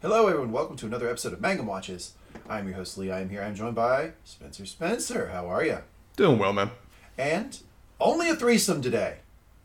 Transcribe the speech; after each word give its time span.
Hello, 0.00 0.28
everyone. 0.28 0.52
Welcome 0.52 0.76
to 0.76 0.86
another 0.86 1.08
episode 1.10 1.32
of 1.32 1.40
Mangum 1.40 1.66
Watches. 1.66 2.12
I'm 2.48 2.68
your 2.68 2.76
host, 2.76 2.96
Lee. 2.98 3.10
I 3.10 3.20
am 3.20 3.30
here. 3.30 3.42
I'm 3.42 3.56
joined 3.56 3.74
by 3.74 4.12
Spencer 4.22 4.64
Spencer. 4.64 5.30
How 5.32 5.48
are 5.48 5.64
you? 5.64 5.78
Doing 6.16 6.38
well, 6.38 6.52
man. 6.52 6.70
And 7.18 7.58
only 8.00 8.28
a 8.28 8.36
threesome 8.36 8.80
today. 8.80 9.16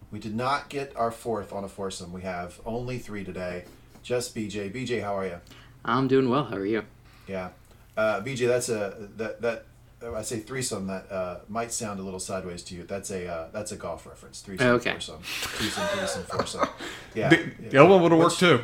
We 0.10 0.18
did 0.18 0.36
not 0.36 0.70
get 0.70 0.96
our 0.96 1.12
fourth 1.12 1.54
on 1.54 1.64
a 1.64 1.68
foursome. 1.70 2.12
We 2.12 2.24
have 2.24 2.60
only 2.66 2.98
three 2.98 3.24
today. 3.24 3.66
Just 4.02 4.36
BJ. 4.36 4.74
BJ, 4.74 5.04
how 5.04 5.16
are 5.16 5.28
you? 5.28 5.40
I'm 5.86 6.07
doing 6.07 6.27
well. 6.32 6.45
How 6.45 6.57
are 6.57 6.65
you? 6.65 6.84
Yeah. 7.27 7.50
Uh, 7.95 8.21
BJ, 8.21 8.47
that's 8.47 8.70
a 8.70 9.09
that 9.18 9.39
that 9.43 9.65
I 10.04 10.22
say 10.22 10.40
threesome. 10.40 10.88
That 10.88 11.12
uh, 11.12 11.40
might 11.48 11.72
sound 11.72 12.00
a 12.00 12.04
little 12.04 12.20
sideways 12.20 12.64
to 12.64 12.76
you. 12.76 12.84
That's 12.84 13.10
a 13.12 13.28
uh, 13.28 13.48
that's 13.54 13.72
a 13.72 13.76
golf 13.76 14.06
reference. 14.06 14.42
Threesome, 14.42 14.68
Okay. 14.68 14.92
foursome, 14.92 15.22
threesome, 15.22 15.88
thresome, 15.88 16.24
foursome. 16.24 16.68
Yeah. 17.16 17.30
The, 17.30 17.44
the 17.70 17.78
other 17.78 17.90
one 17.92 18.02
would 18.02 18.12
have 18.12 18.20
worked 18.20 18.39
too. 18.39 18.62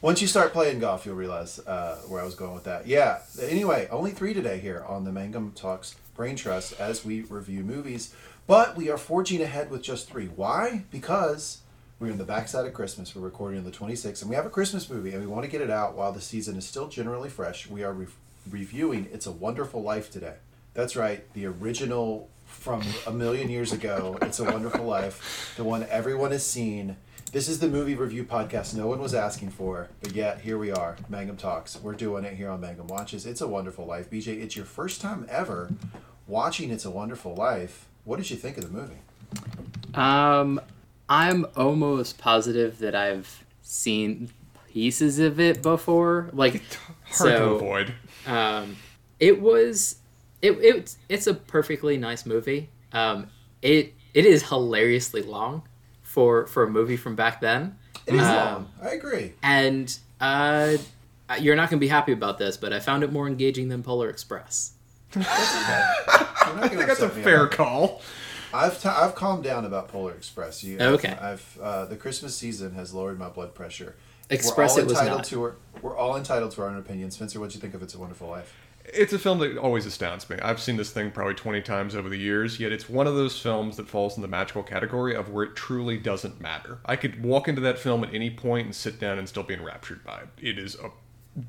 Once 0.00 0.22
you 0.22 0.26
start 0.26 0.54
playing 0.54 0.78
golf, 0.78 1.04
you'll 1.04 1.16
realize 1.16 1.58
uh, 1.58 1.96
where 2.08 2.22
I 2.22 2.24
was 2.24 2.34
going 2.34 2.54
with 2.54 2.64
that. 2.64 2.86
Yeah. 2.86 3.18
Anyway, 3.42 3.88
only 3.90 4.10
three 4.12 4.32
today 4.32 4.58
here 4.58 4.82
on 4.88 5.04
the 5.04 5.12
Mangum 5.12 5.52
Talks 5.54 5.96
Brain 6.16 6.34
Trust 6.34 6.80
as 6.80 7.04
we 7.04 7.20
review 7.22 7.62
movies. 7.62 8.14
But 8.46 8.74
we 8.74 8.88
are 8.90 8.96
forging 8.96 9.42
ahead 9.42 9.70
with 9.70 9.82
just 9.82 10.08
three. 10.08 10.28
Why? 10.28 10.84
Because 10.90 11.58
we're 11.98 12.08
in 12.10 12.16
the 12.16 12.24
backside 12.24 12.64
of 12.66 12.72
Christmas. 12.72 13.14
We're 13.14 13.20
recording 13.22 13.58
on 13.58 13.64
the 13.66 13.70
26th, 13.70 14.22
and 14.22 14.30
we 14.30 14.34
have 14.36 14.46
a 14.46 14.50
Christmas 14.50 14.88
movie, 14.88 15.10
and 15.12 15.20
we 15.20 15.26
want 15.26 15.44
to 15.44 15.50
get 15.50 15.60
it 15.60 15.70
out 15.70 15.94
while 15.94 16.10
the 16.12 16.22
season 16.22 16.56
is 16.56 16.66
still 16.66 16.88
generally 16.88 17.28
fresh. 17.28 17.68
We 17.68 17.84
are 17.84 17.92
re- 17.92 18.06
reviewing 18.50 19.08
It's 19.12 19.26
a 19.26 19.30
Wonderful 19.30 19.82
Life 19.82 20.10
today. 20.10 20.36
That's 20.80 20.96
right, 20.96 21.30
the 21.34 21.44
original 21.44 22.30
from 22.46 22.82
a 23.06 23.12
million 23.12 23.50
years 23.50 23.70
ago, 23.70 24.16
It's 24.22 24.40
a 24.40 24.44
Wonderful 24.44 24.86
Life, 24.86 25.52
the 25.58 25.62
one 25.62 25.86
everyone 25.90 26.30
has 26.30 26.44
seen. 26.44 26.96
This 27.32 27.50
is 27.50 27.58
the 27.58 27.68
movie 27.68 27.94
review 27.94 28.24
podcast 28.24 28.74
no 28.74 28.86
one 28.86 28.98
was 28.98 29.12
asking 29.12 29.50
for, 29.50 29.90
but 30.00 30.12
yet 30.14 30.40
here 30.40 30.56
we 30.56 30.72
are, 30.72 30.96
Mangum 31.10 31.36
Talks. 31.36 31.78
We're 31.78 31.92
doing 31.92 32.24
it 32.24 32.34
here 32.34 32.48
on 32.48 32.62
Mangum 32.62 32.86
Watches. 32.86 33.26
It's 33.26 33.42
a 33.42 33.46
Wonderful 33.46 33.84
Life. 33.84 34.08
BJ, 34.08 34.40
it's 34.42 34.56
your 34.56 34.64
first 34.64 35.02
time 35.02 35.26
ever 35.28 35.70
watching 36.26 36.70
It's 36.70 36.86
a 36.86 36.90
Wonderful 36.90 37.34
Life. 37.34 37.84
What 38.04 38.16
did 38.16 38.30
you 38.30 38.38
think 38.38 38.56
of 38.56 38.64
the 38.64 38.70
movie? 38.70 39.00
Um, 39.92 40.62
I'm 41.10 41.44
almost 41.56 42.16
positive 42.16 42.78
that 42.78 42.94
I've 42.94 43.44
seen 43.60 44.30
pieces 44.72 45.18
of 45.18 45.38
it 45.38 45.60
before. 45.60 46.30
Like, 46.32 46.62
Hard 47.04 47.36
to 47.36 47.44
avoid. 47.50 47.94
um, 48.26 48.76
it 49.18 49.42
was 49.42 49.96
it, 50.42 50.52
it 50.52 50.96
it's 51.08 51.26
a 51.26 51.34
perfectly 51.34 51.96
nice 51.96 52.24
movie. 52.26 52.68
Um, 52.92 53.28
it 53.62 53.94
it 54.14 54.24
is 54.26 54.48
hilariously 54.48 55.22
long 55.22 55.62
for 56.02 56.46
for 56.46 56.62
a 56.64 56.70
movie 56.70 56.96
from 56.96 57.14
back 57.16 57.40
then, 57.40 57.76
It 58.06 58.14
is 58.14 58.20
Um, 58.22 58.26
long. 58.36 58.68
I 58.82 58.88
agree. 58.90 59.32
and 59.42 59.96
uh, 60.20 60.76
you're 61.40 61.56
not 61.56 61.70
gonna 61.70 61.78
be 61.80 61.88
happy 61.88 62.12
about 62.12 62.38
this, 62.38 62.56
but 62.56 62.72
I 62.72 62.80
found 62.80 63.04
it 63.04 63.12
more 63.12 63.26
engaging 63.28 63.68
than 63.68 63.82
Polar 63.82 64.08
Express. 64.10 64.72
That's 65.12 65.26
okay. 65.28 65.84
You're 66.06 66.16
not 66.16 66.28
I 66.46 66.54
gonna 66.54 66.68
think 66.68 66.86
that's 66.86 67.00
a 67.00 67.04
upset 67.06 67.16
me 67.18 67.22
fair 67.22 67.42
about 67.44 67.52
it. 67.52 67.56
call. 67.56 68.02
I've 68.52 68.82
t- 68.82 68.88
I've 68.88 69.14
calmed 69.14 69.44
down 69.44 69.64
about 69.64 69.88
Polar 69.88 70.12
Express. 70.12 70.64
You, 70.64 70.78
Okay. 70.80 71.12
I've 71.20 71.58
uh, 71.62 71.84
the 71.84 71.96
Christmas 71.96 72.34
season 72.36 72.72
has 72.74 72.92
lowered 72.92 73.18
my 73.18 73.28
blood 73.28 73.54
pressure. 73.54 73.94
Express 74.28 74.76
we're 74.76 74.82
all 74.82 74.86
it 74.86 74.88
was 74.90 74.92
entitled 74.98 75.18
not. 75.18 75.24
to 75.26 75.42
our, 75.42 75.54
We're 75.82 75.96
all 75.96 76.16
entitled 76.16 76.52
to 76.52 76.62
our 76.62 76.68
own 76.68 76.76
opinion. 76.78 77.10
Spencer, 77.10 77.38
what 77.40 77.50
do 77.50 77.54
you 77.56 77.60
think 77.60 77.74
of 77.74 77.82
It's 77.82 77.94
a 77.94 77.98
Wonderful 77.98 78.28
Life? 78.28 78.52
It's 78.92 79.12
a 79.12 79.18
film 79.18 79.38
that 79.38 79.56
always 79.56 79.86
astounds 79.86 80.28
me. 80.28 80.36
I've 80.42 80.60
seen 80.60 80.76
this 80.76 80.90
thing 80.90 81.10
probably 81.10 81.34
20 81.34 81.62
times 81.62 81.94
over 81.94 82.08
the 82.08 82.18
years, 82.18 82.58
yet 82.58 82.72
it's 82.72 82.88
one 82.88 83.06
of 83.06 83.14
those 83.14 83.38
films 83.38 83.76
that 83.76 83.88
falls 83.88 84.16
in 84.16 84.22
the 84.22 84.28
magical 84.28 84.62
category 84.62 85.14
of 85.14 85.30
where 85.30 85.44
it 85.44 85.56
truly 85.56 85.96
doesn't 85.96 86.40
matter. 86.40 86.78
I 86.84 86.96
could 86.96 87.22
walk 87.22 87.48
into 87.48 87.60
that 87.62 87.78
film 87.78 88.04
at 88.04 88.14
any 88.14 88.30
point 88.30 88.66
and 88.66 88.74
sit 88.74 88.98
down 88.98 89.18
and 89.18 89.28
still 89.28 89.42
be 89.42 89.54
enraptured 89.54 90.04
by 90.04 90.20
it. 90.20 90.28
It 90.40 90.58
is 90.58 90.74
a 90.76 90.90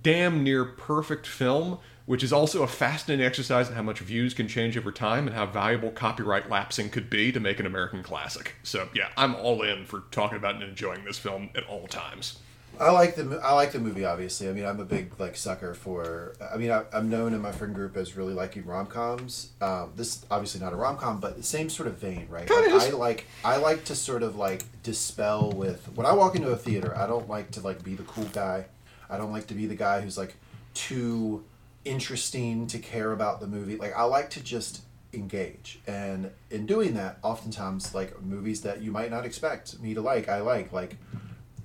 damn 0.03 0.43
near 0.43 0.65
perfect 0.65 1.25
film, 1.25 1.79
which 2.05 2.23
is 2.23 2.33
also 2.33 2.63
a 2.63 2.67
fascinating 2.67 3.25
exercise 3.25 3.69
in 3.69 3.75
how 3.75 3.81
much 3.81 3.99
views 3.99 4.33
can 4.33 4.47
change 4.47 4.77
over 4.77 4.91
time 4.91 5.27
and 5.27 5.35
how 5.35 5.45
valuable 5.45 5.91
copyright 5.91 6.49
lapsing 6.49 6.89
could 6.89 7.09
be 7.09 7.31
to 7.31 7.39
make 7.39 7.59
an 7.59 7.65
American 7.65 8.03
classic. 8.03 8.55
So, 8.63 8.89
yeah, 8.93 9.09
I'm 9.17 9.35
all 9.35 9.61
in 9.63 9.85
for 9.85 10.03
talking 10.11 10.37
about 10.37 10.55
and 10.55 10.63
enjoying 10.63 11.05
this 11.05 11.17
film 11.17 11.49
at 11.55 11.63
all 11.65 11.87
times. 11.87 12.39
I 12.79 12.89
like 12.89 13.15
the 13.15 13.39
I 13.43 13.53
like 13.53 13.71
the 13.73 13.79
movie. 13.79 14.05
Obviously, 14.05 14.49
I 14.49 14.53
mean, 14.53 14.65
I'm 14.65 14.79
a 14.79 14.85
big 14.85 15.19
like 15.19 15.35
sucker 15.35 15.73
for. 15.75 16.33
I 16.51 16.57
mean, 16.57 16.71
I, 16.71 16.83
I'm 16.91 17.09
known 17.09 17.33
in 17.33 17.41
my 17.41 17.51
friend 17.51 17.75
group 17.75 17.95
as 17.95 18.17
really 18.17 18.33
liking 18.33 18.65
rom 18.65 18.87
coms. 18.87 19.51
Um, 19.61 19.91
this 19.95 20.25
obviously 20.31 20.61
not 20.61 20.73
a 20.73 20.75
rom 20.75 20.97
com, 20.97 21.19
but 21.19 21.37
the 21.37 21.43
same 21.43 21.69
sort 21.69 21.87
of 21.87 21.97
vein, 21.97 22.27
right? 22.29 22.47
Like. 22.49 22.71
I 22.93 22.97
like 22.97 23.27
I 23.45 23.57
like 23.57 23.83
to 23.85 23.95
sort 23.95 24.23
of 24.23 24.35
like 24.35 24.63
dispel 24.81 25.51
with 25.51 25.85
when 25.95 26.07
I 26.07 26.13
walk 26.13 26.35
into 26.35 26.49
a 26.49 26.55
theater. 26.55 26.97
I 26.97 27.05
don't 27.05 27.29
like 27.29 27.51
to 27.51 27.61
like 27.61 27.83
be 27.83 27.93
the 27.93 28.03
cool 28.03 28.25
guy. 28.25 28.65
I 29.09 29.17
don't 29.17 29.31
like 29.31 29.47
to 29.47 29.53
be 29.53 29.67
the 29.67 29.75
guy 29.75 30.01
who's 30.01 30.17
like 30.17 30.35
too 30.73 31.43
interesting 31.85 32.65
to 32.67 32.79
care 32.79 33.11
about 33.11 33.41
the 33.41 33.47
movie. 33.47 33.75
Like 33.75 33.95
I 33.95 34.03
like 34.03 34.31
to 34.31 34.43
just 34.43 34.81
engage, 35.13 35.79
and 35.85 36.31
in 36.49 36.65
doing 36.65 36.95
that, 36.95 37.19
oftentimes 37.21 37.93
like 37.93 38.19
movies 38.23 38.61
that 38.61 38.81
you 38.81 38.91
might 38.91 39.11
not 39.11 39.23
expect 39.25 39.79
me 39.79 39.93
to 39.93 40.01
like, 40.01 40.29
I 40.29 40.39
like 40.39 40.71
like. 40.73 40.97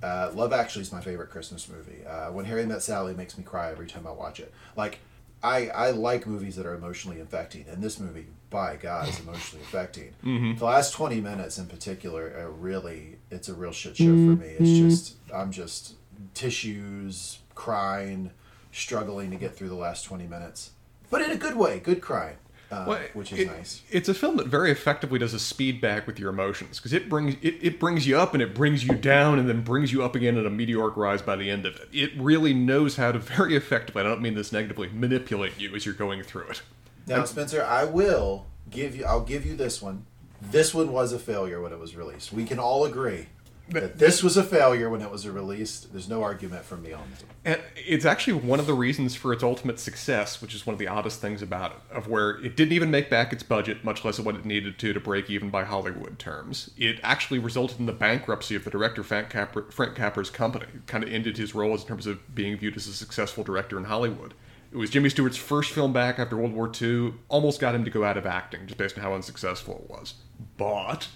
Uh, 0.03 0.31
Love 0.33 0.53
Actually 0.53 0.83
is 0.83 0.91
my 0.91 1.01
favorite 1.01 1.29
Christmas 1.29 1.67
movie. 1.69 2.05
Uh, 2.05 2.31
when 2.31 2.45
Harry 2.45 2.65
Met 2.65 2.81
Sally 2.83 3.13
makes 3.13 3.37
me 3.37 3.43
cry 3.43 3.71
every 3.71 3.87
time 3.87 4.05
I 4.05 4.11
watch 4.11 4.39
it. 4.39 4.53
Like, 4.75 4.99
I 5.43 5.67
I 5.69 5.91
like 5.91 6.25
movies 6.25 6.55
that 6.55 6.65
are 6.65 6.73
emotionally 6.75 7.19
affecting, 7.19 7.65
and 7.69 7.81
this 7.81 7.99
movie, 7.99 8.25
by 8.49 8.75
God, 8.75 9.07
is 9.09 9.19
emotionally 9.19 9.63
affecting. 9.63 10.13
The 10.57 10.65
last 10.65 10.93
twenty 10.93 11.21
minutes, 11.21 11.57
in 11.57 11.67
particular, 11.67 12.25
are 12.37 12.49
really 12.49 13.17
it's 13.29 13.47
a 13.49 13.53
real 13.53 13.71
shit 13.71 13.97
show 13.97 14.05
for 14.05 14.41
me. 14.41 14.47
It's 14.59 14.79
just 14.79 15.15
I'm 15.33 15.51
just 15.51 15.93
tissues, 16.33 17.39
crying, 17.55 18.31
struggling 18.71 19.29
to 19.31 19.37
get 19.37 19.55
through 19.55 19.69
the 19.69 19.75
last 19.75 20.03
twenty 20.05 20.25
minutes, 20.27 20.71
but 21.09 21.21
in 21.21 21.31
a 21.31 21.37
good 21.37 21.55
way, 21.55 21.79
good 21.79 22.01
crying, 22.01 22.37
uh, 22.71 22.85
Well, 22.87 22.99
which 23.13 23.31
is 23.33 23.39
it- 23.39 23.47
nice. 23.47 23.81
It's 23.89 24.09
a 24.09 24.13
film 24.13 24.37
that 24.37 24.47
very 24.47 24.71
effectively 24.71 25.19
does 25.19 25.33
a 25.33 25.39
speed 25.39 25.79
back 25.81 26.05
with 26.07 26.19
your 26.19 26.29
emotions 26.29 26.77
because 26.77 26.93
it 26.93 27.07
brings 27.09 27.35
it, 27.41 27.55
it 27.61 27.79
brings 27.79 28.05
you 28.07 28.17
up 28.17 28.33
and 28.33 28.41
it 28.43 28.53
brings 28.53 28.83
you 28.85 28.95
down 28.95 29.39
and 29.39 29.47
then 29.47 29.61
brings 29.61 29.91
you 29.93 30.03
up 30.03 30.15
again 30.15 30.37
at 30.37 30.45
a 30.45 30.49
meteoric 30.49 30.97
rise 30.97 31.21
by 31.21 31.35
the 31.35 31.49
end 31.49 31.65
of 31.65 31.75
it. 31.75 31.87
It 31.93 32.11
really 32.17 32.53
knows 32.53 32.97
how 32.97 33.11
to 33.11 33.19
very 33.37 33.55
effectively, 33.55 34.01
I 34.01 34.03
don't 34.03 34.21
mean 34.21 34.35
this 34.35 34.51
negatively, 34.51 34.89
manipulate 34.93 35.59
you 35.59 35.75
as 35.75 35.85
you're 35.85 35.95
going 35.95 36.23
through 36.23 36.47
it. 36.49 36.61
Now, 37.07 37.23
Spencer, 37.23 37.63
I 37.63 37.85
will 37.85 38.47
give 38.69 38.95
you. 38.95 39.05
I'll 39.05 39.21
give 39.21 39.45
you 39.45 39.55
this 39.55 39.81
one. 39.81 40.05
This 40.41 40.73
one 40.73 40.91
was 40.91 41.13
a 41.13 41.19
failure 41.19 41.61
when 41.61 41.71
it 41.71 41.79
was 41.79 41.95
released. 41.95 42.31
We 42.33 42.43
can 42.45 42.59
all 42.59 42.85
agree 42.85 43.27
that 43.69 43.99
this 43.99 44.23
was 44.23 44.37
a 44.37 44.43
failure 44.43 44.89
when 44.89 45.01
it 45.01 45.11
was 45.11 45.27
released. 45.27 45.91
There's 45.91 46.07
no 46.07 46.23
argument 46.23 46.63
from 46.63 46.83
me 46.83 46.93
on 46.93 47.03
it. 47.13 47.23
And 47.43 47.61
it's 47.75 48.05
actually 48.05 48.33
one 48.33 48.59
of 48.59 48.67
the 48.67 48.73
reasons 48.73 49.15
for 49.15 49.33
its 49.33 49.43
ultimate 49.43 49.79
success, 49.79 50.41
which 50.41 50.55
is 50.55 50.65
one 50.65 50.73
of 50.73 50.79
the 50.79 50.87
oddest 50.87 51.19
things 51.19 51.41
about 51.41 51.71
it, 51.71 51.95
of 51.95 52.07
where 52.07 52.31
it 52.43 52.55
didn't 52.55 52.73
even 52.73 52.91
make 52.91 53.09
back 53.09 53.33
its 53.33 53.43
budget, 53.43 53.83
much 53.83 54.05
less 54.05 54.19
what 54.19 54.35
it 54.35 54.45
needed 54.45 54.79
to 54.79 54.93
to 54.93 54.99
break 54.99 55.29
even 55.29 55.49
by 55.49 55.63
Hollywood 55.63 56.17
terms. 56.17 56.71
It 56.77 56.99
actually 57.03 57.39
resulted 57.39 57.79
in 57.79 57.85
the 57.85 57.93
bankruptcy 57.93 58.55
of 58.55 58.63
the 58.63 58.69
director 58.69 59.03
Frank, 59.03 59.29
Capra, 59.29 59.71
Frank 59.71 59.95
Capra's 59.95 60.29
company. 60.29 60.65
It 60.73 60.87
kind 60.87 61.03
of 61.03 61.11
ended 61.11 61.37
his 61.37 61.53
role 61.53 61.73
in 61.73 61.79
terms 61.79 62.07
of 62.07 62.33
being 62.33 62.57
viewed 62.57 62.77
as 62.77 62.87
a 62.87 62.93
successful 62.93 63.43
director 63.43 63.77
in 63.77 63.85
Hollywood. 63.85 64.33
It 64.71 64.77
was 64.77 64.89
Jimmy 64.89 65.09
Stewart's 65.09 65.37
first 65.37 65.71
film 65.71 65.93
back 65.93 66.19
after 66.19 66.35
World 66.35 66.53
War 66.53 66.69
II, 66.81 67.13
almost 67.29 67.61
got 67.61 67.73
him 67.73 67.85
to 67.85 67.89
go 67.89 68.03
out 68.03 68.17
of 68.17 68.25
acting, 68.25 68.67
just 68.67 68.77
based 68.77 68.97
on 68.97 69.03
how 69.03 69.13
unsuccessful 69.13 69.81
it 69.83 69.89
was. 69.89 70.15
But 70.57 71.07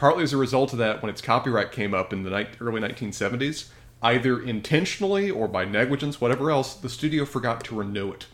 partly 0.00 0.22
as 0.22 0.32
a 0.32 0.38
result 0.38 0.72
of 0.72 0.78
that, 0.78 1.02
when 1.02 1.10
its 1.10 1.20
copyright 1.20 1.70
came 1.70 1.92
up 1.92 2.10
in 2.10 2.22
the 2.22 2.30
ni- 2.30 2.46
early 2.58 2.80
1970s, 2.80 3.68
either 4.02 4.40
intentionally 4.40 5.30
or 5.30 5.46
by 5.46 5.66
negligence, 5.66 6.22
whatever 6.22 6.50
else, 6.50 6.74
the 6.74 6.88
studio 6.88 7.26
forgot 7.26 7.62
to 7.62 7.76
renew 7.76 8.10
it. 8.10 8.26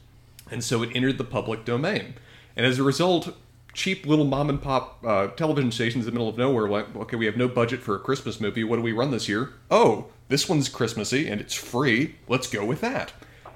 And 0.48 0.62
so 0.62 0.84
it 0.84 0.94
entered 0.94 1.18
the 1.18 1.24
public 1.24 1.64
domain. 1.64 2.14
And 2.54 2.64
as 2.64 2.78
a 2.78 2.84
result, 2.84 3.36
cheap 3.74 4.06
little 4.06 4.24
mom 4.24 4.48
and 4.48 4.62
pop 4.62 5.04
uh, 5.04 5.26
television 5.28 5.72
stations 5.72 6.06
in 6.06 6.06
the 6.06 6.12
middle 6.12 6.28
of 6.28 6.38
nowhere, 6.38 6.68
like, 6.68 6.94
okay, 6.94 7.16
we 7.16 7.26
have 7.26 7.36
no 7.36 7.48
budget 7.48 7.80
for 7.80 7.96
a 7.96 7.98
Christmas 7.98 8.40
movie. 8.40 8.62
What 8.62 8.76
do 8.76 8.82
we 8.82 8.92
run 8.92 9.10
this 9.10 9.28
year? 9.28 9.52
Oh, 9.68 10.06
this 10.28 10.48
one's 10.48 10.68
Christmassy 10.68 11.28
and 11.28 11.40
it's 11.40 11.54
free. 11.54 12.14
Let's 12.28 12.48
go 12.48 12.64
with 12.64 12.80
that. 12.80 13.12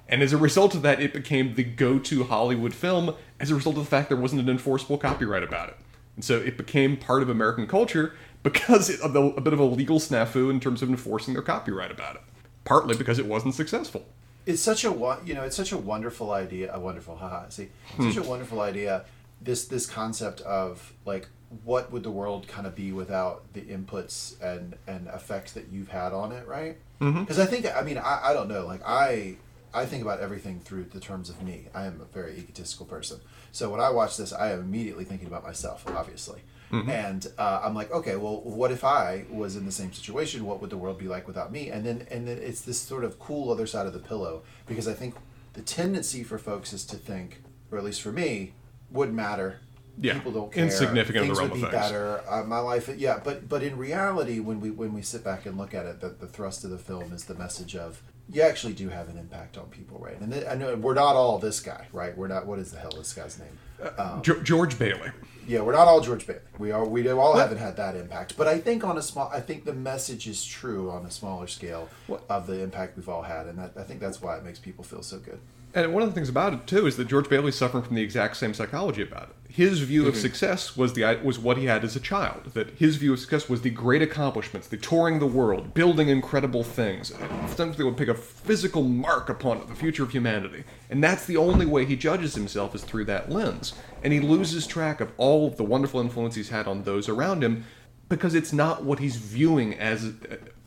And 0.09 0.20
as 0.20 0.32
a 0.32 0.37
result 0.37 0.75
of 0.75 0.82
that, 0.82 1.00
it 1.00 1.12
became 1.12 1.55
the 1.55 1.62
go 1.62 2.00
to 2.00 2.25
Hollywood 2.25 2.75
film 2.75 3.14
as 3.38 3.52
a 3.52 3.55
result 3.55 3.76
of 3.76 3.84
the 3.84 3.90
fact 3.90 4.08
there 4.08 4.19
wasn't 4.19 4.43
an 4.43 4.49
enforceable 4.49 4.99
copyright 4.99 5.44
about 5.44 5.69
it. 5.69 5.76
And 6.20 6.25
so 6.26 6.37
it 6.37 6.58
became 6.58 6.99
part 6.99 7.22
of 7.22 7.31
American 7.31 7.67
culture 7.67 8.12
because 8.43 9.00
of 9.00 9.14
the, 9.14 9.22
a 9.22 9.40
bit 9.40 9.55
of 9.55 9.58
a 9.58 9.64
legal 9.64 9.99
snafu 9.99 10.50
in 10.50 10.61
terms 10.61 10.82
of 10.82 10.90
enforcing 10.90 11.32
their 11.32 11.43
copyright 11.43 11.90
about 11.90 12.17
it. 12.17 12.20
Partly 12.67 12.94
because 12.94 13.19
it 13.19 13.25
wasn't 13.25 13.55
successful. 13.55 14.05
It's 14.44 14.61
such 14.61 14.84
a 14.84 14.90
you 15.25 15.32
know 15.32 15.44
it's 15.44 15.56
such 15.56 15.72
a 15.72 15.78
wonderful 15.78 16.32
idea. 16.32 16.75
A 16.75 16.78
wonderful 16.78 17.17
haha. 17.17 17.49
See, 17.49 17.70
it's 17.87 17.94
hmm. 17.96 18.11
such 18.11 18.22
a 18.22 18.28
wonderful 18.28 18.61
idea. 18.61 19.06
This 19.40 19.64
this 19.64 19.87
concept 19.87 20.43
of 20.43 20.93
like 21.06 21.28
what 21.64 21.90
would 21.90 22.02
the 22.02 22.11
world 22.11 22.46
kind 22.49 22.67
of 22.67 22.75
be 22.75 22.93
without 22.93 23.50
the 23.55 23.62
inputs 23.62 24.38
and 24.43 24.76
and 24.87 25.08
effects 25.08 25.52
that 25.52 25.69
you've 25.72 25.88
had 25.88 26.12
on 26.12 26.32
it, 26.32 26.46
right? 26.46 26.76
Mm-hmm. 27.00 27.20
Because 27.20 27.38
I 27.38 27.46
think 27.46 27.64
I 27.75 27.81
mean 27.81 27.96
I, 27.96 28.20
I 28.25 28.32
don't 28.34 28.49
know 28.49 28.67
like 28.67 28.82
I 28.84 29.37
I 29.72 29.87
think 29.87 30.02
about 30.02 30.20
everything 30.20 30.61
through 30.61 30.84
the 30.84 31.00
terms 31.00 31.28
of 31.31 31.43
me. 31.43 31.67
I 31.75 31.87
am 31.87 32.00
a 32.00 32.05
very 32.12 32.37
egotistical 32.37 32.87
person. 32.87 33.20
So 33.52 33.70
when 33.70 33.81
I 33.81 33.90
watch 33.90 34.17
this, 34.17 34.32
I 34.32 34.50
am 34.52 34.61
immediately 34.61 35.05
thinking 35.05 35.28
about 35.28 35.43
myself, 35.44 35.84
obviously. 35.94 36.40
And 36.72 37.26
uh, 37.37 37.62
I'm 37.64 37.75
like, 37.75 37.90
okay, 37.90 38.14
well, 38.14 38.43
what 38.43 38.70
if 38.70 38.84
I 38.84 39.25
was 39.28 39.56
in 39.56 39.67
the 39.67 39.72
same 39.72 39.93
situation? 39.93 40.44
What 40.46 40.61
would 40.61 40.70
the 40.70 40.76
world 40.76 40.99
be 40.99 41.08
like 41.08 41.26
without 41.26 41.50
me? 41.50 41.69
And 41.69 41.84
then 41.84 42.06
and 42.12 42.28
then 42.28 42.38
it's 42.38 42.61
this 42.61 42.81
sort 42.81 43.02
of 43.02 43.19
cool 43.19 43.50
other 43.50 43.67
side 43.67 43.88
of 43.88 43.93
the 43.93 43.99
pillow 43.99 44.43
because 44.69 44.87
I 44.87 44.94
think 44.94 45.17
the 45.55 45.62
tendency 45.62 46.22
for 46.22 46.38
folks 46.38 46.72
is 46.72 46.84
to 46.87 46.96
think, 46.96 47.43
or 47.72 47.78
at 47.78 47.82
least 47.84 48.00
for 48.02 48.12
me, 48.12 48.52
wouldn't 48.93 49.17
matter. 49.17 49.58
Yeah, 50.00 50.14
People 50.14 50.31
don't 50.31 50.52
care. 50.52 50.62
insignificant 50.64 51.25
Things 51.26 51.40
would 51.40 51.52
be 51.52 51.61
things. 51.61 51.72
better. 51.72 52.22
Uh, 52.28 52.44
my 52.44 52.61
life, 52.61 52.88
yeah. 52.96 53.19
But 53.22 53.49
but 53.49 53.64
in 53.64 53.76
reality, 53.76 54.38
when 54.38 54.61
we 54.61 54.70
when 54.70 54.93
we 54.94 55.02
sit 55.02 55.25
back 55.25 55.46
and 55.46 55.58
look 55.58 55.75
at 55.75 55.87
it, 55.87 56.00
the, 56.00 56.11
the 56.11 56.28
thrust 56.28 56.62
of 56.62 56.70
the 56.70 56.78
film 56.78 57.12
is 57.12 57.25
the 57.25 57.34
message 57.34 57.75
of 57.75 58.00
you 58.32 58.43
actually 58.43 58.75
do 58.75 58.88
have 58.88 59.09
an 59.09 59.19
impact 59.19 59.59
on 59.59 59.67
people, 59.67 59.99
right? 59.99 60.19
And 60.21 60.32
I 60.49 60.55
know 60.55 60.75
we're 60.77 60.94
not 60.94 61.17
all 61.17 61.38
this 61.38 61.61
guy, 61.61 61.87
right? 61.93 62.17
We're 62.17 62.29
not. 62.29 62.47
What 62.47 62.59
is 62.59 62.71
the 62.73 62.79
hell 62.79 62.93
this 62.97 63.12
guy's 63.12 63.38
name? 63.38 63.88
Um, 63.99 64.23
Jo- 64.23 64.43
George 64.43 64.79
Bailey. 64.79 65.11
yeah, 65.49 65.61
we're 65.62 65.73
not 65.73 65.88
all 65.88 66.00
George 66.00 66.27
Bailey. 66.27 66.41
We 66.59 66.71
are. 66.71 66.85
We 66.87 67.09
all 67.11 67.37
haven't 67.37 67.59
had 67.59 67.77
that 67.79 67.97
impact. 67.97 68.37
But 68.37 68.47
I 68.47 68.59
think 68.59 68.85
on 68.85 68.99
a 68.99 69.03
small, 69.03 69.31
I 69.32 69.41
think 69.41 69.65
the 69.65 69.73
message 69.73 70.29
is 70.29 70.44
true 70.44 70.91
on 70.91 71.05
a 71.06 71.11
smaller 71.11 71.47
scale 71.47 71.88
What? 72.06 72.23
of 72.29 72.47
the 72.47 72.62
impact 72.62 72.97
we've 72.97 73.09
all 73.09 73.23
had, 73.23 73.47
and 73.47 73.59
that, 73.59 73.73
I 73.77 73.82
think 73.82 74.00
that's 74.00 74.21
why 74.23 74.37
it 74.37 74.44
makes 74.44 74.59
people 74.59 74.85
feel 74.85 75.03
so 75.03 75.19
good. 75.19 75.41
And 75.75 75.94
one 75.94 76.03
of 76.03 76.09
the 76.09 76.15
things 76.15 76.29
about 76.29 76.53
it 76.53 76.67
too 76.67 76.87
is 76.87 76.97
that 76.99 77.06
George 77.09 77.29
Bailey's 77.29 77.55
suffering 77.56 77.82
from 77.85 77.94
the 77.97 78.03
exact 78.03 78.37
same 78.37 78.53
psychology 78.55 79.03
about 79.03 79.31
it. 79.31 79.37
His 79.52 79.81
view 79.81 80.06
of 80.06 80.14
mm-hmm. 80.14 80.23
success 80.23 80.76
was 80.76 80.93
the 80.93 81.20
was 81.25 81.38
what 81.38 81.56
he 81.56 81.64
had 81.64 81.82
as 81.82 81.97
a 81.97 82.00
child. 82.00 82.52
That 82.55 82.70
his 82.79 82.97
view 82.97 83.12
of 83.12 83.19
success 83.19 83.49
was 83.49 83.62
the 83.62 83.70
great 83.70 84.00
accomplishments, 84.00 84.69
the 84.69 84.76
touring 84.76 85.19
the 85.19 85.26
world, 85.26 85.75
building 85.75 86.08
incredible 86.08 86.62
things, 86.62 87.12
something 87.49 87.73
that 87.73 87.85
would 87.85 87.97
pick 87.97 88.08
a 88.08 88.14
physical 88.14 88.85
mark 88.85 89.29
upon 89.29 89.67
the 89.67 89.75
future 89.75 90.05
of 90.05 90.12
humanity. 90.12 90.64
And 90.88 91.02
that's 91.02 91.26
the 91.26 91.37
only 91.37 91.67
way 91.67 91.85
he 91.85 91.97
judges 91.97 92.35
himself 92.35 92.75
is 92.75 92.85
through 92.85 93.06
that 93.06 93.31
lens. 93.31 93.75
And 94.05 94.12
he 94.12 94.20
loses 94.20 94.67
track 94.67 95.00
of 95.00 95.12
all 95.17 95.49
of 95.49 95.56
the 95.56 95.64
wonderful 95.64 96.00
influence 96.00 96.37
he's 96.37 96.50
had 96.50 96.69
on 96.69 96.85
those 96.85 97.08
around 97.08 97.43
him 97.43 97.64
because 98.08 98.35
it's 98.35 98.53
not 98.53 98.85
what 98.85 98.99
he's 98.99 99.17
viewing 99.17 99.75
as 99.79 100.12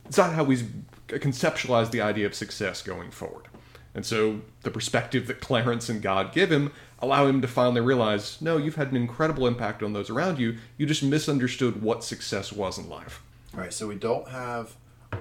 it's 0.06 0.18
not 0.18 0.33
how 0.33 0.45
he's 0.45 0.63
conceptualized 1.07 1.91
the 1.91 2.01
idea 2.01 2.25
of 2.25 2.36
success 2.36 2.81
going 2.81 3.12
forward. 3.12 3.47
And 3.95 4.06
so 4.06 4.41
the 4.63 4.71
perspective 4.71 5.27
that 5.27 5.39
Clarence 5.39 5.89
and 5.89 6.01
God 6.01 6.33
give 6.33 6.51
him 6.51 6.71
allow 7.03 7.27
him 7.27 7.41
to 7.41 7.47
finally 7.47 7.81
realize, 7.81 8.41
no, 8.41 8.57
you've 8.57 8.75
had 8.75 8.89
an 8.91 8.95
incredible 8.95 9.45
impact 9.45 9.83
on 9.83 9.91
those 9.94 10.09
around 10.09 10.39
you. 10.39 10.57
You 10.77 10.85
just 10.85 11.03
misunderstood 11.03 11.81
what 11.81 12.03
success 12.03 12.53
was 12.53 12.77
in 12.77 12.89
life. 12.89 13.21
All 13.53 13.59
right, 13.59 13.73
so 13.73 13.88
we 13.88 13.95
don't 13.95 14.27
have 14.29 14.75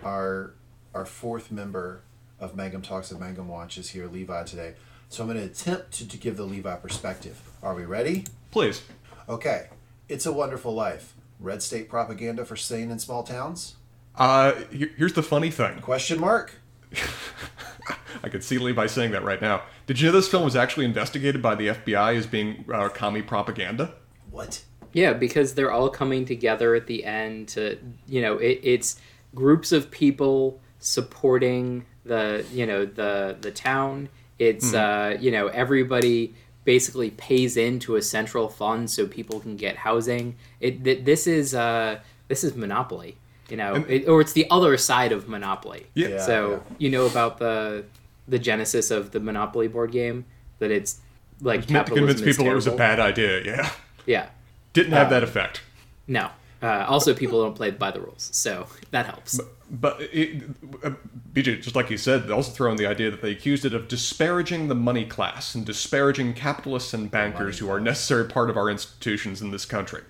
our 0.04 0.54
our 0.94 1.04
fourth 1.04 1.50
member 1.50 2.02
of 2.38 2.54
Mangum 2.54 2.82
Talks 2.82 3.10
and 3.10 3.18
Mangum 3.18 3.48
Watches 3.48 3.90
here, 3.90 4.06
Levi, 4.06 4.44
today. 4.44 4.74
So 5.08 5.22
I'm 5.22 5.28
going 5.28 5.40
to 5.40 5.46
attempt 5.46 5.92
to, 5.94 6.08
to 6.08 6.16
give 6.16 6.36
the 6.36 6.44
Levi 6.44 6.74
perspective. 6.76 7.40
Are 7.62 7.74
we 7.74 7.84
ready? 7.84 8.24
Please. 8.50 8.82
Okay. 9.28 9.68
It's 10.08 10.26
a 10.26 10.32
Wonderful 10.32 10.74
Life. 10.74 11.14
Red 11.40 11.62
state 11.62 11.88
propaganda 11.88 12.44
for 12.44 12.56
staying 12.56 12.90
in 12.90 12.98
small 12.98 13.22
towns? 13.22 13.76
Uh, 14.16 14.52
here's 14.70 15.14
the 15.14 15.22
funny 15.22 15.50
thing. 15.50 15.80
Question 15.80 16.20
mark? 16.20 16.54
I 18.22 18.28
could 18.28 18.44
see 18.44 18.58
Levi 18.58 18.86
saying 18.86 19.12
that 19.12 19.24
right 19.24 19.40
now. 19.40 19.62
Did 19.92 20.00
you 20.00 20.08
know 20.08 20.12
this 20.12 20.26
film 20.26 20.44
was 20.44 20.56
actually 20.56 20.86
investigated 20.86 21.42
by 21.42 21.54
the 21.54 21.66
FBI 21.68 22.16
as 22.16 22.26
being 22.26 22.64
uh, 22.72 22.88
commie 22.88 23.20
propaganda? 23.20 23.92
What? 24.30 24.64
Yeah, 24.94 25.12
because 25.12 25.52
they're 25.52 25.70
all 25.70 25.90
coming 25.90 26.24
together 26.24 26.74
at 26.74 26.86
the 26.86 27.04
end 27.04 27.48
to, 27.48 27.78
you 28.08 28.22
know, 28.22 28.38
it, 28.38 28.60
it's 28.62 28.98
groups 29.34 29.70
of 29.70 29.90
people 29.90 30.58
supporting 30.78 31.84
the, 32.06 32.42
you 32.54 32.64
know, 32.64 32.86
the 32.86 33.36
the 33.38 33.50
town. 33.50 34.08
It's, 34.38 34.72
uh, 34.72 35.18
you 35.20 35.30
know, 35.30 35.48
everybody 35.48 36.36
basically 36.64 37.10
pays 37.10 37.58
into 37.58 37.96
a 37.96 38.00
central 38.00 38.48
fund 38.48 38.90
so 38.90 39.06
people 39.06 39.40
can 39.40 39.56
get 39.56 39.76
housing. 39.76 40.36
It 40.58 40.82
th- 40.84 41.04
this 41.04 41.26
is 41.26 41.54
uh, 41.54 42.00
this 42.28 42.44
is 42.44 42.56
monopoly, 42.56 43.18
you 43.50 43.58
know, 43.58 43.74
it, 43.86 44.08
or 44.08 44.22
it's 44.22 44.32
the 44.32 44.48
other 44.50 44.78
side 44.78 45.12
of 45.12 45.28
monopoly. 45.28 45.84
Yeah. 45.92 46.08
Yeah. 46.08 46.20
So 46.22 46.62
you 46.78 46.88
know 46.88 47.04
about 47.04 47.36
the 47.36 47.84
the 48.28 48.38
genesis 48.38 48.90
of 48.90 49.10
the 49.10 49.20
Monopoly 49.20 49.68
board 49.68 49.92
game 49.92 50.24
that 50.58 50.70
it's 50.70 51.00
like 51.40 51.68
Meant 51.70 51.88
to 51.88 51.94
convince 51.94 52.20
people 52.22 52.46
it 52.46 52.54
was 52.54 52.66
a 52.66 52.76
bad 52.76 53.00
idea, 53.00 53.42
yeah. 53.44 53.70
Yeah. 54.06 54.26
Didn't 54.72 54.92
have 54.92 55.08
Uh, 55.08 55.10
that 55.10 55.22
effect. 55.24 55.60
No. 56.06 56.30
Uh, 56.62 56.84
also, 56.88 57.12
people 57.12 57.42
don't 57.42 57.56
play 57.56 57.72
by 57.72 57.90
the 57.90 58.00
rules, 58.00 58.30
so 58.32 58.66
that 58.92 59.06
helps. 59.06 59.40
But 59.68 60.00
it, 60.00 60.42
uh, 60.84 60.90
BJ, 61.32 61.60
just 61.62 61.74
like 61.74 61.90
you 61.90 61.96
said, 61.96 62.28
they 62.28 62.32
also 62.32 62.52
throw 62.52 62.70
in 62.70 62.76
the 62.76 62.86
idea 62.86 63.10
that 63.10 63.22
they 63.22 63.32
accused 63.32 63.64
it 63.64 63.74
of 63.74 63.88
disparaging 63.88 64.68
the 64.68 64.74
money 64.76 65.04
class 65.04 65.54
and 65.56 65.64
disparaging 65.66 66.34
capitalists 66.34 66.94
and 66.94 67.10
bankers 67.10 67.58
who 67.58 67.68
are 67.70 67.78
a 67.78 67.80
necessary 67.80 68.26
part 68.26 68.50
of 68.50 68.56
our 68.56 68.70
institutions 68.70 69.40
in 69.42 69.50
this 69.50 69.64
country. 69.64 70.02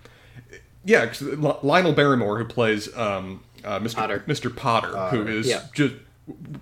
Yeah, 0.84 1.12
Lionel 1.62 1.92
Barrymore, 1.92 2.38
who 2.38 2.44
plays 2.44 2.94
um, 2.96 3.44
uh, 3.64 3.78
Mr. 3.78 3.94
Potter. 3.94 4.24
Mr. 4.26 4.54
Potter, 4.54 4.88
who 5.16 5.26
is 5.28 5.46
Yeah. 5.46 5.62
just 5.72 5.94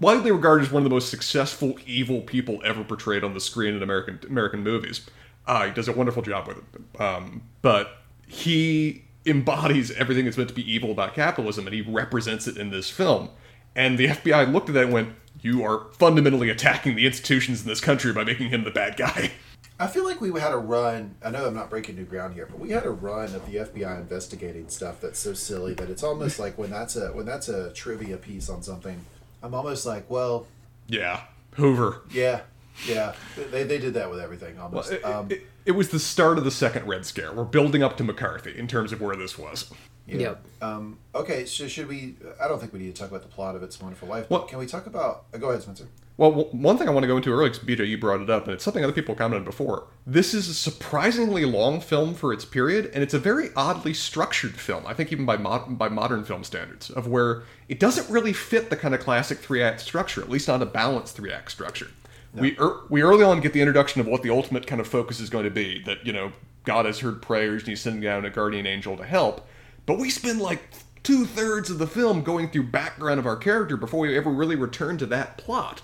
widely 0.00 0.30
regarded 0.30 0.66
as 0.66 0.72
one 0.72 0.82
of 0.82 0.84
the 0.84 0.94
most 0.94 1.10
successful 1.10 1.76
evil 1.86 2.22
people 2.22 2.60
ever 2.64 2.82
portrayed 2.82 3.24
on 3.24 3.34
the 3.34 3.40
screen 3.40 3.74
in 3.74 3.82
American 3.82 4.18
American 4.28 4.62
movies. 4.62 5.08
Uh, 5.46 5.66
he 5.66 5.72
does 5.72 5.88
a 5.88 5.92
wonderful 5.92 6.22
job 6.22 6.46
with 6.46 6.58
it. 6.58 7.00
Um, 7.00 7.42
but 7.62 7.98
he 8.26 9.04
embodies 9.26 9.90
everything 9.92 10.24
that's 10.24 10.36
meant 10.36 10.48
to 10.48 10.54
be 10.54 10.70
evil 10.70 10.90
about 10.90 11.14
capitalism, 11.14 11.66
and 11.66 11.74
he 11.74 11.82
represents 11.82 12.46
it 12.46 12.56
in 12.56 12.70
this 12.70 12.90
film. 12.90 13.30
And 13.74 13.98
the 13.98 14.08
FBI 14.08 14.52
looked 14.52 14.68
at 14.68 14.74
that 14.74 14.84
and 14.84 14.92
went, 14.92 15.14
"You 15.40 15.62
are 15.64 15.86
fundamentally 15.92 16.50
attacking 16.50 16.96
the 16.96 17.06
institutions 17.06 17.62
in 17.62 17.68
this 17.68 17.80
country 17.80 18.12
by 18.12 18.24
making 18.24 18.50
him 18.50 18.64
the 18.64 18.70
bad 18.70 18.96
guy." 18.96 19.32
I 19.78 19.86
feel 19.86 20.04
like 20.04 20.20
we 20.20 20.38
had 20.38 20.52
a 20.52 20.58
run. 20.58 21.14
I 21.24 21.30
know 21.30 21.46
I'm 21.46 21.54
not 21.54 21.70
breaking 21.70 21.96
new 21.96 22.04
ground 22.04 22.34
here, 22.34 22.46
but 22.46 22.58
we 22.58 22.68
had 22.68 22.84
a 22.84 22.90
run 22.90 23.34
of 23.34 23.50
the 23.50 23.56
FBI 23.56 23.98
investigating 23.98 24.68
stuff 24.68 25.00
that's 25.00 25.18
so 25.18 25.32
silly 25.32 25.72
that 25.72 25.88
it's 25.88 26.02
almost 26.02 26.38
like 26.38 26.58
when 26.58 26.68
that's 26.68 26.96
a 26.96 27.08
when 27.08 27.24
that's 27.24 27.48
a 27.48 27.72
trivia 27.72 28.18
piece 28.18 28.50
on 28.50 28.62
something, 28.62 29.06
I'm 29.42 29.54
almost 29.54 29.86
like, 29.86 30.08
well, 30.10 30.46
Yeah, 30.88 31.22
Hoover. 31.56 32.02
yeah, 32.10 32.42
yeah. 32.86 33.14
They, 33.50 33.64
they 33.64 33.78
did 33.78 33.94
that 33.94 34.10
with 34.10 34.20
everything 34.20 34.58
almost. 34.58 34.92
It, 34.92 35.04
um, 35.04 35.30
it- 35.30 35.46
it 35.66 35.72
was 35.72 35.90
the 35.90 35.98
start 36.00 36.38
of 36.38 36.44
the 36.44 36.50
second 36.50 36.86
Red 36.88 37.04
Scare. 37.04 37.32
We're 37.34 37.44
building 37.44 37.82
up 37.82 37.98
to 37.98 38.02
McCarthy 38.04 38.58
in 38.58 38.66
terms 38.66 38.92
of 38.92 39.00
where 39.02 39.14
this 39.14 39.38
was. 39.38 39.70
yeah. 40.06 40.16
Yep. 40.18 40.44
Um, 40.62 40.98
okay, 41.14 41.44
so 41.44 41.68
should 41.68 41.86
we? 41.86 42.16
I 42.42 42.48
don't 42.48 42.58
think 42.58 42.72
we 42.72 42.78
need 42.78 42.94
to 42.94 42.98
talk 43.00 43.10
about 43.10 43.22
the 43.22 43.28
plot 43.28 43.54
of 43.56 43.62
It's 43.62 43.78
a 43.78 43.82
Wonderful 43.82 44.08
Life. 44.08 44.26
But 44.30 44.38
Well- 44.40 44.48
can 44.48 44.58
we 44.58 44.66
talk 44.66 44.86
about? 44.86 45.26
Uh, 45.34 45.36
go 45.38 45.50
ahead, 45.50 45.62
Spencer. 45.62 45.86
Well, 46.20 46.50
one 46.52 46.76
thing 46.76 46.86
I 46.86 46.90
want 46.90 47.04
to 47.04 47.06
go 47.06 47.16
into 47.16 47.32
early, 47.32 47.48
because 47.48 47.64
BJ, 47.64 47.88
you 47.88 47.96
brought 47.96 48.20
it 48.20 48.28
up, 48.28 48.44
and 48.44 48.52
it's 48.52 48.62
something 48.62 48.84
other 48.84 48.92
people 48.92 49.14
commented 49.14 49.46
before. 49.46 49.86
This 50.06 50.34
is 50.34 50.50
a 50.50 50.54
surprisingly 50.54 51.46
long 51.46 51.80
film 51.80 52.12
for 52.12 52.30
its 52.30 52.44
period, 52.44 52.90
and 52.92 53.02
it's 53.02 53.14
a 53.14 53.18
very 53.18 53.48
oddly 53.56 53.94
structured 53.94 54.60
film. 54.60 54.86
I 54.86 54.92
think 54.92 55.12
even 55.12 55.24
by 55.24 55.38
mod- 55.38 55.78
by 55.78 55.88
modern 55.88 56.24
film 56.24 56.44
standards, 56.44 56.90
of 56.90 57.06
where 57.06 57.44
it 57.70 57.80
doesn't 57.80 58.10
really 58.10 58.34
fit 58.34 58.68
the 58.68 58.76
kind 58.76 58.94
of 58.94 59.00
classic 59.00 59.38
three 59.38 59.62
act 59.62 59.80
structure, 59.80 60.20
at 60.20 60.28
least 60.28 60.46
not 60.46 60.60
a 60.60 60.66
balanced 60.66 61.16
three 61.16 61.32
act 61.32 61.52
structure. 61.52 61.88
We 62.34 62.54
er- 62.60 62.80
we 62.90 63.00
early 63.00 63.24
on 63.24 63.40
get 63.40 63.54
the 63.54 63.62
introduction 63.62 64.02
of 64.02 64.06
what 64.06 64.22
the 64.22 64.28
ultimate 64.28 64.66
kind 64.66 64.82
of 64.82 64.86
focus 64.86 65.20
is 65.20 65.30
going 65.30 65.44
to 65.44 65.50
be. 65.50 65.82
That 65.84 66.04
you 66.04 66.12
know, 66.12 66.32
God 66.64 66.84
has 66.84 66.98
heard 66.98 67.22
prayers, 67.22 67.62
and 67.62 67.70
He's 67.70 67.80
sending 67.80 68.02
down 68.02 68.26
a 68.26 68.30
guardian 68.30 68.66
angel 68.66 68.94
to 68.98 69.04
help. 69.04 69.48
But 69.86 69.98
we 69.98 70.10
spend 70.10 70.38
like 70.42 70.64
two 71.02 71.24
thirds 71.24 71.70
of 71.70 71.78
the 71.78 71.86
film 71.86 72.22
going 72.22 72.50
through 72.50 72.64
background 72.64 73.18
of 73.18 73.24
our 73.24 73.36
character 73.36 73.78
before 73.78 74.00
we 74.00 74.18
ever 74.18 74.28
really 74.28 74.56
return 74.56 74.98
to 74.98 75.06
that 75.06 75.38
plot. 75.38 75.80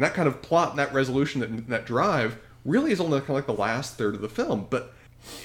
And 0.00 0.06
that 0.06 0.14
kind 0.14 0.26
of 0.26 0.40
plot 0.40 0.70
and 0.70 0.78
that 0.78 0.94
resolution, 0.94 1.42
that, 1.42 1.68
that 1.68 1.84
drive, 1.84 2.38
really 2.64 2.90
is 2.90 3.02
only 3.02 3.18
kind 3.18 3.28
of 3.28 3.36
like 3.36 3.46
the 3.46 3.52
last 3.52 3.98
third 3.98 4.14
of 4.14 4.22
the 4.22 4.30
film. 4.30 4.66
But 4.70 4.94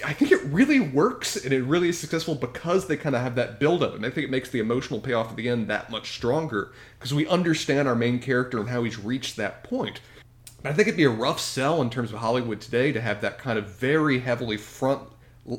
I 0.06 0.14
think 0.14 0.32
it 0.32 0.42
really 0.44 0.80
works 0.80 1.36
and 1.36 1.54
it 1.54 1.62
really 1.64 1.90
is 1.90 2.00
successful 2.00 2.36
because 2.36 2.88
they 2.88 2.96
kind 2.96 3.18
of 3.18 3.22
have 3.22 3.36
that 3.36 3.60
build 3.60 3.84
up. 3.84 3.96
And 3.96 4.06
I 4.06 4.10
think 4.10 4.24
it 4.24 4.32
makes 4.32 4.50
the 4.50 4.60
emotional 4.60 5.02
payoff 5.02 5.32
at 5.32 5.36
the 5.36 5.50
end 5.50 5.68
that 5.68 5.90
much 5.90 6.14
stronger 6.14 6.72
because 6.98 7.14
we 7.14 7.28
understand 7.28 7.90
our 7.90 7.96
main 7.96 8.18
character 8.18 8.58
and 8.58 8.70
how 8.70 8.86
he's 8.86 8.98
reached 8.98 9.36
that 9.36 9.66
point. 9.66 10.00
But 10.64 10.72
I 10.72 10.74
think 10.74 10.88
it'd 10.88 10.96
be 10.96 11.04
a 11.04 11.10
rough 11.10 11.42
sell 11.42 11.82
in 11.82 11.90
terms 11.90 12.14
of 12.14 12.20
Hollywood 12.20 12.62
today 12.62 12.94
to 12.94 13.02
have 13.02 13.20
that 13.20 13.38
kind 13.38 13.60
of 13.60 13.68
very 13.72 14.20
heavily 14.20 14.56
front 14.56 15.02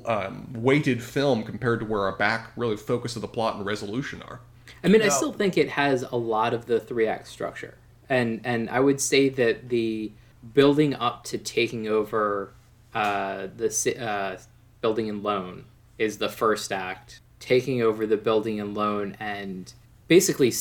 um, 0.06 0.48
weighted 0.54 1.02
film 1.02 1.42
compared 1.42 1.80
to 1.80 1.84
where 1.84 2.00
our 2.00 2.16
back 2.16 2.50
really 2.56 2.78
focus 2.78 3.14
of 3.14 3.20
the 3.20 3.28
plot 3.28 3.56
and 3.56 3.66
resolution 3.66 4.22
are. 4.22 4.40
I 4.82 4.88
mean, 4.88 5.02
I 5.02 5.08
still 5.08 5.32
think 5.32 5.58
it 5.58 5.68
has 5.68 6.02
a 6.02 6.16
lot 6.16 6.54
of 6.54 6.64
the 6.64 6.80
three 6.80 7.06
act 7.06 7.28
structure, 7.28 7.74
and 8.08 8.40
and 8.44 8.70
I 8.70 8.80
would 8.80 9.00
say 9.00 9.28
that 9.30 9.68
the 9.68 10.12
building 10.54 10.94
up 10.94 11.24
to 11.24 11.38
taking 11.38 11.88
over 11.88 12.52
uh, 12.94 13.48
the 13.56 13.96
uh, 14.00 14.38
building 14.80 15.08
and 15.08 15.22
loan 15.22 15.64
is 15.98 16.18
the 16.18 16.28
first 16.28 16.72
act. 16.72 17.20
Taking 17.38 17.82
over 17.82 18.06
the 18.06 18.16
building 18.16 18.60
and 18.60 18.74
loan 18.74 19.16
and 19.20 19.72
basically 20.08 20.52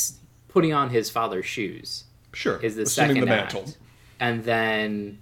putting 0.49 0.73
on 0.73 0.89
his 0.89 1.09
father's 1.09 1.45
shoes 1.45 2.03
Sure, 2.33 2.59
is 2.61 2.75
the 2.75 2.83
assuming 2.83 3.15
second 3.15 3.29
the 3.29 3.35
act, 3.35 3.77
and 4.19 4.43
then 4.43 5.19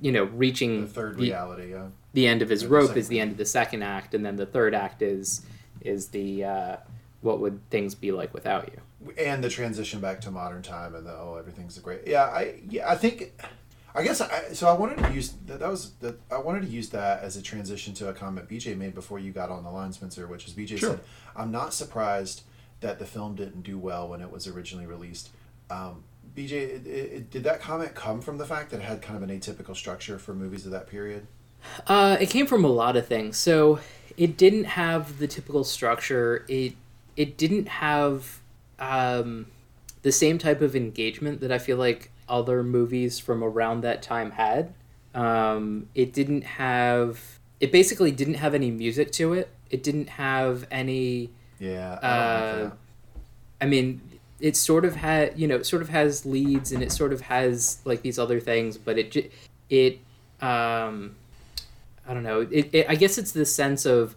you 0.00 0.12
know 0.12 0.24
reaching 0.24 0.82
The 0.82 0.86
third 0.88 1.16
the, 1.16 1.22
reality. 1.22 1.70
Yeah. 1.72 1.86
the 2.12 2.26
end 2.26 2.42
of 2.42 2.50
his 2.50 2.64
Or 2.64 2.68
the 2.68 2.74
rope 2.74 2.86
second 2.88 3.00
is 3.00 3.08
the 3.08 3.20
end 3.20 3.32
of 3.32 3.38
the 3.38 3.46
second 3.46 3.82
act, 3.82 4.14
and 4.14 4.24
then 4.24 4.36
the 4.36 4.46
third 4.46 4.74
act 4.74 5.00
is 5.02 5.42
is 5.80 6.08
the 6.08 6.44
uh, 6.44 6.76
what 7.20 7.40
would 7.40 7.60
things 7.70 7.94
be 7.94 8.12
like 8.12 8.32
without 8.34 8.70
you? 8.72 8.80
and 9.16 9.42
the 9.44 9.48
transition 9.48 10.00
back 10.00 10.20
to 10.20 10.30
modern 10.30 10.60
time 10.60 10.94
and 10.94 11.06
the 11.06 11.12
oh 11.12 11.36
everything's 11.38 11.78
great 11.78 12.00
yeah 12.04 12.24
i 12.24 12.60
yeah 12.68 12.90
i 12.90 12.96
think 12.96 13.32
I 13.94 14.02
guess 14.02 14.20
I, 14.20 14.52
so. 14.52 14.68
I 14.68 14.74
wanted 14.74 14.98
to 14.98 15.12
use 15.12 15.32
that. 15.46 15.58
That 15.58 15.70
was 15.70 15.92
that. 16.00 16.20
I 16.30 16.38
wanted 16.38 16.62
to 16.62 16.68
use 16.68 16.90
that 16.90 17.22
as 17.22 17.36
a 17.36 17.42
transition 17.42 17.94
to 17.94 18.08
a 18.08 18.12
comment 18.12 18.48
BJ 18.48 18.76
made 18.76 18.94
before 18.94 19.18
you 19.18 19.32
got 19.32 19.50
on 19.50 19.64
the 19.64 19.70
line, 19.70 19.92
Spencer. 19.92 20.26
Which 20.28 20.46
is 20.46 20.52
BJ 20.52 20.78
Sure. 20.78 20.90
said, 20.90 21.00
"I'm 21.34 21.50
not 21.50 21.74
surprised 21.74 22.42
that 22.80 23.00
the 23.00 23.06
film 23.06 23.34
didn't 23.34 23.62
do 23.62 23.76
well 23.76 24.06
when 24.06 24.20
it 24.20 24.30
was 24.30 24.46
originally 24.46 24.86
released." 24.86 25.30
Um, 25.70 26.04
BJ, 26.36 26.52
it, 26.52 26.86
it, 26.86 27.30
did 27.30 27.42
that 27.44 27.60
comment 27.60 27.94
come 27.94 28.20
from 28.20 28.38
the 28.38 28.46
fact 28.46 28.70
that 28.70 28.80
it 28.80 28.84
had 28.84 29.02
kind 29.02 29.20
of 29.20 29.28
an 29.28 29.36
atypical 29.36 29.74
structure 29.74 30.18
for 30.18 30.32
movies 30.34 30.64
of 30.64 30.70
that 30.72 30.86
period? 30.86 31.26
Uh, 31.86 32.16
it 32.20 32.30
came 32.30 32.46
from 32.46 32.64
a 32.64 32.68
lot 32.68 32.94
of 32.94 33.06
things. 33.06 33.36
So 33.36 33.80
it 34.16 34.36
didn't 34.36 34.64
have 34.64 35.18
the 35.18 35.26
typical 35.26 35.64
structure. 35.64 36.44
It 36.46 36.74
it 37.18 37.36
didn't 37.36 37.66
have 37.66 38.40
um, 38.78 39.46
the 40.02 40.12
same 40.12 40.38
type 40.38 40.60
of 40.60 40.76
engagement 40.76 41.40
that 41.40 41.50
I 41.50 41.58
feel 41.58 41.76
like 41.76 42.12
other 42.28 42.62
movies 42.62 43.18
from 43.18 43.42
around 43.42 43.80
that 43.80 44.02
time 44.02 44.30
had. 44.30 44.72
Um, 45.14 45.88
it 45.96 46.12
didn't 46.12 46.42
have. 46.42 47.40
It 47.58 47.72
basically 47.72 48.12
didn't 48.12 48.34
have 48.34 48.54
any 48.54 48.70
music 48.70 49.10
to 49.12 49.32
it. 49.32 49.50
It 49.68 49.82
didn't 49.82 50.10
have 50.10 50.64
any. 50.70 51.30
Yeah. 51.58 51.98
I 52.00 52.56
don't 52.56 52.66
Uh. 52.66 52.74
I 53.60 53.66
mean, 53.66 54.00
it 54.38 54.54
sort 54.54 54.84
of 54.84 54.94
had 54.94 55.36
you 55.36 55.48
know 55.48 55.56
it 55.56 55.66
sort 55.66 55.82
of 55.82 55.88
has 55.88 56.24
leads 56.24 56.70
and 56.70 56.84
it 56.84 56.92
sort 56.92 57.12
of 57.12 57.22
has 57.22 57.78
like 57.84 58.02
these 58.02 58.20
other 58.20 58.38
things, 58.38 58.78
but 58.78 58.96
it 58.96 59.32
it 59.68 59.98
um, 60.40 61.16
I 62.06 62.14
don't 62.14 62.22
know. 62.22 62.42
It, 62.42 62.70
it 62.72 62.86
I 62.88 62.94
guess 62.94 63.18
it's 63.18 63.32
the 63.32 63.44
sense 63.44 63.84
of 63.84 64.14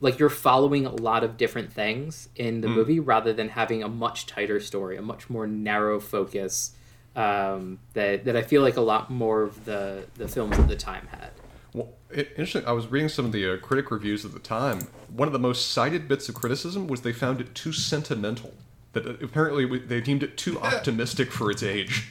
like 0.00 0.18
you're 0.18 0.28
following 0.28 0.86
a 0.86 0.90
lot 0.90 1.24
of 1.24 1.36
different 1.36 1.72
things 1.72 2.28
in 2.36 2.60
the 2.60 2.68
movie 2.68 3.00
rather 3.00 3.32
than 3.32 3.48
having 3.48 3.82
a 3.82 3.88
much 3.88 4.26
tighter 4.26 4.60
story, 4.60 4.96
a 4.96 5.02
much 5.02 5.28
more 5.28 5.46
narrow 5.46 5.98
focus 5.98 6.72
um, 7.16 7.80
that 7.94 8.24
that 8.24 8.36
I 8.36 8.42
feel 8.42 8.62
like 8.62 8.76
a 8.76 8.82
lot 8.82 9.10
more 9.10 9.42
of 9.42 9.64
the 9.64 10.04
the 10.14 10.28
films 10.28 10.58
of 10.58 10.68
the 10.68 10.76
time 10.76 11.08
had. 11.08 11.30
Well, 11.74 11.90
it, 12.10 12.28
interesting. 12.30 12.64
I 12.64 12.72
was 12.72 12.86
reading 12.86 13.08
some 13.08 13.24
of 13.26 13.32
the 13.32 13.54
uh, 13.54 13.56
critic 13.58 13.90
reviews 13.90 14.24
at 14.24 14.32
the 14.32 14.38
time. 14.38 14.88
One 15.08 15.28
of 15.28 15.32
the 15.32 15.38
most 15.38 15.72
cited 15.72 16.08
bits 16.08 16.28
of 16.28 16.34
criticism 16.34 16.86
was 16.86 17.02
they 17.02 17.12
found 17.12 17.40
it 17.40 17.54
too 17.54 17.72
sentimental. 17.72 18.54
That 18.92 19.06
uh, 19.06 19.14
apparently 19.20 19.78
they 19.80 20.00
deemed 20.00 20.22
it 20.22 20.36
too 20.36 20.60
optimistic 20.60 21.32
for 21.32 21.50
its 21.50 21.62
age. 21.62 22.08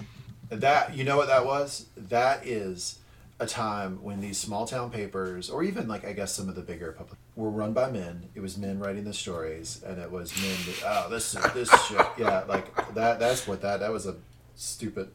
That 0.49 0.95
you 0.95 1.03
know 1.03 1.17
what 1.17 1.27
that 1.27 1.45
was? 1.45 1.87
That 1.95 2.45
is 2.45 2.99
a 3.39 3.45
time 3.45 4.03
when 4.03 4.19
these 4.19 4.37
small 4.37 4.65
town 4.65 4.89
papers, 4.89 5.49
or 5.49 5.63
even 5.63 5.87
like 5.87 6.05
I 6.05 6.13
guess 6.13 6.33
some 6.33 6.49
of 6.49 6.55
the 6.55 6.61
bigger 6.61 6.91
public, 6.91 7.19
were 7.37 7.49
run 7.49 7.71
by 7.71 7.89
men. 7.89 8.27
It 8.35 8.41
was 8.41 8.57
men 8.57 8.79
writing 8.79 9.05
the 9.05 9.13
stories, 9.13 9.81
and 9.85 9.99
it 9.99 10.11
was 10.11 10.35
men. 10.41 10.57
That, 10.65 11.05
oh, 11.05 11.09
this 11.09 11.35
is 11.35 11.53
this 11.53 11.69
shit. 11.85 12.05
Yeah, 12.17 12.43
like 12.49 12.93
that. 12.95 13.19
That's 13.19 13.47
what 13.47 13.61
that. 13.61 13.79
That 13.79 13.91
was 13.91 14.05
a 14.07 14.15
stupid 14.55 15.11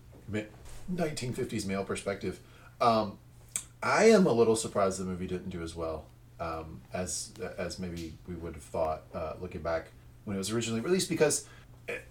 nineteen 0.88 1.34
fifties 1.34 1.66
male 1.66 1.84
perspective. 1.84 2.40
Um, 2.80 3.18
I 3.82 4.04
am 4.04 4.26
a 4.26 4.32
little 4.32 4.56
surprised 4.56 5.00
the 5.00 5.04
movie 5.04 5.26
didn't 5.26 5.50
do 5.50 5.62
as 5.62 5.74
well 5.74 6.04
um, 6.40 6.80
as 6.94 7.32
as 7.58 7.78
maybe 7.78 8.14
we 8.28 8.36
would 8.36 8.54
have 8.54 8.62
thought 8.62 9.02
uh, 9.12 9.34
looking 9.40 9.60
back 9.60 9.88
when 10.24 10.36
it 10.36 10.38
was 10.38 10.50
originally 10.50 10.80
released 10.80 11.10
because. 11.10 11.46
It, 11.88 12.04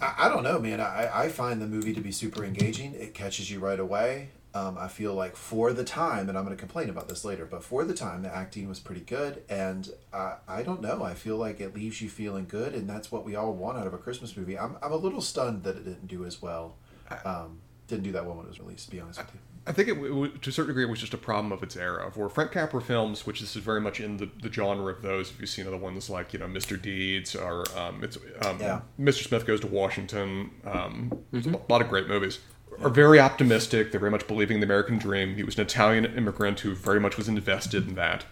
I, 0.00 0.14
I 0.26 0.28
don't 0.28 0.44
know, 0.44 0.60
man. 0.60 0.80
I, 0.80 1.24
I 1.24 1.28
find 1.28 1.60
the 1.60 1.66
movie 1.66 1.92
to 1.92 2.00
be 2.00 2.12
super 2.12 2.44
engaging. 2.44 2.94
It 2.94 3.14
catches 3.14 3.50
you 3.50 3.58
right 3.58 3.80
away. 3.80 4.28
Um, 4.54 4.78
I 4.78 4.88
feel 4.88 5.12
like 5.14 5.36
for 5.36 5.72
the 5.74 5.84
time, 5.84 6.28
and 6.28 6.36
I'm 6.38 6.44
going 6.44 6.56
to 6.56 6.60
complain 6.60 6.88
about 6.88 7.06
this 7.08 7.24
later, 7.24 7.44
but 7.44 7.62
for 7.62 7.84
the 7.84 7.92
time, 7.92 8.22
the 8.22 8.34
acting 8.34 8.66
was 8.68 8.80
pretty 8.80 9.02
good. 9.02 9.42
And 9.48 9.88
I, 10.12 10.36
I 10.48 10.62
don't 10.62 10.80
know. 10.80 11.02
I 11.02 11.12
feel 11.14 11.36
like 11.36 11.60
it 11.60 11.74
leaves 11.74 12.00
you 12.00 12.08
feeling 12.08 12.46
good, 12.48 12.74
and 12.74 12.88
that's 12.88 13.12
what 13.12 13.24
we 13.24 13.36
all 13.36 13.52
want 13.52 13.76
out 13.78 13.86
of 13.86 13.92
a 13.92 13.98
Christmas 13.98 14.36
movie. 14.36 14.58
I'm, 14.58 14.76
I'm 14.82 14.92
a 14.92 14.96
little 14.96 15.20
stunned 15.20 15.64
that 15.64 15.76
it 15.76 15.84
didn't 15.84 16.06
do 16.08 16.24
as 16.24 16.40
well. 16.40 16.76
Um, 17.24 17.58
didn't 17.88 18.04
do 18.04 18.12
that 18.12 18.24
well 18.24 18.36
when 18.36 18.46
it 18.46 18.48
was 18.48 18.58
released, 18.60 18.86
to 18.86 18.90
be 18.90 19.00
honest 19.00 19.18
with 19.20 19.34
you. 19.34 19.40
I 19.66 19.72
think 19.72 19.88
it, 19.88 19.94
w- 19.94 20.12
w- 20.14 20.32
to 20.38 20.48
a 20.50 20.52
certain 20.52 20.68
degree, 20.68 20.84
it 20.84 20.88
was 20.88 20.98
just 21.00 21.12
a 21.12 21.18
problem 21.18 21.52
of 21.52 21.62
its 21.62 21.76
era. 21.76 22.10
For 22.10 22.30
Frank 22.30 22.52
Capra 22.52 22.80
films, 22.80 23.26
which 23.26 23.40
this 23.40 23.54
is 23.54 23.62
very 23.62 23.82
much 23.82 24.00
in 24.00 24.16
the, 24.16 24.30
the 24.42 24.50
genre 24.50 24.90
of 24.90 25.02
those. 25.02 25.30
If 25.30 25.40
you've 25.40 25.50
seen 25.50 25.66
other 25.66 25.76
ones 25.76 26.08
like 26.08 26.32
you 26.32 26.38
know 26.38 26.46
Mr. 26.46 26.80
Deeds 26.80 27.36
or 27.36 27.64
um, 27.78 28.02
it's 28.02 28.16
um, 28.46 28.58
Yeah. 28.60 28.80
Mr. 28.98 29.26
Smith 29.28 29.46
Goes 29.46 29.60
to 29.60 29.66
Washington, 29.66 30.50
um, 30.64 31.12
there's 31.32 31.46
a 31.46 31.60
lot 31.68 31.82
of 31.82 31.88
great 31.90 32.08
movies. 32.08 32.38
Are 32.80 32.90
very 32.90 33.18
optimistic. 33.18 33.90
They're 33.90 33.98
very 33.98 34.12
much 34.12 34.28
believing 34.28 34.56
in 34.56 34.60
the 34.60 34.66
American 34.66 34.98
dream. 34.98 35.34
He 35.34 35.42
was 35.42 35.56
an 35.56 35.62
Italian 35.62 36.04
immigrant 36.04 36.60
who 36.60 36.76
very 36.76 37.00
much 37.00 37.16
was 37.16 37.26
invested 37.26 37.88
in 37.88 37.96
that, 37.96 38.24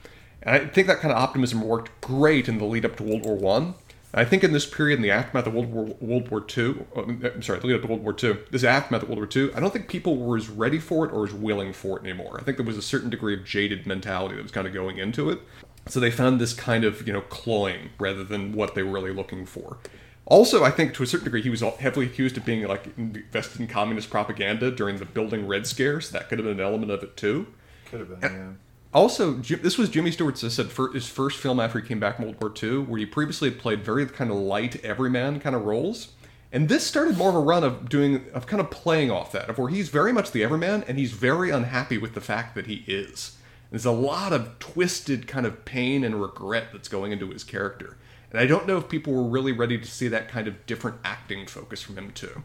and 0.42 0.54
I 0.54 0.66
think 0.66 0.86
that 0.86 1.00
kind 1.00 1.12
of 1.12 1.18
optimism 1.18 1.62
worked 1.62 1.90
great 2.00 2.48
in 2.48 2.58
the 2.58 2.64
lead 2.64 2.84
up 2.84 2.96
to 2.96 3.02
World 3.02 3.24
War 3.24 3.34
One. 3.34 3.74
I 4.14 4.24
think 4.24 4.44
in 4.44 4.52
this 4.52 4.64
period, 4.64 4.96
in 4.96 5.02
the 5.02 5.10
aftermath 5.10 5.48
of 5.48 5.54
World 5.54 5.72
War 5.72 5.96
World 6.00 6.30
War 6.30 6.40
Two, 6.40 6.86
uh, 6.96 7.02
I'm 7.02 7.42
sorry, 7.42 7.58
the 7.58 7.66
lead 7.66 7.76
up 7.76 7.82
to 7.82 7.88
World 7.88 8.04
War 8.04 8.12
Two, 8.12 8.38
this 8.52 8.62
aftermath 8.62 9.02
of 9.02 9.08
World 9.08 9.18
War 9.18 9.26
Two, 9.26 9.52
I 9.54 9.58
don't 9.58 9.72
think 9.72 9.88
people 9.88 10.16
were 10.16 10.36
as 10.36 10.48
ready 10.48 10.78
for 10.78 11.04
it 11.04 11.12
or 11.12 11.24
as 11.24 11.32
willing 11.34 11.72
for 11.72 11.98
it 11.98 12.04
anymore. 12.04 12.38
I 12.40 12.44
think 12.44 12.56
there 12.56 12.66
was 12.66 12.78
a 12.78 12.82
certain 12.82 13.10
degree 13.10 13.34
of 13.34 13.44
jaded 13.44 13.84
mentality 13.84 14.36
that 14.36 14.42
was 14.42 14.52
kind 14.52 14.68
of 14.68 14.72
going 14.72 14.98
into 14.98 15.28
it. 15.28 15.40
So 15.88 15.98
they 15.98 16.12
found 16.12 16.40
this 16.40 16.52
kind 16.52 16.84
of 16.84 17.04
you 17.04 17.12
know 17.12 17.22
cloying 17.22 17.90
rather 17.98 18.22
than 18.22 18.52
what 18.52 18.76
they 18.76 18.84
were 18.84 18.92
really 18.92 19.12
looking 19.12 19.44
for. 19.44 19.78
Also, 20.26 20.64
I 20.64 20.70
think 20.70 20.92
to 20.94 21.04
a 21.04 21.06
certain 21.06 21.24
degree 21.24 21.42
he 21.42 21.50
was 21.50 21.60
heavily 21.60 22.06
accused 22.06 22.36
of 22.36 22.44
being 22.44 22.66
like 22.66 22.86
invested 22.98 23.60
in 23.60 23.68
communist 23.68 24.10
propaganda 24.10 24.70
during 24.72 24.96
the 24.96 25.04
building 25.04 25.46
Red 25.46 25.66
Scares. 25.66 26.10
That 26.10 26.28
could 26.28 26.38
have 26.38 26.46
been 26.46 26.58
an 26.58 26.66
element 26.66 26.90
of 26.90 27.02
it 27.02 27.16
too. 27.16 27.46
Could 27.90 28.00
have 28.00 28.20
been, 28.20 28.32
yeah. 28.32 28.50
Also, 28.92 29.34
this 29.34 29.76
was 29.76 29.90
Jimmy 29.90 30.10
Stewart's 30.10 30.42
I 30.42 30.48
said 30.48 30.70
his 30.94 31.08
first 31.08 31.38
film 31.38 31.60
after 31.60 31.78
he 31.78 31.86
came 31.86 32.00
back 32.00 32.16
from 32.16 32.24
World 32.24 32.40
War 32.40 32.52
II, 32.60 32.78
where 32.78 32.98
he 32.98 33.06
previously 33.06 33.50
had 33.50 33.58
played 33.58 33.84
very 33.84 34.06
kind 34.06 34.30
of 34.30 34.36
light 34.36 34.82
everyman 34.84 35.38
kind 35.38 35.54
of 35.54 35.64
roles, 35.64 36.12
and 36.50 36.68
this 36.68 36.86
started 36.86 37.18
more 37.18 37.28
of 37.28 37.34
a 37.34 37.40
run 37.40 37.62
of 37.62 37.88
doing 37.88 38.24
of 38.32 38.46
kind 38.46 38.60
of 38.60 38.70
playing 38.70 39.10
off 39.10 39.32
that, 39.32 39.50
of 39.50 39.58
where 39.58 39.68
he's 39.68 39.90
very 39.90 40.12
much 40.12 40.30
the 40.30 40.42
everyman, 40.42 40.82
and 40.88 40.98
he's 40.98 41.12
very 41.12 41.50
unhappy 41.50 41.98
with 41.98 42.14
the 42.14 42.20
fact 42.20 42.54
that 42.54 42.66
he 42.66 42.84
is. 42.86 43.36
There's 43.70 43.84
a 43.84 43.92
lot 43.92 44.32
of 44.32 44.58
twisted 44.58 45.26
kind 45.26 45.44
of 45.44 45.64
pain 45.64 46.02
and 46.02 46.22
regret 46.22 46.68
that's 46.72 46.88
going 46.88 47.12
into 47.12 47.30
his 47.30 47.44
character, 47.44 47.98
and 48.36 48.44
I 48.44 48.46
don't 48.46 48.66
know 48.66 48.76
if 48.76 48.90
people 48.90 49.14
were 49.14 49.22
really 49.22 49.52
ready 49.52 49.78
to 49.78 49.86
see 49.86 50.08
that 50.08 50.28
kind 50.28 50.46
of 50.46 50.66
different 50.66 50.98
acting 51.04 51.46
focus 51.46 51.80
from 51.80 51.96
him 51.96 52.10
too. 52.10 52.42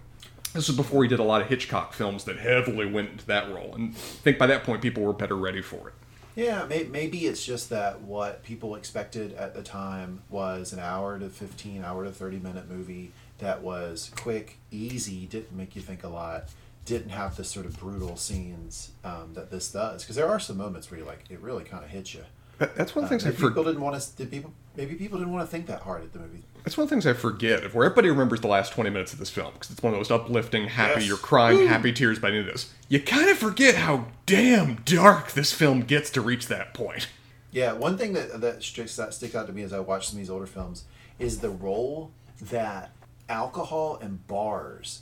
This 0.54 0.70
was 0.70 0.78
before 0.78 1.04
he 1.04 1.10
did 1.10 1.20
a 1.20 1.24
lot 1.24 1.42
of 1.42 1.50
Hitchcock 1.50 1.92
films 1.92 2.24
that 2.24 2.40
heavily 2.40 2.86
went 2.86 3.10
into 3.10 3.26
that 3.28 3.52
role, 3.54 3.76
and 3.76 3.90
I 3.90 3.98
think 3.98 4.38
by 4.38 4.48
that 4.48 4.64
point 4.64 4.82
people 4.82 5.04
were 5.04 5.12
better 5.12 5.36
ready 5.36 5.62
for 5.62 5.90
it. 5.90 5.94
Yeah, 6.34 6.64
may, 6.64 6.86
maybe 6.86 7.26
it's 7.26 7.46
just 7.46 7.70
that 7.72 8.00
what 8.04 8.42
people 8.42 8.76
expected 8.76 9.34
at 9.34 9.54
the 9.54 9.62
time 9.62 10.22
was 10.30 10.72
an 10.72 10.80
hour 10.80 11.20
to 11.20 11.30
15, 11.30 11.84
hour 11.84 12.06
to 12.06 12.12
30 12.12 12.40
minute 12.40 12.70
movie 12.70 13.12
that 13.40 13.62
was 13.62 14.12
quick, 14.16 14.60
easy, 14.72 15.26
didn't 15.26 15.52
make 15.52 15.76
you 15.76 15.82
think 15.82 16.06
a 16.06 16.08
lot, 16.08 16.46
didn't 16.86 17.10
have 17.10 17.36
the 17.36 17.44
sort 17.44 17.66
of 17.66 17.78
brutal 17.78 18.16
scenes 18.16 18.92
um, 19.04 19.34
that 19.34 19.52
this 19.52 19.70
does. 19.74 20.04
Because 20.04 20.16
there 20.16 20.30
are 20.30 20.40
some 20.40 20.56
moments 20.56 20.90
where 20.90 21.00
you're 21.00 21.08
like, 21.08 21.26
it 21.30 21.42
really 21.42 21.66
kind 21.66 21.84
of 21.84 21.90
hits 21.90 22.14
you. 22.14 22.24
That- 22.62 22.76
That's 22.76 22.96
one 22.96 23.04
of 23.04 23.10
Uh, 23.12 23.16
the 23.16 23.20
things 23.20 23.24
I 23.26 23.30
maybe 23.30 23.38
forget. 23.38 23.50
people 23.56 23.64
didn't 23.64 23.82
want 23.82 24.00
to. 24.02 24.16
Did 24.18 24.30
people? 24.30 24.54
Maybe 24.78 24.94
people 24.94 25.18
didn't 25.18 25.34
want 25.34 25.48
to 25.48 25.52
think 25.52 25.66
that 25.66 25.82
hard 25.82 26.04
at 26.04 26.14
the 26.14 26.20
movie. 26.20 26.44
That's 26.64 26.78
one 26.78 26.84
of 26.84 26.90
the 26.92 26.96
things 26.96 27.08
I 27.08 27.14
forget. 27.14 27.64
If 27.64 27.74
where 27.74 27.86
everybody 27.86 28.10
remembers 28.10 28.42
the 28.42 28.48
last 28.48 28.72
twenty 28.74 28.92
minutes 28.92 29.14
of 29.14 29.20
this 29.20 29.32
film 29.32 29.52
because 29.54 29.72
it's 29.72 29.82
one 29.82 29.92
of 29.92 29.96
the 29.96 30.00
most 30.00 30.12
uplifting, 30.12 30.68
happy, 30.68 31.00
Yes. 31.02 31.08
you're 31.08 31.18
crying, 31.18 31.68
happy 31.68 31.92
tears 31.92 32.20
by 32.20 32.30
the 32.30 32.38
end 32.38 32.48
of 32.48 32.54
this. 32.54 32.72
You 32.88 33.00
kind 33.02 33.30
of 33.30 33.38
forget 33.40 33.76
how 33.76 34.06
damn 34.28 34.76
dark 34.86 35.32
this 35.32 35.52
film 35.52 35.82
gets 35.82 36.12
to 36.12 36.22
reach 36.22 36.48
that 36.50 36.76
point. 36.76 37.08
Yeah, 37.52 37.74
one 37.74 37.98
thing 37.98 38.14
that 38.14 38.40
that 38.42 38.62
sticks 38.64 38.96
that 38.96 39.14
sticks 39.16 39.34
out 39.34 39.48
to 39.48 39.54
me 39.54 39.64
as 39.64 39.74
I 39.74 39.80
watch 39.80 40.08
some 40.08 40.18
of 40.18 40.20
these 40.20 40.30
older 40.30 40.46
films 40.46 40.84
is 41.18 41.40
the 41.40 41.50
role 41.50 42.12
that 42.40 42.92
alcohol 43.28 43.98
and 44.02 44.26
bars 44.28 45.02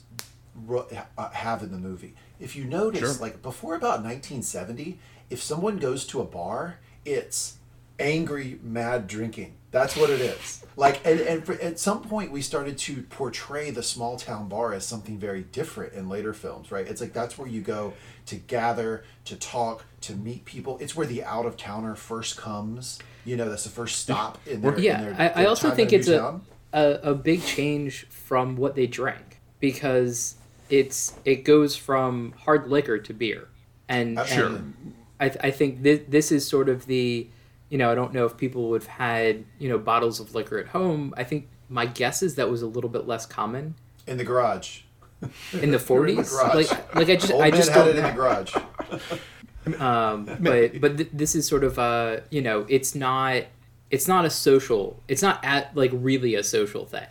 uh, 1.18 1.30
have 1.32 1.62
in 1.62 1.72
the 1.72 1.78
movie. 1.78 2.16
If 2.40 2.56
you 2.56 2.64
notice, 2.64 3.02
Sure. 3.18 3.22
like 3.22 3.42
before 3.42 3.76
about 3.76 4.02
1970, 4.04 4.98
if 5.30 5.42
someone 5.44 5.78
goes 5.78 6.06
to 6.08 6.22
a 6.22 6.26
bar, 6.26 6.78
it's 7.06 7.58
angry, 8.00 8.60
mad 8.64 9.08
drinking. 9.08 9.56
That's 9.72 9.96
what 9.96 10.10
it 10.10 10.20
is. 10.20 10.66
Like, 10.76 11.06
and, 11.06 11.20
and 11.20 11.46
for, 11.46 11.54
at 11.54 11.78
some 11.78 12.02
point, 12.02 12.32
we 12.32 12.42
started 12.42 12.78
to 12.80 13.04
portray 13.04 13.70
the 13.70 13.84
small 13.84 14.18
town 14.18 14.48
bar 14.50 14.74
as 14.74 14.86
something 14.86 15.20
very 15.20 15.44
different 15.44 15.94
in 15.94 16.10
later 16.10 16.34
films, 16.34 16.72
right? 16.72 16.88
It's 16.88 17.02
like 17.02 17.14
that's 17.14 17.38
where 17.38 17.48
you 17.48 17.62
go 17.62 17.94
to 18.28 18.36
gather, 18.36 19.04
to 19.26 19.36
talk, 19.36 19.84
to 20.02 20.16
meet 20.16 20.46
people. 20.46 20.78
It's 20.80 20.96
where 20.96 21.06
the 21.06 21.24
out 21.24 21.46
of 21.46 21.58
towner 21.58 21.96
first 21.96 22.38
comes. 22.38 22.98
You 23.26 23.36
know, 23.36 23.50
that's 23.50 23.66
the 23.66 23.70
first 23.70 24.00
stop 24.00 24.40
in 24.48 24.62
their. 24.62 24.74
in 24.74 24.84
yeah, 24.84 25.02
their- 25.04 25.34
I, 25.38 25.44
I 25.44 25.46
also 25.46 25.70
think 25.72 25.94
it's 25.94 26.08
a, 26.08 26.40
a 26.74 27.00
a 27.04 27.14
big 27.14 27.44
change 27.44 28.08
from 28.08 28.56
what 28.56 28.76
they 28.76 28.88
drank 28.88 29.40
because 29.60 30.36
it's 30.70 31.14
it 31.26 31.44
goes 31.44 31.76
from 31.76 32.34
hard 32.40 32.70
liquor 32.70 32.98
to 32.98 33.14
beer, 33.14 33.50
and, 33.88 34.18
Absolutely. 34.18 34.58
and 34.58 34.94
I 35.20 35.32
I 35.42 35.52
think 35.52 35.84
this 35.84 36.02
this 36.08 36.32
is 36.32 36.48
sort 36.48 36.70
of 36.70 36.86
the 36.86 37.28
you 37.70 37.78
know 37.78 37.92
I 37.92 37.96
don't 37.96 38.14
know 38.14 38.26
if 38.26 38.38
people 38.38 38.70
would 38.70 38.84
have 38.84 38.92
had 38.92 39.46
you 39.58 39.70
know 39.70 39.78
bottles 39.78 40.20
of 40.20 40.36
liquor 40.36 40.58
at 40.58 40.68
home. 40.68 41.14
I 41.18 41.24
think 41.24 41.48
my 41.70 41.86
guess 41.86 42.24
is 42.24 42.36
that 42.36 42.50
was 42.50 42.62
a 42.62 42.68
little 42.68 42.90
bit 42.90 43.08
less 43.08 43.26
common 43.26 43.76
in 44.08 44.18
the 44.18 44.24
garage. 44.24 44.82
in 45.22 45.30
the 45.30 45.34
You're 45.52 45.64
in 45.64 45.72
the 45.72 46.24
40s. 46.24 46.56
Like 46.56 46.96
like 46.96 47.10
I 47.10 47.16
just 47.16 47.32
Old 47.32 47.42
I 47.42 47.52
just 47.52 47.70
had 47.72 47.86
don't 47.86 47.90
it 47.90 47.96
in 47.98 48.04
the 48.04 48.12
garage. 48.12 48.56
um, 49.80 50.26
but 50.40 50.80
but 50.80 50.98
th- 50.98 51.10
this 51.14 51.36
is 51.36 51.48
sort 51.48 51.64
of 51.64 51.78
uh 51.78 52.22
you 52.30 52.42
know 52.42 52.66
it's 52.70 52.96
not 52.96 53.44
it's 53.92 54.08
not 54.08 54.26
a 54.26 54.30
social 54.30 55.02
it's 55.08 55.22
not 55.22 55.44
at 55.44 55.76
like 55.76 55.92
really 55.94 56.36
a 56.36 56.44
social 56.44 56.86
thing 56.86 57.08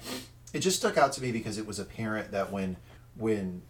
it 0.53 0.61
just 0.61 0.79
stuck 0.79 0.97
out 0.97 1.13
to 1.13 1.23
me 1.23 1.31
because 1.33 1.59
it 1.59 1.67
was 1.67 1.79
apparent 1.79 2.31
that 2.31 2.51
when 2.51 2.77
when 3.17 3.63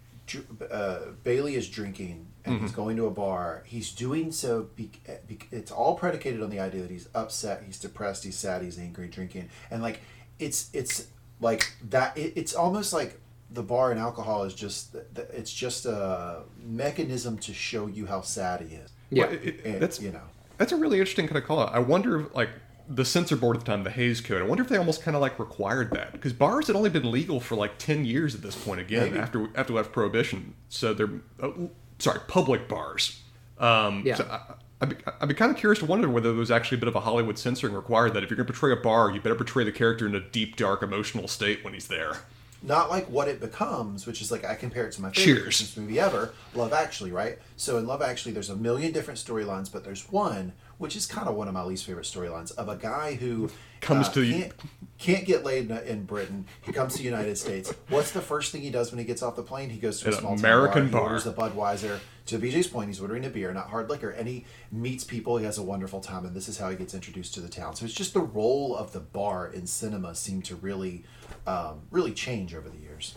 uh, 0.70 1.00
Bailey 1.24 1.54
is 1.54 1.68
drinking 1.68 2.27
and 2.52 2.60
he's 2.60 2.72
going 2.72 2.96
to 2.96 3.06
a 3.06 3.10
bar. 3.10 3.62
He's 3.66 3.90
doing 3.92 4.32
so. 4.32 4.68
Be- 4.76 4.90
be- 5.26 5.38
it's 5.50 5.70
all 5.70 5.94
predicated 5.96 6.42
on 6.42 6.50
the 6.50 6.60
idea 6.60 6.82
that 6.82 6.90
he's 6.90 7.08
upset, 7.14 7.62
he's 7.66 7.78
depressed, 7.78 8.24
he's 8.24 8.36
sad, 8.36 8.62
he's 8.62 8.78
angry, 8.78 9.08
drinking, 9.08 9.48
and 9.70 9.82
like 9.82 10.00
it's 10.38 10.70
it's 10.72 11.06
like 11.40 11.72
that. 11.90 12.16
It, 12.16 12.32
it's 12.36 12.54
almost 12.54 12.92
like 12.92 13.20
the 13.50 13.62
bar 13.62 13.90
and 13.90 13.98
alcohol 14.00 14.44
is 14.44 14.54
just 14.54 14.92
th- 14.92 15.04
th- 15.14 15.28
it's 15.32 15.52
just 15.52 15.86
a 15.86 16.42
mechanism 16.62 17.38
to 17.38 17.54
show 17.54 17.86
you 17.86 18.06
how 18.06 18.20
sad 18.20 18.60
he 18.62 18.74
is. 18.76 18.90
Yeah. 19.10 19.24
Well, 19.26 19.34
it- 19.34 19.44
it- 19.44 19.64
And, 19.64 19.80
that's 19.80 20.00
you 20.00 20.10
know. 20.12 20.22
That's 20.58 20.72
a 20.72 20.76
really 20.76 20.98
interesting 20.98 21.26
kind 21.26 21.38
of 21.38 21.44
call 21.44 21.60
out. 21.60 21.72
I 21.72 21.78
wonder 21.78 22.20
if, 22.20 22.34
like, 22.34 22.50
the 22.88 23.04
censor 23.04 23.36
board 23.36 23.54
at 23.56 23.64
the 23.64 23.70
time, 23.70 23.84
the 23.84 23.90
Hays 23.90 24.20
Code, 24.20 24.42
I 24.42 24.44
wonder 24.44 24.62
if 24.64 24.68
they 24.68 24.76
almost 24.76 25.02
kind 25.02 25.14
of 25.14 25.20
like 25.20 25.38
required 25.38 25.90
that. 25.92 26.10
Because 26.10 26.32
bars 26.32 26.66
had 26.66 26.74
only 26.74 26.90
been 26.90 27.10
legal 27.10 27.38
for 27.38 27.54
like 27.54 27.78
10 27.78 28.04
years 28.06 28.34
at 28.34 28.40
this 28.42 28.56
point 28.56 28.80
again, 28.80 29.10
Maybe. 29.10 29.18
after 29.18 29.48
after 29.54 29.72
left 29.74 29.92
Prohibition. 29.92 30.54
So 30.70 30.94
they're, 30.94 31.10
uh, 31.40 31.50
sorry, 31.98 32.20
public 32.28 32.68
bars. 32.68 33.20
Um, 33.58 34.02
Yeah. 34.04 34.16
So 34.16 34.24
I, 34.30 34.54
I'd 34.80 34.90
be, 34.90 34.96
I'd 35.20 35.28
be 35.28 35.34
kind 35.34 35.50
of 35.50 35.56
curious 35.56 35.80
to 35.80 35.86
wonder 35.86 36.08
whether 36.08 36.30
there 36.30 36.38
was 36.38 36.52
actually 36.52 36.78
a 36.78 36.80
bit 36.80 36.88
of 36.88 36.94
a 36.94 37.00
Hollywood 37.00 37.36
censoring 37.38 37.74
required 37.74 38.14
that 38.14 38.22
if 38.22 38.30
you're 38.30 38.36
going 38.36 38.46
to 38.46 38.52
portray 38.52 38.72
a 38.72 38.76
bar, 38.76 39.10
you 39.10 39.20
better 39.20 39.34
portray 39.34 39.64
the 39.64 39.72
character 39.72 40.06
in 40.06 40.14
a 40.14 40.20
deep, 40.20 40.54
dark, 40.56 40.82
emotional 40.82 41.26
state 41.26 41.64
when 41.64 41.74
he's 41.74 41.88
there. 41.88 42.18
not 42.62 42.88
like 42.88 43.06
what 43.06 43.26
it 43.28 43.40
becomes, 43.40 44.06
which 44.06 44.20
is 44.22 44.30
like 44.30 44.44
I 44.44 44.54
compare 44.54 44.86
it 44.86 44.92
to 44.92 45.02
my 45.02 45.10
favorite 45.10 45.24
Cheers. 45.24 45.42
Christmas 45.42 45.76
movie 45.76 45.98
ever, 45.98 46.32
Love 46.54 46.72
Actually, 46.72 47.10
right? 47.10 47.38
So 47.56 47.78
in 47.78 47.86
Love 47.86 48.02
Actually, 48.02 48.32
there's 48.32 48.50
a 48.50 48.56
million 48.56 48.92
different 48.92 49.18
storylines, 49.18 49.70
but 49.72 49.84
there's 49.84 50.10
one 50.10 50.52
which 50.78 50.94
is 50.94 51.06
kind 51.06 51.26
of 51.28 51.34
one 51.34 51.48
of 51.48 51.54
my 51.54 51.62
least 51.62 51.84
favorite 51.84 52.06
storylines 52.06 52.54
of 52.56 52.68
a 52.68 52.76
guy 52.76 53.14
who 53.14 53.50
Comes 53.80 54.08
uh, 54.08 54.12
to 54.12 54.20
the- 54.20 54.52
can't, 54.98 55.24
get 55.24 55.44
laid 55.44 55.70
in, 55.70 55.78
in 55.78 56.04
Britain. 56.04 56.46
He 56.62 56.72
comes 56.72 56.94
to 56.94 56.98
the 56.98 57.04
United 57.04 57.38
States. 57.38 57.72
What's 57.88 58.10
the 58.10 58.20
first 58.20 58.50
thing 58.50 58.62
he 58.62 58.70
does 58.70 58.90
when 58.90 58.98
he 58.98 59.04
gets 59.04 59.22
off 59.22 59.36
the 59.36 59.42
plane? 59.42 59.70
He 59.70 59.78
goes 59.78 60.00
to 60.00 60.08
a 60.08 60.12
small 60.12 60.32
town 60.32 60.38
American 60.40 60.90
bar. 60.90 61.02
He 61.02 61.06
orders 61.06 61.26
a 61.26 61.32
Budweiser. 61.32 62.00
To 62.26 62.38
BJ's 62.38 62.66
point, 62.66 62.88
he's 62.88 63.00
ordering 63.00 63.24
a 63.24 63.30
beer, 63.30 63.52
not 63.54 63.68
hard 63.68 63.88
liquor, 63.88 64.10
and 64.10 64.28
he 64.28 64.44
meets 64.70 65.02
people. 65.02 65.38
He 65.38 65.46
has 65.46 65.56
a 65.56 65.62
wonderful 65.62 66.00
time, 66.00 66.26
and 66.26 66.36
this 66.36 66.46
is 66.48 66.58
how 66.58 66.68
he 66.68 66.76
gets 66.76 66.92
introduced 66.92 67.32
to 67.34 67.40
the 67.40 67.48
town. 67.48 67.74
So 67.74 67.86
it's 67.86 67.94
just 67.94 68.12
the 68.12 68.20
role 68.20 68.76
of 68.76 68.92
the 68.92 69.00
bar 69.00 69.46
in 69.46 69.66
cinema 69.66 70.14
seemed 70.14 70.44
to 70.46 70.56
really, 70.56 71.04
um, 71.46 71.80
really 71.90 72.12
change 72.12 72.54
over 72.54 72.68
the 72.68 72.76
years. 72.76 73.14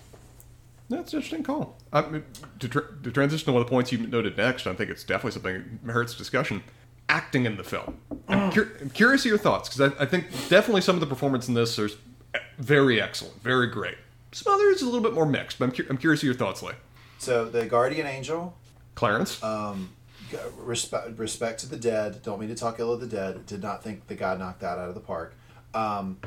That's 0.87 1.13
an 1.13 1.17
interesting 1.17 1.43
call. 1.43 1.77
I 1.91 2.07
mean, 2.07 2.23
to, 2.59 2.67
tr- 2.67 2.79
to 3.03 3.11
transition 3.11 3.45
to 3.45 3.51
one 3.53 3.61
of 3.61 3.67
the 3.67 3.71
points 3.71 3.91
you 3.91 3.97
noted 4.07 4.37
next, 4.37 4.67
I 4.67 4.73
think 4.73 4.89
it's 4.89 5.03
definitely 5.03 5.31
something 5.31 5.53
that 5.53 5.83
merits 5.83 6.15
discussion. 6.15 6.63
Acting 7.11 7.45
in 7.45 7.57
the 7.57 7.63
film. 7.63 7.97
I'm, 8.29 8.51
cur- 8.53 8.71
I'm 8.79 8.89
curious 8.89 9.21
of 9.23 9.25
your 9.29 9.37
thoughts 9.37 9.67
because 9.67 9.93
I, 9.93 10.03
I 10.03 10.05
think 10.05 10.27
definitely 10.47 10.79
some 10.79 10.95
of 10.95 11.01
the 11.01 11.07
performance 11.07 11.49
in 11.49 11.53
this 11.53 11.77
is 11.77 11.97
very 12.57 13.01
excellent, 13.01 13.41
very 13.43 13.67
great. 13.67 13.97
Some 14.31 14.53
others 14.53 14.81
a 14.81 14.85
little 14.85 15.01
bit 15.01 15.13
more 15.13 15.25
mixed, 15.25 15.59
but 15.59 15.65
I'm, 15.65 15.71
cu- 15.73 15.85
I'm 15.89 15.97
curious 15.97 16.21
of 16.21 16.25
your 16.25 16.33
thoughts, 16.35 16.63
Lee. 16.63 16.71
So 17.17 17.43
the 17.49 17.65
guardian 17.65 18.07
angel, 18.07 18.55
Clarence, 18.95 19.43
um, 19.43 19.89
respect 20.57 21.17
respect 21.19 21.59
to 21.59 21.67
the 21.67 21.75
dead. 21.75 22.23
Don't 22.23 22.39
mean 22.39 22.47
to 22.47 22.55
talk 22.55 22.79
ill 22.79 22.93
of 22.93 23.01
the 23.01 23.07
dead. 23.07 23.45
Did 23.45 23.61
not 23.61 23.83
think 23.83 24.07
the 24.07 24.15
guy 24.15 24.37
knocked 24.37 24.61
that 24.61 24.79
out 24.79 24.87
of 24.87 24.95
the 24.95 25.01
park. 25.01 25.35
Um, 25.73 26.17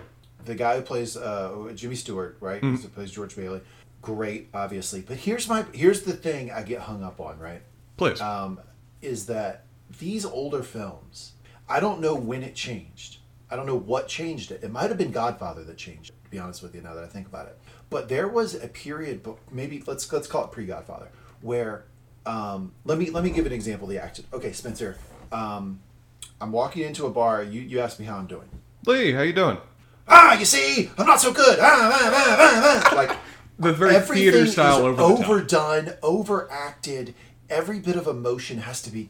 the 0.44 0.54
guy 0.54 0.76
who 0.76 0.82
plays 0.82 1.16
uh, 1.16 1.72
Jimmy 1.74 1.94
Stewart, 1.94 2.36
right? 2.40 2.62
Who 2.62 2.76
plays 2.76 3.10
George 3.10 3.34
Bailey. 3.34 3.62
Great, 4.02 4.50
obviously. 4.52 5.00
But 5.00 5.16
here's 5.16 5.48
my 5.48 5.64
here's 5.72 6.02
the 6.02 6.12
thing 6.12 6.52
I 6.52 6.62
get 6.62 6.80
hung 6.80 7.02
up 7.02 7.20
on, 7.20 7.38
right? 7.38 7.62
please. 7.96 8.20
um, 8.20 8.60
is 9.00 9.24
that 9.26 9.64
these 9.98 10.24
older 10.24 10.62
films, 10.62 11.32
I 11.68 11.80
don't 11.80 12.00
know 12.00 12.14
when 12.14 12.42
it 12.42 12.54
changed. 12.54 13.18
I 13.50 13.56
don't 13.56 13.66
know 13.66 13.78
what 13.78 14.08
changed 14.08 14.50
it. 14.50 14.62
It 14.62 14.70
might 14.70 14.88
have 14.88 14.98
been 14.98 15.12
Godfather 15.12 15.64
that 15.64 15.76
changed 15.76 16.10
it, 16.10 16.24
to 16.24 16.30
be 16.30 16.38
honest 16.38 16.62
with 16.62 16.74
you, 16.74 16.80
now 16.80 16.94
that 16.94 17.04
I 17.04 17.06
think 17.06 17.26
about 17.26 17.46
it. 17.46 17.58
But 17.90 18.08
there 18.08 18.26
was 18.28 18.54
a 18.54 18.68
period, 18.68 19.26
maybe 19.52 19.82
let's 19.86 20.10
let's 20.12 20.26
call 20.26 20.44
it 20.44 20.50
pre-Godfather, 20.50 21.08
where 21.42 21.84
um, 22.26 22.72
let 22.84 22.98
me 22.98 23.10
let 23.10 23.22
me 23.22 23.30
give 23.30 23.46
an 23.46 23.52
example 23.52 23.86
of 23.86 23.94
the 23.94 24.02
action. 24.02 24.24
Okay, 24.32 24.52
Spencer, 24.52 24.96
um, 25.30 25.80
I'm 26.40 26.50
walking 26.50 26.82
into 26.82 27.06
a 27.06 27.10
bar. 27.10 27.42
You 27.42 27.60
you 27.60 27.80
asked 27.80 28.00
me 28.00 28.06
how 28.06 28.16
I'm 28.16 28.26
doing. 28.26 28.48
Lee, 28.86 29.12
how 29.12 29.22
you 29.22 29.32
doing? 29.32 29.58
Ah, 30.08 30.38
you 30.38 30.44
see, 30.44 30.90
I'm 30.98 31.06
not 31.06 31.20
so 31.20 31.32
good. 31.32 31.58
Ah, 31.60 31.64
ah, 31.64 32.10
ah, 32.12 32.36
ah, 32.38 32.90
ah. 32.90 32.94
Like 32.96 33.18
The 33.58 33.72
very 33.72 34.00
theater 34.00 34.46
style 34.46 34.78
is 34.78 34.84
over 34.84 34.96
the 34.96 35.16
top. 35.22 35.28
overdone, 35.28 35.92
overacted. 36.02 37.14
Every 37.48 37.78
bit 37.78 37.94
of 37.94 38.06
emotion 38.06 38.58
has 38.58 38.82
to 38.82 38.90
be 38.90 39.04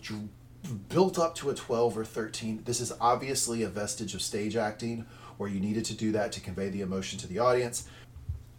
built 0.88 1.18
up 1.18 1.34
to 1.36 1.50
a 1.50 1.54
12 1.54 1.98
or 1.98 2.04
13. 2.04 2.62
This 2.64 2.80
is 2.80 2.92
obviously 3.00 3.62
a 3.62 3.68
vestige 3.68 4.14
of 4.14 4.22
stage 4.22 4.56
acting 4.56 5.06
where 5.36 5.48
you 5.48 5.60
needed 5.60 5.84
to 5.86 5.94
do 5.94 6.12
that 6.12 6.32
to 6.32 6.40
convey 6.40 6.68
the 6.68 6.80
emotion 6.80 7.18
to 7.20 7.26
the 7.26 7.38
audience. 7.38 7.88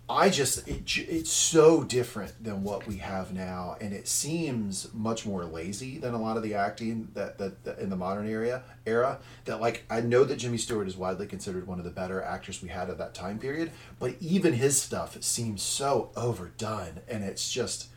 I 0.07 0.29
just, 0.29 0.67
it, 0.67 0.83
it's 0.97 1.31
so 1.31 1.83
different 1.83 2.43
than 2.43 2.61
what 2.61 2.85
we 2.85 2.97
have 2.97 3.33
now, 3.33 3.75
and 3.81 3.91
it 3.91 4.07
seems 4.07 4.93
much 4.93 5.25
more 5.25 5.45
lazy 5.45 5.97
than 5.97 6.13
a 6.13 6.21
lot 6.21 6.37
of 6.37 6.43
the 6.43 6.53
acting 6.53 7.07
that, 7.15 7.39
that, 7.39 7.63
that 7.63 7.79
in 7.79 7.89
the 7.89 7.95
modern 7.95 8.29
area 8.29 8.61
era. 8.85 9.17
That 9.45 9.61
like 9.61 9.83
I 9.89 10.01
know 10.01 10.23
that 10.23 10.35
Jimmy 10.35 10.59
Stewart 10.59 10.87
is 10.87 10.95
widely 10.95 11.25
considered 11.25 11.65
one 11.65 11.79
of 11.79 11.85
the 11.85 11.91
better 11.91 12.21
actors 12.21 12.61
we 12.61 12.69
had 12.69 12.91
at 12.91 12.99
that 12.99 13.15
time 13.15 13.39
period, 13.39 13.71
but 13.97 14.13
even 14.19 14.53
his 14.53 14.79
stuff 14.79 15.21
seems 15.23 15.63
so 15.63 16.11
overdone, 16.15 17.01
and 17.07 17.23
it's 17.23 17.51
just 17.51 17.87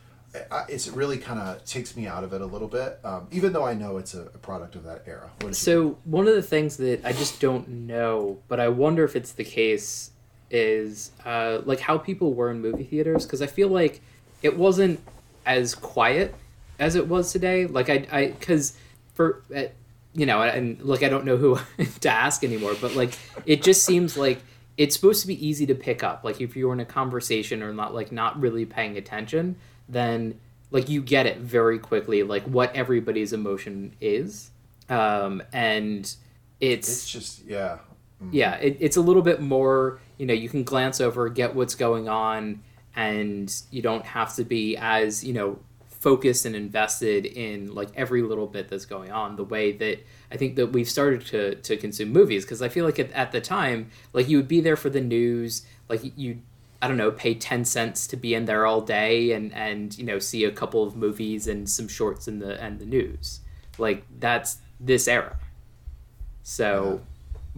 it's 0.67 0.87
it 0.87 0.93
really 0.93 1.17
kind 1.17 1.39
of 1.39 1.65
takes 1.65 1.95
me 1.95 2.07
out 2.07 2.23
of 2.23 2.33
it 2.33 2.41
a 2.41 2.45
little 2.45 2.67
bit, 2.67 2.99
um, 3.03 3.27
even 3.31 3.53
though 3.53 3.65
I 3.65 3.73
know 3.73 3.97
it's 3.97 4.13
a, 4.13 4.23
a 4.23 4.37
product 4.37 4.75
of 4.75 4.83
that 4.83 5.03
era. 5.07 5.29
So 5.51 5.97
one 6.03 6.27
of 6.27 6.35
the 6.35 6.43
things 6.43 6.77
that 6.77 7.05
I 7.05 7.13
just 7.13 7.39
don't 7.39 7.67
know, 7.67 8.39
but 8.47 8.59
I 8.59 8.67
wonder 8.69 9.03
if 9.03 9.15
it's 9.15 9.31
the 9.31 9.43
case, 9.43 10.11
is 10.51 11.11
uh, 11.25 11.61
like 11.65 11.79
how 11.79 11.97
people 11.97 12.33
were 12.33 12.51
in 12.51 12.61
movie 12.61 12.83
theaters 12.83 13.25
because 13.25 13.41
I 13.41 13.47
feel 13.47 13.69
like 13.69 14.01
it 14.41 14.57
wasn't 14.57 14.99
as 15.45 15.75
quiet 15.75 16.35
as 16.79 16.95
it 16.95 17.07
was 17.07 17.31
today. 17.31 17.65
Like 17.65 17.89
I, 17.89 18.07
I, 18.11 18.27
because 18.27 18.77
for 19.13 19.43
uh, 19.55 19.63
you 20.13 20.25
know, 20.25 20.41
and 20.41 20.81
like 20.81 21.03
I 21.03 21.09
don't 21.09 21.25
know 21.25 21.37
who 21.37 21.59
to 22.01 22.09
ask 22.09 22.43
anymore, 22.43 22.75
but 22.79 22.95
like 22.95 23.17
it 23.45 23.63
just 23.63 23.83
seems 23.83 24.17
like 24.17 24.41
it's 24.77 24.95
supposed 24.95 25.21
to 25.21 25.27
be 25.27 25.45
easy 25.45 25.65
to 25.65 25.75
pick 25.75 26.03
up. 26.03 26.23
Like 26.23 26.39
if 26.39 26.55
you're 26.55 26.73
in 26.73 26.79
a 26.79 26.85
conversation 26.85 27.61
or 27.61 27.73
not, 27.73 27.93
like 27.93 28.11
not 28.11 28.39
really 28.39 28.65
paying 28.65 28.97
attention, 28.97 29.55
then 29.89 30.39
like 30.71 30.87
you 30.87 31.01
get 31.01 31.25
it 31.25 31.39
very 31.39 31.79
quickly, 31.79 32.23
like 32.23 32.43
what 32.43 32.73
everybody's 32.75 33.33
emotion 33.33 33.95
is, 33.99 34.51
um, 34.87 35.41
and 35.51 36.15
it's 36.59 36.89
It's 36.89 37.09
just 37.09 37.45
yeah. 37.45 37.79
yeah 38.31 38.55
it, 38.55 38.77
it's 38.79 38.97
a 38.97 39.01
little 39.01 39.21
bit 39.21 39.41
more 39.41 39.99
you 40.17 40.25
know 40.25 40.33
you 40.33 40.49
can 40.49 40.63
glance 40.63 40.99
over 40.99 41.29
get 41.29 41.55
what's 41.55 41.75
going 41.75 42.09
on 42.09 42.61
and 42.95 43.61
you 43.71 43.81
don't 43.81 44.05
have 44.05 44.35
to 44.35 44.43
be 44.43 44.75
as 44.77 45.23
you 45.23 45.33
know 45.33 45.57
focused 45.87 46.45
and 46.45 46.55
invested 46.55 47.25
in 47.25 47.73
like 47.73 47.89
every 47.95 48.21
little 48.21 48.47
bit 48.47 48.69
that's 48.69 48.85
going 48.85 49.11
on 49.11 49.35
the 49.35 49.43
way 49.43 49.71
that 49.71 50.05
i 50.31 50.37
think 50.37 50.55
that 50.55 50.67
we've 50.67 50.89
started 50.89 51.25
to 51.25 51.55
to 51.55 51.77
consume 51.77 52.11
movies 52.11 52.43
because 52.43 52.61
i 52.61 52.69
feel 52.69 52.85
like 52.85 52.99
at, 52.99 53.11
at 53.11 53.31
the 53.31 53.41
time 53.41 53.89
like 54.13 54.27
you 54.27 54.37
would 54.37 54.47
be 54.47 54.61
there 54.61 54.77
for 54.77 54.89
the 54.89 55.01
news 55.01 55.65
like 55.89 56.01
you 56.17 56.39
i 56.81 56.87
don't 56.87 56.97
know 56.97 57.11
pay 57.11 57.33
10 57.33 57.65
cents 57.65 58.07
to 58.07 58.17
be 58.17 58.33
in 58.33 58.45
there 58.45 58.65
all 58.65 58.81
day 58.81 59.31
and 59.31 59.53
and 59.53 59.97
you 59.97 60.03
know 60.05 60.19
see 60.19 60.43
a 60.43 60.51
couple 60.51 60.83
of 60.83 60.95
movies 60.95 61.47
and 61.47 61.69
some 61.69 61.87
shorts 61.87 62.27
in 62.27 62.39
the 62.39 62.61
and 62.61 62.79
the 62.79 62.85
news 62.85 63.39
like 63.77 64.03
that's 64.19 64.57
this 64.79 65.07
era 65.07 65.37
so 66.49 67.01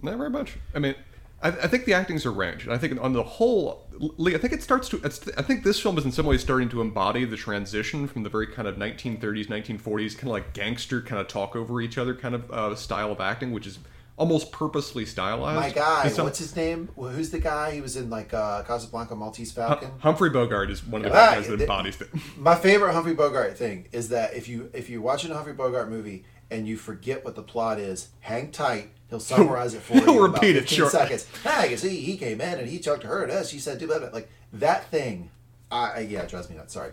Not 0.02 0.18
very 0.18 0.30
much. 0.30 0.58
I 0.74 0.80
mean, 0.80 0.94
I, 1.42 1.48
I 1.48 1.66
think 1.68 1.86
the 1.86 1.94
acting's 1.94 2.26
arranged. 2.26 2.68
I 2.68 2.76
think 2.76 3.00
on 3.02 3.12
the 3.12 3.22
whole, 3.22 3.86
Lee, 3.98 4.34
I 4.34 4.38
think 4.38 4.52
it 4.52 4.62
starts 4.62 4.88
to. 4.90 5.00
I 5.36 5.42
think 5.42 5.64
this 5.64 5.80
film 5.80 5.96
is 5.96 6.04
in 6.04 6.12
some 6.12 6.26
ways 6.26 6.42
starting 6.42 6.68
to 6.70 6.80
embody 6.80 7.24
the 7.24 7.36
transition 7.36 8.06
from 8.06 8.22
the 8.22 8.28
very 8.28 8.48
kind 8.48 8.66
of 8.66 8.76
1930s, 8.76 9.46
1940s, 9.46 10.14
kind 10.14 10.24
of 10.24 10.32
like 10.32 10.52
gangster, 10.52 11.00
kind 11.00 11.20
of 11.20 11.28
talk 11.28 11.56
over 11.56 11.80
each 11.80 11.96
other 11.96 12.14
kind 12.14 12.34
of 12.34 12.50
uh, 12.50 12.74
style 12.74 13.12
of 13.12 13.20
acting, 13.20 13.52
which 13.52 13.66
is 13.66 13.78
almost 14.22 14.52
purposely 14.52 15.04
stylized. 15.04 15.60
My 15.60 15.70
guy, 15.70 16.08
some- 16.08 16.24
what's 16.24 16.38
his 16.38 16.54
name? 16.54 16.88
Well, 16.94 17.10
Who's 17.10 17.30
the 17.30 17.40
guy? 17.40 17.72
He 17.72 17.80
was 17.80 17.96
in 17.96 18.08
like 18.08 18.32
uh, 18.32 18.62
Casablanca, 18.62 19.16
Maltese 19.16 19.50
Falcon. 19.50 19.90
Humphrey 19.98 20.30
Bogart 20.30 20.70
is 20.70 20.86
one 20.86 21.04
of 21.04 21.10
the 21.10 21.18
Ah, 21.18 21.34
guys 21.34 21.48
that 21.48 21.60
embodies 21.60 22.00
it. 22.00 22.08
My 22.38 22.54
favorite 22.54 22.92
Humphrey 22.92 23.14
Bogart 23.14 23.58
thing 23.58 23.88
is 23.90 24.10
that 24.10 24.34
if 24.34 24.48
you 24.48 24.70
if 24.72 24.88
you're 24.88 25.02
watching 25.02 25.32
a 25.32 25.34
Humphrey 25.34 25.54
Bogart 25.54 25.90
movie 25.90 26.24
and 26.52 26.68
you 26.68 26.76
forget 26.76 27.24
what 27.24 27.34
the 27.34 27.42
plot 27.42 27.80
is, 27.80 28.10
hang 28.20 28.52
tight. 28.52 28.90
He'll 29.10 29.18
summarize 29.20 29.74
it 29.74 29.82
for 29.82 29.94
He'll 29.94 30.04
you 30.14 30.24
about 30.24 30.34
repeat 30.40 30.54
it, 30.56 30.60
15 30.60 30.76
sure. 30.78 30.88
seconds. 30.90 31.26
Ah, 31.44 31.64
you 31.64 31.76
see, 31.76 31.96
he 32.00 32.16
came 32.16 32.40
in 32.40 32.58
and 32.60 32.68
he 32.68 32.78
talked 32.78 33.00
to 33.02 33.08
her 33.08 33.24
and 33.24 33.32
us. 33.32 33.50
She 33.50 33.58
said, 33.58 33.78
"Do 33.78 33.88
that." 33.88 34.14
Like 34.14 34.30
that 34.52 34.84
thing. 34.90 35.30
I 35.70 36.00
yeah, 36.00 36.20
it 36.22 36.28
drives 36.28 36.48
me 36.48 36.56
nuts. 36.56 36.74
Sorry. 36.74 36.92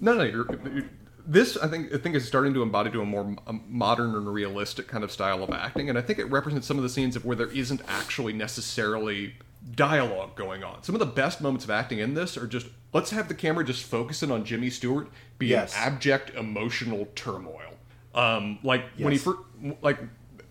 No, 0.00 0.14
no. 0.14 0.24
You're, 0.24 0.46
you're, 0.64 0.84
this, 1.26 1.56
I 1.56 1.68
think, 1.68 1.92
I 1.92 1.98
think 1.98 2.14
is 2.14 2.26
starting 2.26 2.54
to 2.54 2.62
embody 2.62 2.90
to 2.90 3.00
a 3.00 3.04
more 3.04 3.36
um, 3.46 3.62
modern 3.68 4.14
and 4.14 4.32
realistic 4.32 4.86
kind 4.88 5.02
of 5.04 5.10
style 5.10 5.42
of 5.42 5.50
acting, 5.50 5.88
and 5.88 5.98
I 5.98 6.02
think 6.02 6.18
it 6.18 6.26
represents 6.26 6.66
some 6.66 6.76
of 6.76 6.82
the 6.82 6.88
scenes 6.88 7.16
of 7.16 7.24
where 7.24 7.36
there 7.36 7.50
isn't 7.50 7.80
actually 7.88 8.32
necessarily 8.32 9.34
dialogue 9.74 10.36
going 10.36 10.62
on. 10.62 10.82
Some 10.84 10.94
of 10.94 11.00
the 11.00 11.06
best 11.06 11.40
moments 11.40 11.64
of 11.64 11.70
acting 11.70 11.98
in 11.98 12.14
this 12.14 12.36
are 12.36 12.46
just 12.46 12.66
let's 12.92 13.10
have 13.10 13.28
the 13.28 13.34
camera 13.34 13.64
just 13.64 13.82
focusing 13.84 14.30
on 14.30 14.44
Jimmy 14.44 14.70
Stewart 14.70 15.08
being 15.38 15.50
Yes. 15.50 15.74
abject 15.76 16.30
emotional 16.36 17.08
turmoil. 17.16 17.74
Um, 18.14 18.58
like 18.62 18.84
when 18.96 19.12
he 19.12 19.18
first, 19.18 19.40
like 19.82 19.98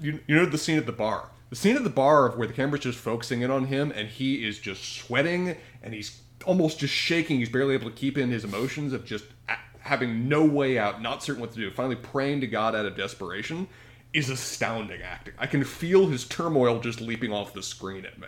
you, 0.01 0.19
you 0.27 0.35
know 0.35 0.45
the 0.45 0.57
scene 0.57 0.77
at 0.77 0.85
the 0.85 0.91
bar. 0.91 1.29
The 1.49 1.55
scene 1.55 1.75
at 1.77 1.83
the 1.83 1.89
bar 1.89 2.27
of 2.27 2.37
where 2.37 2.47
the 2.47 2.53
camera's 2.53 2.81
just 2.81 2.97
focusing 2.99 3.41
in 3.41 3.49
on 3.51 3.65
him 3.67 3.91
and 3.95 4.09
he 4.09 4.45
is 4.45 4.59
just 4.59 4.83
sweating 4.97 5.55
and 5.81 5.93
he's 5.93 6.19
almost 6.45 6.79
just 6.79 6.93
shaking. 6.93 7.39
He's 7.39 7.49
barely 7.49 7.73
able 7.75 7.89
to 7.89 7.95
keep 7.95 8.17
in 8.17 8.29
his 8.29 8.43
emotions 8.43 8.91
of 8.93 9.05
just 9.05 9.25
a- 9.47 9.57
having 9.85 10.27
no 10.27 10.43
way 10.43 10.79
out, 10.79 10.99
not 10.99 11.23
certain 11.23 11.39
what 11.39 11.51
to 11.51 11.59
do, 11.59 11.69
finally 11.69 11.95
praying 11.95 12.41
to 12.41 12.47
God 12.47 12.75
out 12.75 12.87
of 12.87 12.97
desperation 12.97 13.67
is 14.13 14.29
astounding 14.29 15.01
acting. 15.03 15.35
I 15.37 15.45
can 15.45 15.63
feel 15.63 16.07
his 16.07 16.25
turmoil 16.25 16.79
just 16.79 16.99
leaping 16.99 17.31
off 17.31 17.53
the 17.53 17.61
screen 17.61 18.03
at 18.03 18.19
me. 18.19 18.27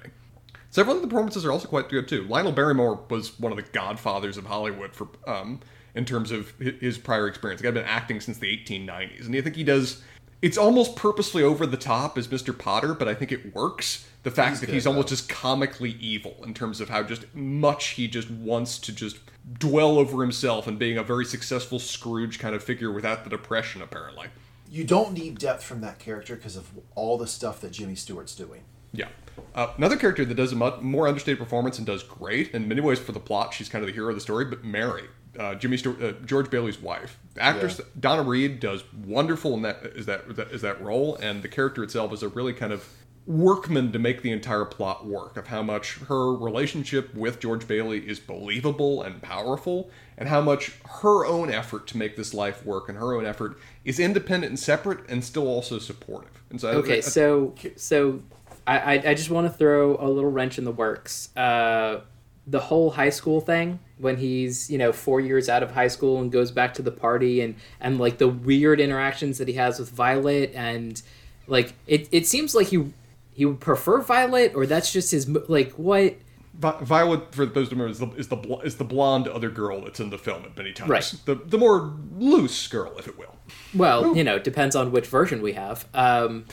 Several 0.70 0.98
of 0.98 1.02
the 1.02 1.08
performances 1.08 1.46
are 1.46 1.52
also 1.52 1.67
quite 1.67 1.89
good 1.89 2.08
too. 2.08 2.24
Lionel 2.26 2.52
Barrymore 2.52 3.00
was 3.10 3.39
one 3.39 3.52
of 3.52 3.56
the 3.56 3.63
godfathers 3.63 4.38
of 4.38 4.46
Hollywood 4.46 4.93
for 4.93 5.08
um, 5.26 5.62
in 5.96 6.06
terms 6.06 6.30
of 6.30 6.54
his 6.60 7.00
prior 7.00 7.28
experience. 7.28 7.62
He 7.62 7.65
had 7.65 7.74
been 7.74 7.86
acting 7.86 8.22
since 8.22 8.38
the 8.38 8.56
1890s, 8.56 9.26
and 9.26 9.36
I 9.36 9.41
think 9.41 9.56
he 9.56 9.63
does. 9.63 10.04
It's 10.41 10.58
almost 10.58 10.95
purposely 10.95 11.41
over 11.41 11.65
the 11.65 11.78
top 11.78 12.17
as 12.17 12.28
Mr. 12.28 12.58
Potter, 12.58 12.93
but 12.93 13.08
I 13.08 13.13
think 13.15 13.32
it 13.32 13.56
works. 13.56 14.08
The 14.23 14.32
fact 14.32 14.50
He's 14.52 14.60
that 14.60 14.65
good, 14.67 14.73
he's 14.73 14.88
almost 14.88 15.08
though. 15.08 15.15
just 15.15 15.30
comically 15.30 15.91
evil 16.00 16.36
in 16.43 16.54
terms 16.54 16.80
of 16.80 16.89
how 16.89 17.02
just 17.04 17.34
much 17.34 17.89
he 17.89 18.08
just 18.08 18.30
wants 18.30 18.78
to 18.80 18.91
just 18.91 19.17
dwell 19.58 19.97
over 19.97 20.21
himself 20.21 20.67
and 20.67 20.78
being 20.78 20.97
a 20.97 21.04
very 21.04 21.26
successful 21.26 21.80
Scrooge 21.80 22.38
kind 22.38 22.54
of 22.54 22.63
figure 22.63 22.91
without 22.91 23.23
the 23.23 23.30
depression, 23.30 23.82
apparently. 23.82 24.28
You 24.69 24.84
don't 24.84 25.13
need 25.13 25.39
depth 25.39 25.63
from 25.63 25.82
that 25.82 25.97
character 25.97 26.36
because 26.36 26.58
of 26.58 26.69
all 26.93 27.17
the 27.17 27.28
stuff 27.28 27.62
that 27.62 27.71
Jimmy 27.71 27.95
Stewart's 27.95 28.36
doing. 28.36 28.63
Yeah. 28.91 29.08
Uh, 29.56 29.67
another 29.78 29.95
character 29.95 30.26
that 30.26 30.36
does 30.36 30.52
a 30.52 30.56
much 30.56 30.82
more 30.82 31.08
understated 31.08 31.39
performance 31.39 31.78
and 31.78 31.88
does 31.88 32.04
great 32.04 32.52
in 32.52 32.67
many 32.67 32.82
ways 32.82 33.00
for 33.00 33.12
the 33.12 33.19
plot. 33.19 33.54
She's 33.54 33.69
kind 33.69 33.84
of 33.84 33.88
the 33.88 33.93
hero 33.93 34.10
of 34.10 34.15
the 34.15 34.21
story, 34.21 34.45
but 34.45 34.63
Mary, 34.63 35.04
uh, 35.38 35.56
Jimmy 35.56 35.78
Stewart, 35.78 36.02
uh, 36.02 36.12
George 36.26 36.50
Bailey's 36.50 36.80
wife, 36.82 37.17
the 37.36 37.43
actress 37.43 37.80
Yeah. 37.80 37.86
Donna 38.00 38.23
Reed 38.23 38.60
does 38.60 38.84
wonderful 39.06 39.54
in 39.54 39.62
that 39.63 39.78
is 39.95 40.06
that 40.08 40.26
is 40.52 40.62
that 40.62 40.82
role, 40.82 41.15
and 41.17 41.41
the 41.43 41.47
character 41.47 41.84
itself 41.84 42.12
is 42.13 42.23
a 42.23 42.28
really 42.30 42.54
kind 42.54 42.73
of 42.73 42.88
workman 43.26 43.91
to 43.91 44.00
make 44.00 44.21
the 44.21 44.32
entire 44.32 44.63
plot 44.63 45.06
work 45.06 45.36
of 45.36 45.47
how 45.47 45.62
much 45.62 45.97
her 46.08 46.34
relationship 46.34 47.13
with 47.13 47.41
George 47.41 47.67
Bailey 47.67 48.00
is 48.08 48.19
believable 48.21 49.02
and 49.02 49.21
powerful, 49.21 49.89
and 50.17 50.30
how 50.30 50.39
much 50.41 50.71
her 51.02 51.26
own 51.26 51.52
effort 51.52 51.88
to 51.88 51.97
make 51.97 52.15
this 52.15 52.34
life 52.34 52.65
work 52.65 52.88
and 52.88 52.97
her 52.97 53.13
own 53.13 53.26
effort 53.26 53.58
is 53.84 54.00
independent 54.00 54.52
and 54.52 54.60
separate 54.60 55.00
and 55.10 55.23
still 55.26 55.45
also 55.47 55.78
supportive. 55.78 56.41
And 56.50 56.62
so 56.62 56.69
Okay, 56.69 56.97
I- 56.97 57.02
so 57.02 57.54
so 57.76 58.21
I 58.65 58.78
I, 58.78 58.93
I 59.10 59.13
just 59.13 59.30
want 59.30 59.52
to 59.52 59.58
throw 59.58 59.97
a 60.00 60.08
little 60.08 60.32
wrench 60.32 60.58
in 60.58 60.63
the 60.63 60.71
works. 60.71 61.36
Uh, 61.36 62.00
the 62.49 62.60
whole 62.60 62.91
high 62.91 63.10
school 63.10 63.41
thing 63.41 63.77
when 63.97 64.17
he's 64.17 64.69
you 64.71 64.77
know 64.77 64.91
four 64.93 65.19
years 65.19 65.49
out 65.49 65.62
of 65.62 65.71
high 65.71 65.88
school 65.89 66.19
and 66.21 66.31
goes 66.31 66.49
back 66.49 66.73
to 66.73 66.81
the 66.81 66.91
party 66.91 67.41
and 67.41 67.55
and 67.81 67.99
like 67.99 68.17
the 68.17 68.27
weird 68.27 68.79
interactions 68.79 69.38
that 69.38 69.47
he 69.47 69.55
has 69.55 69.79
with 69.79 69.89
Violet 69.89 70.51
and 70.55 71.01
like 71.47 71.73
it 71.88 72.07
it 72.12 72.25
seems 72.25 72.55
like 72.55 72.67
he 72.67 72.93
he 73.33 73.45
would 73.45 73.60
prefer 73.60 74.01
Violet 74.01 74.53
or 74.55 74.65
that's 74.65 74.93
just 74.93 75.12
his 75.12 75.27
like 75.49 75.71
what 75.73 76.15
Vi- 76.60 76.77
Violet, 76.81 77.36
for 77.36 77.45
those 77.45 77.67
who 77.69 77.75
remember, 77.75 77.91
is 77.91 77.99
the 77.99 78.07
is 78.13 78.29
the, 78.29 78.36
bl- 78.36 78.62
is 78.62 78.77
the 78.77 78.83
blonde 78.83 79.27
other 79.27 79.51
girl 79.51 79.81
that's 79.81 79.99
in 79.99 80.10
the 80.10 80.17
film 80.17 80.43
at 80.43 80.57
many 80.57 80.73
times. 80.73 80.89
Right. 80.89 81.13
The 81.25 81.36
the 81.36 81.57
more 81.57 81.93
loose 82.17 82.67
girl, 82.67 82.97
if 82.97 83.07
it 83.07 83.15
will. 83.17 83.36
well 83.75 84.15
you 84.15 84.23
know 84.23 84.39
depends 84.39 84.75
on 84.75 84.91
which 84.91 85.05
version 85.05 85.41
we 85.43 85.53
have. 85.53 85.86
Um, 85.93 86.45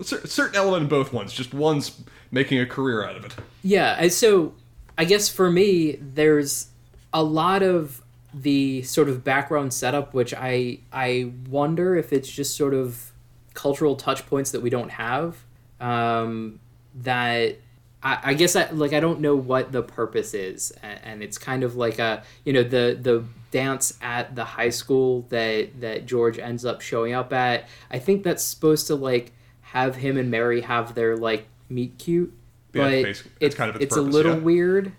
certain 0.04 0.56
element 0.56 0.84
in 0.84 0.90
both 0.90 1.14
ones. 1.14 1.34
Just 1.34 1.54
one's 1.54 2.02
making 2.32 2.60
a 2.60 2.66
career 2.66 3.04
out 3.04 3.16
of 3.16 3.26
it. 3.26 3.36
Yeah, 3.64 4.08
so 4.08 4.54
I 4.98 5.06
guess 5.06 5.30
for 5.30 5.52
me, 5.52 5.98
there's 6.00 6.68
a 7.14 7.24
lot 7.24 7.64
of 7.64 8.02
the 8.34 8.82
sort 8.84 9.10
of 9.10 9.24
background 9.24 9.74
setup, 9.74 10.14
which 10.14 10.34
I 10.34 10.80
I 10.92 11.32
wonder 11.50 11.96
if 11.96 12.14
it's 12.14 12.30
just 12.30 12.56
sort 12.56 12.74
of 12.74 13.12
cultural 13.54 13.96
touch 13.96 14.26
points 14.28 14.52
that 14.52 14.62
we 14.62 14.70
don't 14.70 14.92
have. 14.92 15.38
Um, 15.80 16.60
that 16.96 17.58
I, 18.04 18.20
I 18.24 18.34
guess 18.34 18.56
I 18.56 18.70
like 18.72 18.94
I 18.94 19.00
don't 19.00 19.20
know 19.20 19.36
what 19.36 19.72
the 19.72 19.82
purpose 19.82 20.34
is, 20.34 20.72
and 20.82 21.22
it's 21.22 21.38
kind 21.38 21.64
of 21.64 21.76
like 21.76 22.00
a 22.00 22.24
you 22.46 22.54
know 22.54 22.64
the 22.64 22.98
the 23.00 23.26
dance 23.52 23.98
at 24.02 24.36
the 24.36 24.46
high 24.46 24.70
school 24.70 25.24
that 25.30 25.82
that 25.82 26.06
George 26.06 26.40
ends 26.40 26.66
up 26.66 26.82
showing 26.82 27.14
up 27.14 27.34
at. 27.34 27.68
I 27.90 28.00
think 28.00 28.24
that's 28.24 28.44
supposed 28.44 28.88
to 28.88 28.96
like 28.96 29.34
have 29.71 29.95
him 29.97 30.17
and 30.17 30.29
Mary 30.31 30.62
have 30.62 30.95
their 30.95 31.15
like 31.17 31.47
meet 31.69 31.97
cute, 31.97 32.34
Yeah, 32.73 32.84
but 32.84 32.89
basically. 33.03 33.31
That's 33.39 33.55
it- 33.55 33.57
kind 33.57 33.69
of 33.69 33.75
its 33.77 33.84
it's 33.86 33.95
a 33.97 34.01
little 34.01 34.34
yeah. 34.36 34.39
weird. 34.39 34.91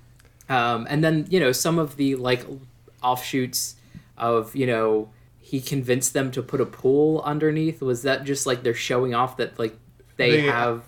Um, 0.49 0.87
and 0.91 1.03
then 1.05 1.27
you 1.31 1.41
know 1.41 1.53
some 1.53 1.79
of 1.79 1.97
the 1.97 2.17
like 2.17 2.45
offshoots 3.03 3.77
of 4.19 4.55
you 4.55 4.67
know 4.67 5.09
he 5.41 5.61
convinced 5.61 6.13
them 6.15 6.31
to 6.33 6.43
put 6.43 6.61
a 6.61 6.67
pool 6.67 7.21
underneath. 7.25 7.81
Was 7.83 8.03
that 8.03 8.25
just 8.25 8.47
like 8.47 8.63
they're 8.63 8.75
showing 8.75 9.15
off 9.15 9.37
that 9.37 9.59
like 9.59 9.77
they, 10.17 10.33
They- 10.33 10.41
have? 10.43 10.85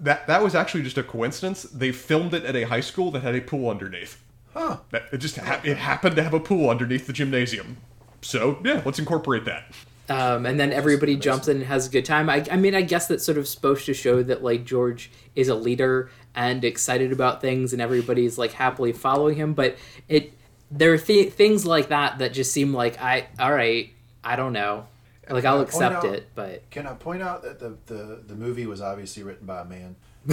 That 0.00 0.26
that 0.26 0.42
was 0.42 0.54
actually 0.56 0.82
just 0.82 0.98
a 0.98 1.02
coincidence. 1.04 1.62
They 1.62 1.92
filmed 1.92 2.34
it 2.34 2.44
at 2.44 2.56
a 2.56 2.64
high 2.64 2.80
school 2.80 3.10
that 3.12 3.22
had 3.22 3.36
a 3.36 3.40
pool 3.40 3.70
underneath. 3.70 4.20
Huh. 4.52 4.78
It 5.12 5.18
just 5.18 5.36
ha- 5.36 5.60
it 5.62 5.76
happened 5.76 6.16
to 6.16 6.22
have 6.24 6.34
a 6.34 6.40
pool 6.40 6.68
underneath 6.70 7.06
the 7.06 7.12
gymnasium. 7.12 7.76
So 8.20 8.58
yeah, 8.64 8.82
let's 8.84 8.98
incorporate 8.98 9.44
that. 9.44 9.64
Um, 10.08 10.46
and 10.46 10.58
then 10.58 10.72
everybody 10.72 11.16
jumps 11.16 11.46
in 11.48 11.58
and 11.58 11.66
has 11.66 11.86
a 11.86 11.90
good 11.90 12.04
time. 12.04 12.28
I, 12.28 12.44
I 12.50 12.56
mean, 12.56 12.74
I 12.74 12.82
guess 12.82 13.06
that's 13.06 13.24
sort 13.24 13.38
of 13.38 13.46
supposed 13.46 13.86
to 13.86 13.94
show 13.94 14.22
that 14.24 14.42
like 14.42 14.64
George 14.64 15.10
is 15.36 15.48
a 15.48 15.54
leader 15.54 16.10
and 16.34 16.64
excited 16.64 17.12
about 17.12 17.40
things, 17.40 17.72
and 17.72 17.80
everybody's 17.80 18.36
like 18.36 18.52
happily 18.52 18.92
following 18.92 19.36
him. 19.36 19.54
But 19.54 19.76
it 20.08 20.32
there 20.70 20.92
are 20.92 20.98
th- 20.98 21.32
things 21.32 21.64
like 21.64 21.88
that 21.88 22.18
that 22.18 22.32
just 22.32 22.52
seem 22.52 22.74
like 22.74 23.00
I 23.00 23.28
all 23.38 23.52
right. 23.52 23.90
I 24.24 24.36
don't 24.36 24.52
know. 24.52 24.86
Like 25.30 25.44
I'll 25.44 25.60
accept 25.60 25.96
out- 25.96 26.04
it, 26.04 26.28
but 26.34 26.68
Can 26.70 26.86
I 26.86 26.94
point 26.94 27.22
out 27.22 27.42
that 27.42 27.58
the, 27.60 27.76
the, 27.86 28.22
the 28.26 28.34
movie 28.34 28.66
was 28.66 28.80
obviously 28.80 29.22
written 29.22 29.46
by 29.46 29.60
a 29.60 29.64
man? 29.64 29.96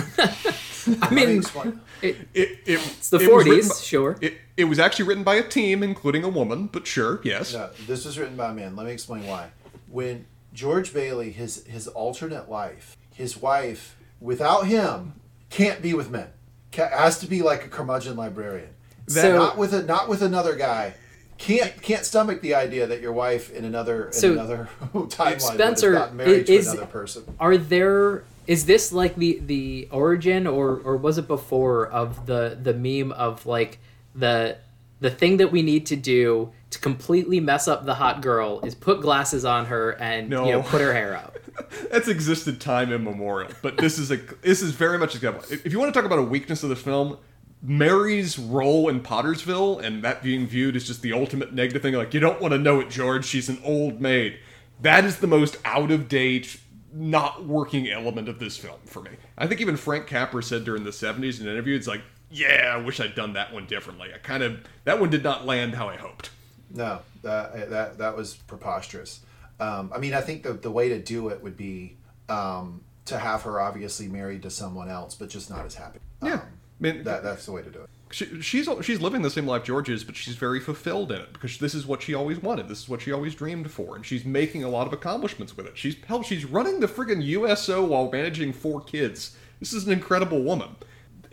I 1.01 1.09
mean, 1.11 1.37
explain. 1.37 1.79
It, 2.01 2.17
it, 2.33 2.59
it's 2.65 3.09
the 3.09 3.17
it 3.19 3.27
forties, 3.29 3.69
by- 3.69 3.75
sure. 3.75 4.17
It, 4.21 4.35
it 4.57 4.65
was 4.65 4.77
actually 4.79 5.05
written 5.05 5.23
by 5.23 5.35
a 5.35 5.43
team, 5.47 5.83
including 5.83 6.23
a 6.23 6.29
woman, 6.29 6.67
but 6.67 6.85
sure, 6.85 7.21
yes. 7.23 7.53
No, 7.53 7.69
this 7.87 8.05
was 8.05 8.19
written 8.19 8.35
by 8.35 8.49
a 8.51 8.53
man. 8.53 8.75
Let 8.75 8.85
me 8.87 8.91
explain 8.91 9.25
why. 9.25 9.49
When 9.89 10.25
George 10.53 10.93
Bailey, 10.93 11.31
his 11.31 11.65
his 11.65 11.87
alternate 11.87 12.49
life, 12.49 12.95
his 13.13 13.37
wife, 13.37 13.95
without 14.19 14.67
him, 14.67 15.13
can't 15.49 15.81
be 15.81 15.93
with 15.93 16.09
men. 16.09 16.27
Ca- 16.71 16.89
has 16.89 17.19
to 17.19 17.27
be 17.27 17.41
like 17.41 17.65
a 17.65 17.67
curmudgeon 17.67 18.15
librarian. 18.15 18.69
So- 19.07 19.35
not 19.37 19.57
with 19.57 19.73
a 19.73 19.83
not 19.83 20.07
with 20.07 20.21
another 20.21 20.55
guy. 20.55 20.93
Can't 21.37 21.81
can't 21.81 22.05
stomach 22.05 22.41
the 22.41 22.53
idea 22.53 22.85
that 22.85 22.99
your 23.01 23.13
wife 23.13 23.49
in 23.51 23.63
another 23.63 24.07
in 24.07 24.13
So, 24.13 24.33
another 24.33 24.67
timeline 24.93 25.39
Spencer, 25.39 25.93
gotten 25.93 26.17
married 26.17 26.47
to 26.47 26.57
another 26.59 26.85
person. 26.85 27.23
Are 27.39 27.55
there 27.57 28.25
is 28.45 28.65
this 28.65 28.91
like 28.91 29.15
the 29.15 29.39
the 29.45 29.87
origin 29.89 30.47
or 30.47 30.81
or 30.83 30.97
was 30.97 31.17
it 31.17 31.27
before 31.27 31.87
of 31.87 32.25
the 32.25 32.57
the 32.61 32.73
meme 32.73 33.13
of 33.13 33.45
like 33.45 33.79
the 34.13 34.57
the 34.99 35.09
thing 35.09 35.37
that 35.37 35.51
we 35.51 35.61
need 35.61 35.85
to 35.87 35.95
do 35.95 36.51
to 36.71 36.79
completely 36.79 37.39
mess 37.39 37.67
up 37.67 37.85
the 37.85 37.95
hot 37.95 38.21
girl 38.21 38.59
is 38.61 38.75
put 38.75 39.01
glasses 39.01 39.45
on 39.45 39.65
her 39.65 39.91
and 39.91 40.29
you 40.29 40.51
know 40.51 40.61
put 40.61 40.81
her 40.81 40.93
hair 40.93 41.15
up. 41.15 41.37
That's 41.91 42.07
existed 42.07 42.61
time 42.61 42.91
immemorial. 42.91 43.51
But 43.61 43.77
this 43.77 43.97
is 43.97 44.11
a 44.11 44.17
this 44.41 44.61
is 44.61 44.71
very 44.71 44.97
much 44.97 45.13
a 45.13 45.17
example. 45.17 45.43
If 45.49 45.65
if 45.65 45.71
you 45.71 45.79
want 45.79 45.93
to 45.93 45.97
talk 45.97 46.05
about 46.05 46.19
a 46.19 46.23
weakness 46.23 46.63
of 46.63 46.69
the 46.69 46.75
film, 46.75 47.17
Mary's 47.61 48.37
role 48.37 48.89
in 48.89 49.01
Pottersville 49.01 49.83
and 49.83 50.03
that 50.03 50.21
being 50.21 50.47
viewed 50.47 50.75
as 50.75 50.85
just 50.85 51.01
the 51.01 51.13
ultimate 51.13 51.53
negative 51.53 51.81
thing, 51.81 51.93
like 51.93 52.13
you 52.13 52.19
don't 52.19 52.41
want 52.41 52.53
to 52.53 52.57
know 52.57 52.79
it, 52.79 52.89
George. 52.89 53.25
She's 53.25 53.49
an 53.49 53.59
old 53.63 53.99
maid. 54.01 54.39
That 54.81 55.05
is 55.05 55.17
the 55.17 55.27
most 55.27 55.57
out 55.65 55.91
of 55.91 56.07
date, 56.07 56.59
not 56.93 57.45
working 57.45 57.89
element 57.89 58.29
of 58.29 58.39
this 58.39 58.57
film 58.57 58.79
for 58.85 59.01
me. 59.01 59.11
I 59.37 59.47
think 59.47 59.59
even 59.59 59.75
Frank 59.75 60.07
Capra 60.07 60.43
said 60.43 60.63
during 60.63 60.83
the 60.83 60.91
'70s 60.91 61.39
in 61.39 61.47
an 61.47 61.53
interview, 61.53 61.75
it's 61.75 61.87
like, 61.87 62.01
yeah, 62.31 62.73
I 62.75 62.77
wish 62.77 62.99
I'd 62.99 63.15
done 63.15 63.33
that 63.33 63.53
one 63.53 63.65
differently. 63.65 64.09
I 64.13 64.17
kind 64.17 64.43
of 64.43 64.59
that 64.83 64.99
one 64.99 65.09
did 65.09 65.23
not 65.23 65.45
land 65.45 65.75
how 65.75 65.89
I 65.89 65.95
hoped. 65.97 66.29
No, 66.71 66.99
that 67.23 67.69
that 67.69 67.97
that 67.97 68.15
was 68.15 68.35
preposterous. 68.35 69.21
Um, 69.59 69.91
I 69.93 69.99
mean, 69.99 70.13
I 70.13 70.21
think 70.21 70.43
the 70.43 70.53
the 70.53 70.71
way 70.71 70.89
to 70.89 70.99
do 70.99 71.29
it 71.29 71.41
would 71.41 71.57
be 71.57 71.97
um, 72.29 72.81
to 73.05 73.17
have 73.17 73.41
her 73.43 73.59
obviously 73.59 74.07
married 74.07 74.43
to 74.43 74.49
someone 74.49 74.89
else, 74.89 75.15
but 75.15 75.29
just 75.29 75.49
not 75.49 75.65
as 75.65 75.75
happy. 75.75 75.99
Yeah. 76.23 76.33
Um, 76.33 76.41
I 76.41 76.83
mean, 76.83 77.03
that 77.03 77.23
that's 77.23 77.45
the 77.45 77.51
way 77.51 77.61
to 77.61 77.69
do 77.69 77.79
it. 77.79 77.89
she, 78.11 78.41
she's 78.41 78.69
she's 78.81 79.01
living 79.01 79.21
the 79.21 79.29
same 79.29 79.45
life 79.45 79.63
George 79.63 79.89
is, 79.89 80.03
but 80.05 80.15
she's 80.15 80.35
very 80.35 80.61
fulfilled 80.61 81.11
in 81.11 81.19
it 81.19 81.33
because 81.33 81.57
this 81.57 81.75
is 81.75 81.85
what 81.85 82.01
she 82.01 82.13
always 82.13 82.41
wanted. 82.41 82.69
This 82.69 82.83
is 82.83 82.89
what 82.89 83.01
she 83.01 83.11
always 83.11 83.35
dreamed 83.35 83.69
for, 83.69 83.95
and 83.95 84.05
she's 84.05 84.23
making 84.23 84.63
a 84.63 84.69
lot 84.69 84.87
of 84.87 84.93
accomplishments 84.93 85.57
with 85.57 85.65
it. 85.65 85.77
She's 85.77 85.97
hell, 86.07 86.23
she's 86.23 86.45
running 86.45 86.79
the 86.79 86.87
friggin' 86.87 87.21
USO 87.23 87.83
while 87.83 88.09
managing 88.09 88.53
four 88.53 88.79
kids. 88.79 89.35
This 89.59 89.73
is 89.73 89.85
an 89.87 89.91
incredible 89.91 90.41
woman. 90.41 90.75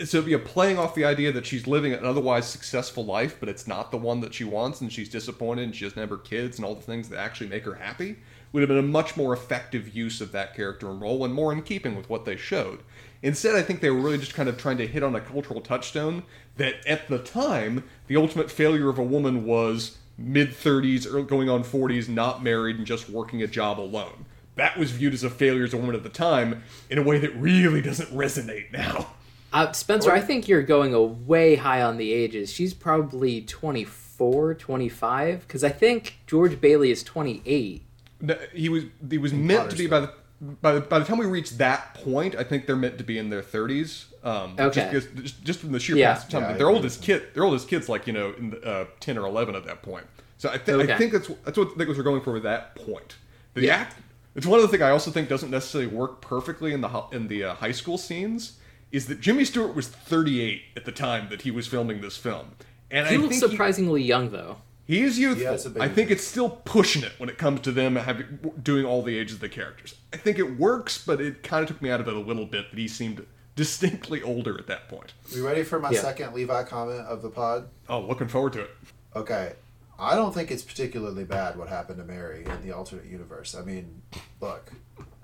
So 0.04 0.20
a 0.26 0.38
playing 0.38 0.78
off 0.78 0.94
the 0.94 1.06
idea 1.06 1.32
that 1.32 1.46
she's 1.46 1.66
living 1.66 1.94
an 1.94 2.04
otherwise 2.04 2.46
successful 2.46 3.04
life, 3.04 3.36
but 3.40 3.48
it's 3.48 3.66
not 3.66 3.90
the 3.90 3.96
one 3.96 4.20
that 4.20 4.34
she 4.34 4.44
wants, 4.44 4.82
and 4.82 4.92
she's 4.92 5.08
disappointed, 5.08 5.62
and 5.62 5.74
she 5.74 5.84
doesn't 5.84 5.98
have 5.98 6.10
her 6.10 6.18
kids, 6.18 6.58
and 6.58 6.66
all 6.66 6.74
the 6.74 6.82
things 6.82 7.08
that 7.08 7.18
actually 7.18 7.48
make 7.48 7.64
her 7.64 7.76
happy. 7.76 8.16
Would 8.52 8.60
have 8.60 8.68
been 8.68 8.78
a 8.78 8.82
much 8.82 9.16
more 9.16 9.32
effective 9.32 9.96
use 9.96 10.20
of 10.20 10.32
that 10.32 10.54
character 10.54 10.90
and 10.90 11.00
role, 11.00 11.24
and 11.24 11.32
more 11.32 11.50
in 11.50 11.62
keeping 11.62 11.96
with 11.96 12.10
what 12.10 12.26
they 12.26 12.36
showed. 12.36 12.80
Instead, 13.22 13.56
I 13.56 13.62
think 13.62 13.80
they 13.80 13.90
were 13.90 14.00
really 14.00 14.18
just 14.18 14.34
kind 14.34 14.50
of 14.50 14.58
trying 14.58 14.76
to 14.78 14.86
hit 14.86 15.02
on 15.02 15.14
a 15.14 15.20
cultural 15.20 15.62
touchstone 15.62 16.24
that 16.58 16.86
at 16.86 17.08
the 17.08 17.18
time, 17.18 17.82
the 18.06 18.16
ultimate 18.16 18.50
failure 18.50 18.90
of 18.90 18.98
a 18.98 19.02
woman 19.02 19.46
was 19.46 19.96
mid 20.18 20.50
30s 20.50 21.10
or 21.10 21.22
going 21.22 21.48
on 21.48 21.64
40s, 21.64 22.06
not 22.08 22.42
married, 22.42 22.76
and 22.76 22.86
just 22.86 23.08
working 23.08 23.42
a 23.42 23.46
job 23.46 23.80
alone. 23.80 24.26
That 24.56 24.76
was 24.76 24.90
viewed 24.90 25.14
as 25.14 25.24
a 25.24 25.30
failure 25.30 25.64
as 25.64 25.74
a 25.74 25.78
woman 25.78 25.94
at 25.94 26.02
the 26.02 26.08
time 26.08 26.62
in 26.90 26.98
a 26.98 27.02
way 27.02 27.18
that 27.18 27.34
really 27.36 27.82
doesn't 27.82 28.10
resonate 28.10 28.72
now. 28.72 29.15
Uh, 29.56 29.72
Spencer, 29.72 30.12
I 30.12 30.20
think 30.20 30.48
you're 30.48 30.62
going 30.62 30.92
a 30.92 31.00
way 31.02 31.54
high 31.56 31.80
on 31.82 31.96
the 31.96 32.12
ages. 32.12 32.52
She's 32.52 32.74
probably 32.74 33.40
24, 33.40 34.52
25, 34.54 35.40
because 35.40 35.64
I 35.64 35.70
think 35.70 36.18
George 36.26 36.60
Bailey 36.60 36.90
is 36.90 37.02
28. 37.02 37.82
No, 38.20 38.38
he 38.52 38.68
was 38.68 38.84
he 39.08 39.16
was 39.16 39.32
meant 39.32 39.70
to 39.70 39.76
be 39.76 39.86
by 39.86 40.00
the 40.00 40.12
by 40.60 40.72
the 40.72 40.80
by 40.82 40.98
the 40.98 41.06
time 41.06 41.16
we 41.16 41.24
reach 41.24 41.52
that 41.52 41.94
point, 41.94 42.34
I 42.36 42.44
think 42.44 42.66
they're 42.66 42.76
meant 42.76 42.98
to 42.98 43.04
be 43.04 43.16
in 43.18 43.30
their 43.30 43.40
thirties. 43.42 44.06
Um, 44.22 44.56
Okay. 44.58 44.90
Just, 44.92 45.14
because, 45.14 45.22
just, 45.22 45.44
just 45.44 45.60
from 45.60 45.72
the 45.72 45.80
sheer 45.80 45.96
Yeah. 45.96 46.12
passage 46.14 46.26
of 46.34 46.40
time, 46.40 46.42
Yeah, 46.42 46.56
their 46.58 46.66
agree 46.66 46.76
oldest 46.76 47.02
kid, 47.02 47.22
their 47.32 47.44
oldest 47.44 47.68
kid's 47.68 47.88
like 47.88 48.06
you 48.06 48.12
know 48.12 48.34
in 48.38 48.50
the, 48.50 48.62
uh, 48.62 48.84
ten 49.00 49.16
or 49.16 49.26
eleven 49.26 49.54
at 49.54 49.64
that 49.64 49.80
point. 49.82 50.04
So 50.38 50.50
I, 50.50 50.58
th- 50.58 50.68
Okay. 50.80 50.92
I 50.92 50.98
think 50.98 51.12
that's 51.12 51.28
that's 51.46 51.56
what 51.56 51.68
I 51.68 51.74
think 51.76 51.88
what 51.88 51.96
we're 51.96 52.02
going 52.02 52.20
for 52.22 52.32
with 52.32 52.42
that 52.42 52.74
point. 52.74 53.16
The 53.54 53.62
Yeah. 53.62 53.76
act. 53.76 53.96
It's 54.34 54.46
one 54.46 54.58
of 54.58 54.62
the 54.62 54.68
things 54.68 54.82
I 54.82 54.90
also 54.90 55.10
think 55.10 55.30
doesn't 55.30 55.50
necessarily 55.50 55.88
work 55.90 56.20
perfectly 56.20 56.72
in 56.74 56.82
the 56.82 57.04
in 57.12 57.28
the 57.28 57.44
uh, 57.44 57.54
high 57.54 57.72
school 57.72 57.96
scenes. 57.98 58.58
Is 58.92 59.06
that 59.06 59.20
Jimmy 59.20 59.44
Stewart 59.44 59.74
was 59.74 59.88
38 59.88 60.62
at 60.76 60.84
the 60.84 60.92
time 60.92 61.28
that 61.30 61.42
he 61.42 61.50
was 61.50 61.66
filming 61.66 62.00
this 62.00 62.16
film, 62.16 62.52
and 62.90 63.06
He 63.08 63.14
I 63.14 63.18
looks 63.18 63.38
think 63.38 63.42
he- 63.44 63.50
surprisingly 63.56 64.02
young, 64.02 64.30
though. 64.30 64.58
he 64.86 65.02
is 65.02 65.18
youthful. 65.18 65.42
Yeah, 65.42 65.52
it's 65.54 65.66
a 65.66 65.70
baby 65.70 65.84
I 65.84 65.88
think 65.88 66.10
it's 66.10 66.24
still 66.24 66.48
pushing 66.50 67.02
it 67.02 67.12
when 67.18 67.28
it 67.28 67.36
comes 67.36 67.60
to 67.62 67.72
them 67.72 67.96
having 67.96 68.38
doing 68.62 68.84
all 68.86 69.02
the 69.02 69.18
ages 69.18 69.34
of 69.34 69.40
the 69.40 69.48
characters. 69.48 69.96
I 70.12 70.16
think 70.18 70.38
it 70.38 70.58
works, 70.58 71.02
but 71.04 71.20
it 71.20 71.42
kind 71.42 71.62
of 71.62 71.68
took 71.68 71.82
me 71.82 71.90
out 71.90 72.00
of 72.00 72.06
it 72.08 72.14
a 72.14 72.20
little 72.20 72.46
bit 72.46 72.70
that 72.70 72.78
he 72.78 72.86
seemed 72.88 73.26
distinctly 73.56 74.22
older 74.22 74.56
at 74.58 74.66
that 74.68 74.88
point. 74.88 75.14
We 75.34 75.40
ready 75.40 75.62
for 75.64 75.80
my 75.80 75.90
Yeah. 75.90 76.00
second 76.02 76.34
Levi 76.34 76.62
comment 76.64 77.00
of 77.00 77.22
the 77.22 77.30
pod? 77.30 77.68
Oh, 77.88 78.00
looking 78.00 78.28
forward 78.28 78.52
to 78.54 78.60
it. 78.62 78.70
Okay. 79.16 79.54
I 79.98 80.14
don't 80.14 80.34
think 80.34 80.50
it's 80.50 80.62
particularly 80.62 81.24
bad 81.24 81.56
what 81.56 81.68
happened 81.70 81.98
to 81.98 82.04
Mary 82.04 82.44
in 82.44 82.60
the 82.62 82.70
alternate 82.76 83.06
universe. 83.06 83.54
I 83.54 83.62
mean, 83.62 84.02
look, 84.42 84.70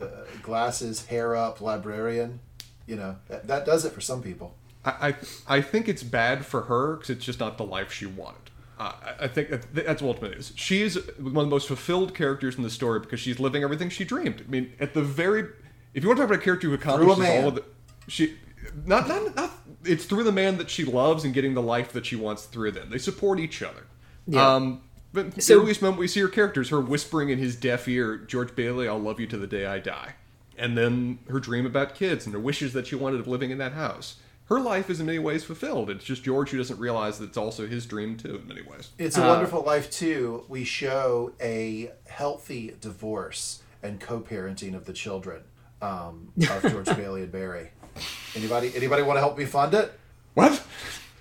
uh, 0.00 0.06
glasses, 0.42 1.04
hair 1.06 1.36
up, 1.36 1.60
librarian, 1.60 2.40
you 2.86 2.96
know, 2.96 3.16
that, 3.28 3.46
that 3.46 3.64
does 3.66 3.84
it 3.84 3.92
for 3.92 4.00
some 4.00 4.22
people. 4.22 4.54
I 4.84 4.90
I, 5.48 5.56
I 5.56 5.60
think 5.60 5.88
it's 5.88 6.02
bad 6.02 6.44
for 6.44 6.62
her 6.62 6.96
because 6.96 7.10
it's 7.10 7.24
just 7.24 7.40
not 7.40 7.56
the 7.58 7.64
life 7.64 7.92
she 7.92 8.06
wanted. 8.06 8.50
Uh, 8.78 8.92
I 9.20 9.24
I 9.24 9.28
think 9.28 9.50
that- 9.50 9.74
that's 9.74 10.02
what 10.02 10.16
ultimate 10.16 10.38
is. 10.38 10.52
She 10.56 10.82
is 10.82 10.96
one 11.18 11.28
of 11.28 11.34
the 11.34 11.54
most 11.56 11.68
fulfilled 11.68 12.14
characters 12.14 12.56
in 12.56 12.62
the 12.62 12.70
story 12.70 13.00
because 13.00 13.20
she's 13.20 13.38
living 13.38 13.62
everything 13.62 13.90
she 13.90 14.04
dreamed. 14.04 14.42
I 14.46 14.50
mean, 14.50 14.72
at 14.80 14.94
the 14.94 15.02
very, 15.02 15.44
if 15.94 16.02
you 16.02 16.08
want 16.08 16.18
to 16.18 16.22
talk 16.24 16.30
about 16.30 16.40
a 16.40 16.44
character 16.44 16.68
who 16.68 16.74
accomplishes 16.74 17.18
man. 17.18 17.42
all 17.42 17.48
of 17.50 17.54
the, 17.56 17.64
she, 18.08 18.34
not 18.84 19.06
not 19.08 19.34
not. 19.36 19.50
It's 19.84 20.04
through 20.04 20.24
the 20.24 20.32
man 20.32 20.56
that 20.58 20.70
she 20.70 20.84
loves 20.84 21.24
and 21.24 21.32
getting 21.34 21.54
the 21.54 21.62
life 21.62 21.92
that 21.92 22.06
she 22.06 22.16
wants 22.16 22.44
through 22.46 22.72
them. 22.72 22.90
They 22.90 22.98
support 22.98 23.38
each 23.40 23.62
other. 23.62 23.84
Yeah. 24.26 24.54
Um, 24.54 24.82
but 25.12 25.40
So- 25.42 25.54
the 25.56 25.60
earliest 25.62 25.82
moment 25.82 25.98
we 26.00 26.08
see 26.08 26.20
her 26.20 26.28
characters, 26.28 26.70
her 26.70 26.80
whispering 26.80 27.28
in 27.30 27.38
his 27.38 27.54
deaf 27.56 27.86
ear, 27.86 28.16
"George 28.16 28.54
Bailey, 28.56 28.88
I'll 28.88 28.98
love 28.98 29.20
you 29.20 29.26
to 29.28 29.36
the 29.36 29.46
day 29.46 29.66
I 29.66 29.78
die," 29.78 30.14
and 30.62 30.78
then 30.78 31.18
her 31.28 31.40
dream 31.40 31.66
about 31.66 31.94
kids 31.94 32.24
and 32.24 32.34
her 32.34 32.40
wishes 32.40 32.72
that 32.72 32.86
she 32.86 32.94
wanted 32.94 33.20
of 33.20 33.26
living 33.28 33.50
in 33.50 33.58
that 33.58 33.72
house. 33.72 34.16
Her 34.46 34.60
life 34.60 34.90
is 34.90 35.00
in 35.00 35.06
many 35.06 35.18
ways 35.18 35.44
fulfilled. 35.44 35.88
It's 35.90 36.04
just 36.04 36.22
George 36.24 36.50
who 36.50 36.58
doesn't 36.58 36.78
realize 36.78 37.18
that 37.18 37.26
it's 37.26 37.36
also 37.38 37.66
his 37.66 37.86
dream 37.86 38.16
too, 38.16 38.36
in 38.36 38.48
many 38.48 38.62
ways. 38.62 38.90
It's 38.98 39.16
a 39.16 39.24
Uh, 39.24 39.28
Wonderful 39.28 39.62
Life 39.62 39.90
too. 39.90 40.44
We 40.48 40.64
show 40.64 41.32
a 41.40 41.90
healthy 42.06 42.74
divorce 42.80 43.62
and 43.82 43.98
co-parenting 44.00 44.74
of 44.74 44.84
the 44.84 44.92
children 44.92 45.42
um, 45.80 46.32
of 46.50 46.62
George 46.70 46.86
Bailey 46.96 47.22
and 47.22 47.32
Barry. 47.32 47.70
Anybody? 48.34 48.72
Anybody 48.76 49.02
want 49.02 49.16
to 49.16 49.20
help 49.20 49.36
me 49.38 49.44
fund 49.46 49.74
it? 49.74 49.92
What? 50.34 50.62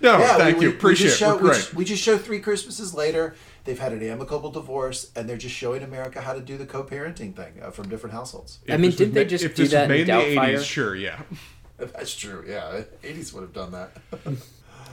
No, 0.00 0.18
yeah, 0.18 0.36
thank 0.36 0.58
we, 0.58 0.64
you. 0.64 0.70
we- 0.70 0.72
we 0.74 0.78
Appreciate 0.78 1.06
just 1.08 1.22
it. 1.22 1.24
show, 1.24 1.36
We're 1.36 1.42
we 1.42 1.48
just, 1.54 1.74
we 1.74 1.84
just 1.84 2.02
show 2.02 2.18
three 2.18 2.40
Christmases 2.40 2.92
later. 2.94 3.34
They've 3.64 3.78
had 3.78 3.92
an 3.92 4.02
amicable 4.02 4.50
divorce, 4.50 5.12
and 5.14 5.28
they're 5.28 5.36
just 5.36 5.54
showing 5.54 5.82
America 5.82 6.20
how 6.20 6.32
to 6.32 6.40
do 6.40 6.58
the 6.58 6.66
co-parenting 6.66 7.34
thing 7.36 7.60
uh, 7.62 7.70
from 7.70 7.88
different 7.88 8.14
households. 8.14 8.58
If 8.66 8.74
I 8.74 8.76
mean, 8.76 8.90
didn't 8.90 9.14
they 9.14 9.24
just 9.24 9.44
if 9.44 9.54
do 9.54 9.62
this 9.62 9.66
was 9.66 9.70
that 9.72 9.84
in 9.84 9.88
made 9.90 10.00
in 10.00 10.06
the 10.06 10.12
Doubtfire? 10.12 10.56
80s, 10.56 10.64
sure, 10.64 10.96
yeah. 10.96 11.20
That's 11.76 12.14
true. 12.14 12.44
Yeah, 12.46 12.82
eighties 13.02 13.32
would 13.32 13.42
have 13.42 13.52
done 13.52 13.72
that. 13.72 13.90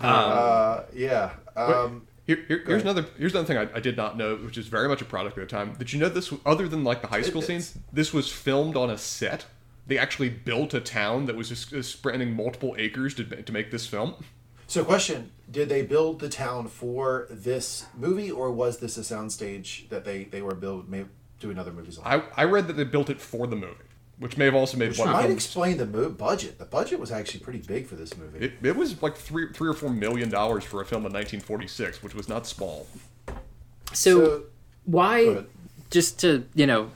Um, 0.02 0.10
uh, 0.14 0.82
yeah. 0.94 1.32
Um, 1.58 2.08
Here, 2.26 2.46
here, 2.48 2.64
here's 2.66 2.84
another 2.84 3.06
here's 3.18 3.34
another 3.34 3.48
thing 3.48 3.58
I, 3.58 3.68
I 3.76 3.82
did 3.82 3.98
not 3.98 4.16
know, 4.16 4.38
which 4.38 4.58
is 4.58 4.68
very 4.68 4.88
much 4.88 5.02
a 5.02 5.06
product 5.06 5.38
of 5.38 5.42
the 5.42 5.48
time. 5.54 5.74
Did 5.78 5.92
you 5.92 6.00
know 6.00 6.08
this? 6.08 6.32
Other 6.46 6.70
than 6.70 6.86
like 6.86 7.02
the 7.02 7.10
high 7.10 7.22
school 7.22 7.42
Tidbits. 7.42 7.72
scenes, 7.72 7.84
this 7.92 8.14
was 8.14 8.32
filmed 8.32 8.78
on 8.78 8.90
a 8.90 8.98
set. 8.98 9.46
They 9.88 9.98
actually 9.98 10.30
built 10.30 10.74
a 10.74 10.80
town 10.80 11.26
that 11.26 11.36
was 11.36 11.50
just 11.50 11.74
uh, 11.74 11.82
spreading 11.82 12.34
multiple 12.34 12.76
acres 12.78 13.14
to, 13.16 13.26
to 13.26 13.52
make 13.52 13.72
this 13.72 13.88
film. 13.88 14.16
so, 14.68 14.86
question: 14.86 15.32
Did 15.52 15.70
they 15.70 15.82
build 15.82 16.20
the 16.20 16.30
town 16.30 16.68
for 16.68 17.28
this 17.30 17.86
movie, 17.98 18.30
or 18.30 18.52
was 18.52 18.78
this 18.80 18.98
a 18.98 19.02
soundstage 19.02 19.90
that 19.90 20.06
they 20.06 20.26
they 20.26 20.42
were 20.42 20.54
build 20.56 20.90
may, 20.90 21.06
doing 21.40 21.58
other 21.58 21.72
movies 21.72 21.98
on? 21.98 22.06
I, 22.06 22.24
I 22.42 22.44
read 22.46 22.68
that 22.68 22.74
they 22.78 22.84
built 22.84 23.10
it 23.10 23.20
for 23.20 23.48
the 23.48 23.56
movie, 23.56 23.76
which 24.20 24.38
may 24.38 24.46
have 24.46 24.54
also 24.56 24.78
made 24.78 24.90
Which 24.90 25.00
one 25.00 25.08
of 25.08 25.14
might 25.16 25.24
them. 25.24 25.32
explain 25.32 25.78
the 25.78 25.86
mo- 25.88 26.10
budget. 26.10 26.60
The 26.60 26.66
budget 26.66 27.00
was 27.00 27.12
actually 27.12 27.40
pretty 27.40 27.60
big 27.60 27.88
for 27.88 27.96
this 27.96 28.16
movie. 28.16 28.46
It, 28.46 28.54
it 28.62 28.76
was 28.76 29.02
like 29.02 29.16
three 29.16 29.52
three 29.52 29.70
or 29.70 29.74
four 29.74 29.90
million 29.90 30.30
dollars 30.30 30.64
for 30.64 30.82
a 30.82 30.86
film 30.86 31.06
in 31.08 31.14
1946, 31.14 32.04
which 32.04 32.14
was 32.14 32.30
not 32.30 32.46
small. 32.46 32.86
so, 33.94 34.20
Go 34.20 34.44
why, 34.86 35.44
just 35.90 36.20
to, 36.20 36.46
you 36.56 36.66
know, 36.68 36.90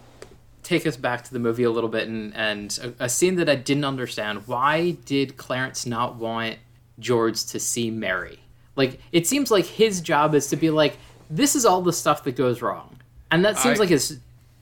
take 0.63 0.86
us 0.88 0.96
back 0.98 1.24
to 1.24 1.34
the 1.34 1.39
movie 1.39 1.63
a 1.63 1.70
little 1.72 1.89
bit 1.89 2.08
and, 2.08 2.34
and 2.36 2.80
a, 3.00 3.06
a 3.06 3.10
scene 3.10 3.36
that 3.36 3.50
I 3.50 3.56
didn't 3.56 3.86
understand. 3.86 4.48
Why 4.48 4.92
did 5.06 5.38
Clarence 5.38 5.86
not 5.86 6.16
want 6.16 6.58
George 7.00 7.44
to 7.48 7.60
see 7.60 7.89
Mary? 7.92 8.39
Like, 8.76 9.00
it 9.12 9.28
seems 9.28 9.52
like 9.52 9.66
his 9.66 10.02
job 10.02 10.34
is 10.36 10.48
to 10.48 10.56
be 10.56 10.70
like, 10.70 10.98
this 11.30 11.56
is 11.56 11.66
all 11.66 11.82
the 11.82 11.94
stuff 11.94 12.24
that 12.24 12.36
goes 12.36 12.62
wrong. 12.62 12.98
And 13.32 13.44
that 13.46 13.58
seems 13.58 13.78
I- 13.80 13.82
like 13.84 13.90
his. 13.90 14.20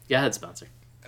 Yeah, 0.07 0.21
head 0.21 0.33
Spencer. 0.33 0.67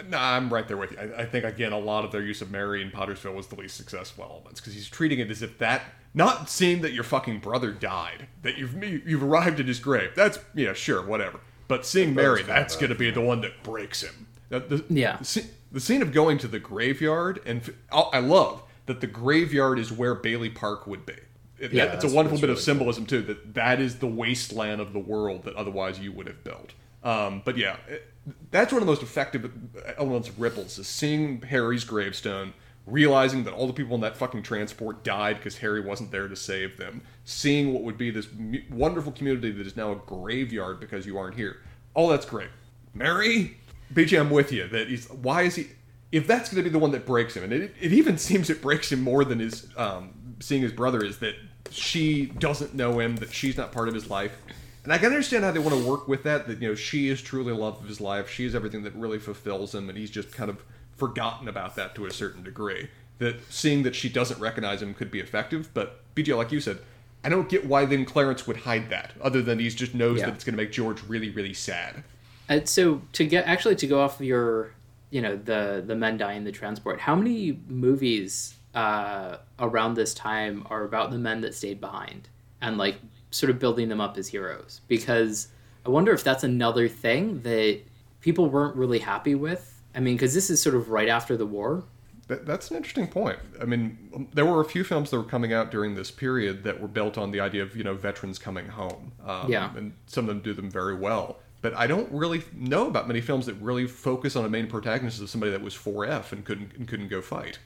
No, 0.10 0.18
I'm 0.18 0.52
right 0.52 0.68
there 0.68 0.78
with 0.78 0.92
you. 0.94 0.98
I, 0.98 1.22
I 1.22 1.26
think 1.26 1.46
again, 1.46 1.72
a 1.72 1.78
lot 1.78 2.04
of 2.04 2.12
their 2.12 2.22
use 2.22 2.42
of 2.42 2.50
Mary 2.50 2.82
in 2.82 2.90
Pottersville 2.90 3.36
was 3.36 3.48
the 3.48 3.56
least 3.56 3.78
successful 3.78 4.24
elements 4.28 4.60
because 4.60 4.74
he's 4.74 4.88
treating 4.90 5.20
it 5.20 5.30
as 5.30 5.44
if 5.44 5.60
that, 5.60 5.84
not 6.16 6.50
seeing 6.50 6.82
that 6.82 6.94
your 6.94 7.04
fucking 7.04 7.40
brother 7.40 7.72
died, 7.72 8.28
that 8.42 8.58
you've 8.58 8.82
you've 8.84 9.22
arrived 9.24 9.60
at 9.60 9.68
his 9.68 9.80
grave. 9.80 10.12
That's 10.16 10.40
yeah, 10.56 10.74
sure, 10.74 11.06
whatever. 11.06 11.42
But 11.68 11.86
seeing 11.86 12.16
Mary, 12.16 12.42
that's 12.44 12.76
going 12.76 12.90
to 12.90 12.96
be 12.96 13.12
the 13.12 13.22
one 13.22 13.42
that 13.42 13.62
breaks 13.62 14.02
him. 14.02 14.26
The, 14.50 14.60
the, 14.62 14.86
Yeah. 14.90 15.18
The, 15.18 15.26
scene- 15.26 15.50
the 15.72 15.80
scene 15.80 16.02
of 16.02 16.12
going 16.12 16.38
to 16.40 16.48
the 16.48 16.60
graveyard, 16.60 17.42
and 17.46 17.74
oh, 17.92 18.10
I 18.14 18.20
love 18.20 18.64
that 18.88 19.00
the 19.00 19.08
graveyard 19.08 19.78
is 19.80 19.92
where 19.92 20.16
Bailey 20.16 20.50
Park 20.50 20.88
would 20.88 21.06
be. 21.06 21.16
It, 21.64 21.74
Yeah, 21.74 21.86
that- 21.86 21.96
it's 21.96 22.04
a 22.04 22.08
wonderful 22.08 22.38
that's 22.38 22.42
bit 22.42 22.48
really 22.48 22.60
of 22.60 22.64
symbolism 22.64 23.06
too. 23.06 23.22
That 23.22 23.54
that 23.54 23.80
is 23.80 23.98
the 24.00 24.08
wasteland 24.08 24.82
of 24.82 24.94
the 24.94 25.00
world 25.00 25.44
that 25.46 25.56
otherwise 25.56 26.00
you 26.00 26.12
would 26.12 26.28
have 26.28 26.44
built. 26.44 26.74
Um, 27.04 27.42
but 27.44 27.58
yeah, 27.58 27.78
it, 27.88 28.12
that's 28.52 28.72
one 28.72 28.82
of 28.82 28.86
the 28.88 28.92
most 28.92 29.04
effective 29.04 29.52
elements 29.98 30.30
of 30.30 30.40
Ripples 30.40 30.78
is 30.80 30.88
seeing 30.88 31.42
Harry's 31.42 31.84
gravestone, 31.84 32.54
realizing 32.86 33.44
that 33.44 33.54
all 33.54 33.68
the 33.68 33.74
people 33.74 33.96
in 33.96 34.02
that 34.02 34.16
fucking 34.16 34.44
transport 34.44 35.04
died 35.04 35.38
because 35.38 35.58
Harry 35.58 35.82
wasn't 35.82 36.12
there 36.12 36.28
to 36.30 36.36
save 36.36 36.78
them, 36.78 37.02
seeing 37.26 37.74
what 37.74 37.84
would 37.84 37.98
be 37.98 38.10
this 38.10 38.28
wonderful 38.70 39.12
community 39.12 39.52
that 39.52 39.68
is 39.68 39.76
now 39.76 39.92
a 39.92 39.96
graveyard 39.96 40.80
because 40.80 41.06
you 41.06 41.18
aren't 41.18 41.36
here. 41.36 41.58
All 41.94 42.08
that's 42.08 42.26
great. 42.26 42.50
Mary, 42.94 43.58
BJ, 43.94 44.20
I'm 44.20 44.30
with 44.30 44.52
you. 44.52 44.68
That 44.68 44.88
he's 44.88 45.10
why 45.10 45.44
is 45.44 45.56
he? 45.56 45.68
If 46.12 46.28
that's 46.28 46.50
going 46.50 46.64
to 46.64 46.70
be 46.70 46.72
the 46.72 46.80
one 46.80 46.92
that 46.92 47.06
breaks 47.06 47.36
him, 47.36 47.44
and 47.44 47.52
it, 47.52 47.74
it 47.82 47.92
even 47.92 48.18
seems 48.30 48.50
it 48.50 48.62
breaks 48.62 48.92
him 48.92 49.02
more 49.02 49.26
than 49.26 49.40
his 49.40 49.68
um, 49.76 50.36
seeing 50.40 50.62
his 50.62 50.72
brother 50.72 51.04
is 51.04 51.20
that 51.20 51.36
she 51.72 52.26
doesn't 52.26 52.74
know 52.74 53.00
him, 53.00 53.16
that 53.18 53.34
she's 53.34 53.58
not 53.58 53.72
part 53.72 53.88
of 53.88 53.94
his 53.94 54.10
life. 54.10 54.38
And 54.84 54.92
I 54.92 54.98
can 54.98 55.08
understand 55.08 55.44
how 55.44 55.52
they 55.52 55.60
want 55.60 55.76
to 55.82 55.88
work 55.90 56.08
with 56.08 56.24
that. 56.24 56.48
That 56.48 56.62
you 56.62 56.68
know 56.70 56.76
she 56.76 57.08
is 57.08 57.22
truly 57.22 57.54
the 57.54 57.60
love 57.60 57.80
of 57.82 57.88
his 57.88 58.02
life. 58.02 58.30
She 58.30 58.46
is 58.46 58.54
everything 58.54 58.84
that 58.84 58.94
really 58.96 59.20
fulfills 59.20 59.74
him, 59.74 59.88
and 59.90 59.98
he's 59.98 60.12
just 60.12 60.32
kind 60.32 60.50
of 60.50 60.64
forgotten 60.98 61.48
about 61.48 61.76
that 61.78 61.96
to 61.96 62.06
a 62.06 62.12
certain 62.12 62.44
degree. 62.44 62.90
That 63.20 63.42
seeing 63.52 63.84
that 63.84 63.96
she 63.96 64.10
doesn't 64.10 64.40
recognize 64.40 64.82
him 64.82 64.94
could 64.94 65.10
be 65.12 65.20
effective, 65.20 65.70
but 65.74 66.02
BJ, 66.16 66.36
like 66.36 66.52
you 66.52 66.60
said, 66.60 66.80
I 67.24 67.30
don't 67.30 67.48
get 67.48 67.66
why 67.66 67.86
then 67.86 68.04
Clarence 68.04 68.46
would 68.46 68.58
hide 68.58 68.90
that, 68.90 69.14
other 69.22 69.42
than 69.42 69.60
he 69.60 69.70
just 69.70 69.96
knows 69.96 70.20
Yeah. 70.20 70.26
that 70.26 70.36
it's 70.36 70.44
going 70.44 70.58
to 70.58 70.62
make 70.62 70.74
George 70.74 71.02
really, 71.04 71.30
really 71.30 71.54
sad. 71.54 72.04
And 72.50 72.68
so 72.68 73.02
to 73.14 73.26
get 73.26 73.46
actually 73.48 73.76
to 73.78 73.88
go 73.88 74.02
off 74.02 74.20
your, 74.20 74.72
you 75.12 75.22
know, 75.22 75.38
the 75.38 75.82
the 75.86 75.96
men 75.96 76.18
dying 76.18 76.40
in 76.40 76.44
the 76.44 76.52
transport. 76.52 77.00
How 77.00 77.16
many 77.16 77.58
movies 77.70 78.56
uh, 78.74 79.38
around 79.60 79.94
this 79.96 80.14
time 80.14 80.66
are 80.70 80.84
about 80.84 81.12
the 81.12 81.18
men 81.18 81.42
that 81.42 81.54
stayed 81.54 81.80
behind 81.80 82.28
and 82.62 82.78
like 82.78 82.96
sort 83.32 83.50
of 83.50 83.60
building 83.60 83.90
them 83.90 84.02
up 84.02 84.18
as 84.18 84.28
heroes? 84.28 84.82
Because 84.88 85.50
I 85.86 85.90
wonder 85.90 86.14
if 86.14 86.24
that's 86.24 86.44
another 86.44 86.88
thing 86.88 87.42
that 87.42 87.82
people 88.22 88.50
weren't 88.50 88.76
really 88.76 89.00
happy 89.00 89.36
with. 89.36 89.82
I 89.96 90.00
mean, 90.00 90.16
because 90.16 90.34
this 90.34 90.50
is 90.50 90.62
sort 90.62 90.76
of 90.76 90.90
right 90.90 91.10
after 91.10 91.38
the 91.38 91.46
war. 91.46 91.84
That, 92.28 92.46
that's 92.46 92.72
an 92.72 92.78
interesting 92.78 93.08
point. 93.08 93.38
I 93.62 93.66
mean, 93.66 94.28
there 94.34 94.46
were 94.46 94.62
a 94.62 94.66
few 94.66 94.84
films 94.86 95.10
that 95.12 95.18
were 95.18 95.24
coming 95.26 95.52
out 95.52 95.72
during 95.72 95.94
this 95.96 96.10
period 96.10 96.64
that 96.64 96.80
were 96.80 96.88
built 96.88 97.18
on 97.18 97.32
the 97.32 97.42
idea 97.42 97.62
of 97.64 97.76
you 97.76 97.84
know 97.84 97.94
veterans 97.94 98.40
coming 98.40 98.68
home. 98.70 99.12
Um, 99.26 99.52
Yeah. 99.52 99.76
and 99.76 99.94
some 100.08 100.24
of 100.24 100.30
them 100.30 100.40
do 100.40 100.54
them 100.54 100.72
very 100.72 100.96
well. 100.96 101.40
But 101.62 101.76
I 101.78 101.86
don't 101.88 102.12
really 102.12 102.42
know 102.54 102.88
about 102.88 103.08
many 103.08 103.22
films 103.22 103.46
that 103.46 103.54
really 103.56 103.88
focus 103.88 104.36
on 104.36 104.44
a 104.46 104.50
main 104.50 104.68
protagonist 104.68 105.22
of 105.22 105.30
somebody 105.30 105.52
that 105.52 105.62
was 105.62 105.74
4F 105.74 106.32
and 106.32 106.44
couldn't 106.44 106.74
and 106.76 106.88
couldn't 106.88 107.08
go 107.10 107.22
fight. 107.22 107.60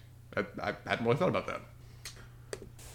I, 0.62 0.70
I 0.70 0.76
hadn't 0.90 1.06
really 1.06 1.18
thought 1.18 1.30
about 1.30 1.48
that. 1.48 1.62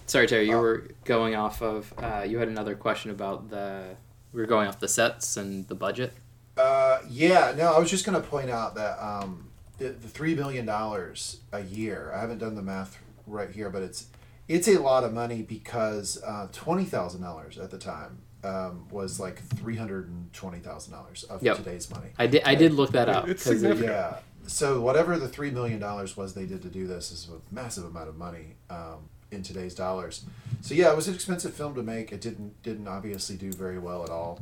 Sorry, 0.07 0.27
Terry, 0.27 0.49
you 0.49 0.57
were 0.57 0.89
going 1.05 1.35
off 1.35 1.63
of. 1.63 1.93
Uh, 1.97 2.25
you 2.27 2.39
had 2.39 2.49
another 2.49 2.75
question 2.75 3.11
about 3.11 3.49
the. 3.51 3.97
We 4.33 4.41
were 4.41 4.47
going 4.47 4.69
off 4.69 4.79
the 4.81 4.89
sets 4.89 5.37
and 5.37 5.67
the 5.69 5.75
budget. 5.75 6.13
Uh, 6.57 6.99
yeah, 7.09 7.55
no, 7.57 7.73
I 7.75 7.79
was 7.79 7.91
just 7.91 8.05
going 8.05 8.21
to 8.21 8.27
point 8.27 8.51
out 8.51 8.75
that 8.75 8.99
um, 9.03 9.49
the, 9.79 9.89
the 9.91 10.09
three 10.09 10.35
million 10.35 10.67
dollars 10.67 11.39
a 11.53 11.61
year. 11.63 12.13
I 12.15 12.21
haven't 12.21 12.39
done 12.39 12.55
the 12.55 12.63
math 12.63 12.99
right 13.27 13.51
here, 13.51 13.71
but 13.71 13.83
it's 13.83 14.07
it's 14.49 14.69
a 14.69 14.79
lot 14.79 15.05
of 15.05 15.13
money 15.15 15.43
because 15.43 16.23
uh, 16.27 16.49
twenty 16.53 16.85
thousand 16.85 17.23
dollars 17.23 17.57
at 17.59 17.71
the 17.71 17.79
time 17.79 18.19
um, 18.45 18.87
was 18.91 19.19
like 19.21 19.39
three 19.57 19.77
hundred 19.77 20.09
and 20.09 20.31
twenty 20.35 20.59
thousand 20.59 20.93
dollars 20.93 21.23
of 21.25 21.43
Yep. 21.43 21.57
today's 21.59 21.91
money. 21.91 22.09
I 22.19 22.27
did. 22.27 22.43
I 22.45 22.55
did 22.55 22.73
look 22.75 22.91
that 22.93 23.09
up. 23.09 23.29
It's 23.29 23.45
'cause 23.45 23.55
it- 23.55 23.61
significant. 23.61 23.93
Yeah. 23.93 24.17
So 24.47 24.81
whatever 24.81 25.19
the 25.19 25.29
three 25.29 25.51
million 25.51 25.79
dollars 25.81 26.17
was 26.17 26.35
they 26.35 26.47
did 26.47 26.63
to 26.63 26.69
do 26.69 26.87
this 26.87 27.13
is 27.13 27.29
a 27.29 27.55
massive 27.55 27.85
amount 27.85 28.09
of 28.09 28.17
money 28.17 28.57
um, 28.71 29.09
in 29.31 29.43
today's 29.43 29.75
dollars. 29.75 30.25
So 30.61 30.75
yeah, 30.75 30.91
it 30.91 30.97
was 30.97 31.09
an 31.09 31.15
expensive 31.15 31.55
film 31.55 31.75
to 31.75 31.83
make. 31.83 32.13
It 32.13 32.21
didn't 32.21 32.63
didn't 32.63 32.89
obviously 32.89 33.37
do 33.37 33.53
very 33.53 33.79
well 33.79 34.05
at 34.05 34.11
all. 34.11 34.41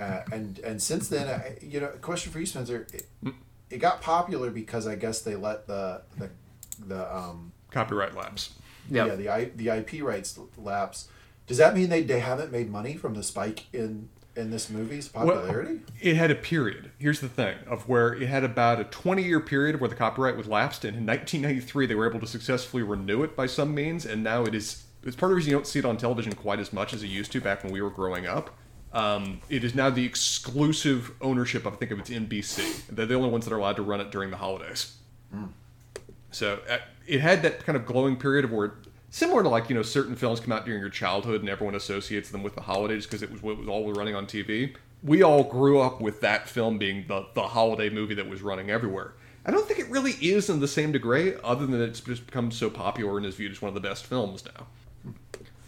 Uh, 0.00 0.20
and 0.32 0.58
and 0.60 0.80
since 0.80 1.08
then, 1.08 1.28
I, 1.28 1.58
you 1.60 1.80
know, 1.80 1.88
question 2.00 2.32
for 2.32 2.40
you, 2.40 2.46
Spencer. 2.46 2.86
It, 2.92 3.06
it 3.68 3.78
got 3.78 4.00
popular 4.00 4.50
because 4.50 4.86
I 4.86 4.96
guess 4.96 5.22
they 5.22 5.36
let 5.36 5.66
the 5.66 6.02
the 6.18 6.30
the 6.86 7.16
um, 7.16 7.52
Copyright 7.70 8.16
lapse. 8.16 8.54
Yep. 8.90 9.06
yeah 9.06 9.14
the 9.14 9.28
I, 9.28 9.44
the 9.56 9.68
IP 9.68 10.02
rights 10.02 10.38
lapse. 10.56 11.08
Does 11.46 11.58
that 11.58 11.74
mean 11.74 11.88
they, 11.88 12.02
they 12.02 12.20
haven't 12.20 12.52
made 12.52 12.70
money 12.70 12.96
from 12.96 13.14
the 13.14 13.24
spike 13.24 13.66
in 13.72 14.08
in 14.40 14.50
this 14.50 14.68
movie's 14.68 15.08
popularity? 15.08 15.80
It 16.00 16.16
had 16.16 16.30
a 16.30 16.34
period. 16.34 16.90
Here's 16.98 17.20
the 17.20 17.28
thing 17.28 17.58
of 17.66 17.88
where 17.88 18.14
it 18.14 18.28
had 18.28 18.42
about 18.42 18.80
a 18.80 18.84
20 18.84 19.22
year 19.22 19.38
period 19.40 19.80
where 19.80 19.88
the 19.88 19.94
copyright 19.94 20.36
was 20.36 20.48
lapsed, 20.48 20.84
and 20.84 20.96
in 20.96 21.06
1993 21.06 21.86
they 21.86 21.94
were 21.94 22.08
able 22.08 22.20
to 22.20 22.26
successfully 22.26 22.82
renew 22.82 23.22
it 23.22 23.36
by 23.36 23.46
some 23.46 23.74
means, 23.74 24.04
and 24.04 24.24
now 24.24 24.44
it 24.44 24.54
is. 24.54 24.84
It's 25.02 25.16
part 25.16 25.30
of 25.30 25.30
the 25.30 25.36
reason 25.36 25.50
you 25.50 25.56
don't 25.56 25.66
see 25.66 25.78
it 25.78 25.84
on 25.84 25.96
television 25.96 26.34
quite 26.34 26.58
as 26.58 26.72
much 26.72 26.92
as 26.92 27.02
it 27.02 27.06
used 27.06 27.32
to 27.32 27.40
back 27.40 27.62
when 27.62 27.72
we 27.72 27.80
were 27.80 27.90
growing 27.90 28.26
up. 28.26 28.50
Um, 28.92 29.40
it 29.48 29.62
is 29.64 29.74
now 29.74 29.88
the 29.88 30.04
exclusive 30.04 31.12
ownership, 31.22 31.66
I 31.66 31.70
think, 31.70 31.90
of 31.90 32.00
its 32.00 32.10
NBC. 32.10 32.86
They're 32.88 33.06
the 33.06 33.14
only 33.14 33.30
ones 33.30 33.44
that 33.46 33.54
are 33.54 33.58
allowed 33.58 33.76
to 33.76 33.82
run 33.82 34.00
it 34.00 34.10
during 34.10 34.30
the 34.30 34.36
holidays. 34.36 34.96
So 36.32 36.60
uh, 36.68 36.78
it 37.06 37.20
had 37.20 37.42
that 37.42 37.64
kind 37.64 37.76
of 37.76 37.86
glowing 37.86 38.16
period 38.16 38.44
of 38.44 38.52
where, 38.52 38.74
similar 39.10 39.42
to 39.42 39.48
like 39.48 39.68
you 39.68 39.74
know 39.74 39.82
certain 39.82 40.16
films 40.16 40.40
come 40.40 40.52
out 40.52 40.64
during 40.64 40.80
your 40.80 40.88
childhood 40.90 41.40
and 41.40 41.48
everyone 41.50 41.74
associates 41.74 42.30
them 42.30 42.42
with 42.42 42.54
the 42.54 42.62
holidays 42.62 43.06
because 43.06 43.22
it 43.22 43.30
was 43.30 43.42
what 43.42 43.58
was 43.58 43.68
all 43.68 43.92
running 43.92 44.14
on 44.14 44.26
TV. 44.26 44.74
We 45.02 45.22
all 45.22 45.44
grew 45.44 45.80
up 45.80 46.00
with 46.00 46.20
that 46.20 46.48
film 46.48 46.78
being 46.78 47.06
the 47.08 47.26
the 47.34 47.42
holiday 47.48 47.90
movie 47.90 48.14
that 48.14 48.28
was 48.28 48.42
running 48.42 48.70
everywhere. 48.70 49.14
I 49.46 49.50
don't 49.50 49.66
think 49.66 49.80
it 49.80 49.88
really 49.88 50.12
is 50.12 50.50
in 50.50 50.60
the 50.60 50.68
same 50.68 50.92
degree, 50.92 51.34
other 51.42 51.66
than 51.66 51.80
it's 51.80 52.00
just 52.00 52.26
become 52.26 52.50
so 52.50 52.68
popular 52.68 53.16
and 53.16 53.24
is 53.24 53.36
viewed 53.36 53.52
as 53.52 53.62
one 53.62 53.68
of 53.70 53.74
the 53.74 53.80
best 53.80 54.04
films 54.04 54.44
now. 54.44 54.66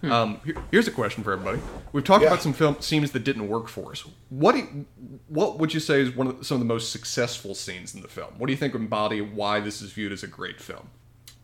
Um, 0.05 0.41
here- 0.45 0.57
here's 0.73 0.89
a 0.89 0.91
question 0.91 1.23
for 1.25 1.33
everybody. 1.33 1.61
We've 1.93 2.03
talked 2.05 2.23
Yeah. 2.23 2.29
about 2.31 2.43
some 2.43 2.53
film 2.53 2.77
scenes 2.81 3.13
that 3.13 3.23
didn't 3.25 3.49
work 3.49 3.69
for 3.69 3.93
us. 3.93 4.05
What 4.31 4.53
do 4.53 4.59
you- 4.59 4.87
what 5.29 5.59
would 5.61 5.73
you 5.73 5.81
say 5.81 6.01
is 6.01 6.11
one 6.15 6.27
of 6.27 6.39
the, 6.41 6.45
some 6.45 6.57
of 6.57 6.59
the 6.59 6.67
most 6.67 6.91
successful 6.91 7.55
scenes 7.55 7.95
in 7.95 8.03
the 8.03 8.09
film? 8.09 8.35
What 8.37 8.49
do 8.49 8.53
you 8.53 8.57
think 8.59 8.75
embody 8.75 9.21
why 9.21 9.61
this 9.61 9.81
is 9.81 9.93
viewed 9.93 10.11
as 10.13 10.23
a 10.23 10.27
great 10.27 10.61
film? 10.61 10.89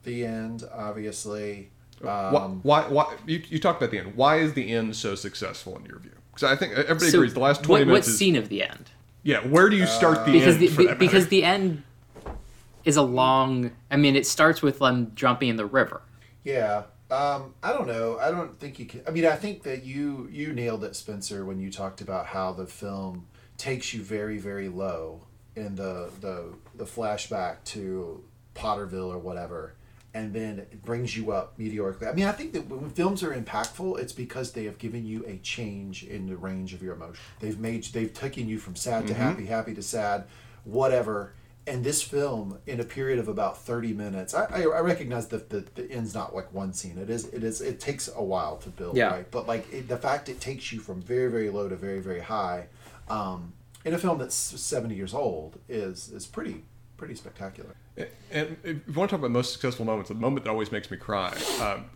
The 0.02 0.24
end, 0.26 0.64
obviously. 0.74 1.70
Why, 2.00 2.28
Um, 2.30 2.60
why, 2.62 2.82
why 2.88 3.16
you, 3.26 3.42
you 3.48 3.58
talked 3.58 3.80
about 3.82 3.90
the 3.90 3.98
end. 3.98 4.14
Why 4.16 4.36
is 4.36 4.54
the 4.54 4.70
end 4.70 4.94
so 4.96 5.14
successful 5.14 5.76
in 5.76 5.84
your 5.86 5.98
view? 5.98 6.12
Because 6.32 6.50
I 6.52 6.56
think 6.56 6.72
everybody 6.72 7.10
So 7.10 7.18
agrees 7.18 7.34
the 7.34 7.40
last 7.40 7.62
twenty 7.62 7.84
what 7.84 7.88
minutes 7.88 8.08
is 8.08 8.18
scene 8.18 8.36
of 8.36 8.48
the 8.48 8.62
end? 8.62 8.90
yeah. 9.22 9.40
Where 9.46 9.68
do 9.68 9.76
you 9.76 9.86
start 9.86 10.24
the 10.24 10.32
Because 10.32 10.54
end? 10.54 10.62
the, 10.62 10.68
for 10.68 10.78
be- 10.82 10.86
that 10.86 10.98
because 10.98 11.24
matter? 11.24 11.30
the 11.30 11.44
end 11.44 11.82
is 12.84 12.96
a 12.96 13.02
long. 13.02 13.72
I 13.90 13.96
mean, 13.96 14.16
it 14.16 14.26
starts 14.26 14.62
with 14.62 14.78
them 14.78 15.12
jumping 15.14 15.48
in 15.48 15.56
the 15.56 15.66
river. 15.66 16.02
Yeah. 16.44 16.84
Um, 17.10 17.54
I 17.62 17.72
don't 17.72 17.86
know. 17.86 18.18
I 18.18 18.30
don't 18.30 18.58
think 18.60 18.78
you 18.78 18.84
can. 18.86 19.00
I 19.06 19.10
mean, 19.10 19.24
I 19.26 19.34
think 19.36 19.62
that 19.64 19.82
you 19.84 20.28
you 20.30 20.52
nailed 20.52 20.84
it, 20.84 20.94
Spencer, 20.94 21.44
when 21.44 21.58
you 21.58 21.70
talked 21.70 22.00
about 22.00 22.26
how 22.26 22.52
the 22.52 22.66
film 22.66 23.26
takes 23.56 23.92
you 23.92 24.02
very 24.02 24.38
very 24.38 24.68
low 24.68 25.22
in 25.56 25.74
the 25.74 26.10
the 26.20 26.54
the 26.76 26.84
flashback 26.84 27.64
to 27.64 28.22
Potterville 28.54 29.08
or 29.12 29.18
whatever, 29.18 29.74
and 30.14 30.32
then 30.32 30.58
it 30.58 30.82
brings 30.82 31.16
you 31.16 31.32
up 31.32 31.58
meteorically. 31.58 32.06
I 32.08 32.12
mean, 32.12 32.24
I 32.24 32.32
think 32.32 32.52
that 32.54 32.66
when 32.68 32.90
films 32.90 33.22
are 33.22 33.34
impactful, 33.34 33.98
it's 33.98 34.12
because 34.12 34.52
they 34.52 34.64
have 34.64 34.78
given 34.78 35.04
you 35.06 35.24
a 35.26 35.36
change 35.38 36.02
in 36.04 36.26
the 36.26 36.36
range 36.36 36.72
of 36.74 36.82
your 36.82 36.94
emotion. 36.94 37.22
They've 37.40 37.58
made 37.58 37.84
they've 37.84 38.12
taken 38.12 38.48
you 38.48 38.58
from 38.58 38.74
sad 38.76 39.06
to 39.08 39.14
happy, 39.14 39.46
happy 39.46 39.74
to 39.74 39.82
sad, 39.82 40.24
whatever. 40.64 41.34
And 41.66 41.84
this 41.84 42.02
film, 42.02 42.58
in 42.66 42.80
a 42.80 42.84
period 42.84 43.18
of 43.18 43.28
about 43.28 43.58
thirty 43.58 43.92
minutes, 43.92 44.32
I, 44.32 44.44
I, 44.44 44.62
I 44.62 44.80
recognize 44.80 45.28
that 45.28 45.50
the, 45.50 45.66
the 45.74 45.90
end's 45.90 46.14
not 46.14 46.34
like 46.34 46.50
one 46.54 46.72
scene. 46.72 46.96
It 46.96 47.10
is 47.10 47.26
it 47.26 47.44
is 47.44 47.60
it 47.60 47.78
takes 47.78 48.08
a 48.14 48.22
while 48.24 48.56
to 48.58 48.70
build, 48.70 48.96
Yeah. 48.96 49.08
right? 49.10 49.30
But 49.30 49.46
like 49.46 49.70
it, 49.70 49.86
the 49.86 49.98
fact 49.98 50.30
it 50.30 50.40
takes 50.40 50.72
you 50.72 50.80
from 50.80 51.02
very 51.02 51.30
very 51.30 51.50
low 51.50 51.68
to 51.68 51.76
very 51.76 52.00
very 52.00 52.20
high, 52.20 52.68
um, 53.10 53.52
in 53.84 53.92
a 53.92 53.98
film 53.98 54.16
that's 54.18 54.34
seventy 54.34 54.94
years 54.94 55.12
old 55.12 55.58
is 55.68 56.08
is 56.08 56.26
pretty 56.26 56.64
pretty 56.96 57.14
spectacular. 57.14 57.74
And 58.30 58.56
if 58.62 58.76
you 58.86 58.92
want 58.94 59.10
to 59.10 59.16
talk 59.16 59.20
about 59.20 59.30
most 59.30 59.52
successful 59.52 59.84
moments, 59.84 60.08
the 60.08 60.14
moment 60.14 60.44
that 60.44 60.50
always 60.50 60.70
makes 60.70 60.90
me 60.90 60.96
cry. 60.96 61.34
Um, 61.62 61.86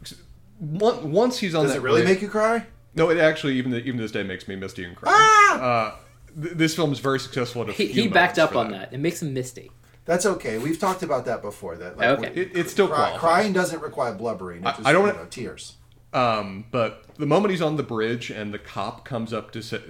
once 0.60 1.38
he's 1.38 1.54
on 1.54 1.64
Does 1.64 1.72
that 1.72 1.78
it 1.78 1.82
really 1.82 2.02
bridge- 2.02 2.14
make 2.14 2.22
you 2.22 2.28
cry? 2.28 2.66
No, 2.94 3.10
it 3.10 3.18
actually 3.18 3.54
even 3.56 3.74
even 3.74 3.96
this 3.96 4.12
day 4.12 4.22
makes 4.22 4.46
me 4.48 4.54
misty 4.56 4.84
and 4.84 4.94
cry. 4.96 5.10
Ah! 5.14 5.60
Uh, 5.60 5.94
th- 6.42 6.54
this 6.54 6.74
film 6.76 6.92
is 6.92 6.98
very 6.98 7.18
successful 7.18 7.62
at 7.62 7.70
a 7.70 7.72
He, 7.72 7.86
few 7.88 8.02
he 8.02 8.08
backed 8.08 8.38
up 8.38 8.54
on 8.54 8.70
that. 8.70 8.90
that. 8.90 8.94
It 8.96 9.00
makes 9.00 9.22
him 9.22 9.32
misty. 9.32 9.70
That's 10.04 10.26
okay. 10.26 10.58
We've 10.58 10.78
talked 10.78 11.02
about 11.02 11.24
that 11.26 11.42
before. 11.42 11.76
That 11.76 11.96
like, 11.96 12.18
Okay. 12.18 12.32
It, 12.40 12.56
it 12.56 12.68
still 12.70 12.88
cry, 12.88 12.96
qualifies. 12.96 13.20
crying 13.20 13.52
doesn't 13.52 13.80
require 13.80 14.12
blubbering. 14.14 14.62
It 14.62 14.66
I- 14.66 14.72
just, 14.72 14.86
I 14.86 14.92
don't 14.92 15.06
you 15.06 15.12
know, 15.14 15.26
tears. 15.30 15.76
Um, 16.12 16.66
but 16.70 17.07
the 17.16 17.25
moment 17.25 17.53
he's 17.53 17.62
on 17.62 17.77
the 17.77 17.83
bridge 17.83 18.31
and 18.31 18.53
the 18.53 18.59
cop 18.59 19.05
comes 19.05 19.33
up 19.33 19.51
to 19.53 19.62
say, 19.62 19.81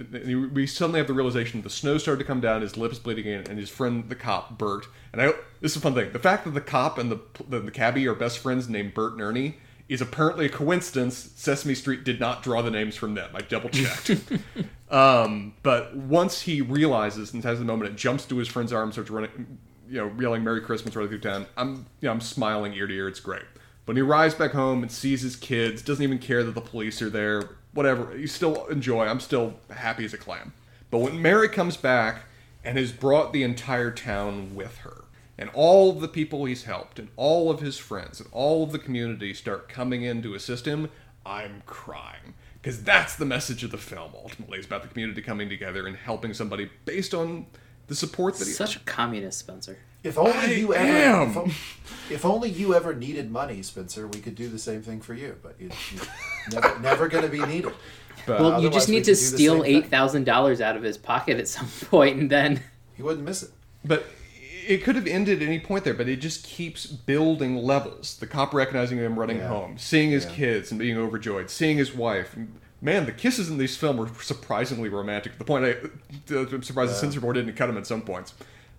we 0.53 0.65
suddenly 0.65 0.99
have 0.99 1.07
the 1.07 1.13
realization 1.13 1.61
the 1.61 1.69
snow 1.69 1.97
started 1.97 2.19
to 2.19 2.25
come 2.25 2.39
down, 2.39 2.61
his 2.61 2.77
lips 2.77 2.97
bleeding, 2.97 3.27
and 3.27 3.47
and 3.49 3.59
his 3.59 3.69
friend, 3.69 4.07
the 4.07 4.15
cop, 4.15 4.57
Bert. 4.57 4.87
And 5.11 5.21
I, 5.21 5.33
this 5.59 5.71
is 5.71 5.77
a 5.77 5.79
fun 5.81 5.95
thing. 5.95 6.13
The 6.13 6.19
fact 6.19 6.45
that 6.45 6.51
the 6.51 6.61
cop 6.61 6.97
and 6.97 7.11
the 7.11 7.19
the, 7.47 7.59
the 7.59 7.71
cabbie 7.71 8.07
are 8.07 8.15
best 8.15 8.39
friends 8.39 8.69
named 8.69 8.93
Bert 8.93 9.13
and 9.13 9.21
Ernie 9.21 9.57
is 9.89 10.01
apparently 10.01 10.45
a 10.45 10.49
coincidence. 10.49 11.31
Sesame 11.35 11.75
Street 11.75 12.05
did 12.05 12.19
not 12.19 12.41
draw 12.41 12.61
the 12.61 12.71
names 12.71 12.95
from 12.95 13.15
them. 13.15 13.29
I 13.33 13.41
double 13.41 13.69
checked. 13.69 14.11
um, 14.89 15.53
but 15.61 15.95
once 15.95 16.41
he 16.41 16.61
realizes 16.61 17.33
and 17.33 17.43
has 17.43 17.59
the 17.59 17.65
moment, 17.65 17.91
it 17.91 17.97
jumps 17.97 18.25
to 18.25 18.37
his 18.37 18.47
friend's 18.47 18.71
arm, 18.71 18.93
starts 18.93 19.09
running, 19.09 19.57
you 19.89 19.97
know, 19.97 20.11
yelling 20.19 20.43
"Merry 20.43 20.61
Christmas" 20.61 20.95
right 20.95 21.09
through 21.09 21.19
town. 21.19 21.47
I'm, 21.57 21.85
you 21.99 22.07
know, 22.07 22.11
I'm 22.11 22.21
smiling 22.21 22.73
ear 22.73 22.87
to 22.87 22.93
ear. 22.93 23.09
It's 23.09 23.19
great. 23.19 23.43
But 23.85 23.95
when 23.95 23.97
he 23.97 24.09
arrives 24.09 24.35
back 24.35 24.51
home 24.51 24.81
and 24.81 24.91
sees 24.91 25.21
his 25.21 25.35
kids, 25.35 25.81
doesn't 25.81 26.03
even 26.03 26.19
care 26.19 26.43
that 26.43 26.55
the 26.55 26.61
police 26.61 27.01
are 27.01 27.09
there. 27.09 27.57
Whatever, 27.73 28.17
you 28.17 28.27
still 28.27 28.65
enjoy. 28.67 29.05
I'm 29.05 29.19
still 29.19 29.55
happy 29.69 30.05
as 30.05 30.13
a 30.13 30.17
clam. 30.17 30.53
But 30.89 30.99
when 30.99 31.21
Mary 31.21 31.49
comes 31.49 31.75
back 31.75 32.23
and 32.63 32.77
has 32.77 32.91
brought 32.91 33.33
the 33.33 33.43
entire 33.43 33.91
town 33.91 34.55
with 34.55 34.77
her, 34.79 35.03
and 35.37 35.49
all 35.53 35.89
of 35.89 35.99
the 35.99 36.07
people 36.07 36.45
he's 36.45 36.63
helped, 36.63 36.99
and 36.99 37.09
all 37.15 37.49
of 37.49 37.59
his 37.59 37.77
friends, 37.77 38.19
and 38.19 38.29
all 38.31 38.63
of 38.63 38.71
the 38.71 38.79
community 38.79 39.33
start 39.33 39.67
coming 39.67 40.03
in 40.03 40.21
to 40.21 40.35
assist 40.35 40.67
him, 40.67 40.89
I'm 41.25 41.63
crying. 41.65 42.35
Because 42.61 42.83
that's 42.83 43.15
the 43.15 43.25
message 43.25 43.63
of 43.63 43.71
the 43.71 43.77
film, 43.77 44.11
ultimately. 44.15 44.57
It's 44.57 44.67
about 44.67 44.83
the 44.83 44.87
community 44.87 45.21
coming 45.21 45.49
together 45.49 45.85
and 45.87 45.97
helping 45.97 46.33
somebody 46.33 46.69
based 46.85 47.13
on 47.13 47.47
the 47.87 47.95
support 47.95 48.35
that 48.35 48.47
he 48.47 48.53
Such 48.53 48.77
a 48.77 48.79
communist, 48.79 49.39
Spencer. 49.39 49.79
If 50.03 50.17
only 50.17 50.31
I 50.33 50.45
you 50.51 50.73
ever. 50.73 51.29
If, 51.29 51.37
o- 51.37 52.13
if 52.13 52.25
only 52.25 52.49
you 52.49 52.75
ever 52.75 52.93
needed 52.93 53.31
money, 53.31 53.61
Spencer, 53.63 54.07
we 54.07 54.19
could 54.19 54.35
do 54.35 54.49
the 54.49 54.59
same 54.59 54.81
thing 54.81 54.99
for 55.01 55.13
you. 55.13 55.37
But 55.41 55.55
you, 55.59 55.69
you 55.93 56.01
never, 56.51 56.79
never 56.79 57.07
going 57.07 57.23
to 57.23 57.29
be 57.29 57.45
needed. 57.45 57.71
But 58.27 58.39
Well, 58.41 58.61
you 58.61 58.69
just 58.69 58.89
need 58.89 59.05
to 59.05 59.15
steal 59.15 59.63
eight 59.63 59.87
thousand 59.87 60.25
dollars 60.25 60.61
out 60.61 60.75
of 60.75 60.83
his 60.83 60.97
pocket 60.97 61.37
at 61.39 61.47
some 61.47 61.67
point, 61.89 62.19
and 62.19 62.29
then 62.29 62.61
He 62.95 63.03
wouldn't 63.03 63.25
miss 63.25 63.43
it. 63.43 63.51
But 63.85 64.05
it 64.65 64.83
could 64.83 64.95
have 64.95 65.07
ended 65.07 65.41
at 65.41 65.47
any 65.47 65.59
point 65.59 65.83
there, 65.83 65.93
but 65.93 66.07
it 66.07 66.17
just 66.17 66.45
keeps 66.45 66.85
building 66.85 67.57
levels. 67.57 68.17
The 68.17 68.27
cop 68.27 68.53
recognizing 68.53 68.97
him 68.97 69.19
running 69.19 69.37
Yeah. 69.37 69.47
home, 69.49 69.77
seeing 69.77 70.11
his 70.11 70.25
Yeah. 70.25 70.31
kids 70.31 70.71
and 70.71 70.79
being 70.79 70.97
overjoyed, 70.97 71.49
seeing 71.49 71.77
his 71.77 71.93
wife. 71.93 72.35
Man, 72.81 73.05
the 73.05 73.11
kisses 73.11 73.49
in 73.49 73.57
these 73.57 73.75
film 73.77 73.97
were 73.97 74.09
surprisingly 74.21 74.87
romantic. 74.89 75.33
To 75.33 75.37
the 75.39 75.45
point 75.45 75.65
I, 75.65 75.75
I'm 76.33 76.63
surprised 76.63 76.91
the 76.91 76.95
censor 76.95 77.19
board 77.21 77.35
didn't 77.35 77.53
cut 77.55 77.67
them 77.67 77.77
at 77.77 77.87
some 77.87 78.01
points. 78.03 78.33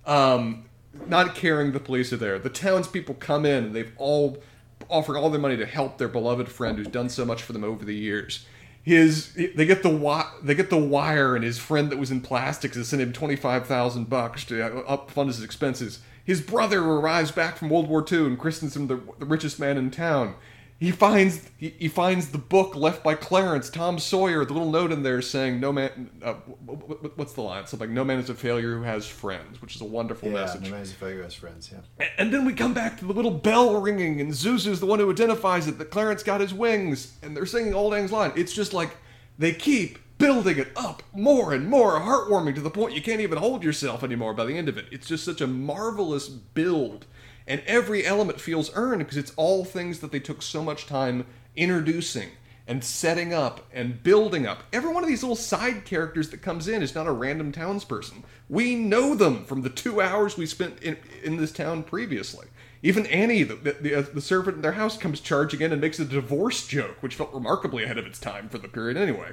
Um, 0.07 0.65
not 1.07 1.35
caring 1.35 1.73
the 1.73 1.81
police 1.81 2.13
are 2.13 2.17
there. 2.17 2.39
The 2.39 2.51
townspeople 2.51 3.17
come 3.17 3.45
in 3.45 3.65
and 3.65 3.75
they've 3.75 3.93
all 3.97 4.43
offered 4.89 5.17
all 5.17 5.31
their 5.31 5.41
money 5.41 5.57
to 5.57 5.67
help 5.67 5.99
their 5.99 6.09
beloved 6.09 6.49
friend 6.49 6.79
who's 6.79 6.89
done 6.89 7.09
so 7.09 7.25
much 7.25 7.43
for 7.43 7.53
them 7.53 7.65
over 7.65 7.85
the 7.85 7.95
years. 7.95 8.47
His 8.83 9.33
they 9.33 9.65
get 9.65 9.83
the 9.83 9.91
wi- 9.91 10.31
they 10.43 10.55
get 10.55 10.69
the 10.69 10.77
wire 10.77 11.35
and 11.35 11.43
his 11.45 11.59
friend 11.59 11.91
that 11.91 11.99
was 11.99 12.11
in 12.11 12.21
plastics 12.21 12.77
has 12.77 12.89
sent 12.89 13.01
him 13.01 13.15
twenty 13.15 13.37
five 13.37 13.67
thousand 13.67 14.11
bucks 14.11 14.45
to 14.47 14.63
uh, 14.63 14.81
up 14.83 15.11
fund 15.11 15.29
his 15.29 15.43
expenses. 15.43 16.01
His 16.23 16.43
brother 16.43 16.83
arrives 16.83 17.31
back 17.31 17.57
from 17.57 17.71
World 17.71 17.89
War 17.89 18.05
II 18.11 18.27
and 18.27 18.39
christens 18.39 18.77
him 18.77 18.89
the, 18.89 19.01
the 19.19 19.27
richest 19.27 19.59
man 19.59 19.79
in 19.79 19.91
town. 19.91 20.35
He 20.81 20.91
finds 20.91 21.49
he, 21.57 21.71
he 21.79 21.89
finds 21.89 22.29
the 22.29 22.39
book 22.39 22.75
left 22.75 23.03
by 23.03 23.15
Clarence 23.15 23.71
Tom 23.71 23.99
Sawyer. 23.99 24.45
The 24.45 24.53
little 24.53 24.71
note 24.71 24.93
in 24.93 25.03
there 25.03 25.23
saying 25.23 25.61
no 25.61 25.73
man. 25.73 26.11
Uh, 26.23 26.35
wh- 26.35 26.71
wh- 26.71 27.07
wh- 27.07 27.19
what's 27.19 27.33
the 27.33 27.41
line? 27.43 27.67
Something 27.67 27.89
like 27.89 27.95
no 27.95 28.05
man 28.05 28.19
is 28.19 28.29
a 28.29 28.35
failure 28.35 28.77
who 28.77 28.83
has 28.83 29.07
friends, 29.07 29.63
which 29.63 29.77
is 29.77 29.81
a 29.81 29.85
wonderful 29.87 30.29
Yeah, 30.29 30.35
message. 30.41 30.63
no 30.65 30.71
man's 30.71 30.91
a 30.91 30.95
failure 30.95 31.23
as 31.23 31.33
friends. 31.35 31.73
Yeah. 31.73 32.07
And 32.19 32.35
then 32.35 32.45
we 32.45 32.53
come 32.53 32.75
back 32.75 32.99
to 32.99 33.05
the 33.07 33.13
little 33.13 33.31
bell 33.31 33.81
ringing, 33.81 34.21
and 34.21 34.33
Zuzu's 34.33 34.81
the 34.81 34.87
one 34.87 34.99
who 34.99 35.11
identifies 35.11 35.69
it 35.69 35.79
that 35.79 35.91
Clarence 35.91 36.23
got 36.23 36.41
his 36.41 36.53
wings, 36.53 37.17
and 37.23 37.37
they're 37.37 37.47
singing 37.47 37.73
Auld 37.73 37.93
Lang 37.93 38.09
Syne. 38.09 38.33
It's 38.37 38.53
just 38.53 38.75
like 38.75 38.97
they 39.39 39.53
keep 39.53 39.99
building 40.19 40.59
it 40.59 40.69
up 40.77 41.03
more 41.13 41.53
and 41.55 41.69
more 41.69 42.01
heartwarming 42.01 42.55
to 42.55 42.61
the 42.61 42.71
point 42.71 42.95
you 42.95 43.03
can't 43.03 43.21
even 43.21 43.39
hold 43.39 43.65
yourself 43.65 44.05
anymore 44.05 44.33
by 44.35 44.45
the 44.45 44.57
end 44.59 44.69
of 44.69 44.77
it. 44.77 44.87
It's 44.93 45.07
just 45.09 45.25
such 45.25 45.41
a 45.41 45.47
marvelous 45.47 46.29
build, 46.29 47.07
and 47.47 47.63
every 47.67 48.07
element 48.07 48.41
feels 48.41 48.71
earned 48.75 48.99
because 48.99 49.17
it's 49.17 49.33
all 49.37 49.65
things 49.65 50.01
that 50.01 50.13
they 50.13 50.21
took 50.21 50.43
so 50.43 50.63
much 50.63 50.87
time 50.87 51.27
introducing 51.57 52.31
and 52.67 52.83
setting 52.83 53.35
up 53.35 53.67
and 53.73 54.03
building 54.03 54.47
up. 54.47 54.63
Every 54.73 54.93
one 54.93 55.03
of 55.03 55.09
these 55.09 55.23
little 55.23 55.37
side 55.37 55.85
characters 55.85 56.31
that 56.31 56.41
comes 56.41 56.67
in 56.67 56.83
is 56.83 56.95
not 56.95 57.07
a 57.07 57.13
random 57.13 57.53
townsperson. 57.53 58.23
We 58.49 58.75
know 58.75 59.15
them 59.15 59.45
from 59.45 59.63
the 59.63 59.71
two 59.71 60.01
hours 60.01 60.37
we 60.37 60.47
spent 60.47 60.83
in, 60.83 60.97
in 61.23 61.37
this 61.37 61.53
town 61.53 61.83
previously. 61.83 62.47
Even 62.83 63.07
Annie, 63.07 63.43
the, 63.43 63.55
the, 63.81 63.95
uh, 63.95 64.03
the 64.03 64.21
servant 64.21 64.57
in 64.57 64.63
their 64.63 64.73
house, 64.73 64.97
comes 64.97 65.21
charging 65.21 65.61
in 65.61 65.73
and 65.73 65.81
makes 65.81 65.99
a 65.99 66.05
divorce 66.05 66.67
joke, 66.67 67.03
which 67.03 67.15
felt 67.15 67.33
remarkably 67.33 67.85
ahead 67.85 67.99
of 67.99 68.07
its 68.07 68.19
time 68.19 68.49
for 68.49 68.59
the 68.59 68.69
period 68.69 68.97
anyway. 68.97 69.33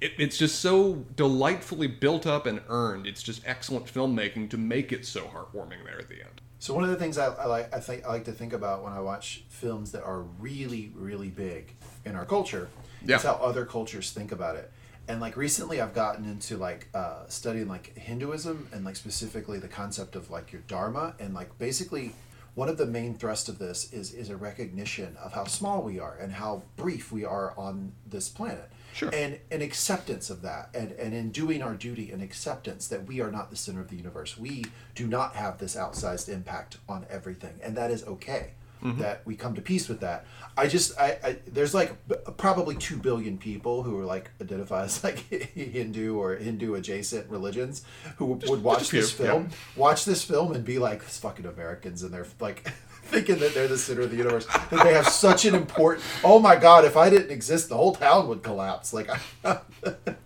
It, 0.00 0.12
it's 0.18 0.38
just 0.38 0.60
so 0.60 1.04
delightfully 1.16 1.88
built 1.88 2.26
up 2.26 2.46
and 2.46 2.60
earned. 2.68 3.06
It's 3.06 3.22
just 3.22 3.42
excellent 3.44 3.86
filmmaking 3.86 4.50
to 4.50 4.56
make 4.56 4.92
it 4.92 5.06
so 5.06 5.22
heartwarming 5.22 5.84
there 5.84 5.98
at 5.98 6.08
the 6.08 6.20
end. 6.20 6.40
So 6.58 6.74
one 6.74 6.82
of 6.84 6.90
the 6.90 6.96
things 6.96 7.18
I, 7.18 7.26
I 7.26 7.46
like, 7.46 7.74
I 7.74 7.80
think 7.80 8.04
I 8.04 8.08
like 8.08 8.24
to 8.24 8.32
think 8.32 8.52
about 8.52 8.82
when 8.82 8.92
I 8.92 9.00
watch 9.00 9.44
films 9.48 9.92
that 9.92 10.02
are 10.02 10.20
really, 10.20 10.92
really 10.94 11.28
big 11.28 11.74
in 12.04 12.14
our 12.16 12.24
culture, 12.24 12.68
Yeah. 13.04 13.16
is 13.16 13.22
how 13.22 13.34
other 13.34 13.64
cultures 13.64 14.10
think 14.10 14.32
about 14.32 14.56
it. 14.56 14.70
And 15.06 15.20
like 15.20 15.36
recently, 15.36 15.80
I've 15.80 15.94
gotten 15.94 16.24
into 16.24 16.56
like 16.56 16.88
uh, 16.94 17.26
studying 17.28 17.68
like 17.68 17.96
Hinduism 17.96 18.68
and 18.72 18.84
like 18.84 18.96
specifically 18.96 19.58
the 19.58 19.68
concept 19.68 20.16
of 20.16 20.30
like 20.30 20.52
your 20.52 20.60
dharma 20.62 21.14
and 21.18 21.32
like 21.32 21.56
basically 21.58 22.12
one 22.54 22.68
of 22.68 22.76
the 22.76 22.86
main 22.86 23.14
thrust 23.14 23.48
of 23.48 23.58
this 23.58 23.90
is 23.92 24.12
is 24.12 24.28
a 24.30 24.36
recognition 24.36 25.16
of 25.22 25.32
how 25.32 25.44
small 25.44 25.80
we 25.82 25.98
are 26.00 26.16
and 26.20 26.32
how 26.32 26.62
brief 26.76 27.12
we 27.12 27.24
are 27.24 27.54
on 27.56 27.92
this 28.06 28.28
planet. 28.28 28.68
Sure. 28.92 29.10
And 29.12 29.38
an 29.50 29.62
acceptance 29.62 30.30
of 30.30 30.42
that, 30.42 30.70
and 30.74 30.92
and 30.92 31.14
in 31.14 31.30
doing 31.30 31.62
our 31.62 31.74
duty, 31.74 32.10
an 32.10 32.20
acceptance 32.20 32.88
that 32.88 33.06
we 33.06 33.20
are 33.20 33.30
not 33.30 33.50
the 33.50 33.56
center 33.56 33.80
of 33.80 33.88
the 33.88 33.96
universe. 33.96 34.36
We 34.36 34.64
do 34.94 35.06
not 35.06 35.34
have 35.36 35.58
this 35.58 35.76
outsized 35.76 36.28
impact 36.28 36.78
on 36.88 37.06
everything, 37.08 37.54
and 37.62 37.76
that 37.76 37.90
is 37.90 38.04
okay. 38.04 38.52
Mm-hmm. 38.82 39.00
That 39.00 39.22
we 39.24 39.34
come 39.34 39.56
to 39.56 39.60
peace 39.60 39.88
with 39.88 39.98
that. 40.00 40.24
I 40.56 40.68
just, 40.68 40.96
I, 41.00 41.18
I 41.24 41.36
there's 41.48 41.74
like 41.74 41.96
probably 42.36 42.76
two 42.76 42.96
billion 42.96 43.36
people 43.36 43.82
who 43.82 43.98
are 43.98 44.04
like 44.04 44.30
identify 44.40 44.84
as 44.84 45.02
like 45.02 45.18
Hindu 45.54 46.16
or 46.16 46.36
Hindu 46.36 46.74
adjacent 46.74 47.28
religions 47.28 47.84
who 48.18 48.26
would 48.26 48.62
watch 48.62 48.78
just 48.78 48.88
a 48.88 48.90
few, 48.90 49.00
this 49.00 49.12
film, 49.12 49.48
watch 49.74 50.04
this 50.04 50.22
film, 50.22 50.52
and 50.52 50.64
be 50.64 50.78
like, 50.78 51.04
"This 51.04 51.18
fucking 51.18 51.46
Americans," 51.46 52.02
and 52.02 52.14
they're 52.14 52.26
like. 52.40 52.72
Thinking 53.08 53.38
that 53.38 53.54
they're 53.54 53.68
the 53.68 53.78
center 53.78 54.02
of 54.02 54.10
the 54.10 54.16
universe, 54.16 54.46
that 54.46 54.84
they 54.84 54.92
have 54.92 55.08
such 55.08 55.44
an 55.44 55.54
important. 55.54 56.04
Oh 56.22 56.38
my 56.38 56.56
God! 56.56 56.84
If 56.84 56.96
I 56.96 57.08
didn't 57.08 57.30
exist, 57.30 57.68
the 57.70 57.76
whole 57.76 57.94
town 57.94 58.28
would 58.28 58.42
collapse. 58.42 58.92
Like, 58.92 59.08
it 59.44 60.18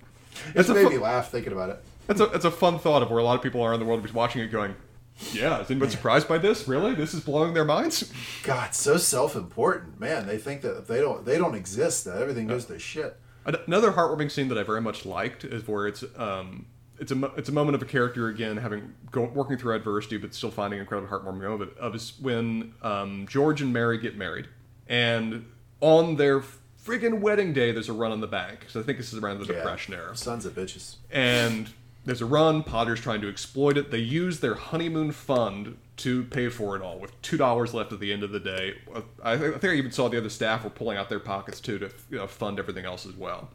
It's 0.55 0.69
a 0.69 0.75
made 0.75 0.89
me 0.89 0.99
laugh 0.99 1.31
thinking 1.31 1.53
about 1.53 1.71
it. 1.71 1.83
That's 2.09 2.21
a 2.21 2.27
that's 2.27 2.45
a 2.45 2.51
fun 2.51 2.79
thought 2.79 3.03
of 3.03 3.11
where 3.11 3.21
a 3.21 3.25
lot 3.25 3.37
of 3.37 3.43
people 3.43 3.63
are 3.63 3.73
in 3.73 3.81
the 3.81 3.87
world 3.87 4.09
watching 4.13 4.43
it 4.43 4.49
going, 4.49 4.75
yeah, 5.33 5.61
is 5.61 5.71
anybody 5.71 5.93
surprised 5.93 6.27
by 6.29 6.39
this? 6.39 6.67
Really? 6.67 6.95
This 6.95 7.15
is 7.15 7.21
blowing 7.21 7.55
their 7.55 7.65
minds? 7.65 8.13
God, 8.43 8.75
so 8.75 8.97
self-important, 8.97 10.01
man. 10.01 10.27
They 10.27 10.39
think 10.39 10.63
that 10.63 10.79
if 10.79 10.87
they 10.87 11.01
don't, 11.01 11.25
they 11.25 11.39
don't 11.39 11.55
exist. 11.55 12.05
That 12.05 12.21
everything 12.21 12.49
goes 12.49 12.65
to 12.67 12.79
shit. 12.79 13.17
Another 13.45 13.93
heartwarming 13.93 14.31
scene 14.31 14.49
that 14.49 14.59
I 14.59 14.63
very 14.63 14.81
much 14.81 15.05
liked 15.05 15.45
is 15.45 15.67
where 15.67 15.87
it's 15.87 16.05
um 16.17 16.67
it's 17.03 17.13
a 17.13 17.25
it's 17.37 17.49
a 17.49 17.53
moment 17.53 17.75
of 17.75 17.83
a 17.83 17.85
character 17.85 18.29
again 18.29 18.57
having 18.57 18.95
go, 19.11 19.25
working 19.35 19.59
through 19.59 19.75
adversity 19.75 20.17
but 20.17 20.35
still 20.35 20.51
finding 20.51 20.79
an 20.79 20.83
incredibly 20.85 21.11
heartwarming 21.11 21.43
moment 21.43 21.77
of 21.79 21.95
is 21.95 22.15
when 22.21 22.73
um, 22.83 23.27
George 23.29 23.61
and 23.61 23.73
Mary 23.73 23.99
get 23.99 24.17
married 24.17 24.47
and 24.89 25.45
on 25.81 26.17
their 26.17 26.41
friggin' 26.87 27.21
wedding 27.21 27.53
day 27.53 27.73
there's 27.73 27.89
a 27.89 27.93
run 27.93 28.13
on 28.13 28.21
the 28.21 28.27
bank 28.27 28.67
so 28.69 28.81
I 28.81 28.83
think 28.85 28.99
this 28.99 29.13
is 29.13 29.19
around 29.19 29.41
the 29.41 29.47
Yeah. 29.53 29.59
depression 29.59 29.95
era 29.95 30.17
Sons 30.17 30.47
of 30.47 30.55
bitches. 30.55 30.97
and 31.11 31.71
there's 32.05 32.21
a 32.21 32.27
run. 32.27 32.65
Potter's 32.65 33.01
trying 33.01 33.21
to 33.21 33.29
exploit 33.29 33.77
it. 33.79 33.93
They 33.93 33.99
use 33.99 34.41
their 34.41 34.55
honeymoon 34.57 35.13
fund 35.13 35.77
to 35.99 36.25
pay 36.25 36.49
for 36.49 36.75
it 36.75 36.83
all, 36.83 36.99
with 36.99 37.13
two 37.23 37.37
dollars 37.37 37.75
left 37.75 37.93
at 37.93 38.01
the 38.01 38.13
end 38.13 38.25
of 38.25 38.33
the 38.33 38.41
day. 38.41 38.75
I, 39.23 39.37
think- 39.37 39.55
I 39.55 39.59
think 39.61 39.73
I 39.73 39.77
even 39.77 39.93
saw 39.93 40.09
the 40.09 40.19
other 40.19 40.29
staff 40.29 40.65
were 40.65 40.71
pulling 40.71 40.99
out 40.99 41.09
their 41.09 41.21
pockets 41.21 41.61
too 41.61 41.79
to 41.79 41.91
you 42.11 42.19
know, 42.19 42.27
fund 42.27 42.59
everything 42.59 42.85
else 42.85 43.07
as 43.07 43.13
well. 43.13 43.51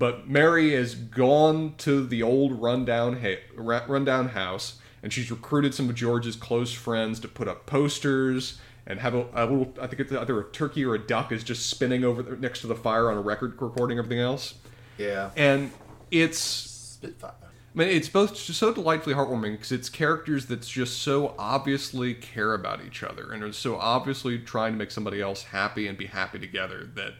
But 0.00 0.26
Mary 0.30 0.72
has 0.72 0.94
gone 0.94 1.74
to 1.78 2.06
the 2.06 2.22
old 2.22 2.52
rundown 2.52 3.20
ha- 3.20 3.42
rundown 3.54 4.30
house, 4.30 4.78
and 5.02 5.12
she's 5.12 5.30
recruited 5.30 5.74
some 5.74 5.90
of 5.90 5.94
George's 5.94 6.36
close 6.36 6.72
friends 6.72 7.20
to 7.20 7.28
put 7.28 7.48
up 7.48 7.66
posters 7.66 8.58
and 8.86 8.98
have 8.98 9.14
a, 9.14 9.26
a 9.34 9.44
little. 9.44 9.74
I 9.78 9.86
think 9.86 10.00
it's 10.00 10.10
either 10.10 10.40
a 10.40 10.50
turkey 10.52 10.86
or 10.86 10.94
a 10.94 10.98
duck 10.98 11.32
is 11.32 11.44
just 11.44 11.68
spinning 11.68 12.02
over 12.02 12.22
the, 12.22 12.34
next 12.34 12.62
to 12.62 12.66
the 12.66 12.74
fire 12.74 13.10
on 13.10 13.18
a 13.18 13.20
record 13.20 13.60
recording 13.60 13.98
everything 13.98 14.20
else, 14.20 14.54
Yeah. 14.96 15.32
and 15.36 15.70
it's 16.10 16.38
Spitfire. 16.38 17.34
I 17.42 17.78
mean, 17.78 17.88
it's 17.88 18.08
both 18.08 18.34
just 18.34 18.58
so 18.58 18.72
delightfully 18.72 19.14
heartwarming 19.14 19.52
because 19.52 19.70
it's 19.70 19.90
characters 19.90 20.46
that 20.46 20.62
just 20.62 21.02
so 21.02 21.34
obviously 21.38 22.14
care 22.14 22.54
about 22.54 22.82
each 22.84 23.02
other 23.02 23.32
and 23.32 23.42
are 23.42 23.52
so 23.52 23.76
obviously 23.76 24.38
trying 24.38 24.72
to 24.72 24.78
make 24.78 24.90
somebody 24.90 25.20
else 25.20 25.42
happy 25.44 25.86
and 25.86 25.96
be 25.98 26.06
happy 26.06 26.38
together 26.38 26.88
that 26.94 27.12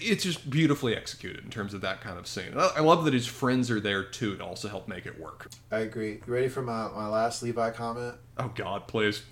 it's 0.00 0.24
just 0.24 0.48
beautifully 0.50 0.96
executed 0.96 1.44
in 1.44 1.50
terms 1.50 1.74
of 1.74 1.80
that 1.82 2.00
kind 2.00 2.18
of 2.18 2.26
scene. 2.26 2.52
I 2.56 2.70
I 2.76 2.80
love 2.80 3.04
that 3.04 3.14
his 3.14 3.26
friends 3.26 3.70
are 3.70 3.80
there 3.80 4.02
too 4.04 4.36
to 4.36 4.44
also 4.44 4.68
help 4.68 4.88
make 4.88 5.06
it 5.06 5.18
work. 5.20 5.48
I 5.70 5.78
agree. 5.80 6.20
You 6.26 6.32
ready 6.32 6.48
for 6.48 6.62
my, 6.62 6.88
my 6.88 7.08
last 7.08 7.42
Levi 7.42 7.70
comment? 7.70 8.14
Oh 8.38 8.50
God, 8.54 8.86
please. 8.88 9.22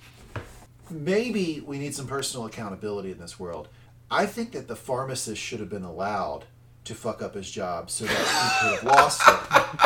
Maybe 0.91 1.63
we 1.65 1.79
need 1.79 1.95
some 1.95 2.07
personal 2.07 2.47
accountability 2.47 3.11
in 3.11 3.19
this 3.19 3.39
world. 3.41 3.69
I 4.11 4.27
think 4.27 4.53
that 4.53 4.69
the 4.69 4.77
pharmacist 4.77 5.41
should 5.41 5.61
have 5.61 5.71
been 5.71 5.85
allowed 5.85 6.45
to 6.85 6.95
fuck 6.95 7.23
up 7.23 7.35
his 7.35 7.51
job 7.51 7.89
so 7.91 8.05
that 8.05 8.11
he 8.13 8.69
could 8.69 8.79
have 8.81 8.85
lost 8.85 9.23
it. 9.27 9.39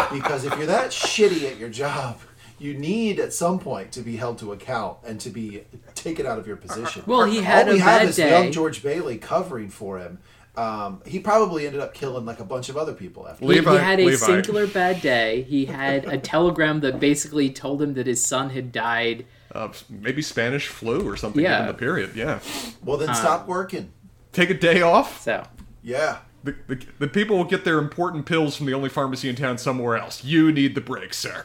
Because 0.12 0.44
if 0.44 0.56
you're 0.56 0.66
that 0.66 0.90
shitty 0.90 1.50
at 1.50 1.58
your 1.58 1.68
job, 1.68 2.18
you 2.58 2.74
need 2.74 3.18
at 3.20 3.32
some 3.32 3.58
point 3.58 3.92
to 3.92 4.00
be 4.00 4.16
held 4.16 4.38
to 4.38 4.52
account 4.52 4.98
and 5.04 5.20
to 5.20 5.30
be 5.30 5.62
taken 5.94 6.26
out 6.26 6.38
of 6.38 6.46
your 6.46 6.56
position. 6.56 7.02
Well, 7.06 7.24
he 7.24 7.42
had 7.42 7.68
All 7.68 7.74
we 7.74 7.80
a 7.80 7.82
have 7.82 8.08
is 8.08 8.16
day. 8.16 8.30
young 8.30 8.50
George 8.52 8.82
Bailey 8.82 9.18
covering 9.18 9.68
for 9.68 9.98
him. 9.98 10.18
Um, 10.56 11.02
he 11.04 11.18
probably 11.18 11.66
ended 11.66 11.80
up 11.82 11.92
killing 11.92 12.24
like 12.24 12.40
a 12.40 12.44
bunch 12.44 12.68
of 12.68 12.76
other 12.76 12.94
people 12.94 13.28
after. 13.28 13.44
He, 13.44 13.58
he 13.58 13.64
had 13.64 14.00
a 14.00 14.04
Levi. 14.06 14.16
singular 14.16 14.66
bad 14.66 15.02
day. 15.02 15.42
He 15.42 15.66
had 15.66 16.06
a 16.06 16.16
telegram 16.16 16.80
that 16.80 16.98
basically 16.98 17.50
told 17.50 17.82
him 17.82 17.94
that 17.94 18.06
his 18.06 18.24
son 18.24 18.50
had 18.50 18.72
died. 18.72 19.26
Uh, 19.54 19.68
maybe 19.90 20.22
Spanish 20.22 20.68
flu 20.68 21.06
or 21.08 21.16
something 21.16 21.42
Yeah. 21.42 21.58
given 21.58 21.66
the 21.68 21.74
period. 21.78 22.16
Yeah. 22.16 22.40
Well, 22.82 22.96
then 22.96 23.14
stop 23.14 23.46
working. 23.46 23.92
Take 24.32 24.48
a 24.50 24.54
day 24.54 24.80
off. 24.82 25.20
So 25.22 25.46
Yeah. 25.82 26.18
The, 26.44 26.54
the, 26.68 26.86
the 27.00 27.08
people 27.08 27.36
will 27.36 27.44
get 27.44 27.64
their 27.64 27.78
important 27.78 28.24
pills 28.24 28.56
from 28.56 28.66
the 28.66 28.72
only 28.74 28.88
pharmacy 28.88 29.28
in 29.28 29.34
town 29.36 29.58
somewhere 29.58 29.96
else. 29.96 30.22
You 30.24 30.52
need 30.52 30.74
the 30.74 30.80
break, 30.80 31.12
sir. 31.12 31.44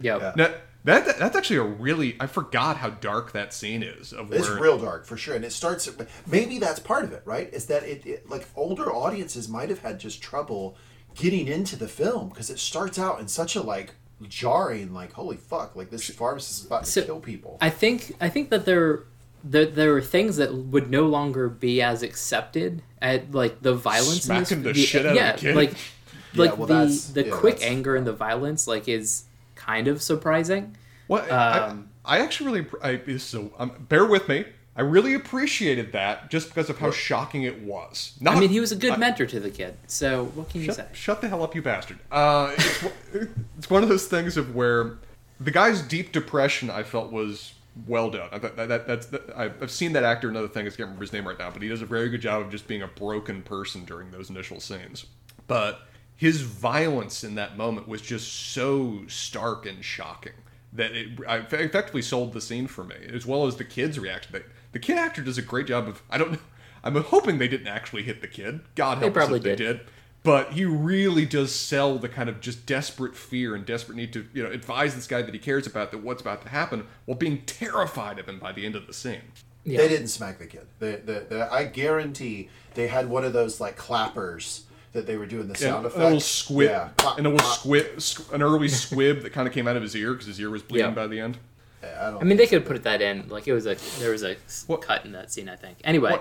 Yep. 0.00 0.20
Yeah. 0.20 0.32
Now, 0.36 0.54
that 0.84 1.18
that's 1.18 1.34
actually 1.36 1.56
a 1.56 1.62
really 1.62 2.16
I 2.20 2.26
forgot 2.26 2.76
how 2.78 2.90
dark 2.90 3.32
that 3.32 3.52
scene 3.54 3.82
is 3.82 4.12
of 4.12 4.32
It's 4.32 4.48
where 4.48 4.60
real 4.60 4.78
dark 4.78 5.06
for 5.06 5.16
sure, 5.16 5.34
and 5.34 5.44
it 5.44 5.52
starts. 5.52 5.88
Maybe 6.26 6.58
that's 6.58 6.78
part 6.80 7.04
of 7.04 7.12
it, 7.12 7.22
right? 7.24 7.52
Is 7.52 7.66
that 7.66 7.82
it, 7.84 8.04
it 8.06 8.28
like 8.28 8.46
older 8.54 8.92
audiences 8.92 9.48
might 9.48 9.70
have 9.70 9.80
had 9.80 9.98
just 9.98 10.22
trouble 10.22 10.76
getting 11.14 11.46
into 11.48 11.76
the 11.76 11.88
film 11.88 12.28
because 12.28 12.50
it 12.50 12.58
starts 12.58 12.98
out 12.98 13.20
in 13.20 13.28
such 13.28 13.56
a 13.56 13.62
like 13.62 13.94
jarring, 14.28 14.92
like 14.92 15.12
holy 15.12 15.36
fuck, 15.36 15.74
like 15.76 15.90
this 15.90 16.08
pharmacist 16.10 16.60
is 16.60 16.66
about 16.66 16.84
to 16.84 16.90
So, 16.90 17.02
kill 17.04 17.20
people. 17.20 17.58
I 17.60 17.70
think 17.70 18.14
I 18.20 18.28
think 18.28 18.50
that 18.50 18.64
there 18.64 19.04
there 19.42 19.66
there 19.66 19.96
are 19.96 20.00
things 20.02 20.36
that 20.36 20.52
would 20.54 20.90
no 20.90 21.06
longer 21.06 21.48
be 21.48 21.80
as 21.82 22.02
accepted 22.02 22.82
at 23.00 23.32
like 23.32 23.62
the 23.62 23.74
violence 23.74 24.28
in 24.28 24.34
this- 24.38 24.48
Smacking 24.48 24.62
the 24.64 24.74
shit 24.74 25.06
out 25.06 25.12
of 25.12 25.16
yeah, 25.16 25.32
the 25.32 25.38
kid. 25.38 25.56
like 25.56 25.72
Yeah, 25.72 26.40
like 26.42 26.58
well, 26.58 26.66
the 26.66 27.10
the 27.14 27.24
yeah, 27.26 27.30
quick 27.34 27.54
that's- 27.56 27.70
anger 27.70 27.96
and 27.96 28.06
the 28.06 28.12
violence 28.12 28.66
like 28.66 28.88
is 28.88 29.24
kind 29.64 29.88
of 29.88 30.02
surprising. 30.02 30.76
What 31.06 31.30
Um, 31.30 31.90
I, 32.04 32.18
I 32.18 32.20
actually 32.20 32.60
really 32.82 33.00
I, 33.08 33.16
so 33.18 33.52
um, 33.58 33.72
bear 33.88 34.06
with 34.06 34.28
me. 34.28 34.44
I 34.76 34.80
really 34.82 35.14
appreciated 35.14 35.92
that 35.92 36.30
just 36.30 36.48
because 36.48 36.68
of 36.68 36.78
how 36.78 36.90
shocking 36.90 37.44
it 37.44 37.60
was. 37.62 38.14
Not, 38.20 38.36
I 38.36 38.40
mean, 38.40 38.50
he 38.50 38.58
was 38.58 38.72
a 38.72 38.76
good 38.76 38.94
I- 38.94 38.96
mentor 38.96 39.26
to 39.26 39.38
the 39.38 39.50
kid. 39.50 39.76
So 39.86 40.24
what 40.34 40.48
can 40.50 40.62
you 40.62 40.72
say? 40.72 40.82
Shut, 40.82 40.96
shut 40.96 41.20
the 41.20 41.28
hell 41.28 41.42
up, 41.44 41.54
you 41.54 41.62
bastard. 41.62 41.98
Uh, 42.10 42.52
it's, 42.58 42.82
one- 42.82 43.34
it's 43.58 43.70
one 43.70 43.82
of 43.84 43.88
those 43.88 44.06
things 44.08 44.36
of 44.36 44.54
where 44.54 44.98
the 45.38 45.50
guy's 45.52 45.80
deep 45.82 46.10
depression 46.12 46.70
I 46.70 46.82
felt 46.82 47.12
was 47.12 47.52
well 47.86 48.10
done. 48.10 48.28
I, 48.32 48.38
that, 48.38 48.56
that, 48.56 48.86
that's, 48.86 49.06
that, 49.06 49.36
I've 49.36 49.62
I've 49.62 49.70
seen 49.70 49.92
that 49.92 50.02
actor 50.04 50.28
in 50.28 50.36
other 50.36 50.48
things. 50.48 50.74
I 50.74 50.76
can't 50.76 50.80
remember 50.88 51.02
his 51.02 51.12
name 51.12 51.26
right 51.26 51.38
now, 51.38 51.50
but 51.50 51.62
he 51.62 51.68
does 51.68 51.82
a 51.82 51.86
very 51.86 52.08
good 52.08 52.20
job 52.20 52.42
of 52.42 52.50
just 52.50 52.66
being 52.66 52.82
a 52.82 52.88
broken 52.88 53.42
person 53.42 53.84
during 53.84 54.10
those 54.10 54.28
initial 54.30 54.58
scenes. 54.58 55.06
But 55.46 55.82
his 56.16 56.42
violence 56.42 57.24
in 57.24 57.34
that 57.34 57.56
moment 57.56 57.88
was 57.88 58.00
just 58.00 58.32
so 58.32 59.02
stark 59.08 59.66
and 59.66 59.84
shocking 59.84 60.32
that 60.72 60.92
it 60.92 61.08
I 61.26 61.38
effectively 61.38 62.02
sold 62.02 62.32
the 62.32 62.40
scene 62.40 62.66
for 62.66 62.84
me, 62.84 62.96
as 63.12 63.26
well 63.26 63.46
as 63.46 63.56
the 63.56 63.64
kid's 63.64 63.98
reaction. 63.98 64.32
The, 64.32 64.42
the 64.72 64.78
kid 64.78 64.98
actor 64.98 65.22
does 65.22 65.38
a 65.38 65.42
great 65.42 65.66
job 65.66 65.88
of. 65.88 66.02
I 66.10 66.18
don't 66.18 66.32
know. 66.32 66.38
I'm 66.82 66.96
hoping 66.96 67.38
they 67.38 67.48
didn't 67.48 67.68
actually 67.68 68.02
hit 68.02 68.20
the 68.20 68.28
kid. 68.28 68.60
God 68.74 68.98
help 68.98 69.10
us 69.10 69.14
probably 69.14 69.38
if 69.38 69.44
they 69.44 69.56
did. 69.56 69.78
did 69.78 69.80
but 70.24 70.54
he 70.54 70.64
really 70.64 71.26
does 71.26 71.54
sell 71.54 71.98
the 71.98 72.08
kind 72.08 72.28
of 72.28 72.40
just 72.40 72.66
desperate 72.66 73.14
fear 73.14 73.54
and 73.54 73.64
desperate 73.64 73.94
need 73.94 74.12
to 74.12 74.26
you 74.32 74.42
know 74.42 74.50
advise 74.50 74.96
this 74.96 75.06
guy 75.06 75.22
that 75.22 75.32
he 75.32 75.38
cares 75.38 75.66
about 75.66 75.92
that 75.92 76.02
what's 76.02 76.20
about 76.20 76.42
to 76.42 76.48
happen 76.48 76.86
while 77.04 77.16
being 77.16 77.42
terrified 77.42 78.18
of 78.18 78.28
him 78.28 78.40
by 78.40 78.50
the 78.50 78.66
end 78.66 78.74
of 78.74 78.88
the 78.88 78.92
scene 78.92 79.22
Yeah. 79.64 79.78
They 79.78 79.88
didn't 79.88 80.08
smack 80.08 80.38
the 80.38 80.46
kid. 80.46 80.66
They, 80.78 80.96
the 80.96 81.26
the 81.28 81.48
I 81.52 81.64
guarantee 81.64 82.48
they 82.74 82.88
had 82.88 83.08
one 83.08 83.24
of 83.24 83.32
those 83.32 83.60
like 83.60 83.76
clappers 83.76 84.63
that 84.94 85.06
they 85.06 85.16
were 85.18 85.26
doing 85.26 85.46
the 85.48 85.54
sound 85.56 85.84
and 85.84 85.86
effects. 85.86 86.00
a 86.00 86.04
little 86.04 86.20
squib 86.20 86.70
Yeah. 86.70 86.88
And 87.18 87.26
a 87.26 87.30
little 87.30 87.46
squib 87.46 87.96
squ- 87.96 88.32
an 88.32 88.42
early 88.42 88.68
squib 88.68 89.20
that 89.22 89.32
kind 89.34 89.46
of 89.46 89.52
came 89.52 89.68
out 89.68 89.76
of 89.76 89.82
his 89.82 89.94
ear 89.94 90.12
because 90.12 90.26
his 90.26 90.40
ear 90.40 90.48
was 90.50 90.62
bleeding 90.62 90.88
Yeah. 90.88 90.94
by 90.94 91.06
the 91.06 91.20
end 91.20 91.38
I 91.82 92.10
don't. 92.10 92.22
I 92.22 92.24
mean, 92.24 92.38
they 92.38 92.46
could 92.46 92.60
have 92.62 92.66
put 92.68 92.82
that 92.84 93.02
in. 93.02 93.28
Like 93.28 93.46
it 93.46 93.52
was 93.52 93.66
a 93.66 93.74
there 94.00 94.10
was 94.12 94.22
a 94.24 94.36
What- 94.68 94.80
cut 94.80 95.04
in 95.04 95.12
that 95.12 95.30
scene. 95.30 95.50
I 95.50 95.56
think. 95.56 95.78
Anyway, 95.84 96.18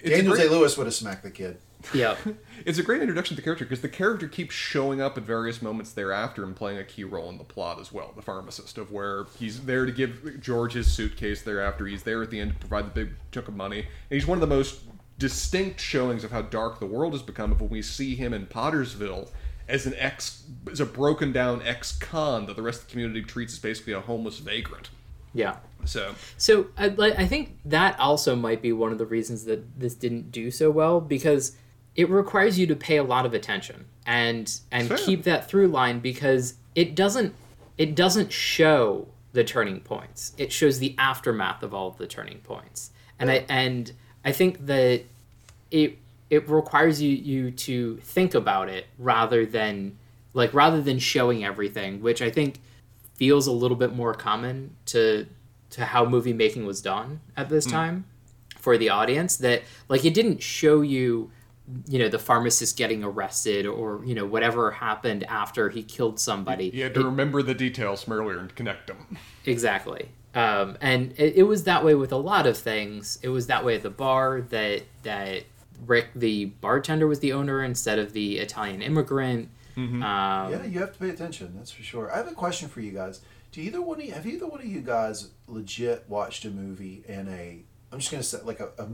It's 0.00 0.08
a 0.08 0.16
Daniel 0.16 0.34
great- 0.34 0.42
Day 0.42 0.54
Lewis 0.54 0.76
would 0.76 0.86
have 0.86 0.94
smacked 0.94 1.22
the 1.22 1.30
kid. 1.30 1.56
Yep. 1.94 2.18
It's 2.66 2.78
a 2.78 2.82
great 2.82 3.00
introduction 3.00 3.36
to 3.36 3.40
the 3.40 3.44
character 3.44 3.64
because 3.64 3.80
the 3.80 3.88
character 3.88 4.26
keeps 4.28 4.54
showing 4.54 5.00
up 5.00 5.16
at 5.16 5.22
various 5.24 5.62
moments 5.62 5.92
thereafter 5.92 6.42
and 6.42 6.56
playing 6.56 6.78
a 6.78 6.84
key 6.84 7.04
role 7.04 7.28
in 7.30 7.38
the 7.38 7.44
plot 7.44 7.78
as 7.80 7.92
well. 7.92 8.12
The 8.16 8.22
pharmacist, 8.22 8.76
of 8.76 8.90
where 8.90 9.24
he's 9.38 9.60
there 9.66 9.86
to 9.86 9.92
give 9.92 10.40
George 10.40 10.72
his 10.72 10.90
suitcase 10.92 11.42
thereafter. 11.42 11.86
He's 11.86 12.02
there 12.02 12.22
at 12.22 12.30
the 12.30 12.40
end 12.40 12.52
to 12.54 12.58
provide 12.66 12.86
the 12.86 13.04
big 13.04 13.14
chunk 13.30 13.46
of 13.48 13.54
money. 13.54 13.80
And 13.80 13.86
he's 14.20 14.26
one 14.26 14.36
of 14.36 14.40
the 14.40 14.54
most 14.54 14.80
distinct 15.18 15.80
showings 15.80 16.24
of 16.24 16.30
how 16.30 16.42
dark 16.42 16.78
the 16.78 16.86
world 16.86 17.12
has 17.12 17.22
become 17.22 17.52
of 17.52 17.60
when 17.60 17.70
we 17.70 17.82
see 17.82 18.14
him 18.14 18.34
in 18.34 18.46
Pottersville 18.46 19.28
as 19.68 19.86
an 19.86 19.94
ex, 19.96 20.44
as 20.70 20.80
a 20.80 20.86
broken 20.86 21.32
down 21.32 21.62
ex 21.62 21.96
con 21.96 22.46
that 22.46 22.56
the 22.56 22.62
rest 22.62 22.82
of 22.82 22.86
the 22.86 22.92
community 22.92 23.22
treats 23.22 23.54
as 23.54 23.58
basically 23.58 23.92
a 23.92 24.00
homeless 24.00 24.38
vagrant. 24.38 24.90
Yeah. 25.34 25.56
So, 25.84 26.14
So 26.36 26.68
I, 26.76 26.86
I 26.86 27.26
think 27.26 27.58
that 27.64 27.98
also 28.00 28.34
might 28.34 28.62
be 28.62 28.72
one 28.72 28.92
of 28.92 28.98
the 28.98 29.06
reasons 29.06 29.44
that 29.44 29.78
this 29.78 29.94
didn't 29.94 30.32
do 30.32 30.50
so 30.50 30.70
well 30.70 31.00
because 31.00 31.56
it 31.94 32.08
requires 32.10 32.58
you 32.58 32.66
to 32.66 32.76
pay 32.76 32.96
a 32.96 33.04
lot 33.04 33.26
of 33.26 33.34
attention 33.34 33.86
and 34.06 34.60
and 34.70 34.88
Fair. 34.88 34.98
keep 34.98 35.22
that 35.24 35.48
through 35.48 35.68
line 35.68 36.00
because 36.00 36.54
it 36.74 36.94
doesn't 36.94 37.34
it 37.78 37.94
doesn't 37.94 38.32
show 38.32 39.08
the 39.32 39.44
turning 39.44 39.80
points. 39.80 40.32
It 40.38 40.52
shows 40.52 40.78
the 40.78 40.94
aftermath 40.98 41.62
of 41.62 41.74
all 41.74 41.88
of 41.88 41.98
the 41.98 42.06
turning 42.06 42.38
points. 42.38 42.90
And 43.18 43.30
I 43.30 43.44
and 43.48 43.92
I 44.26 44.32
think 44.32 44.66
that 44.66 45.04
it 45.70 45.98
it 46.28 46.48
requires 46.48 47.00
you 47.00 47.10
you 47.10 47.52
to 47.52 47.96
think 47.98 48.34
about 48.34 48.68
it 48.68 48.86
rather 48.98 49.46
than 49.46 49.96
like 50.34 50.52
rather 50.52 50.82
than 50.82 50.98
showing 50.98 51.44
everything, 51.44 52.02
which 52.02 52.20
I 52.20 52.30
think 52.30 52.60
feels 53.14 53.46
a 53.46 53.52
little 53.52 53.76
bit 53.76 53.94
more 53.94 54.12
common 54.12 54.74
to 54.86 55.26
to 55.70 55.84
how 55.84 56.04
movie 56.04 56.32
making 56.32 56.66
was 56.66 56.82
done 56.82 57.20
at 57.36 57.48
this 57.48 57.64
hmm. 57.64 57.70
time 57.70 58.04
for 58.58 58.76
the 58.76 58.88
audience 58.88 59.36
that 59.36 59.62
like 59.88 60.04
it 60.04 60.12
didn't 60.12 60.42
show 60.42 60.80
you 60.80 61.30
you 61.88 61.98
know 61.98 62.08
the 62.08 62.18
pharmacist 62.18 62.76
getting 62.76 63.04
arrested 63.04 63.66
or 63.66 64.04
you 64.04 64.14
know 64.14 64.24
whatever 64.24 64.70
happened 64.72 65.24
after 65.24 65.68
he 65.68 65.82
killed 65.82 66.18
somebody 66.18 66.70
you 66.72 66.82
had 66.82 66.94
to 66.94 67.04
remember 67.04 67.42
the 67.42 67.54
details 67.54 68.04
from 68.04 68.14
earlier 68.14 68.38
and 68.38 68.54
connect 68.54 68.88
them. 68.88 69.16
Exactly. 69.44 70.08
Um, 70.36 70.76
and 70.82 71.12
it, 71.16 71.36
it 71.36 71.42
was 71.44 71.64
that 71.64 71.84
way 71.84 71.94
with 71.94 72.12
a 72.12 72.16
lot 72.16 72.46
of 72.46 72.56
things. 72.58 73.18
It 73.22 73.30
was 73.30 73.46
that 73.46 73.64
way 73.64 73.74
at 73.76 73.82
the 73.82 73.90
bar 73.90 74.42
that 74.42 74.82
that 75.02 75.44
Rick, 75.86 76.08
the 76.14 76.46
bartender, 76.46 77.06
was 77.06 77.20
the 77.20 77.32
owner 77.32 77.64
instead 77.64 77.98
of 77.98 78.12
the 78.12 78.38
Italian 78.38 78.82
immigrant. 78.82 79.48
Um, 79.76 80.02
Yeah, 80.02 80.64
you 80.64 80.78
have 80.80 80.92
to 80.92 80.98
pay 80.98 81.10
attention. 81.10 81.54
That's 81.56 81.70
for 81.70 81.82
sure. 81.82 82.12
I 82.12 82.16
have 82.18 82.28
a 82.28 82.34
question 82.34 82.68
for 82.68 82.80
you 82.80 82.92
guys. 82.92 83.20
Do 83.52 83.60
either 83.60 83.80
one 83.80 83.98
of 83.98 84.04
you, 84.06 84.12
have 84.12 84.26
either 84.26 84.46
one 84.46 84.60
of 84.60 84.66
you 84.66 84.80
guys 84.80 85.30
legit 85.48 86.04
watched 86.08 86.44
a 86.44 86.50
movie 86.50 87.04
in 87.08 87.28
a? 87.28 87.62
I'm 87.92 87.98
just 87.98 88.10
gonna 88.10 88.22
say 88.22 88.38
like 88.42 88.60
a 88.60 88.70
a, 88.78 88.88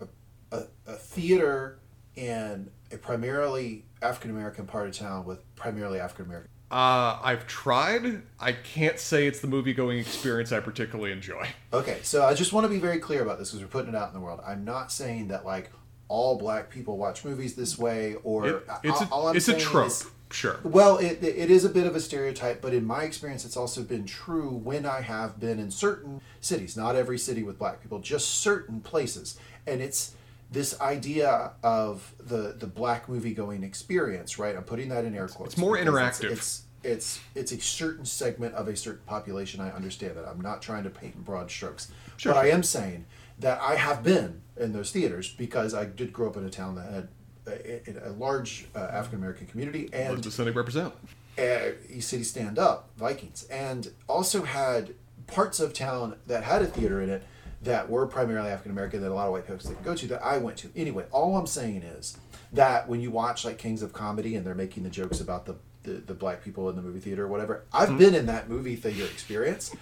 a, 0.00 0.56
a, 0.58 0.62
a 0.86 0.92
theater 0.94 1.78
in 2.16 2.70
a 2.92 2.96
primarily 2.96 3.84
African 4.00 4.30
American 4.30 4.66
part 4.66 4.88
of 4.88 4.94
town 4.96 5.24
with 5.26 5.40
primarily 5.56 6.00
African 6.00 6.26
American. 6.26 6.50
Uh, 6.70 7.18
I've 7.22 7.46
tried. 7.46 8.22
I 8.40 8.52
can't 8.52 8.98
say 8.98 9.26
it's 9.28 9.38
the 9.40 9.46
movie 9.46 9.72
going 9.72 9.98
experience 9.98 10.50
I 10.50 10.58
particularly 10.60 11.12
enjoy. 11.12 11.46
Okay, 11.72 12.00
so 12.02 12.24
I 12.24 12.34
just 12.34 12.52
want 12.52 12.64
to 12.64 12.68
be 12.68 12.78
very 12.78 12.98
clear 12.98 13.22
about 13.22 13.38
this 13.38 13.50
because 13.50 13.62
we're 13.62 13.68
putting 13.70 13.94
it 13.94 13.96
out 13.96 14.08
in 14.08 14.14
the 14.14 14.20
world. 14.20 14.40
I'm 14.44 14.64
not 14.64 14.90
saying 14.90 15.28
that 15.28 15.44
like 15.46 15.70
all 16.08 16.36
black 16.38 16.68
people 16.70 16.96
watch 16.96 17.24
movies 17.24 17.54
this 17.54 17.78
way 17.78 18.16
or 18.24 18.46
It, 18.48 18.66
it's 18.82 19.00
a, 19.00 19.08
all 19.10 19.28
I'm 19.28 19.36
it's 19.36 19.46
a 19.48 19.56
trope, 19.56 19.86
is- 19.86 20.10
sure. 20.30 20.58
Well, 20.64 20.98
it, 20.98 21.22
it 21.22 21.50
is 21.52 21.64
a 21.64 21.68
bit 21.68 21.86
of 21.86 21.94
a 21.94 22.00
stereotype, 22.00 22.60
but 22.60 22.74
in 22.74 22.84
my 22.84 23.04
experience, 23.04 23.44
it's 23.44 23.56
also 23.56 23.82
been 23.82 24.04
true 24.04 24.50
when 24.50 24.86
I 24.86 25.02
have 25.02 25.38
been 25.38 25.60
in 25.60 25.70
certain 25.70 26.20
cities, 26.40 26.76
not 26.76 26.96
every 26.96 27.18
city 27.18 27.44
with 27.44 27.60
black 27.60 27.80
people, 27.80 28.00
just 28.00 28.40
certain 28.40 28.80
places. 28.80 29.38
And 29.68 29.80
it's 29.80 30.15
this 30.50 30.80
idea 30.80 31.52
of 31.62 32.14
the, 32.18 32.54
the 32.58 32.66
black 32.66 33.08
movie 33.08 33.34
going 33.34 33.62
experience, 33.62 34.38
right? 34.38 34.56
I'm 34.56 34.64
putting 34.64 34.88
that 34.90 35.04
in 35.04 35.14
air 35.14 35.28
quotes. 35.28 35.54
It's 35.54 35.60
more 35.60 35.76
interactive. 35.76 36.30
It's, 36.30 36.62
it's, 36.84 37.20
it's, 37.34 37.52
a 37.52 37.60
certain 37.60 38.04
segment 38.04 38.54
of 38.54 38.68
a 38.68 38.76
certain 38.76 39.04
population. 39.06 39.60
I 39.60 39.70
understand 39.70 40.16
that. 40.16 40.26
I'm 40.26 40.40
not 40.40 40.62
trying 40.62 40.84
to 40.84 40.90
paint 40.90 41.16
in 41.16 41.22
broad 41.22 41.50
strokes. 41.50 41.90
Sure, 42.16 42.32
but 42.32 42.44
I 42.44 42.50
am 42.50 42.62
saying 42.62 43.06
that 43.40 43.60
I 43.60 43.74
have 43.74 44.02
been 44.02 44.42
in 44.56 44.72
those 44.72 44.92
theaters 44.92 45.28
because 45.30 45.74
I 45.74 45.84
did 45.84 46.12
grow 46.12 46.28
up 46.28 46.36
in 46.36 46.44
a 46.44 46.50
town 46.50 46.76
that 46.76 46.92
had 46.92 47.08
a, 47.46 48.08
a 48.08 48.12
large 48.12 48.66
uh, 48.74 48.78
African 48.78 49.18
American 49.18 49.46
community 49.46 49.84
What 49.84 49.94
and 49.94 50.16
does 50.16 50.24
the 50.24 50.30
city 50.30 50.50
represent? 50.52 50.94
uh, 51.38 51.72
East 51.90 52.08
City 52.08 52.24
Stand 52.24 52.58
Up 52.58 52.90
Vikings, 52.96 53.44
and 53.44 53.92
also 54.08 54.42
had 54.42 54.94
parts 55.26 55.60
of 55.60 55.72
town 55.72 56.16
that 56.26 56.44
had 56.44 56.62
a 56.62 56.66
theater 56.66 57.02
in 57.02 57.10
it 57.10 57.24
that 57.62 57.88
were 57.88 58.06
primarily 58.06 58.50
African 58.50 58.72
American 58.72 59.00
that 59.02 59.10
a 59.10 59.14
lot 59.14 59.26
of 59.26 59.32
white 59.32 59.46
folks 59.46 59.64
didn't 59.64 59.82
go 59.82 59.94
to 59.94 60.06
that 60.08 60.24
I 60.24 60.38
went 60.38 60.56
to. 60.58 60.70
Anyway, 60.76 61.04
all 61.10 61.36
I'm 61.36 61.46
saying 61.46 61.82
is 61.82 62.16
that 62.52 62.88
when 62.88 63.00
you 63.00 63.10
watch 63.10 63.44
like 63.44 63.58
Kings 63.58 63.82
of 63.82 63.92
Comedy 63.92 64.36
and 64.36 64.46
they're 64.46 64.54
making 64.54 64.82
the 64.82 64.90
jokes 64.90 65.20
about 65.20 65.46
the 65.46 65.56
the, 65.82 65.92
the 65.92 66.14
black 66.14 66.42
people 66.42 66.68
in 66.68 66.76
the 66.76 66.82
movie 66.82 67.00
theater 67.00 67.24
or 67.24 67.28
whatever, 67.28 67.64
I've 67.72 67.88
mm-hmm. 67.88 67.98
been 67.98 68.14
in 68.14 68.26
that 68.26 68.48
movie 68.48 68.76
theater 68.76 69.04
experience. 69.04 69.74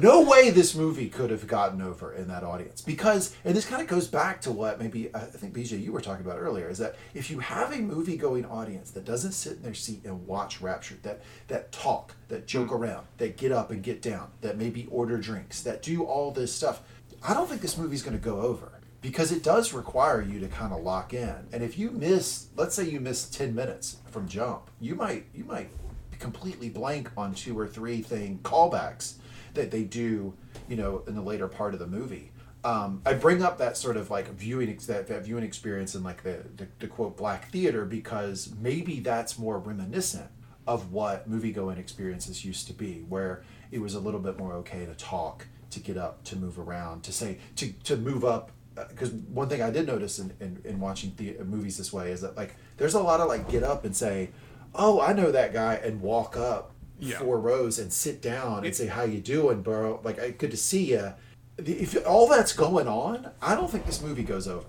No 0.00 0.22
way 0.22 0.50
this 0.50 0.74
movie 0.74 1.08
could 1.08 1.30
have 1.30 1.46
gotten 1.46 1.80
over 1.80 2.12
in 2.12 2.26
that 2.28 2.42
audience 2.42 2.80
because, 2.80 3.36
and 3.44 3.54
this 3.54 3.64
kind 3.64 3.80
of 3.80 3.86
goes 3.86 4.08
back 4.08 4.40
to 4.42 4.50
what 4.50 4.80
maybe 4.80 5.12
uh, 5.14 5.18
I 5.18 5.24
think 5.24 5.54
BJ 5.54 5.80
you 5.80 5.92
were 5.92 6.00
talking 6.00 6.26
about 6.26 6.38
earlier 6.38 6.68
is 6.68 6.78
that 6.78 6.96
if 7.14 7.30
you 7.30 7.38
have 7.38 7.72
a 7.72 7.78
movie 7.78 8.16
going 8.16 8.44
audience 8.44 8.90
that 8.92 9.04
doesn't 9.04 9.32
sit 9.32 9.52
in 9.58 9.62
their 9.62 9.74
seat 9.74 10.04
and 10.04 10.26
watch 10.26 10.60
Rapture, 10.60 10.96
that 11.02 11.22
that 11.48 11.70
talk, 11.70 12.14
that 12.28 12.46
joke 12.46 12.68
mm. 12.68 12.80
around, 12.80 13.06
that 13.18 13.36
get 13.36 13.52
up 13.52 13.70
and 13.70 13.82
get 13.82 14.02
down, 14.02 14.30
that 14.40 14.58
maybe 14.58 14.88
order 14.90 15.18
drinks, 15.18 15.62
that 15.62 15.82
do 15.82 16.02
all 16.02 16.32
this 16.32 16.52
stuff, 16.52 16.82
I 17.28 17.34
don't 17.34 17.48
think 17.48 17.60
this 17.60 17.76
movie's 17.76 18.02
going 18.02 18.16
to 18.16 18.22
go 18.22 18.40
over 18.40 18.70
because 19.02 19.32
it 19.32 19.42
does 19.42 19.72
require 19.72 20.22
you 20.22 20.38
to 20.38 20.46
kind 20.46 20.72
of 20.72 20.82
lock 20.82 21.12
in. 21.12 21.34
And 21.52 21.60
if 21.62 21.76
you 21.76 21.90
miss, 21.90 22.46
let's 22.54 22.76
say 22.76 22.84
you 22.88 23.00
miss 23.00 23.28
ten 23.28 23.52
minutes 23.52 23.96
from 24.12 24.28
jump, 24.28 24.70
you 24.80 24.94
might 24.94 25.24
you 25.34 25.42
might 25.42 25.70
be 26.12 26.18
completely 26.18 26.68
blank 26.68 27.10
on 27.16 27.34
two 27.34 27.58
or 27.58 27.66
three 27.66 28.00
thing 28.00 28.38
callbacks 28.44 29.14
that 29.54 29.72
they 29.72 29.82
do, 29.82 30.34
you 30.68 30.76
know, 30.76 31.02
in 31.08 31.16
the 31.16 31.20
later 31.20 31.48
part 31.48 31.74
of 31.74 31.80
the 31.80 31.86
movie. 31.88 32.30
Um, 32.62 33.02
I 33.04 33.14
bring 33.14 33.42
up 33.42 33.58
that 33.58 33.76
sort 33.76 33.96
of 33.96 34.08
like 34.08 34.28
viewing 34.34 34.76
that, 34.86 35.08
that 35.08 35.24
viewing 35.24 35.44
experience 35.44 35.96
in 35.96 36.04
like 36.04 36.22
the, 36.22 36.44
the 36.56 36.68
the 36.78 36.86
quote 36.86 37.16
black 37.16 37.50
theater 37.50 37.84
because 37.84 38.54
maybe 38.60 39.00
that's 39.00 39.36
more 39.36 39.58
reminiscent 39.58 40.30
of 40.66 40.92
what 40.92 41.28
movie 41.28 41.52
going 41.52 41.78
experiences 41.78 42.44
used 42.44 42.68
to 42.68 42.72
be, 42.72 43.04
where 43.08 43.42
it 43.72 43.80
was 43.80 43.94
a 43.94 44.00
little 44.00 44.20
bit 44.20 44.38
more 44.38 44.52
okay 44.54 44.84
to 44.84 44.94
talk, 44.94 45.46
to 45.70 45.80
get 45.80 45.96
up, 45.96 46.22
to 46.24 46.36
move 46.36 46.58
around, 46.58 47.02
to 47.04 47.12
say 47.12 47.38
to 47.56 47.72
to 47.84 47.96
move 47.96 48.24
up. 48.24 48.52
Uh, 48.76 48.84
because 48.88 49.10
one 49.10 49.48
thing 49.48 49.62
I 49.62 49.70
did 49.70 49.86
notice 49.86 50.18
in, 50.18 50.34
in, 50.38 50.60
in 50.64 50.80
watching 50.80 51.14
the 51.16 51.38
uh, 51.38 51.44
movies 51.44 51.78
this 51.78 51.92
way 51.94 52.10
is 52.12 52.20
that 52.20 52.36
like 52.36 52.54
there's 52.76 52.92
a 52.94 53.00
lot 53.00 53.20
of 53.20 53.28
like 53.28 53.48
get 53.48 53.62
up 53.62 53.84
and 53.86 53.96
say, 53.96 54.30
oh 54.74 55.00
I 55.00 55.12
know 55.14 55.30
that 55.32 55.52
guy 55.54 55.74
and 55.76 56.00
walk 56.02 56.36
up 56.36 56.72
Yeah. 56.98 57.18
four 57.18 57.40
rows 57.40 57.78
and 57.78 57.90
sit 57.92 58.20
down 58.20 58.64
and 58.66 58.74
say 58.76 58.86
how 58.86 59.04
you 59.04 59.20
doing, 59.20 59.62
bro. 59.62 60.00
Like, 60.04 60.20
I 60.20 60.30
good 60.30 60.50
to 60.50 60.56
see 60.58 60.90
you. 60.92 61.14
If 61.58 61.96
all 62.06 62.28
that's 62.28 62.52
going 62.52 62.86
on, 62.86 63.30
I 63.40 63.54
don't 63.54 63.70
think 63.70 63.86
this 63.86 64.02
movie 64.02 64.24
goes 64.24 64.46
over. 64.46 64.66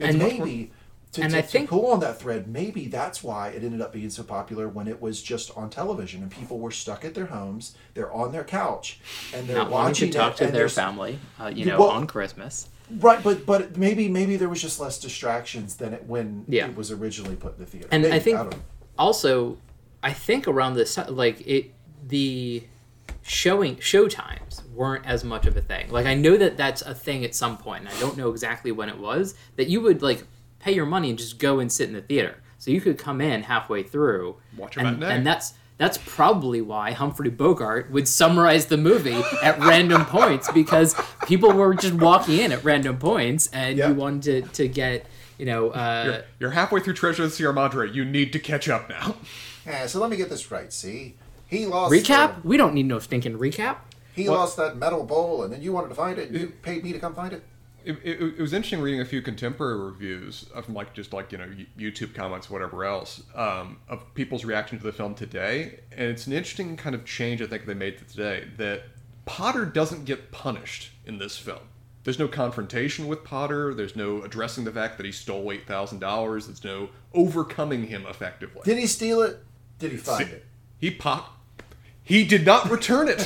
And, 0.00 0.10
And- 0.10 0.18
maybe 0.18 0.72
to, 1.14 1.22
and 1.22 1.30
to, 1.32 1.38
I 1.38 1.42
think- 1.42 1.70
pull 1.70 1.86
on 1.90 2.00
that 2.00 2.18
thread, 2.18 2.46
maybe 2.48 2.86
that's 2.88 3.22
why 3.22 3.48
it 3.48 3.62
ended 3.64 3.80
up 3.80 3.92
being 3.92 4.10
so 4.10 4.22
popular 4.22 4.68
when 4.68 4.86
it 4.88 5.00
was 5.00 5.22
just 5.22 5.56
on 5.56 5.70
television 5.70 6.22
and 6.22 6.30
people 6.30 6.58
were 6.58 6.70
stuck 6.70 7.04
at 7.04 7.14
their 7.14 7.26
homes, 7.26 7.74
they're 7.94 8.12
on 8.12 8.32
their 8.32 8.44
couch, 8.44 8.98
and 9.34 9.46
they're 9.46 9.56
not 9.56 9.70
wanting 9.70 9.88
watching 9.90 10.10
to 10.10 10.18
talk 10.18 10.40
it, 10.40 10.46
to 10.46 10.52
their 10.52 10.68
family, 10.68 11.18
uh, 11.40 11.46
you 11.54 11.64
know, 11.64 11.78
well- 11.78 11.90
on 11.90 12.06
Christmas. 12.06 12.68
Right, 12.90 13.22
but 13.22 13.46
but 13.46 13.78
maybe 13.78 14.08
maybe 14.10 14.36
there 14.36 14.50
was 14.50 14.60
just 14.60 14.78
less 14.78 15.00
distractions 15.00 15.76
than 15.76 15.94
it 15.94 16.04
when 16.06 16.44
Yeah. 16.48 16.66
it 16.68 16.76
was 16.76 16.90
originally 16.90 17.34
put 17.34 17.54
in 17.54 17.60
the 17.60 17.66
theater. 17.66 17.88
and 17.90 18.02
Maybe, 18.02 18.14
I 18.14 18.18
think 18.18 18.36
don't 18.36 18.54
also, 18.98 19.56
I 20.02 20.12
think 20.12 20.46
around 20.46 20.74
this 20.74 20.98
like 21.08 21.40
it 21.46 21.72
the 22.06 22.64
showing 23.22 23.80
show 23.80 24.06
times 24.06 24.62
weren't 24.74 25.06
as 25.06 25.24
much 25.24 25.46
of 25.46 25.56
a 25.56 25.62
thing. 25.62 25.90
Like 25.90 26.04
I 26.04 26.12
know 26.14 26.36
that 26.36 26.58
that's 26.58 26.82
a 26.82 26.94
thing 26.94 27.24
at 27.24 27.34
some 27.34 27.56
point, 27.56 27.80
and 27.86 27.88
I 27.88 27.98
don't 28.00 28.18
know 28.18 28.28
exactly 28.30 28.70
when 28.70 28.90
it 28.90 28.98
was 28.98 29.34
that 29.56 29.68
you 29.68 29.80
would 29.80 30.02
like 30.02 30.24
pay 30.64 30.72
your 30.72 30.86
money 30.86 31.10
and 31.10 31.18
just 31.18 31.38
go 31.38 31.60
and 31.60 31.70
sit 31.70 31.88
in 31.88 31.94
the 31.94 32.00
theater. 32.00 32.36
So 32.58 32.70
you 32.70 32.80
could 32.80 32.96
come 32.98 33.20
in 33.20 33.42
halfway 33.42 33.82
through, 33.82 34.36
Watch 34.56 34.76
and, 34.78 35.04
and 35.04 35.26
that's 35.26 35.54
that's 35.76 35.98
probably 36.06 36.60
why 36.62 36.92
Humphrey 36.92 37.30
Bogart 37.30 37.90
would 37.90 38.06
summarize 38.08 38.66
the 38.66 38.76
movie 38.76 39.20
at 39.42 39.58
random 39.58 40.04
points 40.06 40.50
because 40.52 40.94
people 41.26 41.52
were 41.52 41.74
just 41.74 41.94
walking 41.94 42.38
in 42.38 42.52
at 42.52 42.64
random 42.64 42.96
points, 42.96 43.48
and 43.52 43.76
Yeah. 43.76 43.88
you 43.88 43.94
wanted 43.94 44.44
to, 44.44 44.52
to 44.62 44.68
get 44.68 45.04
you 45.36 45.44
know 45.46 45.70
uh, 45.70 46.04
You're, 46.06 46.24
you're 46.40 46.50
halfway 46.52 46.80
through 46.80 46.94
Treasure 46.94 47.24
of 47.24 47.30
the 47.30 47.36
Sierra 47.36 47.52
Madre. 47.52 47.90
You 47.90 48.04
need 48.04 48.32
to 48.32 48.38
catch 48.38 48.68
up 48.68 48.88
now. 48.88 49.16
Yeah, 49.66 49.86
so 49.86 49.98
let 50.00 50.08
me 50.10 50.16
get 50.16 50.30
this 50.30 50.50
right. 50.50 50.72
See, 50.72 51.16
he 51.46 51.66
lost 51.66 51.92
recap. 51.92 52.42
the- 52.42 52.48
We 52.48 52.56
don't 52.56 52.72
need 52.74 52.86
no 52.86 52.98
stinking 53.00 53.36
recap. 53.38 53.78
he 54.14 54.28
lost 54.30 54.56
that 54.56 54.76
metal 54.78 55.04
bowl, 55.04 55.42
and 55.42 55.52
then 55.52 55.60
you 55.60 55.72
wanted 55.72 55.88
to 55.88 55.94
find 55.96 56.18
it. 56.18 56.30
and 56.30 56.40
You 56.40 56.52
paid 56.62 56.82
me 56.84 56.92
to 56.92 56.98
come 56.98 57.14
find 57.14 57.32
it. 57.34 57.42
It, 57.84 57.98
it, 58.02 58.20
it 58.38 58.40
was 58.40 58.52
interesting 58.52 58.80
reading 58.80 59.00
a 59.00 59.04
few 59.04 59.20
contemporary 59.22 59.78
reviews 59.78 60.46
of 60.54 60.68
like 60.70 60.94
just 60.94 61.12
like 61.12 61.32
you 61.32 61.38
know 61.38 61.48
YouTube 61.78 62.14
comments, 62.14 62.48
whatever 62.48 62.84
else, 62.84 63.22
um, 63.34 63.78
of 63.88 64.12
people's 64.14 64.44
reaction 64.44 64.78
to 64.78 64.84
the 64.84 64.92
film 64.92 65.14
today, 65.14 65.80
and 65.92 66.08
it's 66.08 66.26
an 66.26 66.32
interesting 66.32 66.76
kind 66.76 66.94
of 66.94 67.04
change 67.04 67.42
I 67.42 67.46
think 67.46 67.66
they 67.66 67.74
made 67.74 67.98
to 67.98 68.04
today 68.04 68.44
that 68.56 68.84
Potter 69.26 69.64
doesn't 69.66 70.04
get 70.04 70.32
punished 70.32 70.90
in 71.06 71.18
this 71.18 71.36
film. 71.38 71.60
there's 72.04 72.18
no 72.18 72.28
confrontation 72.28 73.06
with 73.06 73.24
Potter. 73.24 73.74
There's 73.74 73.96
no 73.96 74.22
addressing 74.22 74.64
the 74.64 74.72
fact 74.72 74.96
that 74.98 75.06
he 75.06 75.12
stole 75.12 75.50
eight 75.52 75.66
thousand 75.66 75.98
dollars. 76.00 76.46
There's 76.46 76.64
no 76.64 76.88
overcoming 77.12 77.86
him 77.86 78.06
effectively. 78.08 78.62
Did 78.64 78.78
he 78.78 78.86
steal 78.86 79.22
it? 79.22 79.38
Did 79.78 79.92
he 79.92 79.96
find 79.98 80.28
it? 80.30 80.44
He 80.78 80.90
pop. 80.90 81.38
He 82.02 82.24
did 82.24 82.44
not 82.44 82.68
return 82.70 83.08
it. 83.08 83.20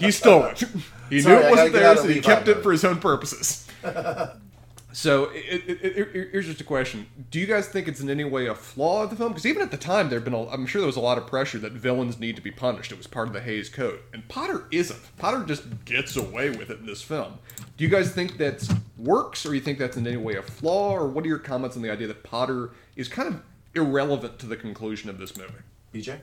he 0.00 0.10
stole 0.10 0.44
it. 0.44 0.62
He 1.10 1.20
Sorry, 1.20 1.36
knew 1.36 1.42
it 1.42 1.50
wasn't 1.50 1.72
gotta 1.72 1.72
get 1.72 1.82
out 1.82 1.94
theirs, 1.96 2.04
and 2.04 2.14
he 2.14 2.20
kept 2.20 2.48
it 2.48 2.54
mode. 2.56 2.62
for 2.62 2.72
his 2.72 2.84
own 2.84 2.98
purposes. 2.98 3.63
so, 4.92 5.24
it, 5.30 5.62
it, 5.68 5.80
it, 5.82 5.96
it- 5.96 6.28
here's 6.32 6.46
just 6.46 6.60
a 6.60 6.64
question: 6.64 7.06
Do 7.30 7.38
you 7.40 7.46
guys 7.46 7.68
think 7.68 7.88
it's 7.88 8.00
in 8.00 8.08
any 8.10 8.24
way 8.24 8.46
a 8.46 8.54
flaw 8.54 9.02
of 9.04 9.10
the 9.10 9.16
film? 9.16 9.32
Because 9.32 9.46
even 9.46 9.62
at 9.62 9.70
the 9.70 9.76
time, 9.76 10.08
there'd 10.08 10.24
been, 10.24 10.34
a, 10.34 10.48
I'm 10.48 10.66
sure 10.66 10.80
there 10.80 10.86
was 10.86 10.96
a 10.96 11.00
lot 11.00 11.18
of 11.18 11.26
pressure 11.26 11.58
that 11.58 11.72
villains 11.72 12.18
need 12.18 12.36
to 12.36 12.42
be 12.42 12.50
punished. 12.50 12.92
It 12.92 12.98
was 12.98 13.06
part 13.06 13.26
of 13.28 13.34
the 13.34 13.40
Hays 13.40 13.68
Code, 13.68 14.00
and 14.12 14.26
Potter 14.28 14.66
isn't. 14.70 15.00
Potter 15.18 15.44
just 15.44 15.84
gets 15.84 16.16
away 16.16 16.50
with 16.50 16.70
it 16.70 16.78
in 16.80 16.86
this 16.86 17.02
film. 17.02 17.38
Do 17.76 17.82
you 17.84 17.90
guys 17.90 18.12
think 18.12 18.36
that 18.38 18.66
works, 18.96 19.44
or 19.44 19.54
you 19.54 19.60
think 19.60 19.78
that's 19.78 19.96
in 19.96 20.06
any 20.06 20.16
way 20.16 20.36
a 20.36 20.42
flaw, 20.42 20.92
or 20.92 21.06
what 21.08 21.24
are 21.24 21.28
your 21.28 21.38
comments 21.38 21.76
on 21.76 21.82
the 21.82 21.90
idea 21.90 22.06
that 22.06 22.22
Potter 22.22 22.70
is 22.96 23.08
kind 23.08 23.28
of 23.28 23.42
irrelevant 23.74 24.38
to 24.38 24.46
the 24.46 24.56
conclusion 24.56 25.10
of 25.10 25.18
this 25.18 25.36
movie? 25.36 25.52
BJ, 25.92 26.20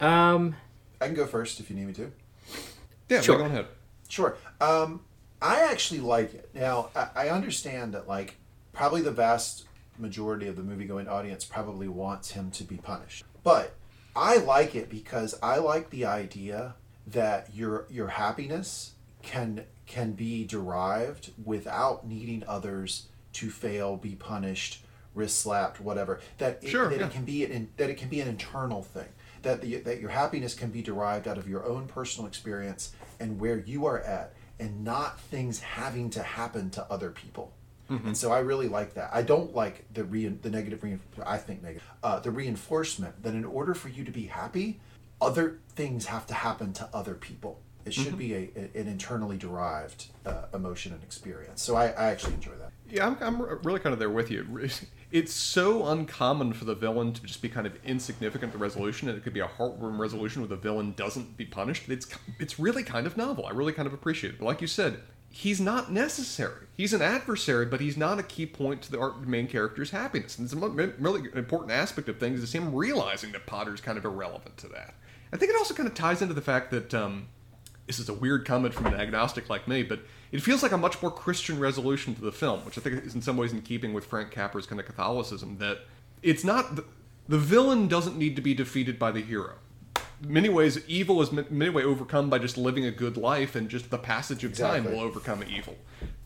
Um, 0.00 0.54
I 1.00 1.06
can 1.06 1.14
go 1.16 1.26
first 1.26 1.58
if 1.60 1.68
you 1.68 1.74
need 1.76 1.86
me 1.88 1.92
to. 1.94 2.12
Yeah, 3.08 3.20
Sure. 3.20 3.38
go 3.38 3.44
ahead. 3.44 3.66
Sure. 4.08 4.36
Um, 4.60 5.00
I 5.44 5.70
actually 5.70 6.00
like 6.00 6.32
it. 6.32 6.48
Now, 6.54 6.88
I, 6.96 7.08
I 7.14 7.28
understand 7.28 7.92
that, 7.92 8.08
like, 8.08 8.36
probably 8.72 9.02
the 9.02 9.12
vast 9.12 9.66
majority 9.98 10.48
of 10.48 10.56
the 10.56 10.62
movie 10.62 10.86
going 10.86 11.06
audience 11.06 11.44
probably 11.44 11.86
wants 11.86 12.30
him 12.30 12.50
to 12.52 12.64
be 12.64 12.78
punished. 12.78 13.24
But 13.42 13.74
I 14.16 14.38
like 14.38 14.74
it 14.74 14.88
because 14.88 15.38
I 15.42 15.58
like 15.58 15.90
the 15.90 16.06
idea 16.06 16.74
that 17.06 17.50
your 17.54 17.86
your 17.90 18.08
happiness 18.08 18.94
can 19.22 19.64
can 19.86 20.12
be 20.12 20.44
derived 20.44 21.32
without 21.44 22.06
needing 22.06 22.42
others 22.48 23.08
to 23.34 23.50
fail, 23.50 23.98
be 23.98 24.14
punished, 24.14 24.82
wrist 25.14 25.40
slapped, 25.40 25.78
whatever. 25.78 26.20
That 26.38 26.60
it, 26.62 26.70
Sure, 26.70 26.88
that 26.88 26.98
yeah. 26.98 27.06
it 27.06 27.12
can 27.12 27.24
be 27.26 27.44
an 27.44 27.68
that 27.76 27.90
it 27.90 27.98
can 27.98 28.08
be 28.08 28.20
an 28.20 28.28
internal 28.28 28.82
thing. 28.82 29.08
That 29.42 29.60
the, 29.60 29.76
that 29.80 30.00
your 30.00 30.08
happiness 30.08 30.54
can 30.54 30.70
be 30.70 30.80
derived 30.80 31.28
out 31.28 31.36
of 31.36 31.46
your 31.46 31.66
own 31.66 31.86
personal 31.86 32.26
experience 32.26 32.94
and 33.20 33.38
where 33.38 33.58
you 33.58 33.84
are 33.84 34.00
at, 34.00 34.32
and 34.60 34.84
not 34.84 35.18
things 35.20 35.60
having 35.60 36.10
to 36.10 36.22
happen 36.22 36.70
to 36.70 36.84
other 36.90 37.10
people. 37.10 37.52
And 37.90 38.16
so 38.16 38.32
I 38.32 38.38
really 38.38 38.66
like 38.66 38.94
that. 38.94 39.10
I 39.12 39.22
don't 39.22 39.54
like 39.54 39.84
the 39.92 40.04
re 40.04 40.26
the 40.26 40.50
negative 40.50 40.82
rein, 40.82 41.00
I 41.24 41.36
think 41.36 41.62
negative 41.62 41.86
uh, 42.02 42.18
the 42.18 42.30
reinforcement 42.30 43.22
that 43.22 43.34
in 43.34 43.44
order 43.44 43.72
for 43.74 43.88
you 43.88 44.02
to 44.04 44.10
be 44.10 44.26
happy, 44.26 44.80
other 45.20 45.58
things 45.76 46.06
have 46.06 46.26
to 46.28 46.34
happen 46.34 46.72
to 46.74 46.88
other 46.94 47.14
people. 47.14 47.60
It 47.84 47.92
should 47.92 48.16
be 48.16 48.32
a, 48.34 48.50
a- 48.56 48.80
an 48.80 48.88
internally 48.88 49.36
derived 49.36 50.06
uh, 50.24 50.46
emotion 50.54 50.92
and 50.94 51.02
experience. 51.04 51.62
So 51.62 51.76
I, 51.76 51.88
I 51.88 52.06
actually 52.10 52.34
enjoy 52.34 52.52
that. 52.58 52.72
Yeah, 52.90 53.06
I'm, 53.06 53.18
I'm 53.20 53.42
really 53.62 53.80
kind 53.80 53.92
of 53.92 53.98
there 53.98 54.10
with 54.10 54.30
you. 54.30 54.44
It's 55.14 55.32
so 55.32 55.86
uncommon 55.86 56.54
for 56.54 56.64
the 56.64 56.74
villain 56.74 57.12
to 57.12 57.22
just 57.22 57.40
be 57.40 57.48
kind 57.48 57.68
of 57.68 57.78
insignificant 57.84 58.50
the 58.50 58.58
resolution, 58.58 59.08
and 59.08 59.16
it 59.16 59.22
could 59.22 59.32
be 59.32 59.38
a 59.38 59.46
heartwarming 59.46 60.00
resolution 60.00 60.42
where 60.42 60.48
the 60.48 60.56
villain 60.56 60.92
doesn't 60.96 61.36
be 61.36 61.44
punished. 61.44 61.88
It's 61.88 62.08
it's 62.40 62.58
really 62.58 62.82
kind 62.82 63.06
of 63.06 63.16
novel. 63.16 63.46
I 63.46 63.52
really 63.52 63.72
kind 63.72 63.86
of 63.86 63.94
appreciate 63.94 64.32
it. 64.32 64.40
But 64.40 64.46
like 64.46 64.60
you 64.60 64.66
said, 64.66 64.98
he's 65.30 65.60
not 65.60 65.92
necessary. 65.92 66.66
He's 66.76 66.92
an 66.92 67.00
adversary, 67.00 67.64
but 67.64 67.80
he's 67.80 67.96
not 67.96 68.18
a 68.18 68.24
key 68.24 68.44
point 68.44 68.82
to 68.82 68.90
the 68.90 69.14
main 69.24 69.46
character's 69.46 69.92
happiness. 69.92 70.36
And 70.36 70.46
it's 70.46 70.52
a 70.52 70.56
really 70.98 71.28
important 71.32 71.70
aspect 71.70 72.08
of 72.08 72.18
things 72.18 72.42
is 72.42 72.52
him 72.52 72.74
realizing 72.74 73.30
that 73.32 73.46
Potter's 73.46 73.80
kind 73.80 73.96
of 73.96 74.04
irrelevant 74.04 74.56
to 74.58 74.68
that. 74.70 74.94
I 75.32 75.36
think 75.36 75.52
it 75.52 75.56
also 75.56 75.74
kind 75.74 75.88
of 75.88 75.94
ties 75.94 76.22
into 76.22 76.34
the 76.34 76.42
fact 76.42 76.72
that 76.72 76.92
um, 76.92 77.28
this 77.86 78.00
is 78.00 78.08
a 78.08 78.14
weird 78.14 78.44
comment 78.46 78.74
from 78.74 78.86
an 78.86 78.94
agnostic 78.94 79.48
like 79.48 79.68
me, 79.68 79.84
but 79.84 80.00
it 80.34 80.42
feels 80.42 80.64
like 80.64 80.72
a 80.72 80.76
much 80.76 81.00
more 81.00 81.12
Christian 81.12 81.60
resolution 81.60 82.12
to 82.16 82.20
the 82.20 82.32
film, 82.32 82.64
which 82.64 82.76
I 82.76 82.80
think 82.80 83.04
is 83.04 83.14
in 83.14 83.22
some 83.22 83.36
ways 83.36 83.52
in 83.52 83.62
keeping 83.62 83.94
with 83.94 84.04
Frank 84.04 84.32
Capra's 84.32 84.66
kind 84.66 84.80
of 84.80 84.86
Catholicism. 84.86 85.58
That 85.58 85.82
it's 86.22 86.42
not 86.42 86.74
the, 86.74 86.84
the 87.28 87.38
villain 87.38 87.86
doesn't 87.86 88.18
need 88.18 88.34
to 88.34 88.42
be 88.42 88.52
defeated 88.52 88.98
by 88.98 89.12
the 89.12 89.20
hero. 89.20 89.52
In 90.24 90.32
many 90.32 90.48
ways, 90.48 90.84
evil 90.88 91.22
is 91.22 91.28
in 91.28 91.46
many 91.50 91.70
ways 91.70 91.86
overcome 91.86 92.30
by 92.30 92.40
just 92.40 92.58
living 92.58 92.84
a 92.84 92.90
good 92.90 93.16
life, 93.16 93.54
and 93.54 93.68
just 93.68 93.90
the 93.90 93.98
passage 93.98 94.42
of 94.42 94.56
time 94.56 94.86
will 94.86 94.98
overcome 94.98 95.44
evil. 95.48 95.76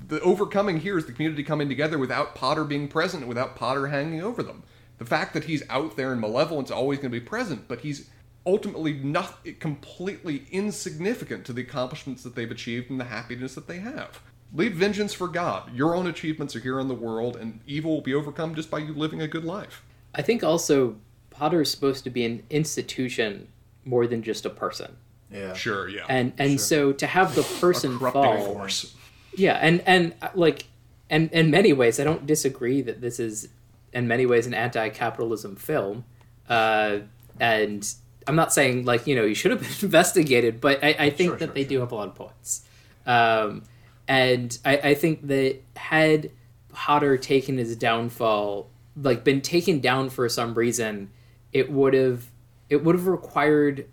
The 0.01 0.23
overcoming 0.23 0.81
here 0.81 0.97
is 0.97 1.05
the 1.05 1.13
community 1.13 1.43
coming 1.43 1.69
together 1.69 1.99
without 1.99 2.35
Potter 2.35 2.65
being 2.65 2.89
present, 2.89 3.29
without 3.29 3.57
Potter 3.57 3.89
hanging 3.89 4.23
over 4.23 4.43
them. 4.43 4.63
The 4.97 5.05
fact 5.05 5.35
that 5.35 5.45
he's 5.45 5.63
out 5.69 5.99
there 5.99 6.13
and 6.13 6.21
malevolent's 6.21 6.71
always 6.71 6.99
going 6.99 7.13
to 7.13 7.21
be 7.21 7.27
present, 7.27 7.69
but 7.69 7.81
he's 7.81 8.09
ultimately 8.47 8.93
not 8.93 9.45
completely 9.59 10.47
insignificant 10.51 11.45
to 11.47 11.53
the 11.53 11.63
accomplishments 11.63 12.23
that 12.23 12.35
they've 12.35 12.51
achieved 12.51 12.91
and 12.91 12.99
the 12.99 13.05
happiness 13.05 13.55
that 13.55 13.67
they 13.67 13.79
have. 13.79 14.21
Leave 14.55 14.73
vengeance 14.73 15.13
for 15.13 15.29
God. 15.29 15.75
Your 15.75 15.95
own 15.95 16.07
achievements 16.07 16.57
are 16.57 16.61
here 16.61 16.81
in 16.81 16.89
the 16.89 16.95
world, 16.95 17.37
and 17.37 17.61
evil 17.67 17.93
will 17.93 18.01
be 18.01 18.15
overcome 18.15 18.55
just 18.55 18.71
by 18.71 18.79
you 18.79 18.95
living 18.95 19.21
a 19.21 19.29
good 19.29 19.45
life. 19.45 19.83
I 20.15 20.23
think 20.23 20.43
also 20.43 20.97
Potter 21.31 21.61
is 21.61 21.71
supposed 21.71 22.05
to 22.05 22.11
be 22.11 22.25
an 22.25 22.43
institution 22.49 23.49
more 23.85 24.07
than 24.07 24.23
just 24.23 24.47
a 24.47 24.51
person. 24.51 24.97
Yeah. 25.31 25.53
Sure, 25.53 25.89
yeah. 25.89 26.07
And 26.09 26.33
and 26.39 26.59
so 26.59 26.93
to 26.93 27.07
have 27.07 27.35
the 27.35 27.43
person 27.61 27.99
corrupting 27.99 28.23
fall, 28.23 28.55
force. 28.55 28.95
yeah, 29.37 29.59
and 29.61 29.83
and 29.87 30.15
uh, 30.23 30.31
like, 30.35 30.65
and 31.11 31.31
in 31.33 31.51
many 31.51 31.75
ways, 31.75 32.01
I 32.01 32.05
don't 32.05 32.27
disagree 32.27 32.81
that 32.81 33.03
this 33.03 33.21
is 33.21 33.51
in 33.93 34.09
many 34.09 34.25
ways 34.25 34.47
an 34.47 34.55
anti-capitalism 34.55 35.57
film, 35.57 36.05
uh, 36.49 37.01
and 37.39 37.95
I'm 38.29 38.37
not 38.37 38.53
saying 38.53 38.85
like 38.85 39.07
you 39.07 39.17
know 39.17 39.25
you 39.25 39.35
should 39.35 39.51
have 39.51 39.61
been 39.61 39.71
investigated, 39.83 40.61
but 40.61 40.83
I, 40.85 40.89
I 40.99 41.11
think 41.11 41.31
Sure, 41.31 41.37
that 41.39 41.45
sure, 41.47 41.55
they 41.55 41.63
sure. 41.63 41.69
do 41.69 41.81
have 41.81 41.93
a 41.93 41.95
lot 41.95 42.09
of 42.09 42.15
points, 42.15 42.63
um, 43.07 43.63
and 44.07 44.57
I, 44.65 44.77
I 44.79 44.95
think 44.95 45.27
that 45.29 45.61
had 45.77 46.31
Potter 46.73 47.17
taken 47.19 47.59
his 47.59 47.75
downfall, 47.77 48.69
like 48.97 49.25
been 49.25 49.41
taken 49.41 49.81
down 49.81 50.11
for 50.11 50.29
some 50.29 50.55
reason, 50.55 51.11
it 51.53 51.71
would 51.73 51.95
have 51.95 52.31
it 52.69 52.85
would 52.85 52.95
have 52.95 53.07
required 53.07 53.87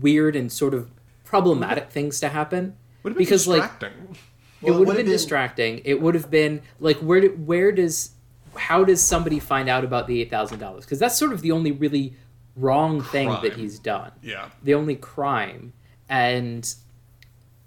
weird 0.00 0.34
and 0.36 0.50
sort 0.50 0.74
of 0.74 0.90
problematic 1.24 1.90
things 1.90 2.20
to 2.20 2.28
happen 2.28 2.76
Would 3.02 3.10
have 3.10 3.16
been 3.18 3.24
because 3.24 3.46
like 3.46 3.62
distracting. 3.62 4.16
Well, 4.62 4.72
it 4.72 4.76
it 4.76 4.78
would 4.78 4.78
have 4.78 4.78
would've 4.78 4.96
been, 4.96 5.06
been- 5.06 5.12
distracting. 5.12 5.80
It 5.84 6.00
would 6.00 6.14
have 6.14 6.30
been 6.30 6.62
like 6.80 6.96
where 6.98 7.20
do, 7.20 7.28
where 7.30 7.72
does 7.72 8.12
how 8.56 8.84
does 8.84 9.02
somebody 9.02 9.38
find 9.40 9.68
out 9.68 9.82
about 9.84 10.06
the 10.06 10.20
eight 10.20 10.30
thousand 10.30 10.58
dollars? 10.58 10.84
Because 10.84 10.98
that's 10.98 11.16
sort 11.16 11.32
of 11.32 11.40
the 11.42 11.52
only 11.52 11.72
really 11.72 12.14
wrong 12.56 13.02
thing 13.02 13.28
that 13.28 13.54
he's 13.54 13.78
done. 13.78 14.12
yeah. 14.22 14.48
The 14.62 14.74
only 14.74 14.96
crime, 14.96 15.72
and 16.08 16.72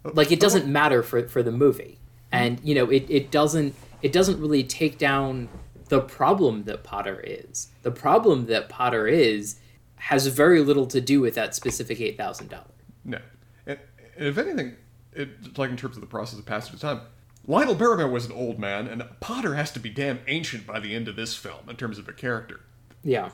oh, 0.04 0.12
like 0.14 0.32
it 0.32 0.38
oh. 0.38 0.42
doesn't 0.42 0.68
matter 0.68 1.04
for 1.04 1.28
for 1.28 1.44
the 1.44 1.52
movie, 1.52 2.00
and 2.32 2.62
mm. 2.62 2.66
you 2.66 2.76
know 2.76 2.90
it 2.90 3.06
it 3.10 3.32
doesn't 3.32 3.76
it 4.02 4.12
doesn't 4.12 4.40
really 4.40 4.64
take 4.64 4.98
down 4.98 5.50
the 5.90 6.02
problem 6.02 6.64
that 6.64 6.84
Potter 6.84 7.22
is. 7.24 7.70
The 7.84 7.92
problem 7.92 8.48
that 8.48 8.70
Potter 8.70 9.08
is 9.08 9.60
has 9.96 10.28
very 10.28 10.62
little 10.62 10.86
to 10.88 11.02
do 11.02 11.22
with 11.22 11.36
that 11.36 11.56
specific 11.56 12.00
eight 12.02 12.18
thousand 12.18 12.50
dollars. 12.50 12.68
No. 13.04 13.20
And, 13.66 13.80
and 14.18 14.28
if 14.28 14.38
anything, 14.38 14.76
it, 15.14 15.58
like 15.58 15.70
in 15.70 15.78
terms 15.78 15.98
of 15.98 16.02
the 16.02 16.08
process 16.08 16.40
of 16.40 16.46
passage 16.46 16.74
of 16.74 16.80
time, 16.80 17.02
Lionel 17.48 17.76
Barrymore 17.76 18.10
was 18.10 18.26
an 18.26 18.32
old 18.32 18.60
man, 18.60 18.88
and 18.88 19.04
Potter 19.20 19.56
has 19.56 19.72
to 19.72 19.80
be 19.80 19.90
damn 19.90 20.20
ancient 20.28 20.66
by 20.66 20.80
the 20.80 20.96
end 20.96 21.08
of 21.08 21.16
this 21.16 21.36
film 21.36 21.70
in 21.70 21.76
terms 21.76 22.00
of 22.00 22.08
a 22.10 22.14
character. 22.14 22.62
Yeah. 23.06 23.30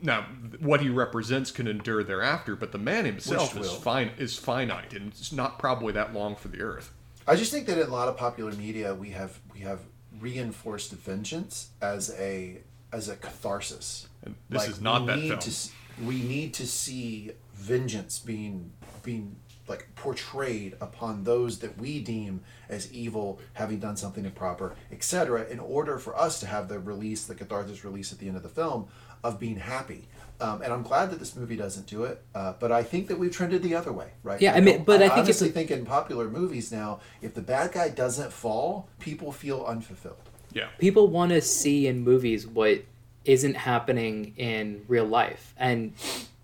Now, 0.00 0.22
what 0.58 0.80
he 0.80 0.88
represents 0.88 1.50
can 1.50 1.68
endure 1.68 2.02
thereafter, 2.02 2.56
but 2.56 2.72
the 2.72 2.78
man 2.78 3.04
himself 3.04 3.54
is 3.58 3.70
fine 3.70 4.10
is 4.16 4.38
finite, 4.38 4.94
and 4.94 5.08
it's 5.08 5.32
not 5.32 5.58
probably 5.58 5.92
that 5.92 6.14
long 6.14 6.34
for 6.34 6.48
the 6.48 6.62
Earth. 6.62 6.92
I 7.28 7.36
just 7.36 7.52
think 7.52 7.66
that 7.66 7.78
in 7.78 7.86
a 7.86 7.92
lot 7.92 8.08
of 8.08 8.16
popular 8.16 8.52
media, 8.52 8.94
we 8.94 9.10
have 9.10 9.38
we 9.52 9.60
have 9.60 9.80
reinforced 10.18 10.92
vengeance 10.92 11.68
as 11.82 12.10
a 12.18 12.62
as 12.90 13.10
a 13.10 13.16
catharsis. 13.16 14.08
And 14.24 14.34
this 14.48 14.66
is 14.66 14.80
not 14.80 15.06
that 15.06 15.18
film. 15.20 15.38
To, 15.38 15.52
we 16.04 16.22
need 16.22 16.54
to 16.54 16.66
see 16.66 17.32
vengeance 17.54 18.18
being 18.18 18.72
being 19.02 19.36
like 19.68 19.88
portrayed 19.94 20.74
upon 20.80 21.24
those 21.24 21.60
that 21.60 21.78
we 21.78 22.00
deem 22.00 22.42
as 22.68 22.92
evil, 22.92 23.38
having 23.52 23.78
done 23.78 23.96
something 23.96 24.24
improper, 24.24 24.74
etc. 24.90 25.46
In 25.48 25.60
order 25.60 25.98
for 25.98 26.18
us 26.18 26.40
to 26.40 26.46
have 26.46 26.68
the 26.68 26.78
release, 26.78 27.24
the 27.24 27.34
catharsis 27.34 27.84
release 27.84 28.12
at 28.12 28.18
the 28.18 28.28
end 28.28 28.36
of 28.36 28.42
the 28.42 28.48
film 28.48 28.88
of 29.24 29.38
being 29.38 29.56
happy. 29.56 30.08
Um, 30.40 30.60
and 30.62 30.72
I'm 30.72 30.82
glad 30.82 31.10
that 31.12 31.20
this 31.20 31.36
movie 31.36 31.54
doesn't 31.54 31.86
do 31.86 32.02
it, 32.02 32.20
uh, 32.34 32.54
but 32.58 32.72
I 32.72 32.82
think 32.82 33.06
that 33.08 33.18
we've 33.18 33.30
trended 33.30 33.62
the 33.62 33.76
other 33.76 33.92
way, 33.92 34.08
right? 34.24 34.40
Yeah, 34.40 34.54
I 34.54 34.60
mean, 34.60 34.82
but 34.82 35.00
I 35.00 35.08
think 35.08 35.28
it's 35.28 35.40
honestly 35.40 35.50
a- 35.50 35.52
think 35.52 35.70
in 35.70 35.86
popular 35.86 36.28
movies 36.28 36.72
now, 36.72 36.98
if 37.20 37.34
the 37.34 37.42
bad 37.42 37.70
guy 37.72 37.90
doesn't 37.90 38.32
fall, 38.32 38.88
people 38.98 39.30
feel 39.30 39.64
unfulfilled. 39.64 40.16
Yeah. 40.52 40.66
people 40.78 41.08
want 41.08 41.30
to 41.30 41.40
see 41.40 41.86
in 41.86 42.00
movies 42.00 42.46
what 42.46 42.84
isn't 43.24 43.54
happening 43.54 44.34
in 44.36 44.84
real 44.86 45.06
life 45.06 45.54
and 45.56 45.94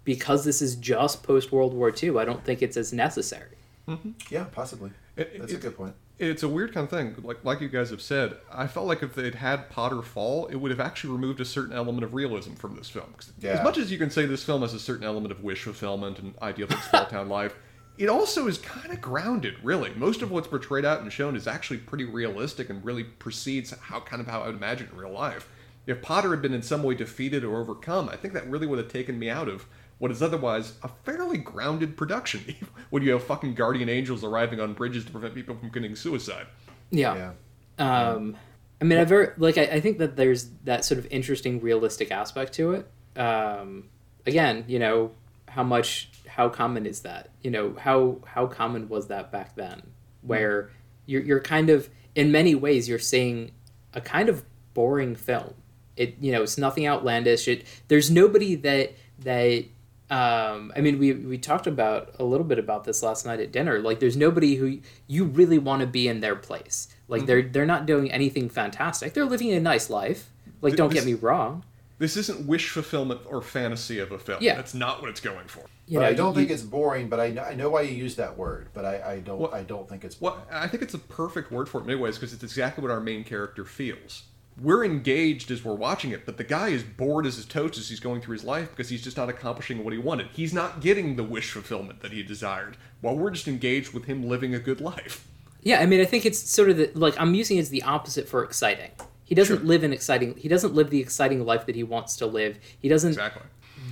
because 0.05 0.47
this 0.47 0.63
is 0.63 0.77
just 0.77 1.23
post 1.23 1.53
world 1.53 1.75
war 1.75 1.93
ii 2.03 2.17
i 2.17 2.25
don't 2.25 2.43
think 2.43 2.63
it's 2.63 2.79
as 2.79 2.91
necessary 2.91 3.58
Mm-hmm. 3.89 4.11
Yeah, 4.31 4.45
possibly. 4.53 4.91
It- 5.17 5.39
That's 5.41 5.53
a 5.53 5.57
good 5.57 5.77
point. 5.77 5.95
It's 6.21 6.43
a 6.43 6.49
weird 6.49 6.75
kind 6.75 6.83
of 6.85 6.91
thing. 6.91 7.15
Like 7.23 7.45
like 7.45 7.61
you 7.61 7.69
guys 7.69 7.91
have 7.91 8.03
said, 8.03 8.37
I 8.53 8.67
felt 8.67 8.87
like 8.89 9.05
if 9.05 9.15
they'd 9.15 9.37
had 9.37 9.71
Potter 9.71 10.03
fall, 10.03 10.47
it 10.49 10.57
would 10.57 10.73
have 10.73 10.81
actually 10.81 11.13
removed 11.13 11.41
a 11.41 11.45
certain 11.45 11.73
element 11.73 12.03
of 12.03 12.13
realism 12.13 12.55
from 12.55 12.75
this 12.75 12.91
film. 12.91 13.15
Yeah. 13.39 13.51
As 13.53 13.63
much 13.63 13.79
as 13.79 13.93
you 13.93 13.99
can 13.99 14.11
say 14.11 14.27
this 14.27 14.43
film 14.43 14.63
has 14.63 14.75
a 14.75 14.81
certain 14.81 15.05
element 15.05 15.31
of 15.31 15.45
wish 15.45 15.63
fulfillment 15.63 16.19
and 16.19 16.35
idealistic 16.43 16.83
small 16.91 17.07
town 17.07 17.29
life, 17.29 17.55
it 17.99 18.09
also 18.09 18.49
is 18.49 18.59
kind 18.59 18.91
of 18.93 19.01
grounded, 19.01 19.55
really. 19.63 19.93
Most 19.95 20.21
of 20.23 20.33
what's 20.33 20.49
portrayed 20.49 20.85
out 20.85 21.03
and 21.03 21.13
shown 21.13 21.37
is 21.37 21.47
actually 21.47 21.79
pretty 21.79 22.05
realistic 22.05 22.69
and 22.69 22.85
really 22.85 23.05
precedes 23.05 23.71
how 23.81 24.01
kind 24.01 24.21
of 24.21 24.27
how 24.27 24.43
I 24.43 24.47
would 24.47 24.57
imagine 24.57 24.89
in 24.93 24.99
real 24.99 25.13
life. 25.13 25.49
If 25.87 26.03
Potter 26.03 26.31
had 26.31 26.43
been 26.43 26.53
in 26.53 26.63
some 26.63 26.83
way 26.83 26.97
defeated 26.97 27.45
or 27.45 27.61
overcome, 27.61 28.09
I 28.09 28.17
think 28.17 28.35
that 28.35 28.49
really 28.51 28.67
would 28.67 28.79
have 28.81 28.89
taken 28.93 29.21
me 29.21 29.31
out 29.31 29.49
of 29.49 29.67
what 29.99 30.11
is 30.11 30.23
otherwise 30.23 30.75
a 30.83 30.89
fairly 31.05 31.39
grounded 31.39 31.97
production. 31.97 32.45
when 32.91 33.03
you 33.03 33.13
have 33.13 33.23
fucking 33.25 33.55
guardian 33.55 33.89
angels 33.89 34.25
arriving 34.25 34.61
on 34.61 34.73
bridges 34.73 35.05
to 35.05 35.11
prevent 35.11 35.35
people 35.35 35.57
from 35.57 35.71
committing 35.71 35.97
suicide. 35.97 36.47
Yeah. 36.91 37.33
Um, 37.79 38.37
I 38.81 38.85
mean, 38.85 38.99
I 38.99 39.05
very 39.05 39.31
like. 39.37 39.59
I, 39.59 39.63
I 39.63 39.81
think 39.81 39.99
that 39.99 40.17
there's 40.17 40.51
that 40.65 40.85
sort 40.85 40.99
of 40.99 41.07
interesting, 41.11 41.61
realistic 41.61 42.11
aspect 42.11 42.55
to 42.55 42.73
it. 42.73 42.91
Um, 43.19 43.89
again, 44.27 44.65
you 44.69 44.79
know, 44.79 45.13
how 45.49 45.65
much, 45.65 46.11
how 46.27 46.49
common 46.49 46.87
is 46.87 47.01
that? 47.01 47.31
You 47.43 47.51
know, 47.51 47.75
how 47.79 48.19
how 48.25 48.47
common 48.47 48.89
was 48.89 49.09
that 49.09 49.33
back 49.33 49.57
then? 49.57 49.83
Where 50.23 50.71
you're 51.07 51.23
you're 51.23 51.41
kind 51.41 51.71
of 51.71 51.89
in 52.15 52.31
many 52.31 52.55
ways 52.55 52.89
you're 52.89 52.99
seeing 52.99 53.51
a 53.95 54.01
kind 54.01 54.29
of 54.29 54.45
boring 54.75 55.17
film. 55.17 55.55
It 55.97 56.17
you 56.21 56.31
know 56.31 56.43
it's 56.43 56.59
nothing 56.59 56.87
outlandish. 56.87 57.49
It 57.49 57.65
there's 57.89 58.11
nobody 58.11 58.55
that 58.57 58.95
that 59.21 59.65
um, 60.11 60.73
I 60.75 60.81
mean, 60.81 60.99
we 60.99 61.13
we 61.13 61.39
talked 61.39 61.67
about 61.67 62.15
a 62.19 62.25
little 62.25 62.47
bit 62.47 62.59
about 62.59 62.85
this 62.85 63.03
last 63.03 63.27
night 63.27 63.41
at 63.41 63.53
dinner. 63.53 63.79
Like, 63.81 64.01
there's 64.01 64.17
nobody 64.17 64.55
who 64.57 64.79
you 65.07 65.25
really 65.25 65.59
want 65.59 65.81
to 65.81 65.87
be 65.87 66.09
in 66.09 66.21
their 66.21 66.37
place. 66.37 66.89
Like, 67.09 67.27
they're 67.27 67.43
they're 67.43 67.67
not 67.67 67.87
doing 67.87 68.11
anything 68.11 68.49
fantastic. 68.49 69.13
They're 69.15 69.25
living 69.25 69.53
a 69.53 69.61
nice 69.61 69.91
life. 69.91 70.31
Like, 70.63 70.77
don't 70.77 70.93
get 70.93 71.05
me 71.05 71.15
wrong. 71.15 71.65
This 71.99 72.17
isn't 72.17 72.47
wish 72.47 72.71
fulfillment 72.71 73.23
or 73.27 73.43
fantasy 73.43 73.99
of 73.99 74.13
a 74.13 74.19
film. 74.21 74.39
Yeah. 74.41 74.55
That's 74.55 74.73
not 74.73 75.01
what 75.01 75.11
it's 75.11 75.21
going 75.21 75.49
for. 75.49 75.65
You 75.89 75.99
but 75.99 76.05
I 76.07 76.13
don't 76.15 76.29
you- 76.29 76.41
think 76.43 76.51
it's 76.53 76.63
boring. 76.63 77.09
But 77.09 77.19
I 77.19 77.31
know, 77.31 77.43
I 77.43 77.55
know 77.55 77.71
why 77.71 77.81
you 77.83 77.95
use 77.97 78.15
that 78.17 78.39
word. 78.39 78.69
But 78.73 78.85
I, 78.85 79.13
I 79.15 79.19
don't 79.21 79.39
Well- 79.41 79.53
I 79.53 79.65
don't 79.65 79.89
think 79.89 80.05
it's 80.05 80.21
Well, 80.21 80.39
I 80.51 80.69
think 80.69 80.85
it's 80.85 80.95
a 80.95 80.99
perfect 80.99 81.51
word 81.51 81.69
for 81.69 81.81
it 81.81 81.85
anyways, 81.85 82.15
because 82.17 82.33
it's 82.33 82.45
exactly 82.45 82.83
what 82.83 82.93
our 82.93 83.01
main 83.01 83.25
character 83.25 83.65
feels. 83.65 84.23
We're 84.61 84.85
engaged 84.85 85.51
as 85.51 85.65
we're 85.65 85.75
watching 85.75 86.11
it, 86.11 86.27
but 86.27 86.37
the 86.37 86.45
guy 86.45 86.69
is 86.69 86.83
bored 86.83 87.27
as 87.27 87.37
his 87.37 87.45
toast 87.47 87.79
as 87.79 87.89
he's 87.89 88.01
going 88.01 88.21
through 88.21 88.35
his 88.35 88.45
life 88.45 88.71
because 88.71 88.89
he's 88.89 89.03
just 89.05 89.17
not 89.17 89.29
accomplishing 89.29 89.85
what 89.85 89.93
he 89.93 89.99
wanted. 89.99 90.29
He's 90.33 90.53
not 90.53 90.81
getting 90.81 91.17
the 91.17 91.23
wish 91.25 91.51
fulfillment 91.53 92.01
that 92.01 92.13
he 92.13 92.23
desired, 92.23 92.77
while 93.01 93.17
we're 93.17 93.31
just 93.31 93.47
engaged 93.47 93.93
with 93.93 94.07
him 94.07 94.29
living 94.29 94.55
a 94.55 94.59
good 94.59 94.81
life. 94.81 95.27
Yeah, 95.63 95.81
I 95.81 95.87
mean, 95.87 96.01
I 96.01 96.05
think 96.05 96.25
it's 96.27 96.39
sort 96.39 96.71
of 96.71 96.77
the, 96.77 96.91
like 96.95 97.15
I'm 97.21 97.35
using 97.35 97.59
it 97.59 97.61
as 97.61 97.71
the 97.71 97.83
opposite 97.83 98.29
for 98.29 98.43
exciting. 98.43 98.91
He 99.25 99.35
doesn't 99.35 99.59
Sure. 99.59 99.67
live 99.67 99.83
an 99.83 99.93
exciting. 99.93 100.35
He 100.37 100.49
doesn't 100.49 100.75
live 100.75 100.91
the 100.91 101.01
exciting 101.01 101.45
life 101.45 101.67
that 101.67 101.75
he 101.75 101.83
wants 101.83 102.17
to 102.17 102.27
live. 102.27 102.59
He 102.81 102.89
doesn't 102.89 103.11
Exactly. 103.11 103.43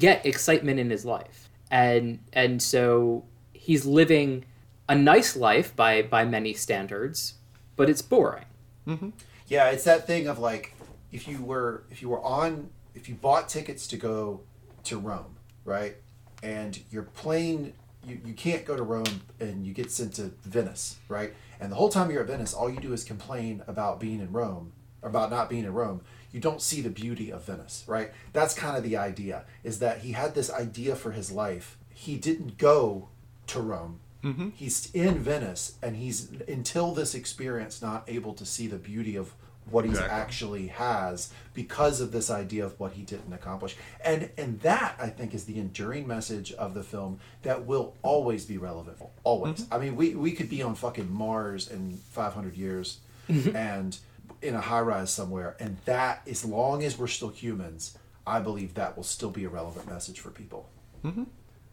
get 0.01 0.25
excitement 0.25 0.81
in 0.81 0.91
his 0.91 1.05
life, 1.05 1.49
and 1.71 2.21
and 2.33 2.62
so 2.62 3.25
he's 3.53 3.85
living 3.85 4.45
a 4.89 4.95
nice 4.95 5.37
life 5.37 5.77
by 5.77 6.03
by 6.03 6.25
many 6.25 6.55
standards, 6.55 7.35
but 7.77 7.91
it's 7.91 8.01
boring. 8.03 8.45
Mm-hmm. 8.87 9.11
Yeah, 9.49 9.70
it's 9.70 9.84
that 9.84 10.07
thing 10.07 10.26
of 10.26 10.38
like 10.38 10.74
if 11.12 11.28
you 11.28 11.42
were 11.42 11.84
if 11.90 12.03
you 12.03 12.09
were 12.09 12.22
on 12.22 12.70
if 12.94 13.09
you 13.09 13.14
bought 13.14 13.49
tickets 13.49 13.86
to 13.88 13.97
go 13.97 14.40
to 14.84 14.99
Rome, 14.99 15.36
right? 15.64 15.97
And 16.42 16.78
your 16.90 17.03
plane 17.03 17.72
you, 18.07 18.20
you 18.24 18.34
can't 18.34 18.64
go 18.64 18.76
to 18.76 18.82
Rome 18.82 19.22
and 19.40 19.66
you 19.66 19.74
get 19.74 19.90
sent 19.90 20.14
to 20.14 20.32
Venice, 20.44 20.99
right? 21.09 21.34
And 21.61 21.72
the 21.72 21.76
whole 21.76 21.88
time 21.88 22.11
you're 22.11 22.22
at 22.22 22.28
Venice, 22.28 22.55
all 22.55 22.70
you 22.70 22.80
do 22.80 22.92
is 22.92 23.05
complain 23.05 23.62
about 23.66 23.99
being 23.99 24.20
in 24.20 24.32
Rome, 24.32 24.72
about 25.03 25.30
not 25.30 25.51
being 25.51 25.64
in 25.64 25.72
Rome. 25.72 26.03
You 26.30 26.40
don't 26.40 26.62
see 26.62 26.80
the 26.80 26.90
beauty 26.90 27.30
of 27.30 27.44
Venice, 27.44 27.84
right? 27.86 28.12
That's 28.32 28.55
kind 28.55 28.76
of 28.76 28.82
the 28.82 28.97
idea, 28.97 29.44
is 29.64 29.78
that 29.80 30.01
he 30.01 30.12
had 30.12 30.34
this 30.34 30.51
idea 30.53 30.94
for 30.94 31.12
his 31.12 31.32
life. 31.32 31.78
He 31.92 32.16
didn't 32.16 32.59
go 32.59 33.09
to 33.49 33.61
Rome. 33.61 34.01
Mm-hmm. 34.25 34.51
He's 34.51 34.91
in 34.93 35.19
Venice, 35.19 35.77
and 35.83 35.97
he's 35.97 36.31
until 36.49 36.93
this 36.93 37.14
experience 37.14 37.81
not 37.81 38.05
able 38.09 38.35
to 38.35 38.45
see 38.45 38.67
the 38.67 38.77
beauty 38.77 39.17
of 39.17 39.33
what 39.71 39.85
he 39.85 39.91
Exactly. 39.91 40.11
actually 40.12 40.67
has 40.69 41.33
because 41.53 42.01
of 42.01 42.12
this 42.12 42.31
idea 42.31 42.64
of 42.64 42.79
what 42.79 42.93
he 42.93 43.03
didn't 43.03 43.33
accomplish. 43.33 43.77
And 44.05 44.31
and 44.39 44.61
that 44.61 44.97
I 44.99 45.09
think 45.09 45.35
is 45.35 45.45
the 45.45 45.59
enduring 45.59 46.07
message 46.07 46.53
of 46.53 46.75
the 46.75 46.83
film 46.83 47.19
that 47.43 47.67
will 47.67 47.95
always 48.03 48.45
be 48.45 48.59
relevant. 48.59 48.99
Always. 49.25 49.62
Mm-hmm. 49.62 49.75
I 49.75 49.79
mean, 49.79 49.97
we 49.97 50.14
we 50.14 50.33
could 50.33 50.49
be 50.49 50.62
on 50.62 50.75
fucking 50.75 51.12
Mars 51.12 51.69
in 51.69 51.99
500 52.11 52.57
years 52.57 52.99
mm-hmm. 53.29 53.57
and 53.57 53.99
in 54.43 54.55
a 54.55 54.61
high 54.61 54.81
rise 54.81 55.11
somewhere 55.11 55.57
and 55.59 55.79
that 55.87 56.23
as 56.29 56.45
long 56.45 56.85
as 56.85 56.99
we're 56.99 57.07
still 57.07 57.31
humans, 57.31 57.97
I 58.27 58.41
believe 58.41 58.75
that 58.75 58.97
will 58.97 59.05
still 59.05 59.31
be 59.31 59.45
a 59.45 59.49
relevant 59.49 59.89
message 59.89 60.21
for 60.21 60.31
people. 60.31 60.69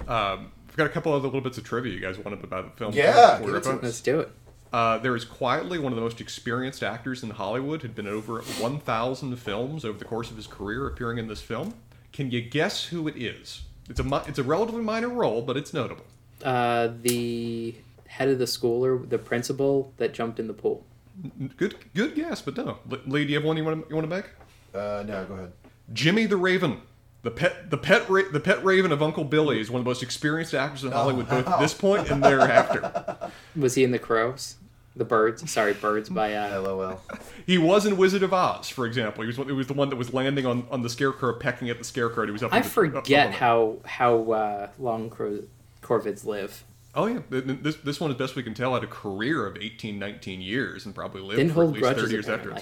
Um, 0.08 0.52
I've 0.74 0.78
got 0.78 0.88
a 0.88 0.90
couple 0.90 1.14
other 1.14 1.28
little 1.28 1.40
bits 1.40 1.60
of 1.60 1.64
trivia 1.64 1.94
you 1.94 2.00
guys 2.00 2.18
wanted 2.18 2.44
about 2.44 2.72
the 2.72 2.78
film. 2.80 2.94
Yeah, 2.96 3.38
before 3.38 3.54
give 3.54 3.68
we 3.68 3.72
it 3.72 3.80
to. 3.80 3.86
Let's 3.86 4.02
do 4.02 4.22
it. 4.22 4.32
Uh, 4.74 4.98
there 4.98 5.16
is 5.16 5.24
quietly 5.24 5.78
one 5.78 5.92
of 5.92 5.96
the 5.96 6.02
most 6.02 6.20
experienced 6.20 6.82
actors 6.82 7.22
in 7.22 7.30
Hollywood. 7.30 7.84
Had 7.84 7.94
been 7.94 8.08
over 8.08 8.42
1,000 8.42 9.36
films 9.36 9.86
over 9.86 10.00
the 10.00 10.06
course 10.06 10.32
of 10.32 10.36
his 10.36 10.48
career, 10.48 10.88
appearing 10.88 11.20
in 11.20 11.28
this 11.28 11.42
film. 11.42 11.76
Can 12.12 12.32
you 12.32 12.42
guess 12.42 12.86
who 12.86 13.08
it 13.08 13.16
is? 13.16 13.62
It's 13.88 14.00
a 14.00 14.24
it's 14.28 14.40
a 14.40 14.44
relatively 14.44 14.82
minor 14.82 15.10
role, 15.10 15.44
but 15.44 15.58
it's 15.58 15.76
notable. 15.76 16.06
Uh, 16.44 16.90
the 17.04 17.76
head 18.08 18.30
of 18.30 18.40
the 18.40 18.48
school 18.48 18.84
or 18.84 18.98
the 18.98 19.20
principal 19.20 19.94
that 19.98 20.12
jumped 20.12 20.40
in 20.40 20.48
the 20.48 20.54
pool. 20.54 20.84
Good 21.56 21.76
good 21.94 22.16
guess, 22.16 22.42
but 22.42 22.58
no. 22.58 22.80
L- 22.92 22.98
Lee, 23.06 23.26
do 23.26 23.30
you 23.30 23.38
have 23.38 23.46
one 23.46 23.58
you 23.58 23.64
want 23.64 23.84
to 23.84 23.90
you 23.90 23.96
want 23.96 24.10
to 24.10 24.16
make? 24.16 24.26
Uh, 24.74 25.04
no, 25.06 25.24
go 25.26 25.36
ahead. 25.36 25.52
Jimmy 25.92 26.26
the 26.26 26.38
Raven, 26.38 26.82
the 27.24 27.32
pet 27.32 27.70
the 27.70 27.78
pet 27.78 28.08
ra- 28.10 28.30
the 28.32 28.40
pet 28.40 28.64
Raven 28.64 28.92
of 28.92 29.02
Uncle 29.02 29.24
Billy, 29.24 29.60
is 29.60 29.72
one 29.72 29.80
of 29.80 29.86
the 29.86 29.90
most 29.90 30.04
experienced 30.04 30.54
actors 30.54 30.84
in 30.84 30.92
Hollywood, 30.92 31.28
both 31.28 31.48
at 31.48 31.60
this 31.60 31.74
point 31.86 32.10
and 32.10 32.24
thereafter. 32.24 33.18
Was 33.56 33.76
he 33.76 33.84
in 33.84 33.92
the 33.92 34.00
crows? 34.00 34.56
The 34.96 35.06
birds? 35.06 35.50
Sorry, 35.50 35.74
birds 35.74 36.08
by 36.10 36.36
uh, 36.36 36.62
LOL. 36.62 37.02
He 37.48 37.58
was 37.58 37.88
in 37.88 37.98
Wizard 37.98 38.22
of 38.22 38.32
Oz, 38.32 38.70
for 38.70 38.86
example. 38.86 39.24
He 39.24 39.28
was 39.28 39.38
he 39.38 39.52
was 39.52 39.66
the 39.68 39.74
one 39.74 39.90
that 39.90 39.96
was 39.96 40.14
landing 40.14 40.46
on, 40.46 40.68
on 40.70 40.84
the 40.84 40.90
scarecrow, 40.90 41.34
pecking 41.34 41.70
at 41.70 41.80
the 41.80 41.84
scarecrow. 41.84 42.26
He 42.26 42.32
was 42.32 42.44
up. 42.44 42.54
I 42.54 42.58
in 42.58 42.62
the- 42.62 42.68
up- 42.68 42.74
up 42.98 43.04
forget 43.06 43.32
how 43.34 43.78
how 43.86 44.32
uh, 44.32 44.68
long 44.78 45.10
cor- 45.10 45.40
corvids 45.82 46.26
live. 46.26 46.64
Oh 46.94 47.08
yeah, 47.08 47.22
Th- 47.32 47.44
th- 47.44 47.60
this 47.64 47.76
this 47.78 48.00
one, 48.00 48.12
as 48.12 48.18
best 48.18 48.36
we 48.36 48.44
can 48.44 48.54
tell, 48.54 48.76
had 48.76 48.84
a 48.84 48.88
career 48.88 49.48
of 49.48 49.58
18, 49.58 49.98
19 49.98 50.42
years 50.42 50.86
and 50.86 50.94
probably 50.94 51.22
lived 51.22 51.38
Didn't 51.38 51.54
for 51.54 51.64
at 51.64 51.70
least 51.72 51.86
thirty 52.00 52.12
years 52.12 52.30
after. 52.30 52.56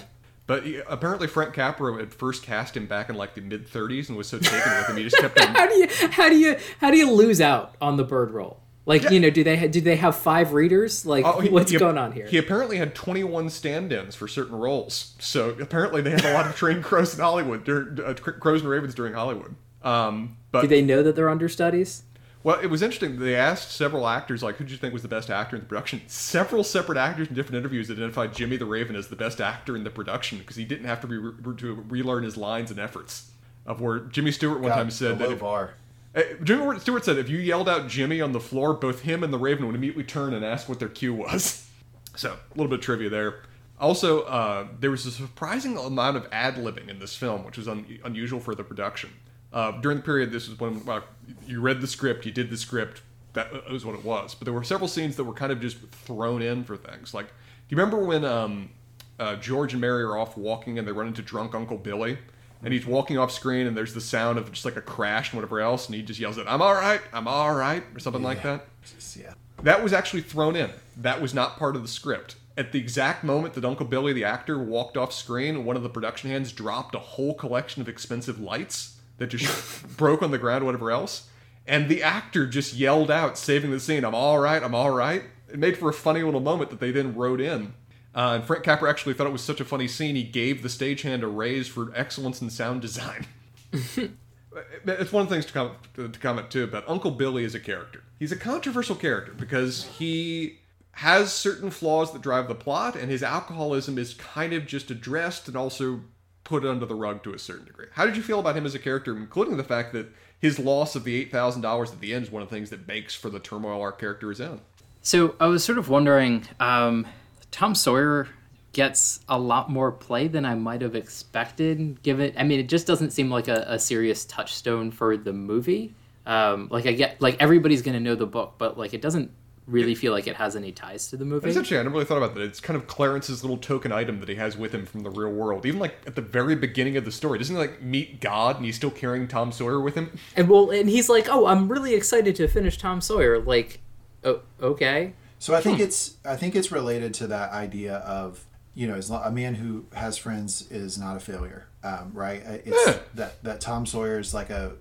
Apparently. 0.52 0.82
But 0.82 0.92
apparently, 0.92 1.26
Frank 1.28 1.54
Capra 1.54 1.96
had 1.98 2.12
first 2.14 2.42
cast 2.42 2.76
him 2.76 2.86
back 2.86 3.08
in 3.08 3.16
like 3.16 3.34
the 3.34 3.40
mid 3.40 3.66
thirties 3.68 4.08
and 4.08 4.16
was 4.18 4.28
so 4.28 4.38
taken 4.38 4.72
with 4.76 4.88
him, 4.88 4.96
he 4.96 5.04
just 5.04 5.16
kept 5.18 5.38
on. 5.46 5.54
How 5.54 5.66
do 5.68 5.74
you 5.74 5.88
how 6.10 6.28
do 6.28 6.36
you 6.36 6.56
how 6.80 6.90
do 6.90 6.96
you 6.96 7.10
lose 7.10 7.40
out 7.40 7.74
on 7.80 7.96
the 7.96 8.04
bird 8.04 8.30
roll? 8.30 8.60
Like 8.84 9.02
Yeah. 9.04 9.10
you 9.10 9.20
know, 9.20 9.30
do 9.30 9.44
they 9.44 9.68
do 9.68 9.80
they 9.80 9.94
have 9.96 10.16
five 10.16 10.52
readers? 10.54 11.06
Like 11.06 11.24
Oh, 11.24 11.38
he- 11.40 11.48
what's 11.50 11.70
he- 11.70 11.78
going 11.78 11.98
on 11.98 12.10
here? 12.12 12.26
He 12.26 12.36
apparently 12.38 12.78
had 12.78 12.94
21 12.96 13.48
stand-ins 13.50 14.16
for 14.16 14.26
certain 14.26 14.56
roles. 14.56 15.14
So 15.20 15.50
apparently 15.60 16.02
they 16.02 16.10
had 16.10 16.24
a 16.24 16.32
lot 16.34 16.46
of 16.46 16.56
trained 16.56 16.82
crows 16.88 17.14
in 17.14 17.20
Hollywood, 17.20 17.62
during, 17.64 18.00
uh, 18.00 18.14
crows 18.14 18.62
and 18.62 18.68
ravens 18.70 18.94
during 18.94 19.12
Hollywood. 19.14 19.54
Um, 19.84 20.36
but 20.50 20.62
do 20.62 20.66
they 20.66 20.82
know 20.82 21.02
that 21.04 21.14
they're 21.16 21.30
understudies? 21.30 22.02
Well, 22.44 22.58
it 22.58 22.66
was 22.66 22.82
interesting. 22.82 23.18
They 23.18 23.36
asked 23.36 23.70
several 23.72 24.08
actors, 24.08 24.42
like, 24.42 24.56
who 24.56 24.64
do 24.64 24.72
you 24.72 24.78
think 24.78 24.92
was 24.92 25.02
the 25.02 25.08
best 25.08 25.30
actor 25.30 25.56
in 25.56 25.62
the 25.62 25.68
production? 25.68 26.02
Several 26.08 26.64
separate 26.64 26.98
actors 26.98 27.28
in 27.28 27.34
different 27.34 27.58
interviews 27.58 27.90
identified 27.90 28.34
Jimmy 28.34 28.56
the 28.56 28.66
Raven 28.66 28.96
as 28.96 29.08
the 29.08 29.16
best 29.16 29.40
actor 29.40 29.76
in 29.76 29.84
the 29.84 29.90
production 29.90 30.38
because 30.38 30.56
he 30.56 30.64
didn't 30.64 30.86
have 30.86 31.00
to, 31.02 31.06
re- 31.06 31.56
to 31.56 31.84
relearn 31.88 32.24
his 32.24 32.36
lines 32.36 32.70
and 32.70 32.80
efforts. 32.80 33.30
Of 33.64 33.80
where 33.80 34.00
Jimmy 34.00 34.32
Stewart 34.32 34.58
one 34.58 34.70
God, 34.70 34.74
time 34.74 34.90
said 34.90 35.20
that 35.20 35.30
if, 35.30 35.38
bar. 35.38 35.74
Uh, 36.16 36.22
Jimmy 36.42 36.80
Stewart 36.80 37.04
said 37.04 37.16
if 37.16 37.28
you 37.28 37.38
yelled 37.38 37.68
out 37.68 37.88
Jimmy 37.88 38.20
on 38.20 38.32
the 38.32 38.40
floor, 38.40 38.74
both 38.74 39.02
him 39.02 39.22
and 39.22 39.32
the 39.32 39.38
Raven 39.38 39.66
would 39.66 39.76
immediately 39.76 40.02
turn 40.02 40.34
and 40.34 40.44
ask 40.44 40.68
what 40.68 40.80
their 40.80 40.88
cue 40.88 41.14
was. 41.14 41.68
So, 42.14 42.32
a 42.32 42.54
little 42.58 42.68
bit 42.68 42.80
of 42.80 42.84
trivia 42.84 43.08
there. 43.08 43.36
Also, 43.80 44.24
uh, 44.24 44.66
there 44.78 44.90
was 44.90 45.06
a 45.06 45.10
surprising 45.10 45.78
amount 45.78 46.18
of 46.18 46.28
ad 46.30 46.56
libbing 46.56 46.88
in 46.88 46.98
this 46.98 47.16
film, 47.16 47.42
which 47.42 47.56
was 47.56 47.66
un- 47.66 47.98
unusual 48.04 48.38
for 48.38 48.54
the 48.54 48.62
production. 48.62 49.08
Uh, 49.52 49.72
during 49.80 49.98
the 49.98 50.02
period, 50.02 50.32
this 50.32 50.48
was 50.48 50.58
when 50.58 50.84
well, 50.84 51.04
you 51.46 51.60
read 51.60 51.80
the 51.80 51.86
script, 51.86 52.24
you 52.24 52.32
did 52.32 52.50
the 52.50 52.56
script, 52.56 53.02
that 53.34 53.70
was 53.70 53.84
what 53.84 53.94
it 53.94 54.04
was. 54.04 54.34
But 54.34 54.46
there 54.46 54.54
were 54.54 54.64
several 54.64 54.88
scenes 54.88 55.16
that 55.16 55.24
were 55.24 55.34
kind 55.34 55.52
of 55.52 55.60
just 55.60 55.78
thrown 55.90 56.42
in 56.42 56.64
for 56.64 56.76
things. 56.76 57.14
Like, 57.14 57.26
do 57.26 57.32
you 57.68 57.76
remember 57.76 57.98
when 57.98 58.24
um, 58.24 58.70
uh, 59.18 59.36
George 59.36 59.72
and 59.72 59.80
Mary 59.80 60.02
are 60.02 60.16
off 60.16 60.36
walking 60.36 60.78
and 60.78 60.86
they 60.86 60.92
run 60.92 61.06
into 61.06 61.22
drunk 61.22 61.54
Uncle 61.54 61.78
Billy? 61.78 62.18
And 62.64 62.72
he's 62.72 62.86
walking 62.86 63.18
off 63.18 63.32
screen, 63.32 63.66
and 63.66 63.76
there's 63.76 63.92
the 63.92 64.00
sound 64.00 64.38
of 64.38 64.52
just 64.52 64.64
like 64.64 64.76
a 64.76 64.80
crash 64.80 65.32
and 65.32 65.36
whatever 65.36 65.60
else, 65.60 65.86
and 65.86 65.96
he 65.96 66.02
just 66.02 66.20
yells 66.20 66.38
out, 66.38 66.46
"I'm 66.46 66.62
all 66.62 66.74
right, 66.74 67.00
I'm 67.12 67.26
all 67.26 67.52
right," 67.52 67.82
or 67.92 67.98
something 67.98 68.22
like 68.22 68.44
that. 68.44 68.66
Just- 68.84 69.16
yeah. 69.16 69.34
That 69.64 69.82
was 69.82 69.92
actually 69.92 70.22
thrown 70.22 70.54
in. 70.54 70.70
That 70.96 71.20
was 71.20 71.34
not 71.34 71.58
part 71.58 71.74
of 71.74 71.82
the 71.82 71.88
script. 71.88 72.36
At 72.56 72.70
the 72.70 72.78
exact 72.78 73.24
moment 73.24 73.54
that 73.54 73.64
Uncle 73.64 73.86
Billy, 73.86 74.12
the 74.12 74.22
actor, 74.22 74.58
walked 74.58 74.96
off 74.96 75.12
screen, 75.12 75.64
one 75.64 75.74
of 75.74 75.82
the 75.82 75.88
production 75.88 76.30
hands 76.30 76.52
dropped 76.52 76.94
a 76.94 77.00
whole 77.00 77.34
collection 77.34 77.82
of 77.82 77.88
expensive 77.88 78.38
lights 78.38 78.91
that 79.22 79.28
just 79.28 79.96
broke 79.96 80.22
on 80.22 80.30
the 80.30 80.38
ground, 80.38 80.66
whatever 80.66 80.90
else. 80.90 81.28
And 81.66 81.88
the 81.88 82.02
actor 82.02 82.46
just 82.46 82.74
yelled 82.74 83.10
out, 83.10 83.38
saving 83.38 83.70
the 83.70 83.80
scene, 83.80 84.04
I'm 84.04 84.14
all 84.14 84.38
right, 84.38 84.62
I'm 84.62 84.74
all 84.74 84.90
right. 84.90 85.22
It 85.48 85.58
made 85.58 85.78
for 85.78 85.88
a 85.88 85.92
funny 85.92 86.22
little 86.22 86.40
moment 86.40 86.70
that 86.70 86.80
they 86.80 86.90
then 86.90 87.14
wrote 87.14 87.40
in. 87.40 87.74
Uh, 88.14 88.34
and 88.34 88.44
Frank 88.44 88.64
Capra 88.64 88.90
actually 88.90 89.14
thought 89.14 89.26
it 89.26 89.32
was 89.32 89.42
such 89.42 89.60
a 89.60 89.64
funny 89.64 89.88
scene, 89.88 90.16
he 90.16 90.22
gave 90.22 90.62
the 90.62 90.68
stagehand 90.68 91.22
a 91.22 91.28
raise 91.28 91.68
for 91.68 91.92
excellence 91.94 92.42
in 92.42 92.50
sound 92.50 92.82
design. 92.82 93.26
it's 93.72 95.12
one 95.12 95.22
of 95.22 95.28
the 95.28 95.34
things 95.34 95.46
to, 95.46 95.52
com- 95.52 95.76
to 95.94 96.08
comment 96.18 96.50
too 96.50 96.64
about 96.64 96.84
Uncle 96.88 97.12
Billy 97.12 97.44
as 97.44 97.54
a 97.54 97.60
character. 97.60 98.02
He's 98.18 98.32
a 98.32 98.36
controversial 98.36 98.96
character 98.96 99.32
because 99.32 99.84
he 99.98 100.58
has 100.92 101.32
certain 101.32 101.70
flaws 101.70 102.12
that 102.12 102.20
drive 102.20 102.48
the 102.48 102.54
plot, 102.54 102.96
and 102.96 103.10
his 103.10 103.22
alcoholism 103.22 103.96
is 103.96 104.14
kind 104.14 104.52
of 104.52 104.66
just 104.66 104.90
addressed 104.90 105.48
and 105.48 105.56
also 105.56 106.00
put 106.44 106.64
it 106.64 106.70
under 106.70 106.86
the 106.86 106.94
rug 106.94 107.22
to 107.24 107.34
a 107.34 107.38
certain 107.38 107.64
degree. 107.64 107.86
How 107.92 108.06
did 108.06 108.16
you 108.16 108.22
feel 108.22 108.40
about 108.40 108.56
him 108.56 108.66
as 108.66 108.74
a 108.74 108.78
character, 108.78 109.16
including 109.16 109.56
the 109.56 109.64
fact 109.64 109.92
that 109.92 110.12
his 110.38 110.58
loss 110.58 110.96
of 110.96 111.04
the 111.04 111.14
eight 111.14 111.30
thousand 111.30 111.62
dollars 111.62 111.92
at 111.92 112.00
the 112.00 112.12
end 112.12 112.24
is 112.24 112.30
one 112.30 112.42
of 112.42 112.48
the 112.48 112.54
things 112.54 112.70
that 112.70 112.86
makes 112.88 113.14
for 113.14 113.30
the 113.30 113.38
turmoil 113.38 113.80
our 113.80 113.92
character 113.92 114.30
is 114.30 114.40
in? 114.40 114.60
So 115.02 115.36
I 115.40 115.46
was 115.46 115.64
sort 115.64 115.78
of 115.78 115.88
wondering, 115.88 116.46
um, 116.60 117.06
Tom 117.50 117.74
Sawyer 117.74 118.28
gets 118.72 119.20
a 119.28 119.38
lot 119.38 119.70
more 119.70 119.92
play 119.92 120.28
than 120.28 120.44
I 120.44 120.54
might 120.54 120.80
have 120.80 120.94
expected. 120.94 122.02
Given, 122.02 122.32
I 122.36 122.44
mean, 122.44 122.60
it 122.60 122.68
just 122.68 122.86
doesn't 122.86 123.10
seem 123.10 123.30
like 123.30 123.48
a, 123.48 123.64
a 123.68 123.78
serious 123.78 124.24
touchstone 124.24 124.90
for 124.90 125.16
the 125.16 125.32
movie. 125.32 125.94
Um, 126.24 126.68
like 126.70 126.86
I 126.86 126.92
get, 126.92 127.20
like 127.20 127.36
everybody's 127.40 127.82
gonna 127.82 128.00
know 128.00 128.14
the 128.14 128.26
book, 128.26 128.54
but 128.58 128.78
like 128.78 128.94
it 128.94 129.02
doesn't 129.02 129.30
really 129.66 129.94
feel 129.94 130.12
like 130.12 130.26
it 130.26 130.36
has 130.36 130.56
any 130.56 130.72
ties 130.72 131.08
to 131.08 131.16
the 131.16 131.24
movie. 131.24 131.48
Essentially, 131.48 131.78
I 131.78 131.82
never 131.82 131.94
really 131.94 132.04
thought 132.04 132.16
about 132.18 132.34
that. 132.34 132.42
It's 132.42 132.60
kind 132.60 132.76
of 132.76 132.86
Clarence's 132.86 133.42
little 133.44 133.56
token 133.58 133.92
item 133.92 134.20
that 134.20 134.28
he 134.28 134.34
has 134.34 134.56
with 134.56 134.74
him 134.74 134.86
from 134.86 135.00
the 135.00 135.10
real 135.10 135.30
world. 135.30 135.64
Even 135.66 135.78
like 135.80 135.96
at 136.06 136.14
the 136.16 136.22
very 136.22 136.56
beginning 136.56 136.96
of 136.96 137.04
the 137.04 137.12
story, 137.12 137.38
doesn't 137.38 137.54
he 137.54 137.60
like 137.60 137.80
meet 137.82 138.20
God 138.20 138.56
and 138.56 138.64
he's 138.64 138.76
still 138.76 138.90
carrying 138.90 139.28
Tom 139.28 139.52
Sawyer 139.52 139.80
with 139.80 139.94
him? 139.94 140.18
And 140.36 140.48
well, 140.48 140.70
and 140.70 140.88
he's 140.88 141.08
like, 141.08 141.28
"Oh, 141.28 141.46
I'm 141.46 141.68
really 141.68 141.94
excited 141.94 142.34
to 142.36 142.48
finish 142.48 142.76
Tom 142.78 143.00
Sawyer." 143.00 143.38
Like, 143.40 143.80
oh, 144.24 144.40
okay. 144.60 145.14
So 145.38 145.54
I 145.54 145.60
think 145.60 145.80
it's 145.80 146.16
I 146.24 146.36
think 146.36 146.54
it's 146.54 146.70
related 146.70 147.14
to 147.14 147.26
that 147.28 147.50
idea 147.52 147.96
of 147.96 148.44
you 148.74 148.86
know, 148.86 148.94
as 148.94 149.10
a 149.10 149.30
man 149.30 149.54
who 149.56 149.84
has 149.92 150.16
friends 150.16 150.70
is 150.70 150.96
not 150.96 151.14
a 151.14 151.20
failure, 151.20 151.66
um, 151.84 152.10
right? 152.14 152.42
Uh, 152.46 152.52
It's 152.64 152.86
Yeah. 152.86 152.98
that 153.16 153.42
that 153.44 153.60
Tom 153.60 153.84
Sawyer 153.84 154.18
is 154.18 154.32
like 154.32 154.48
a, 154.50 154.72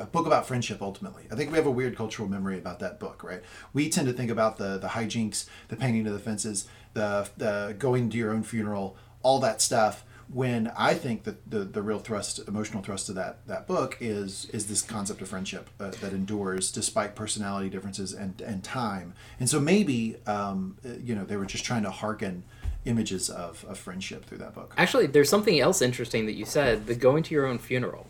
a 0.00 0.04
a 0.04 0.06
book 0.06 0.26
about 0.26 0.46
friendship. 0.46 0.82
Ultimately, 0.82 1.24
I 1.30 1.34
think 1.34 1.50
we 1.50 1.56
have 1.56 1.66
a 1.66 1.70
weird 1.70 1.96
cultural 1.96 2.28
memory 2.28 2.58
about 2.58 2.78
that 2.80 2.98
book, 2.98 3.22
right? 3.22 3.42
We 3.72 3.88
tend 3.88 4.06
to 4.08 4.12
think 4.12 4.30
about 4.30 4.56
the 4.56 4.78
the 4.78 4.88
hijinks, 4.88 5.46
the 5.68 5.76
painting 5.76 6.06
of 6.06 6.12
the 6.12 6.18
fences, 6.18 6.66
the 6.94 7.28
the 7.36 7.76
going 7.78 8.10
to 8.10 8.16
your 8.16 8.32
own 8.32 8.42
funeral, 8.42 8.96
all 9.22 9.38
that 9.40 9.60
stuff. 9.60 10.04
When 10.32 10.70
I 10.78 10.94
think 10.94 11.24
that 11.24 11.50
the, 11.50 11.64
the 11.64 11.82
real 11.82 11.98
thrust, 11.98 12.38
emotional 12.46 12.84
thrust 12.84 13.08
of 13.08 13.16
that, 13.16 13.44
that 13.48 13.66
book 13.66 13.96
is 14.00 14.48
is 14.52 14.68
this 14.68 14.80
concept 14.80 15.20
of 15.20 15.28
friendship 15.28 15.68
uh, 15.80 15.90
that 16.00 16.12
endures 16.12 16.70
despite 16.70 17.16
personality 17.16 17.68
differences 17.68 18.12
and, 18.12 18.40
and 18.40 18.62
time. 18.62 19.14
And 19.40 19.50
so 19.50 19.58
maybe 19.58 20.18
um, 20.28 20.78
you 21.02 21.16
know 21.16 21.24
they 21.24 21.36
were 21.36 21.46
just 21.46 21.64
trying 21.64 21.82
to 21.82 21.90
hearken 21.90 22.44
images 22.84 23.28
of, 23.28 23.64
of 23.68 23.76
friendship 23.76 24.24
through 24.24 24.38
that 24.38 24.54
book. 24.54 24.72
Actually, 24.78 25.06
there's 25.06 25.28
something 25.28 25.58
else 25.58 25.82
interesting 25.82 26.26
that 26.26 26.34
you 26.34 26.44
said: 26.44 26.86
the 26.86 26.94
going 26.94 27.24
to 27.24 27.34
your 27.34 27.46
own 27.46 27.58
funeral. 27.58 28.06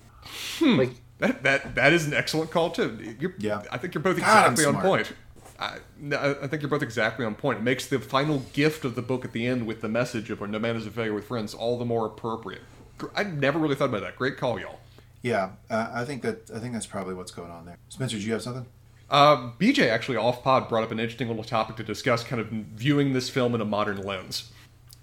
Like, 0.61 0.91
That 1.21 1.43
that 1.45 1.75
that 1.77 1.93
is 1.93 2.07
an 2.07 2.15
excellent 2.15 2.51
call 2.51 2.71
too. 2.71 3.17
You're, 3.21 3.35
Yeah. 3.39 3.63
I 3.71 3.79
think 3.79 3.95
you're 3.95 4.03
both 4.03 4.17
God, 4.19 4.51
exactly 4.51 4.65
on 4.65 4.73
smart. 4.73 4.85
point. 4.87 5.13
I, 5.59 5.79
no, 5.99 6.37
I 6.43 6.47
think 6.47 6.63
you're 6.63 6.71
both 6.71 6.83
exactly 6.83 7.25
on 7.27 7.35
point. 7.35 7.59
It 7.59 7.63
makes 7.63 7.87
the 7.87 7.99
final 7.99 8.39
gift 8.55 8.85
of 8.87 8.95
the 8.95 9.03
book 9.03 9.25
at 9.27 9.33
the 9.33 9.47
end 9.47 9.67
with 9.67 9.83
the 9.83 9.89
message 9.89 10.31
of 10.31 10.41
"No 10.41 10.59
man 10.59 10.75
is 10.77 10.87
a 10.87 10.91
failure 10.91 11.13
with 11.15 11.27
friends" 11.27 11.53
all 11.55 11.79
the 11.79 11.85
more 11.85 12.07
appropriate. 12.07 12.63
Gr- 12.99 13.09
I 13.15 13.25
never 13.25 13.59
really 13.59 13.75
thought 13.77 13.91
about 13.91 14.01
that. 14.01 14.17
Great 14.17 14.37
call, 14.39 14.59
y'all. 14.59 14.81
Yeah, 15.23 15.51
uh, 15.69 15.91
I 15.93 16.07
think 16.07 16.23
that 16.23 16.51
I 16.55 16.59
think 16.59 16.73
that's 16.73 16.87
probably 16.87 17.13
what's 17.15 17.31
going 17.31 17.51
on 17.51 17.67
there. 17.67 17.77
Spencer, 17.91 18.17
do 18.17 18.23
you 18.25 18.33
have 18.33 18.41
something? 18.43 18.65
Uh, 19.11 19.51
BJ 19.59 19.91
actually 19.91 20.17
off 20.17 20.43
pod 20.43 20.69
brought 20.69 20.85
up 20.85 20.93
an 20.93 20.99
interesting 21.01 21.29
little 21.29 21.45
topic 21.45 21.77
to 21.77 21.83
discuss, 21.83 22.25
kind 22.25 22.41
of 22.41 22.49
viewing 22.49 23.13
this 23.13 23.29
film 23.29 23.55
in 23.55 23.61
a 23.61 23.65
modern 23.67 24.01
lens. 24.01 24.51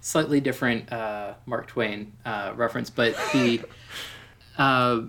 slightly 0.01 0.39
different 0.39 0.91
uh, 0.91 1.33
Mark 1.45 1.67
Twain 1.67 2.13
uh, 2.25 2.53
reference, 2.55 2.89
but 2.89 3.15
the 3.33 3.61
uh, 4.57 5.01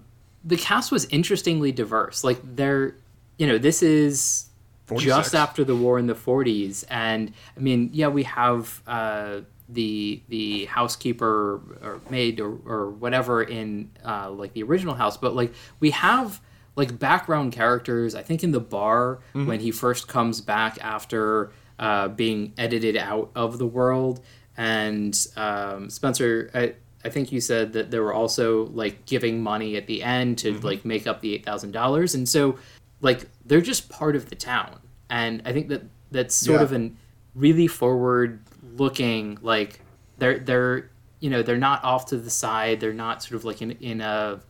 the 0.44 0.56
cast 0.56 0.90
was 0.92 1.04
interestingly 1.06 1.72
diverse. 1.72 2.24
Like 2.24 2.38
they're, 2.56 2.94
you 3.38 3.46
know, 3.46 3.58
this 3.58 3.82
is 3.82 4.46
46. 4.86 5.16
just 5.16 5.34
after 5.34 5.64
the 5.64 5.76
war 5.76 5.98
in 5.98 6.06
the 6.06 6.14
40s, 6.14 6.84
and 6.88 7.32
I 7.56 7.60
mean, 7.60 7.90
yeah, 7.92 8.08
we 8.08 8.22
have 8.24 8.82
uh, 8.86 9.40
the 9.68 10.22
the 10.28 10.64
housekeeper 10.66 11.60
or 11.82 12.00
maid 12.08 12.40
or, 12.40 12.56
or 12.64 12.90
whatever 12.90 13.42
in 13.42 13.90
uh, 14.04 14.30
like 14.30 14.54
the 14.54 14.62
original 14.62 14.94
house, 14.94 15.16
but 15.16 15.34
like 15.34 15.52
we 15.80 15.90
have 15.90 16.40
like 16.76 16.98
background 16.98 17.52
characters. 17.52 18.14
I 18.14 18.22
think 18.22 18.42
in 18.42 18.52
the 18.52 18.60
bar 18.60 19.18
when 19.32 19.60
he 19.60 19.70
first 19.70 20.08
comes 20.08 20.40
back 20.40 20.78
after 20.80 21.50
uh, 21.78 22.08
being 22.08 22.54
edited 22.56 22.96
out 22.96 23.30
of 23.34 23.58
the 23.58 23.66
world, 23.66 24.20
and 24.56 25.14
um, 25.36 25.90
Spencer. 25.90 26.50
I, 26.54 26.74
I 27.04 27.10
think 27.10 27.30
you 27.30 27.40
said 27.40 27.72
that 27.74 27.90
there 27.90 28.02
were 28.02 28.12
also 28.12 28.66
like 28.66 29.06
giving 29.06 29.42
money 29.42 29.76
at 29.76 29.86
the 29.86 30.02
end 30.02 30.38
to 30.38 30.52
mm-hmm. 30.52 30.66
like 30.66 30.84
make 30.84 31.06
up 31.06 31.20
the 31.20 31.34
eight 31.34 31.44
thousand 31.44 31.72
dollars, 31.72 32.14
and 32.14 32.28
so 32.28 32.58
like 33.00 33.28
they're 33.44 33.60
just 33.60 33.88
part 33.88 34.16
of 34.16 34.30
the 34.30 34.36
town, 34.36 34.80
and 35.08 35.42
I 35.44 35.52
think 35.52 35.68
that 35.68 35.82
that's 36.10 36.34
sort 36.34 36.60
Yeah. 36.60 36.64
of 36.64 36.72
an 36.72 36.96
really 37.34 37.66
forward 37.66 38.40
looking 38.76 39.38
like 39.42 39.80
they're 40.18 40.38
they're 40.38 40.90
you 41.20 41.30
know 41.30 41.42
they're 41.42 41.56
not 41.56 41.84
off 41.84 42.06
to 42.06 42.16
the 42.16 42.30
side, 42.30 42.80
they're 42.80 42.92
not 42.92 43.22
sort 43.22 43.36
of 43.36 43.44
like 43.44 43.62
in 43.62 43.72
in 43.72 44.00
a 44.00 44.40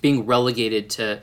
being 0.00 0.24
relegated 0.24 0.88
to 0.90 1.20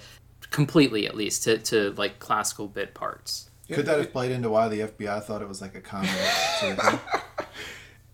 completely 0.51 1.07
at 1.07 1.15
least 1.15 1.43
to, 1.43 1.57
to 1.57 1.91
like 1.97 2.19
classical 2.19 2.67
bit 2.67 2.93
parts. 2.93 3.49
Could 3.69 3.85
that 3.85 3.97
have 3.97 4.13
played 4.13 4.31
into 4.31 4.49
why 4.49 4.69
the 4.69 4.79
FBI 4.81 5.23
thought 5.23 5.41
it 5.41 5.47
was 5.47 5.61
like 5.61 5.75
a 5.75 5.81
common 5.81 6.09
sort 6.59 6.79
of 6.79 6.85
thing? 6.85 6.99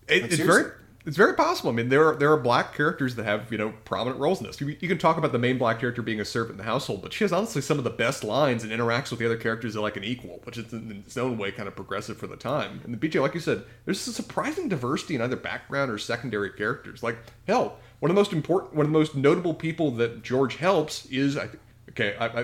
It, 0.08 0.24
it's 0.24 0.36
seriously. 0.36 0.62
very 0.62 0.74
it's 1.06 1.16
very 1.18 1.34
possible. 1.34 1.70
I 1.70 1.74
mean, 1.74 1.90
there 1.90 2.08
are 2.08 2.16
there 2.16 2.32
are 2.32 2.38
black 2.38 2.74
characters 2.74 3.14
that 3.16 3.24
have 3.24 3.52
you 3.52 3.58
know 3.58 3.74
prominent 3.84 4.18
roles 4.18 4.40
in 4.40 4.46
this. 4.46 4.60
You, 4.60 4.68
you 4.80 4.88
can 4.88 4.96
talk 4.96 5.18
about 5.18 5.32
the 5.32 5.38
main 5.38 5.58
black 5.58 5.78
character 5.80 6.00
being 6.00 6.20
a 6.20 6.24
servant 6.24 6.52
in 6.52 6.56
the 6.58 6.64
household, 6.64 7.02
but 7.02 7.12
she 7.12 7.24
has 7.24 7.32
honestly 7.32 7.60
some 7.60 7.78
of 7.78 7.84
the 7.84 7.90
best 7.90 8.24
lines 8.24 8.64
and 8.64 8.72
interacts 8.72 9.10
with 9.10 9.18
the 9.18 9.26
other 9.26 9.36
characters 9.36 9.76
like 9.76 9.96
an 9.96 10.04
equal, 10.04 10.40
which 10.44 10.56
is 10.56 10.72
in 10.72 11.02
its 11.06 11.16
own 11.16 11.36
way 11.36 11.52
kind 11.52 11.68
of 11.68 11.76
progressive 11.76 12.16
for 12.16 12.26
the 12.26 12.36
time. 12.36 12.80
And 12.84 12.94
the 12.94 13.08
BJ, 13.08 13.20
like 13.20 13.34
you 13.34 13.40
said, 13.40 13.64
there's 13.84 14.06
a 14.06 14.12
surprising 14.12 14.68
diversity 14.68 15.14
in 15.14 15.20
either 15.20 15.36
background 15.36 15.90
or 15.90 15.98
secondary 15.98 16.50
characters. 16.50 17.02
Like 17.02 17.18
hell, 17.46 17.78
one 18.00 18.10
of 18.10 18.14
the 18.14 18.20
most 18.20 18.32
important, 18.32 18.74
one 18.74 18.86
of 18.86 18.92
the 18.92 18.98
most 18.98 19.14
notable 19.14 19.54
people 19.54 19.90
that 19.92 20.22
George 20.22 20.56
helps 20.56 21.06
is 21.06 21.36
I. 21.36 21.46
think 21.48 21.60
Okay, 21.90 22.16
I, 22.16 22.26
I, 22.26 22.40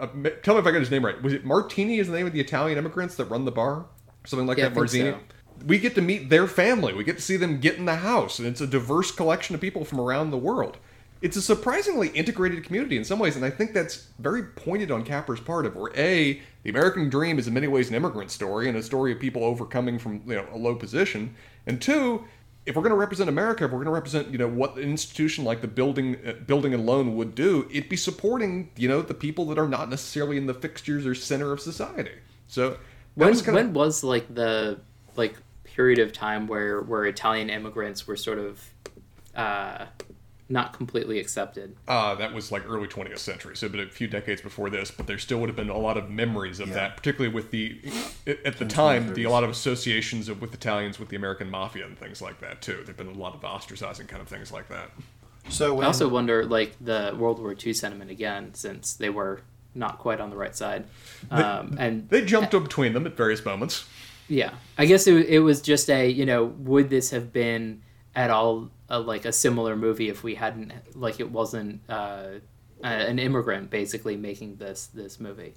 I, 0.00 0.30
tell 0.42 0.54
me 0.54 0.60
if 0.60 0.66
I 0.66 0.70
got 0.70 0.78
his 0.80 0.90
name 0.90 1.04
right. 1.04 1.20
Was 1.20 1.32
it 1.34 1.44
Martini? 1.44 1.98
Is 1.98 2.06
the 2.06 2.14
name 2.14 2.26
of 2.26 2.32
the 2.32 2.40
Italian 2.40 2.78
immigrants 2.78 3.16
that 3.16 3.26
run 3.26 3.44
the 3.44 3.50
bar? 3.50 3.84
Something 4.24 4.46
like 4.46 4.56
Yeah, 4.56 4.68
that. 4.68 4.78
Marzini 4.78 5.12
so. 5.12 5.20
We 5.66 5.78
get 5.78 5.94
to 5.96 6.02
meet 6.02 6.28
their 6.28 6.46
family. 6.46 6.92
We 6.92 7.04
get 7.04 7.16
to 7.16 7.22
see 7.22 7.36
them 7.36 7.60
get 7.60 7.76
in 7.76 7.84
the 7.84 7.96
house, 7.96 8.38
and 8.38 8.46
it's 8.46 8.60
a 8.60 8.66
diverse 8.66 9.10
collection 9.10 9.54
of 9.54 9.60
people 9.60 9.84
from 9.84 10.00
around 10.00 10.30
the 10.30 10.38
world. 10.38 10.78
It's 11.20 11.36
a 11.36 11.42
surprisingly 11.42 12.08
integrated 12.08 12.62
community 12.64 12.96
in 12.96 13.04
some 13.04 13.18
ways, 13.18 13.34
and 13.34 13.44
I 13.44 13.50
think 13.50 13.74
that's 13.74 14.08
very 14.18 14.44
pointed 14.44 14.90
on 14.90 15.04
Capra's 15.04 15.40
part 15.40 15.66
of 15.66 15.74
where 15.74 15.92
a 15.96 16.40
the 16.62 16.70
American 16.70 17.08
dream 17.08 17.38
is 17.38 17.48
in 17.48 17.54
many 17.54 17.66
ways 17.66 17.88
an 17.88 17.96
immigrant 17.96 18.30
story 18.30 18.68
and 18.68 18.76
a 18.76 18.82
story 18.82 19.12
of 19.12 19.18
people 19.18 19.42
overcoming 19.42 19.98
from 19.98 20.22
you 20.26 20.36
know 20.36 20.46
a 20.52 20.56
low 20.56 20.74
position, 20.74 21.34
and 21.66 21.80
two. 21.80 22.24
If 22.66 22.76
we're 22.76 22.82
going 22.82 22.90
to 22.90 22.96
represent 22.96 23.30
America, 23.30 23.64
if 23.64 23.70
we're 23.70 23.78
going 23.78 23.86
to 23.86 23.92
represent, 23.92 24.28
you 24.28 24.36
know, 24.36 24.46
what 24.46 24.76
an 24.76 24.82
institution 24.82 25.42
like 25.42 25.62
the 25.62 25.68
building, 25.68 26.18
uh, 26.26 26.34
building 26.46 26.74
and 26.74 26.84
loan 26.84 27.16
would 27.16 27.34
do, 27.34 27.66
it'd 27.70 27.88
be 27.88 27.96
supporting, 27.96 28.70
you 28.76 28.88
know, 28.88 29.00
the 29.00 29.14
people 29.14 29.46
that 29.46 29.58
are 29.58 29.66
not 29.66 29.88
necessarily 29.88 30.36
in 30.36 30.44
the 30.44 30.52
fixtures 30.52 31.06
or 31.06 31.14
center 31.14 31.50
of 31.50 31.62
society. 31.62 32.10
So 32.46 32.76
When 33.14 33.30
was 33.30 33.40
kind 33.40 33.56
of 33.56 33.64
when 33.64 33.72
was 33.72 34.04
like 34.04 34.34
the 34.34 34.80
like 35.16 35.34
period 35.78 36.00
of 36.00 36.12
time 36.12 36.48
where 36.48 36.80
where 36.80 37.04
Italian 37.06 37.48
immigrants 37.48 38.04
were 38.04 38.16
sort 38.16 38.40
of 38.40 38.68
uh, 39.36 39.84
not 40.48 40.72
completely 40.72 41.20
accepted? 41.20 41.76
Uh, 41.86 42.16
that 42.16 42.34
was 42.34 42.50
like 42.50 42.68
early 42.68 42.88
20th 42.88 43.18
century, 43.20 43.56
so 43.56 43.68
but 43.68 43.78
a 43.78 43.86
few 43.86 44.08
decades 44.08 44.40
before 44.42 44.70
this. 44.70 44.90
But 44.90 45.06
there 45.06 45.18
still 45.18 45.38
would 45.38 45.48
have 45.48 45.54
been 45.54 45.68
a 45.70 45.78
lot 45.78 45.96
of 45.96 46.10
memories 46.10 46.58
of 46.58 46.68
Yeah. 46.70 46.74
that, 46.74 46.96
particularly 46.96 47.32
with 47.32 47.52
the 47.52 47.80
at 48.26 48.44
at 48.44 48.56
the 48.58 48.64
time 48.66 49.14
the 49.14 49.22
a 49.22 49.30
lot 49.30 49.44
of 49.44 49.50
associations 49.50 50.28
of 50.28 50.40
with 50.40 50.52
Italians 50.52 50.98
with 50.98 51.10
the 51.10 51.16
American 51.16 51.48
mafia 51.48 51.86
and 51.86 51.96
things 51.96 52.20
like 52.20 52.40
that 52.40 52.60
too. 52.60 52.82
There've 52.84 52.96
been 52.96 53.06
a 53.06 53.12
lot 53.12 53.34
of 53.36 53.40
ostracizing 53.42 54.08
kind 54.08 54.20
of 54.20 54.26
things 54.26 54.50
like 54.50 54.68
that. 54.68 54.90
So 55.48 55.74
when, 55.74 55.84
I 55.84 55.86
also 55.86 56.08
wonder 56.08 56.44
like 56.44 56.74
the 56.80 57.14
World 57.16 57.38
War 57.38 57.54
II 57.64 57.72
sentiment 57.72 58.10
again, 58.10 58.52
since 58.54 58.94
they 58.94 59.10
were 59.10 59.42
not 59.76 59.98
quite 59.98 60.18
on 60.20 60.30
the 60.30 60.36
right 60.36 60.56
side, 60.56 60.86
um, 61.30 61.76
and 61.78 62.08
They 62.08 62.24
jumped 62.24 62.52
up 62.52 62.64
between 62.64 62.94
them 62.94 63.06
at 63.06 63.16
various 63.16 63.44
moments. 63.44 63.84
Yeah, 64.28 64.52
I 64.76 64.84
guess 64.86 65.06
it, 65.06 65.26
it 65.26 65.40
was 65.40 65.62
just 65.62 65.88
a 65.90 66.08
you 66.08 66.26
know 66.26 66.44
would 66.44 66.90
this 66.90 67.10
have 67.10 67.32
been 67.32 67.82
at 68.14 68.30
all 68.30 68.70
a, 68.88 68.98
like 69.00 69.24
a 69.24 69.32
similar 69.32 69.76
movie 69.76 70.08
if 70.08 70.22
we 70.22 70.34
hadn't 70.34 70.72
like 70.94 71.20
it 71.20 71.30
wasn't 71.30 71.80
uh, 71.88 72.26
a- 72.82 72.86
an 72.86 73.18
immigrant 73.18 73.70
basically 73.70 74.16
making 74.16 74.56
this 74.56 74.86
this 74.88 75.18
movie. 75.20 75.54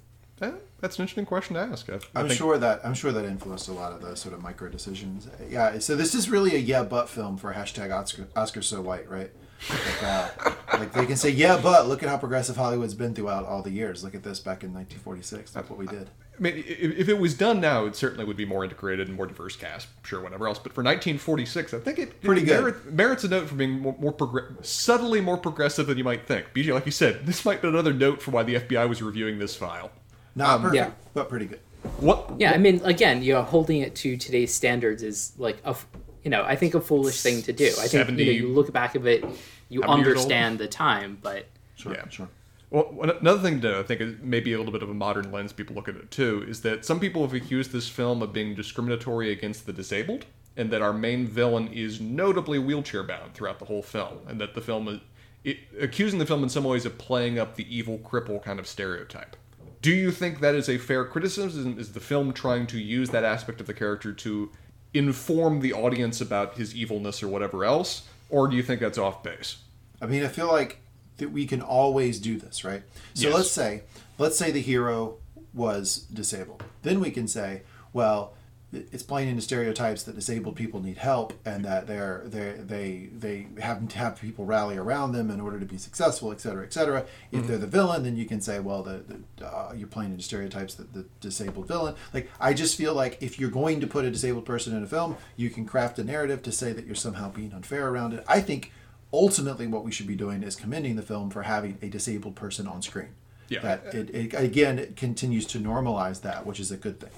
That's 0.80 0.98
an 0.98 1.02
interesting 1.02 1.24
question 1.26 1.54
to 1.54 1.60
ask. 1.60 1.88
I, 1.88 1.94
I 1.94 1.98
I'm 2.16 2.26
think- 2.28 2.36
sure 2.38 2.58
that 2.58 2.80
I'm 2.84 2.94
sure 2.94 3.12
that 3.12 3.24
influenced 3.24 3.68
a 3.68 3.72
lot 3.72 3.92
of 3.92 4.02
the 4.02 4.16
sort 4.16 4.34
of 4.34 4.42
micro 4.42 4.68
decisions. 4.68 5.28
Yeah, 5.48 5.78
so 5.78 5.94
this 5.94 6.14
is 6.16 6.28
really 6.28 6.56
a 6.56 6.58
yeah 6.58 6.82
but 6.82 7.08
film 7.08 7.36
for 7.36 7.52
hashtag 7.54 7.94
Oscar, 7.94 8.26
Oscar 8.34 8.60
so 8.62 8.80
white, 8.80 9.08
right? 9.08 9.30
Like, 9.70 10.02
uh, 10.02 10.28
like 10.72 10.92
they 10.92 11.06
can 11.06 11.16
say 11.16 11.30
yeah 11.30 11.60
but 11.62 11.86
look 11.86 12.02
at 12.02 12.08
how 12.08 12.16
progressive 12.18 12.56
Hollywood's 12.56 12.94
been 12.94 13.14
throughout 13.14 13.44
all 13.46 13.62
the 13.62 13.70
years. 13.70 14.02
Look 14.02 14.16
at 14.16 14.24
this 14.24 14.40
back 14.40 14.64
in 14.64 14.72
1946. 14.74 15.52
That's 15.52 15.70
what 15.70 15.78
we 15.78 15.86
did. 15.86 16.10
I 16.38 16.42
mean, 16.42 16.56
if, 16.66 16.98
if 16.98 17.08
it 17.08 17.18
was 17.18 17.34
done 17.34 17.60
now, 17.60 17.84
it 17.84 17.94
certainly 17.94 18.24
would 18.24 18.36
be 18.38 18.46
more 18.46 18.64
integrated 18.64 19.06
and 19.06 19.16
more 19.16 19.26
diverse 19.26 19.54
cast, 19.54 19.88
sure, 20.02 20.20
whatever 20.22 20.48
else. 20.48 20.58
But 20.58 20.72
for 20.72 20.82
1946, 20.82 21.74
I 21.74 21.78
think 21.78 21.98
it 21.98 22.20
Pretty 22.22 22.42
it 22.42 22.46
good. 22.46 22.60
merit- 22.60 22.92
merits 22.92 23.24
a 23.24 23.28
note 23.28 23.48
for 23.48 23.54
being 23.54 23.80
more, 23.80 23.94
more 23.98 24.12
progr- 24.12 24.64
subtly 24.64 25.20
more 25.20 25.36
progressive 25.36 25.86
than 25.86 25.98
you 25.98 26.04
might 26.04 26.26
think. 26.26 26.46
BJ, 26.54 26.72
like 26.72 26.86
you 26.86 26.92
said, 26.92 27.26
this 27.26 27.44
might 27.44 27.60
be 27.62 27.68
another 27.68 27.92
note 27.92 28.22
for 28.22 28.30
why 28.30 28.42
the 28.42 28.54
FBI 28.56 28.88
was 28.88 29.02
reviewing 29.02 29.38
this 29.38 29.54
file. 29.54 29.90
Not 30.34 30.50
Um, 30.56 30.62
perfect, 30.62 30.76
yeah. 30.76 30.90
but 31.12 31.28
pretty 31.28 31.46
good. 31.46 31.60
What? 31.98 32.32
Yeah, 32.38 32.52
I 32.52 32.58
mean, 32.58 32.80
again, 32.84 33.22
you 33.22 33.34
know, 33.34 33.42
holding 33.42 33.80
it 33.82 33.94
to 33.96 34.16
today's 34.16 34.54
standards 34.54 35.02
is 35.02 35.32
like 35.36 35.58
a, 35.64 35.70
f- 35.70 35.86
you 36.24 36.30
know, 36.30 36.42
I 36.44 36.56
think 36.56 36.74
a 36.74 36.80
foolish 36.80 37.20
thing 37.20 37.42
to 37.42 37.52
do. 37.52 37.66
I 37.78 37.88
think 37.88 38.08
you 38.18 38.24
know, 38.24 38.32
you 38.32 38.48
look 38.48 38.72
back 38.72 38.94
of 38.94 39.06
it, 39.06 39.24
you 39.68 39.82
How 39.82 39.88
many 39.96 40.02
years 40.08 40.16
old? 40.18 40.24
understand 40.32 40.58
the 40.58 40.68
time, 40.68 41.18
but 41.20 41.46
Sure, 41.74 41.92
Yeah. 41.92 42.08
sure. 42.08 42.28
Well, 42.72 43.10
another 43.20 43.38
thing 43.42 43.60
to 43.60 43.80
I 43.80 43.82
think 43.82 44.00
is 44.00 44.14
maybe 44.22 44.54
a 44.54 44.56
little 44.56 44.72
bit 44.72 44.82
of 44.82 44.88
a 44.88 44.94
modern 44.94 45.30
lens 45.30 45.52
people 45.52 45.76
look 45.76 45.88
at 45.88 45.96
it 45.96 46.10
too 46.10 46.42
is 46.48 46.62
that 46.62 46.86
some 46.86 46.98
people 46.98 47.20
have 47.20 47.34
accused 47.34 47.70
this 47.70 47.86
film 47.86 48.22
of 48.22 48.32
being 48.32 48.54
discriminatory 48.54 49.30
against 49.30 49.66
the 49.66 49.74
disabled, 49.74 50.24
and 50.56 50.70
that 50.70 50.80
our 50.80 50.94
main 50.94 51.26
villain 51.26 51.68
is 51.68 52.00
notably 52.00 52.58
wheelchair 52.58 53.02
bound 53.02 53.34
throughout 53.34 53.58
the 53.58 53.66
whole 53.66 53.82
film, 53.82 54.20
and 54.26 54.40
that 54.40 54.54
the 54.54 54.62
film 54.62 54.88
is 54.88 55.00
it, 55.44 55.58
accusing 55.78 56.18
the 56.18 56.24
film 56.24 56.42
in 56.42 56.48
some 56.48 56.64
ways 56.64 56.86
of 56.86 56.96
playing 56.96 57.38
up 57.38 57.56
the 57.56 57.76
evil 57.76 57.98
cripple 57.98 58.42
kind 58.42 58.58
of 58.58 58.66
stereotype. 58.66 59.36
Do 59.82 59.90
you 59.90 60.10
think 60.10 60.40
that 60.40 60.54
is 60.54 60.70
a 60.70 60.78
fair 60.78 61.04
criticism? 61.04 61.78
Is 61.78 61.92
the 61.92 62.00
film 62.00 62.32
trying 62.32 62.66
to 62.68 62.78
use 62.78 63.10
that 63.10 63.24
aspect 63.24 63.60
of 63.60 63.66
the 63.66 63.74
character 63.74 64.14
to 64.14 64.50
inform 64.94 65.60
the 65.60 65.74
audience 65.74 66.22
about 66.22 66.56
his 66.56 66.74
evilness 66.74 67.22
or 67.22 67.28
whatever 67.28 67.66
else, 67.66 68.08
or 68.30 68.48
do 68.48 68.56
you 68.56 68.62
think 68.62 68.80
that's 68.80 68.98
off 68.98 69.22
base? 69.22 69.58
I 70.00 70.06
mean, 70.06 70.24
I 70.24 70.28
feel 70.28 70.46
like 70.46 70.78
that 71.22 71.30
we 71.30 71.46
can 71.46 71.62
always 71.62 72.18
do 72.20 72.36
this, 72.36 72.64
right? 72.64 72.82
So 73.14 73.28
Yes. 73.28 73.34
let's 73.34 73.50
say, 73.50 73.82
let's 74.18 74.36
say 74.36 74.50
the 74.50 74.60
hero 74.60 75.16
was 75.54 75.98
disabled. 76.12 76.62
Then 76.82 76.98
we 77.00 77.10
can 77.10 77.28
say, 77.28 77.62
well, 77.92 78.34
it's 78.72 79.02
playing 79.02 79.28
into 79.28 79.42
stereotypes 79.42 80.02
that 80.04 80.14
disabled 80.14 80.56
people 80.56 80.80
need 80.82 80.96
help 80.96 81.34
and 81.44 81.62
that 81.62 81.86
they're 81.86 82.22
they 82.24 82.52
they 82.74 83.10
they 83.24 83.46
have 83.60 83.86
to 83.86 83.98
have 83.98 84.18
people 84.18 84.46
rally 84.46 84.78
around 84.78 85.12
them 85.12 85.30
in 85.30 85.40
order 85.42 85.60
to 85.60 85.66
be 85.66 85.76
successful, 85.76 86.32
et 86.32 86.40
cetera, 86.40 86.64
et 86.64 86.72
cetera. 86.72 87.04
If 87.30 87.46
they're 87.46 87.58
the 87.58 87.66
villain, 87.66 88.02
then 88.02 88.16
you 88.16 88.24
can 88.24 88.40
say, 88.40 88.60
well, 88.60 88.82
the, 88.82 89.02
the 89.38 89.46
uh, 89.46 89.74
you're 89.76 89.88
playing 89.96 90.12
into 90.12 90.22
stereotypes 90.24 90.74
that 90.76 90.94
the 90.94 91.04
disabled 91.20 91.68
villain. 91.68 91.94
Like, 92.14 92.30
I 92.40 92.54
just 92.54 92.76
feel 92.78 92.94
like 92.94 93.18
if 93.20 93.38
you're 93.38 93.50
going 93.50 93.78
to 93.82 93.86
put 93.86 94.06
a 94.06 94.10
disabled 94.10 94.46
person 94.46 94.74
in 94.74 94.82
a 94.82 94.86
film, 94.86 95.16
you 95.36 95.50
can 95.50 95.66
craft 95.66 95.98
a 95.98 96.04
narrative 96.04 96.42
to 96.44 96.50
say 96.52 96.72
that 96.72 96.86
you're 96.86 96.94
somehow 96.94 97.28
being 97.30 97.52
unfair 97.52 97.88
around 97.88 98.14
it. 98.14 98.24
I 98.26 98.40
think 98.40 98.72
ultimately 99.12 99.66
what 99.66 99.84
we 99.84 99.92
should 99.92 100.06
be 100.06 100.14
doing 100.16 100.42
is 100.42 100.56
commending 100.56 100.96
the 100.96 101.02
film 101.02 101.30
for 101.30 101.42
having 101.42 101.78
a 101.82 101.88
disabled 101.88 102.34
person 102.36 102.66
on 102.66 102.82
screen. 102.82 103.08
Yeah. 103.48 103.60
That 103.60 103.94
it, 103.94 104.10
it 104.14 104.34
again 104.34 104.78
it 104.78 104.96
continues 104.96 105.46
to 105.48 105.58
normalize 105.58 106.22
that, 106.22 106.46
which 106.46 106.58
is 106.60 106.70
a 106.70 106.76
good 106.76 107.00
thing. 107.00 107.10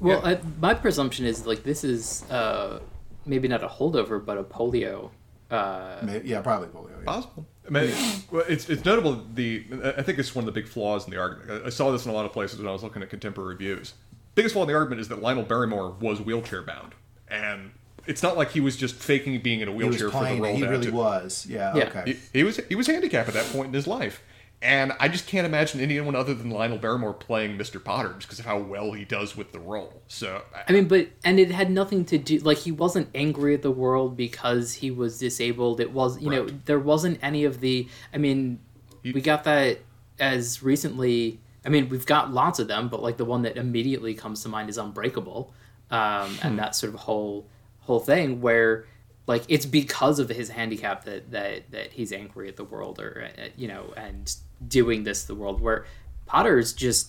well, 0.00 0.20
Yeah. 0.22 0.36
I, 0.36 0.40
my 0.60 0.74
presumption 0.74 1.24
is 1.24 1.46
like 1.46 1.62
this 1.62 1.82
is 1.84 2.24
uh, 2.30 2.80
maybe 3.24 3.48
not 3.48 3.62
a 3.62 3.68
holdover, 3.68 4.22
but 4.24 4.36
a 4.38 4.44
polio. 4.44 5.10
Uh, 5.50 5.96
May- 6.02 6.22
Yeah, 6.24 6.42
probably 6.42 6.68
polio. 6.68 6.90
Yeah. 7.00 7.04
Possible. 7.06 7.46
I 7.66 7.70
mean, 7.70 7.94
well, 8.30 8.44
it's 8.48 8.68
it's 8.68 8.84
notable. 8.84 9.24
The 9.34 9.64
I 9.96 10.02
think 10.02 10.18
it's 10.18 10.34
one 10.34 10.46
of 10.46 10.52
the 10.52 10.58
big 10.60 10.68
flaws 10.68 11.04
in 11.06 11.10
the 11.10 11.18
argument. 11.18 11.62
I- 11.64 11.66
I 11.66 11.70
saw 11.70 11.90
this 11.90 12.04
in 12.04 12.10
a 12.10 12.14
lot 12.14 12.26
of 12.26 12.32
places 12.32 12.58
when 12.58 12.68
I 12.68 12.72
was 12.72 12.82
looking 12.82 13.02
at 13.02 13.08
contemporary 13.10 13.54
reviews. 13.54 13.94
Biggest 14.34 14.52
flaw 14.54 14.62
in 14.62 14.68
the 14.68 14.74
argument 14.74 15.00
is 15.00 15.08
that 15.08 15.20
Lionel 15.22 15.44
Barrymore 15.44 15.90
was 16.00 16.20
wheelchair 16.20 16.62
bound, 16.62 16.94
and 17.28 17.70
it's 18.08 18.22
not 18.22 18.36
like 18.36 18.50
he 18.50 18.60
was 18.60 18.76
just 18.76 18.96
faking 18.96 19.38
being 19.40 19.60
in 19.60 19.68
a 19.68 19.70
He 19.72 19.76
was 19.76 19.86
wheelchair 20.00 20.08
for 20.10 20.12
the 20.12 20.18
playing. 20.18 20.42
role. 20.42 20.56
He 20.56 20.64
really 20.64 20.86
to- 20.86 20.92
was. 20.92 21.46
Yeah. 21.48 21.76
Yeah. 21.76 21.84
Okay. 21.84 22.02
He, 22.32 22.38
he 22.40 22.44
was 22.44 22.56
he 22.68 22.74
was 22.74 22.86
handicapped 22.88 23.28
at 23.28 23.34
that 23.34 23.46
point 23.52 23.68
in 23.68 23.74
his 23.74 23.86
life, 23.86 24.22
and 24.60 24.92
I 24.98 25.06
just 25.08 25.26
can't 25.28 25.46
imagine 25.46 25.80
anyone 25.80 26.16
other 26.16 26.34
than 26.34 26.50
Lionel 26.50 26.78
Barrymore 26.78 27.12
playing 27.14 27.56
Mr. 27.58 27.82
Potter 27.82 28.14
just 28.14 28.26
because 28.26 28.38
of 28.40 28.44
how 28.46 28.58
well 28.58 28.92
he 28.92 29.04
does 29.04 29.36
with 29.36 29.52
the 29.52 29.60
role. 29.60 30.02
So 30.08 30.42
I 30.68 30.72
mean, 30.72 30.88
but 30.88 31.08
and 31.24 31.38
it 31.38 31.50
had 31.52 31.70
nothing 31.70 32.04
to 32.06 32.18
do 32.18 32.38
like 32.40 32.58
he 32.58 32.72
wasn't 32.72 33.08
angry 33.14 33.54
at 33.54 33.62
the 33.62 33.70
world 33.70 34.16
because 34.16 34.74
he 34.74 34.90
was 34.90 35.18
disabled. 35.18 35.78
It 35.80 35.92
was 35.92 36.20
you 36.20 36.30
know 36.30 36.46
there 36.64 36.80
wasn't 36.80 37.18
any 37.22 37.44
of 37.44 37.60
the. 37.60 37.86
I 38.12 38.18
mean, 38.18 38.58
You- 39.02 39.12
we 39.12 39.20
got 39.20 39.44
that 39.44 39.78
as 40.18 40.62
recently. 40.62 41.40
I 41.66 41.70
mean, 41.70 41.88
we've 41.90 42.06
got 42.06 42.32
lots 42.32 42.58
of 42.60 42.68
them, 42.68 42.88
but 42.88 43.02
like 43.02 43.16
the 43.18 43.24
one 43.26 43.42
that 43.42 43.56
immediately 43.58 44.14
comes 44.14 44.42
to 44.44 44.48
mind 44.48 44.70
is 44.70 44.78
Unbreakable, 44.78 45.52
um, 45.90 46.30
Hmm. 46.36 46.46
and 46.46 46.58
that 46.58 46.74
sort 46.74 46.94
of 46.94 47.00
whole 47.00 47.46
whole 47.88 47.98
thing 48.00 48.40
where 48.40 48.84
like 49.26 49.42
it's 49.48 49.66
because 49.66 50.18
of 50.18 50.28
his 50.28 50.48
handicap 50.50 51.04
that 51.04 51.30
that 51.32 51.70
that 51.72 51.92
he's 51.92 52.12
angry 52.12 52.48
at 52.48 52.56
the 52.56 52.64
world 52.64 53.00
or 53.00 53.28
uh, 53.36 53.48
you 53.56 53.66
know 53.66 53.92
and 53.96 54.36
doing 54.66 55.02
this 55.04 55.22
to 55.22 55.28
the 55.28 55.34
world 55.34 55.60
where 55.60 55.86
Potter's 56.26 56.72
just 56.72 57.08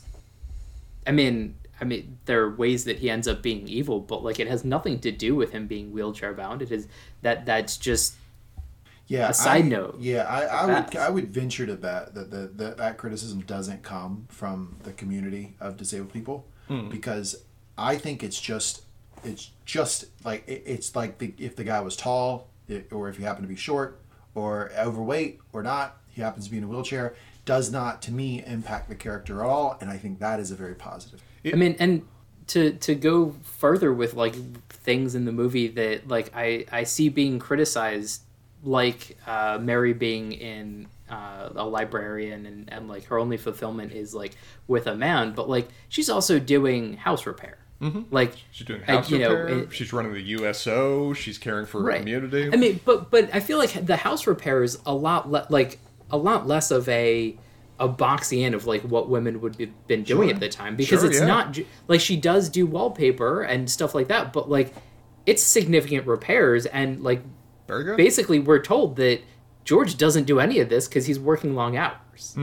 I 1.05 1.11
mean, 1.11 1.55
I 1.82 1.86
mean, 1.86 2.17
there 2.25 2.41
are 2.43 2.55
ways 2.55 2.84
that 2.86 2.99
he 2.99 3.09
ends 3.09 3.27
up 3.27 3.41
being 3.41 3.67
evil, 3.67 3.99
but 3.99 4.23
like 4.23 4.39
it 4.39 4.47
has 4.47 4.63
nothing 4.63 4.99
to 4.99 5.11
do 5.11 5.36
with 5.36 5.51
him 5.51 5.67
being 5.67 5.91
wheelchair 5.91 6.34
bound. 6.34 6.61
It 6.61 6.71
is 6.71 6.88
that 7.21 7.45
that's 7.45 7.77
just 7.77 8.15
yeah. 9.07 9.30
a 9.30 9.34
side 9.34 9.65
I- 9.65 9.67
note. 9.67 9.97
Yeah, 9.99 10.23
I, 10.23 10.63
I 10.63 10.65
That's- 10.67 10.93
would 10.93 10.97
I 10.97 11.09
would 11.09 11.34
venture 11.34 11.65
to 11.65 11.75
bet 11.75 12.13
that 12.15 12.32
the, 12.32 12.51
that 12.55 12.77
that 12.77 12.97
criticism 12.97 13.41
doesn't 13.41 13.84
come 13.84 14.27
from 14.30 14.77
the 14.84 14.93
community 14.93 15.55
of 15.59 15.77
disabled 15.77 16.13
people 16.13 16.45
because 16.89 17.43
I 17.77 17.97
think 17.97 18.23
it's 18.23 18.39
just 18.39 18.84
it's 19.24 19.51
just 19.65 20.05
like 20.24 20.47
it, 20.47 20.63
it's 20.65 20.95
like 20.95 21.17
the, 21.17 21.34
if 21.38 21.55
the 21.55 21.63
guy 21.63 21.80
was 21.82 21.95
tall 21.95 22.49
it, 22.67 22.91
or 22.91 23.09
if 23.09 23.17
he 23.17 23.24
happened 23.24 23.43
to 23.43 23.49
be 23.49 23.55
short 23.55 23.99
or 24.36 24.72
overweight 24.78 25.39
or 25.53 25.63
not 25.63 25.97
he 26.07 26.22
happens 26.22 26.45
to 26.45 26.51
be 26.51 26.57
in 26.57 26.63
a 26.63 26.67
wheelchair 26.67 27.15
does 27.45 27.72
not 27.72 28.01
to 28.01 28.11
me 28.11 28.43
impact 28.45 28.89
the 28.89 28.95
character 28.95 29.41
at 29.41 29.45
all 29.45 29.78
and 29.82 29.89
I 29.89 29.97
think 29.97 30.20
that 30.20 30.39
is 30.39 30.51
a 30.51 30.55
very 30.55 30.76
positive. 30.76 31.22
I 31.45 31.55
mean, 31.55 31.76
and 31.80 32.05
to 32.49 32.74
to 32.74 32.95
go 32.95 33.36
further 33.43 33.93
with 33.93 34.15
like 34.15 34.36
things 34.70 35.15
in 35.15 35.26
the 35.26 35.32
movie 35.32 35.67
that 35.70 36.07
like 36.07 36.32
I 36.36 36.65
I 36.72 36.84
see 36.84 37.09
being 37.09 37.39
criticized, 37.39 38.24
like 38.63 39.17
uh, 39.26 39.59
Mary 39.61 39.93
being 39.93 40.34
in 40.34 40.88
uh, 41.09 41.49
a 41.55 41.65
librarian 41.65 42.45
and 42.45 42.74
and 42.74 42.88
like 42.88 43.05
her 43.05 43.17
only 43.20 43.38
fulfillment 43.38 43.93
is 43.93 44.13
like 44.13 44.36
with 44.67 44.88
a 44.88 44.95
man, 44.95 45.34
but 45.34 45.47
like 45.47 45.70
she's 45.89 46.09
also 46.09 46.39
doing 46.39 46.97
house 46.97 47.26
repair. 47.26 47.57
Mm-hmm. 47.82 48.13
Like 48.13 48.34
she's 48.51 48.67
doing 48.67 48.82
house 48.82 49.09
you 49.09 49.19
know, 49.19 49.34
repair. 49.34 49.59
it- 49.59 49.73
she's 49.73 49.93
running 49.93 50.13
the 50.13 50.21
USO. 50.21 51.13
She's 51.13 51.38
caring 51.38 51.65
for 51.65 51.82
her 51.84 51.97
community. 51.97 52.49
I 52.51 52.57
mean, 52.57 52.80
but 52.86 53.09
but 53.09 53.30
I 53.34 53.39
feel 53.39 53.57
like 53.57 53.86
the 53.86 53.95
house 53.95 54.27
repair 54.27 54.63
is 54.63 54.80
a 54.86 54.93
lot 54.93 55.32
le- 55.32 55.47
like 55.49 55.80
a 56.11 56.17
lot 56.17 56.45
less 56.47 56.71
of 56.71 56.89
a 56.89 57.38
a 57.80 57.88
boxy 57.88 58.43
end 58.43 58.53
of 58.55 58.65
like 58.67 58.82
what 58.82 59.07
women 59.07 59.39
would 59.39 59.57
be 59.57 59.67
been 59.88 60.03
doing 60.03 60.27
Sure. 60.27 60.36
at 60.36 60.41
the 60.41 60.49
time 60.49 60.75
because 60.75 60.99
Sure, 60.99 61.09
it's 61.09 61.19
yeah. 61.19 61.25
not 61.25 61.57
like 61.88 62.01
she 62.01 62.17
does 62.17 62.49
do 62.49 62.65
wallpaper 62.65 63.43
and 63.43 63.69
stuff 63.71 63.95
like 63.95 64.09
that, 64.09 64.34
but 64.34 64.49
like 64.49 64.73
it's 65.25 65.41
significant 65.41 66.05
repairs 66.05 66.65
and 66.65 67.01
like 67.01 67.21
Very 67.67 67.95
basically 67.95 68.39
we're 68.39 68.61
told 68.61 68.97
that 68.97 69.21
George 69.63 69.95
doesn't 69.97 70.25
do 70.25 70.41
any 70.41 70.59
of 70.59 70.67
this 70.67 70.89
because 70.89 71.05
he's 71.05 71.19
working 71.19 71.55
long 71.55 71.77
hours. 71.77 72.36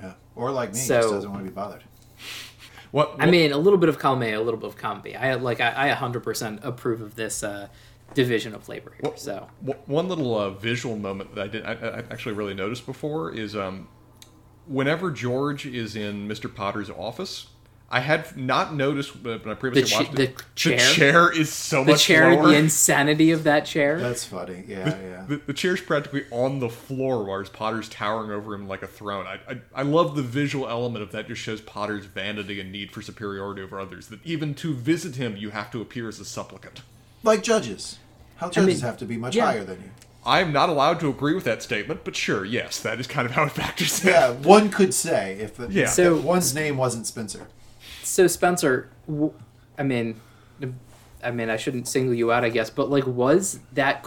Yeah. 0.00 0.14
Or 0.34 0.50
like 0.50 0.72
me, 0.72 0.78
So- 0.78 1.00
just 1.02 1.12
doesn't 1.12 1.30
want 1.30 1.44
to 1.44 1.50
be 1.50 1.54
bothered. 1.54 1.82
What, 2.92 3.16
I 3.18 3.26
mean, 3.26 3.52
a 3.52 3.58
little 3.58 3.78
bit 3.78 3.88
of 3.88 3.98
column 3.98 4.22
A, 4.22 4.32
a 4.34 4.40
little 4.40 4.60
bit 4.60 4.68
of 4.84 5.02
B. 5.02 5.14
I 5.14 5.34
like 5.34 5.60
I, 5.60 5.90
I 5.90 5.94
100% 5.94 6.62
approve 6.62 7.00
of 7.00 7.16
this 7.16 7.42
uh, 7.42 7.68
division 8.14 8.54
of 8.54 8.68
labor 8.68 8.90
here. 8.92 9.00
Well- 9.02 9.16
So 9.16 9.48
One 9.86 10.08
little 10.08 10.38
uh, 10.38 10.50
visual 10.50 10.96
moment 10.96 11.34
that 11.34 11.44
I 11.44 11.48
did 11.48 11.64
I, 11.64 11.72
I 11.72 11.98
actually 12.10 12.34
really 12.34 12.54
noticed 12.54 12.84
before 12.86 13.34
is 13.34 13.56
um, 13.56 13.88
whenever 14.66 15.10
George 15.10 15.66
is 15.66 15.96
in 15.96 16.28
Mr. 16.28 16.54
Potter's 16.54 16.90
office, 16.90 17.48
I 17.94 18.00
had 18.00 18.36
not 18.38 18.74
noticed 18.74 19.22
when 19.22 19.40
I 19.46 19.52
previously 19.54 19.82
The 19.82 19.86
ch- 19.86 19.94
watched 19.98 20.16
the 20.16 20.22
it. 20.22 20.42
chair? 20.54 20.78
The 20.78 20.94
chair 20.94 21.30
is 21.32 21.52
so 21.52 21.84
the 21.84 21.92
much 21.92 22.04
chair, 22.04 22.34
lower. 22.34 22.48
the 22.48 22.56
insanity 22.56 23.32
of 23.32 23.44
that 23.44 23.66
chair. 23.66 24.00
That's 24.00 24.24
funny. 24.24 24.64
Yeah, 24.66 24.98
yeah. 25.00 25.24
The, 25.28 25.36
the 25.46 25.52
chair's 25.52 25.82
practically 25.82 26.24
on 26.30 26.58
the 26.60 26.70
floor, 26.70 27.22
whereas 27.22 27.50
Potter's 27.50 27.90
towering 27.90 28.30
over 28.30 28.54
him 28.54 28.66
like 28.66 28.82
a 28.82 28.86
throne. 28.86 29.26
I, 29.26 29.38
I 29.52 29.60
I 29.74 29.82
love 29.82 30.16
the 30.16 30.22
visual 30.22 30.66
element 30.66 31.02
of 31.02 31.12
that. 31.12 31.28
Just 31.28 31.42
shows 31.42 31.60
Potter's 31.60 32.06
vanity 32.06 32.60
and 32.60 32.72
need 32.72 32.92
for 32.92 33.02
superiority 33.02 33.60
over 33.60 33.78
others. 33.78 34.08
That 34.08 34.24
even 34.24 34.54
to 34.54 34.72
visit 34.74 35.16
him, 35.16 35.36
you 35.36 35.50
have 35.50 35.70
to 35.72 35.82
appear 35.82 36.08
as 36.08 36.18
a 36.18 36.24
supplicant. 36.24 36.80
Like 37.22 37.42
judges. 37.42 37.98
How 38.36 38.48
judges 38.48 38.80
mean, 38.80 38.86
have 38.88 38.96
to 38.98 39.04
be 39.04 39.16
much 39.18 39.36
yeah. 39.36 39.44
higher 39.44 39.64
than 39.64 39.82
you. 39.82 39.90
I 40.24 40.40
am 40.40 40.52
not 40.52 40.68
allowed 40.68 40.98
to 41.00 41.08
agree 41.08 41.34
with 41.34 41.44
that 41.44 41.62
statement, 41.62 42.04
but 42.04 42.16
sure, 42.16 42.44
yes, 42.44 42.80
that 42.80 42.98
is 43.00 43.06
kind 43.06 43.26
of 43.26 43.32
how 43.32 43.44
it 43.44 43.52
factors 43.62 44.02
in. 44.04 44.12
Yeah, 44.12 44.30
one 44.32 44.70
could 44.70 44.94
say 44.94 45.34
if, 45.40 45.56
the, 45.56 45.68
Yeah. 45.68 45.82
if 45.84 45.90
So- 45.90 46.16
one's 46.16 46.54
name 46.54 46.76
wasn't 46.78 47.06
Spencer. 47.06 47.48
So 48.02 48.26
Spencer, 48.26 48.90
w- 49.06 49.32
I 49.78 49.82
mean, 49.82 50.20
I 51.22 51.30
mean, 51.30 51.50
I 51.50 51.56
shouldn't 51.56 51.88
single 51.88 52.14
you 52.14 52.32
out, 52.32 52.44
I 52.44 52.48
guess, 52.48 52.70
but 52.70 52.90
like, 52.90 53.06
was 53.06 53.60
that 53.72 54.06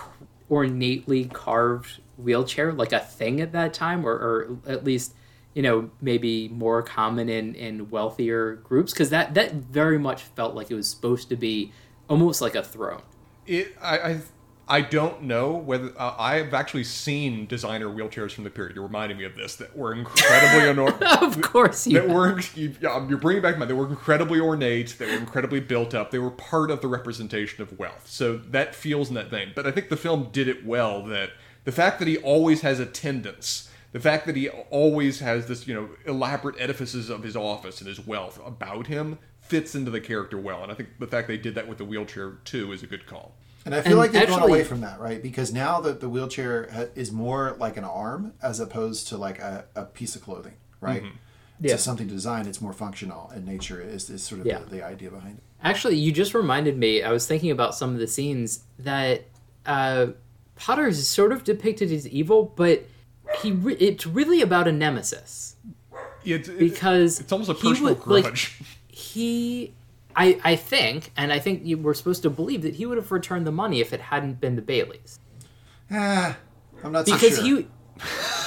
ornately 0.49 1.25
carved 1.25 2.01
wheelchair 2.17 2.71
like 2.71 2.93
a 2.93 2.99
thing 2.99 3.41
at 3.41 3.51
that 3.53 3.73
time, 3.73 4.05
or, 4.05 4.11
or 4.11 4.57
at 4.67 4.83
least, 4.83 5.13
you 5.53 5.61
know, 5.61 5.89
maybe 6.01 6.49
more 6.49 6.81
common 6.83 7.29
in 7.29 7.55
in 7.55 7.89
wealthier 7.89 8.55
groups? 8.55 8.93
Because 8.93 9.09
that 9.09 9.33
that 9.33 9.53
very 9.53 9.97
much 9.97 10.23
felt 10.23 10.55
like 10.55 10.69
it 10.69 10.75
was 10.75 10.89
supposed 10.89 11.29
to 11.29 11.35
be 11.35 11.71
almost 12.09 12.41
like 12.41 12.55
a 12.55 12.63
throne. 12.63 13.01
It, 13.47 13.75
I, 13.81 13.97
I, 13.97 14.19
I 14.67 14.81
don't 14.81 15.23
know 15.23 15.51
whether 15.51 15.91
uh, 15.97 16.15
I've 16.17 16.53
actually 16.53 16.85
seen 16.85 17.45
designer 17.45 17.85
wheelchairs 17.87 18.31
from 18.31 18.45
the 18.45 18.49
period. 18.49 18.75
You're 18.75 18.85
reminding 18.85 19.17
me 19.19 19.25
of 19.25 19.35
this 19.35 19.55
that 19.57 19.77
were 19.77 19.93
incredibly 19.93 20.67
ornate. 20.83 21.21
of 21.21 21.39
course 21.41 21.85
you 21.85 22.01
that 22.01 22.09
were 22.09 22.39
you, 22.55 22.75
you're 22.81 23.19
bringing 23.19 23.43
back 23.43 23.59
my. 23.59 23.65
They 23.65 23.73
were 23.73 23.87
incredibly 23.87 24.39
ornate. 24.39 24.95
They 24.97 25.05
were 25.05 25.17
incredibly 25.17 25.59
built 25.59 25.93
up. 25.93 26.09
They 26.09 26.19
were 26.19 26.31
part 26.31 26.71
of 26.71 26.81
the 26.81 26.87
representation 26.87 27.61
of 27.61 27.77
wealth. 27.77 28.07
So 28.07 28.37
that 28.37 28.73
feels 28.73 29.09
in 29.09 29.15
that 29.15 29.29
vein. 29.29 29.51
But 29.55 29.67
I 29.67 29.71
think 29.71 29.89
the 29.89 29.97
film 29.97 30.29
did 30.31 30.47
it 30.47 30.65
well. 30.65 31.03
That 31.05 31.31
the 31.63 31.71
fact 31.71 31.99
that 31.99 32.07
he 32.07 32.17
always 32.17 32.61
has 32.61 32.79
attendants, 32.79 33.69
the 33.91 33.99
fact 33.99 34.25
that 34.25 34.35
he 34.35 34.49
always 34.49 35.19
has 35.19 35.47
this 35.47 35.67
you 35.67 35.75
know 35.75 35.89
elaborate 36.05 36.55
edifices 36.59 37.11
of 37.11 37.21
his 37.21 37.35
office 37.35 37.81
and 37.81 37.87
his 37.87 38.05
wealth 38.05 38.39
about 38.43 38.87
him 38.87 39.19
fits 39.41 39.75
into 39.75 39.91
the 39.91 40.01
character 40.01 40.39
well. 40.39 40.63
And 40.63 40.71
I 40.71 40.75
think 40.75 40.89
the 40.99 41.05
fact 41.05 41.27
they 41.27 41.37
did 41.37 41.53
that 41.53 41.67
with 41.67 41.77
the 41.77 41.85
wheelchair 41.85 42.37
too 42.45 42.71
is 42.71 42.81
a 42.81 42.87
good 42.87 43.05
call. 43.05 43.35
And 43.65 43.73
I 43.73 43.81
feel 43.81 43.93
And 43.93 43.99
like 43.99 44.11
they've 44.11 44.27
gone 44.27 44.43
away 44.43 44.63
from 44.63 44.81
that, 44.81 44.99
right? 44.99 45.21
Because 45.21 45.51
now 45.51 45.81
that 45.81 45.99
the 45.99 46.07
wheelchair 46.07 46.69
ha- 46.71 46.85
is 46.95 47.11
more 47.11 47.55
like 47.59 47.77
an 47.77 47.83
arm 47.83 48.33
as 48.41 48.59
opposed 48.59 49.07
to 49.07 49.17
like 49.17 49.39
a, 49.39 49.65
a 49.75 49.85
piece 49.85 50.15
of 50.15 50.21
clothing, 50.21 50.53
right? 50.81 51.03
Yeah. 51.59 51.71
To 51.73 51.77
something 51.79 52.07
to 52.07 52.13
design, 52.13 52.47
it's 52.47 52.61
more 52.61 52.73
functional 52.73 53.31
in 53.35 53.45
nature. 53.45 53.81
Is, 53.81 54.09
is 54.09 54.21
sort 54.23 54.41
of 54.41 54.47
Yeah. 54.47 54.59
the, 54.59 54.65
the 54.77 54.85
idea 54.85 55.09
behind 55.09 55.37
it. 55.39 55.43
Actually, 55.63 55.95
you 55.95 56.11
just 56.11 56.33
reminded 56.33 56.77
me. 56.77 57.01
I 57.01 57.11
was 57.11 57.25
thinking 57.25 57.49
about 57.49 57.73
some 57.73 57.93
of 57.93 57.99
the 57.99 58.07
scenes 58.07 58.63
that 58.77 59.23
uh, 59.65 60.07
Potter 60.57 60.85
is 60.87 61.07
sort 61.07 61.31
of 61.31 61.43
depicted 61.43 61.91
as 61.91 62.07
evil, 62.07 62.53
but 62.55 62.83
he 63.41 63.51
re- 63.51 63.75
it's 63.75 64.05
really 64.05 64.41
about 64.41 64.67
a 64.67 64.71
nemesis 64.71 65.55
It's, 66.23 66.47
it- 66.49 66.59
because 66.59 67.19
it's 67.19 67.31
almost 67.31 67.49
a 67.49 67.53
he 67.53 67.61
personal 67.69 67.95
would- 67.95 68.05
like, 68.07 68.23
grudge. 68.25 68.59
he, 68.89 69.73
I 70.15 70.39
I 70.43 70.55
think, 70.55 71.11
and 71.17 71.31
I 71.33 71.39
think 71.39 71.65
you 71.65 71.77
were 71.77 71.93
supposed 71.93 72.21
to 72.23 72.29
believe 72.29 72.61
that 72.63 72.75
he 72.75 72.85
would 72.85 72.97
have 72.97 73.11
returned 73.11 73.45
the 73.45 73.51
money 73.51 73.81
if 73.81 73.91
it 73.93 73.99
hadn't 74.01 74.39
been 74.39 74.55
the 74.55 74.61
Baileys, 74.61 75.19
Ah, 75.91 76.37
I'm 76.83 76.91
not 76.91 77.07
so 77.07 77.13
because 77.15 77.37
sure. 77.37 77.45
he 77.45 77.67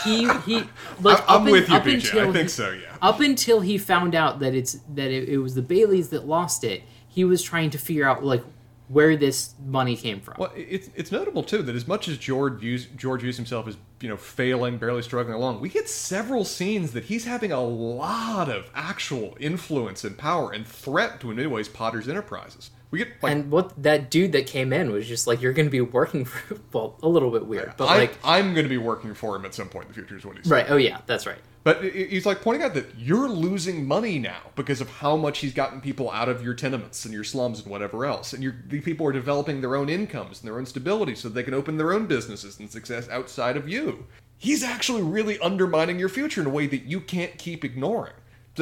he 0.04 0.32
he 0.46 0.62
like 1.00 1.22
I'm 1.28 1.42
up 1.42 1.46
in- 1.46 1.52
with 1.52 1.68
you, 1.68 1.74
up 1.76 1.84
BJ. 1.84 1.94
until 1.94 2.28
I 2.30 2.32
think 2.32 2.50
so. 2.50 2.70
Yeah. 2.70 2.96
up 3.02 3.20
until 3.20 3.60
he 3.60 3.78
found 3.78 4.14
out 4.14 4.40
that 4.40 4.54
it's 4.54 4.74
that 4.94 5.10
it, 5.10 5.28
it 5.28 5.38
was 5.38 5.54
the 5.54 5.62
Baileys 5.62 6.08
that 6.10 6.26
lost 6.26 6.64
it, 6.64 6.82
he 7.08 7.24
was 7.24 7.42
trying 7.42 7.70
to 7.70 7.78
figure 7.78 8.08
out 8.08 8.24
like 8.24 8.44
where 8.88 9.16
this 9.16 9.54
money 9.64 9.96
came 9.96 10.20
from. 10.20 10.34
Well, 10.38 10.52
it's 10.56 10.90
it's 10.94 11.12
notable 11.12 11.42
too 11.42 11.62
that 11.62 11.74
as 11.74 11.86
much 11.86 12.08
as 12.08 12.18
George 12.18 12.54
views 12.54 12.86
George 12.96 13.20
views 13.20 13.36
himself 13.36 13.68
as 13.68 13.76
you 14.00 14.08
know 14.08 14.16
failing, 14.16 14.78
barely 14.78 15.02
struggling 15.02 15.36
along, 15.36 15.60
we 15.60 15.68
get 15.68 15.88
several 15.88 16.44
scenes 16.44 16.92
that 16.92 17.04
he's 17.04 17.24
having 17.24 17.52
a 17.52 17.62
lot 17.62 18.48
of 18.48 18.70
actual 18.74 19.36
influence 19.38 20.04
and 20.04 20.16
power 20.16 20.52
and 20.52 20.66
threat 20.66 21.20
to 21.20 21.30
in 21.30 21.36
many 21.36 21.48
ways 21.48 21.68
Potter's 21.68 22.08
enterprises. 22.08 22.70
We 22.90 22.98
get 23.00 23.08
like 23.22 23.32
and 23.32 23.50
what 23.50 23.82
that 23.82 24.10
dude 24.10 24.32
that 24.32 24.46
came 24.46 24.72
in 24.72 24.90
was 24.90 25.06
just 25.06 25.26
like, 25.26 25.42
you're 25.42 25.52
going 25.52 25.66
to 25.66 25.70
be 25.70 25.80
working 25.80 26.24
for, 26.24 26.58
well, 26.72 26.96
a 27.02 27.08
little 27.08 27.30
bit 27.30 27.46
weird, 27.46 27.74
but 27.76 27.86
I, 27.86 27.98
like, 27.98 28.18
I'm 28.24 28.54
going 28.54 28.64
to 28.64 28.70
be 28.70 28.78
working 28.78 29.14
for 29.14 29.36
him 29.36 29.44
at 29.44 29.54
some 29.54 29.68
point 29.68 29.86
in 29.86 29.88
the 29.88 29.94
future 29.94 30.16
is 30.16 30.24
what 30.24 30.36
he's 30.36 30.46
right? 30.46 30.66
Oh 30.68 30.76
yeah, 30.76 31.00
that's 31.06 31.26
right. 31.26 31.38
But 31.64 31.84
he's 31.84 32.24
like 32.24 32.40
pointing 32.40 32.62
out 32.62 32.72
that 32.74 32.86
you're 32.96 33.28
losing 33.28 33.86
money 33.86 34.18
now 34.18 34.40
because 34.56 34.80
of 34.80 34.88
how 34.88 35.16
much 35.16 35.40
he's 35.40 35.52
gotten 35.52 35.82
people 35.82 36.10
out 36.10 36.30
of 36.30 36.42
your 36.42 36.54
tenements 36.54 37.04
and 37.04 37.12
your 37.12 37.24
slums 37.24 37.60
and 37.60 37.70
whatever 37.70 38.06
else. 38.06 38.32
And 38.32 38.42
you're, 38.42 38.56
the 38.68 38.80
people 38.80 39.06
are 39.06 39.12
developing 39.12 39.60
their 39.60 39.76
own 39.76 39.90
incomes 39.90 40.40
and 40.40 40.48
their 40.48 40.56
own 40.56 40.64
stability 40.64 41.14
so 41.14 41.28
they 41.28 41.42
can 41.42 41.52
open 41.52 41.76
their 41.76 41.92
own 41.92 42.06
businesses 42.06 42.58
and 42.58 42.70
success 42.70 43.06
outside 43.10 43.58
of 43.58 43.68
you. 43.68 44.06
He's 44.38 44.62
actually 44.62 45.02
really 45.02 45.38
undermining 45.40 45.98
your 45.98 46.08
future 46.08 46.40
in 46.40 46.46
a 46.46 46.50
way 46.50 46.68
that 46.68 46.84
you 46.84 47.00
can't 47.00 47.36
keep 47.36 47.64
ignoring. 47.66 48.14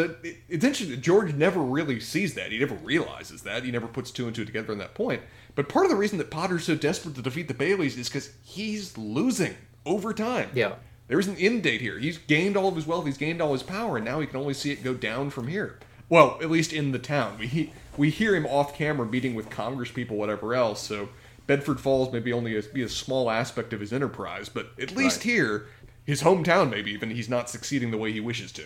It- 0.04 0.36
it's 0.48 0.64
interesting 0.64 0.90
that 0.90 1.00
George 1.02 1.32
never 1.34 1.60
really 1.60 2.00
sees 2.00 2.34
that. 2.34 2.52
He 2.52 2.58
never 2.58 2.74
realizes 2.76 3.42
that. 3.42 3.64
He 3.64 3.70
never 3.70 3.86
puts 3.86 4.10
two 4.10 4.26
and 4.26 4.34
two 4.34 4.44
together 4.44 4.72
on 4.72 4.78
that 4.78 4.94
point. 4.94 5.22
But 5.54 5.68
part 5.68 5.84
of 5.86 5.90
the 5.90 5.96
reason 5.96 6.18
that 6.18 6.30
Potter's 6.30 6.64
so 6.64 6.74
desperate 6.74 7.14
to 7.16 7.22
defeat 7.22 7.48
the 7.48 7.54
Baileys 7.54 7.96
is 7.96 8.08
because 8.08 8.30
he's 8.42 8.96
losing 8.98 9.54
over 9.84 10.12
time. 10.12 10.50
Yeah. 10.54 10.74
There's 11.08 11.28
an 11.28 11.36
end 11.36 11.62
date 11.62 11.80
here. 11.80 11.98
He's 11.98 12.18
gained 12.18 12.56
all 12.56 12.68
of 12.68 12.74
his 12.76 12.86
wealth, 12.86 13.06
he's 13.06 13.16
gained 13.16 13.40
all 13.40 13.52
his 13.52 13.62
power, 13.62 13.96
and 13.96 14.04
now 14.04 14.18
he 14.20 14.26
can 14.26 14.36
only 14.40 14.54
see 14.54 14.72
it 14.72 14.82
go 14.82 14.92
down 14.94 15.30
from 15.30 15.46
here. 15.48 15.78
Well, 16.08 16.38
at 16.42 16.50
least 16.50 16.72
in 16.72 16.92
the 16.92 16.98
town. 16.98 17.38
We 17.38 17.72
we 17.96 18.10
hear 18.10 18.34
him 18.36 18.44
off 18.46 18.74
camera 18.76 19.06
meeting 19.06 19.34
with 19.34 19.48
Congress 19.48 19.90
people, 19.90 20.16
whatever 20.18 20.54
else. 20.54 20.82
So 20.82 21.08
Bedford 21.46 21.80
Falls 21.80 22.12
may 22.12 22.18
be 22.18 22.32
only 22.32 22.56
a, 22.58 22.62
be 22.62 22.82
a 22.82 22.88
small 22.88 23.30
aspect 23.30 23.72
of 23.72 23.80
his 23.80 23.92
enterprise, 23.92 24.48
but 24.50 24.72
at 24.80 24.94
least 24.96 25.18
Right. 25.18 25.32
here, 25.32 25.66
his 26.04 26.22
hometown, 26.22 26.68
maybe 26.70 26.90
even 26.92 27.10
he's 27.10 27.28
not 27.28 27.48
succeeding 27.48 27.90
the 27.92 27.96
way 27.96 28.12
he 28.12 28.20
wishes 28.20 28.52
to 28.52 28.64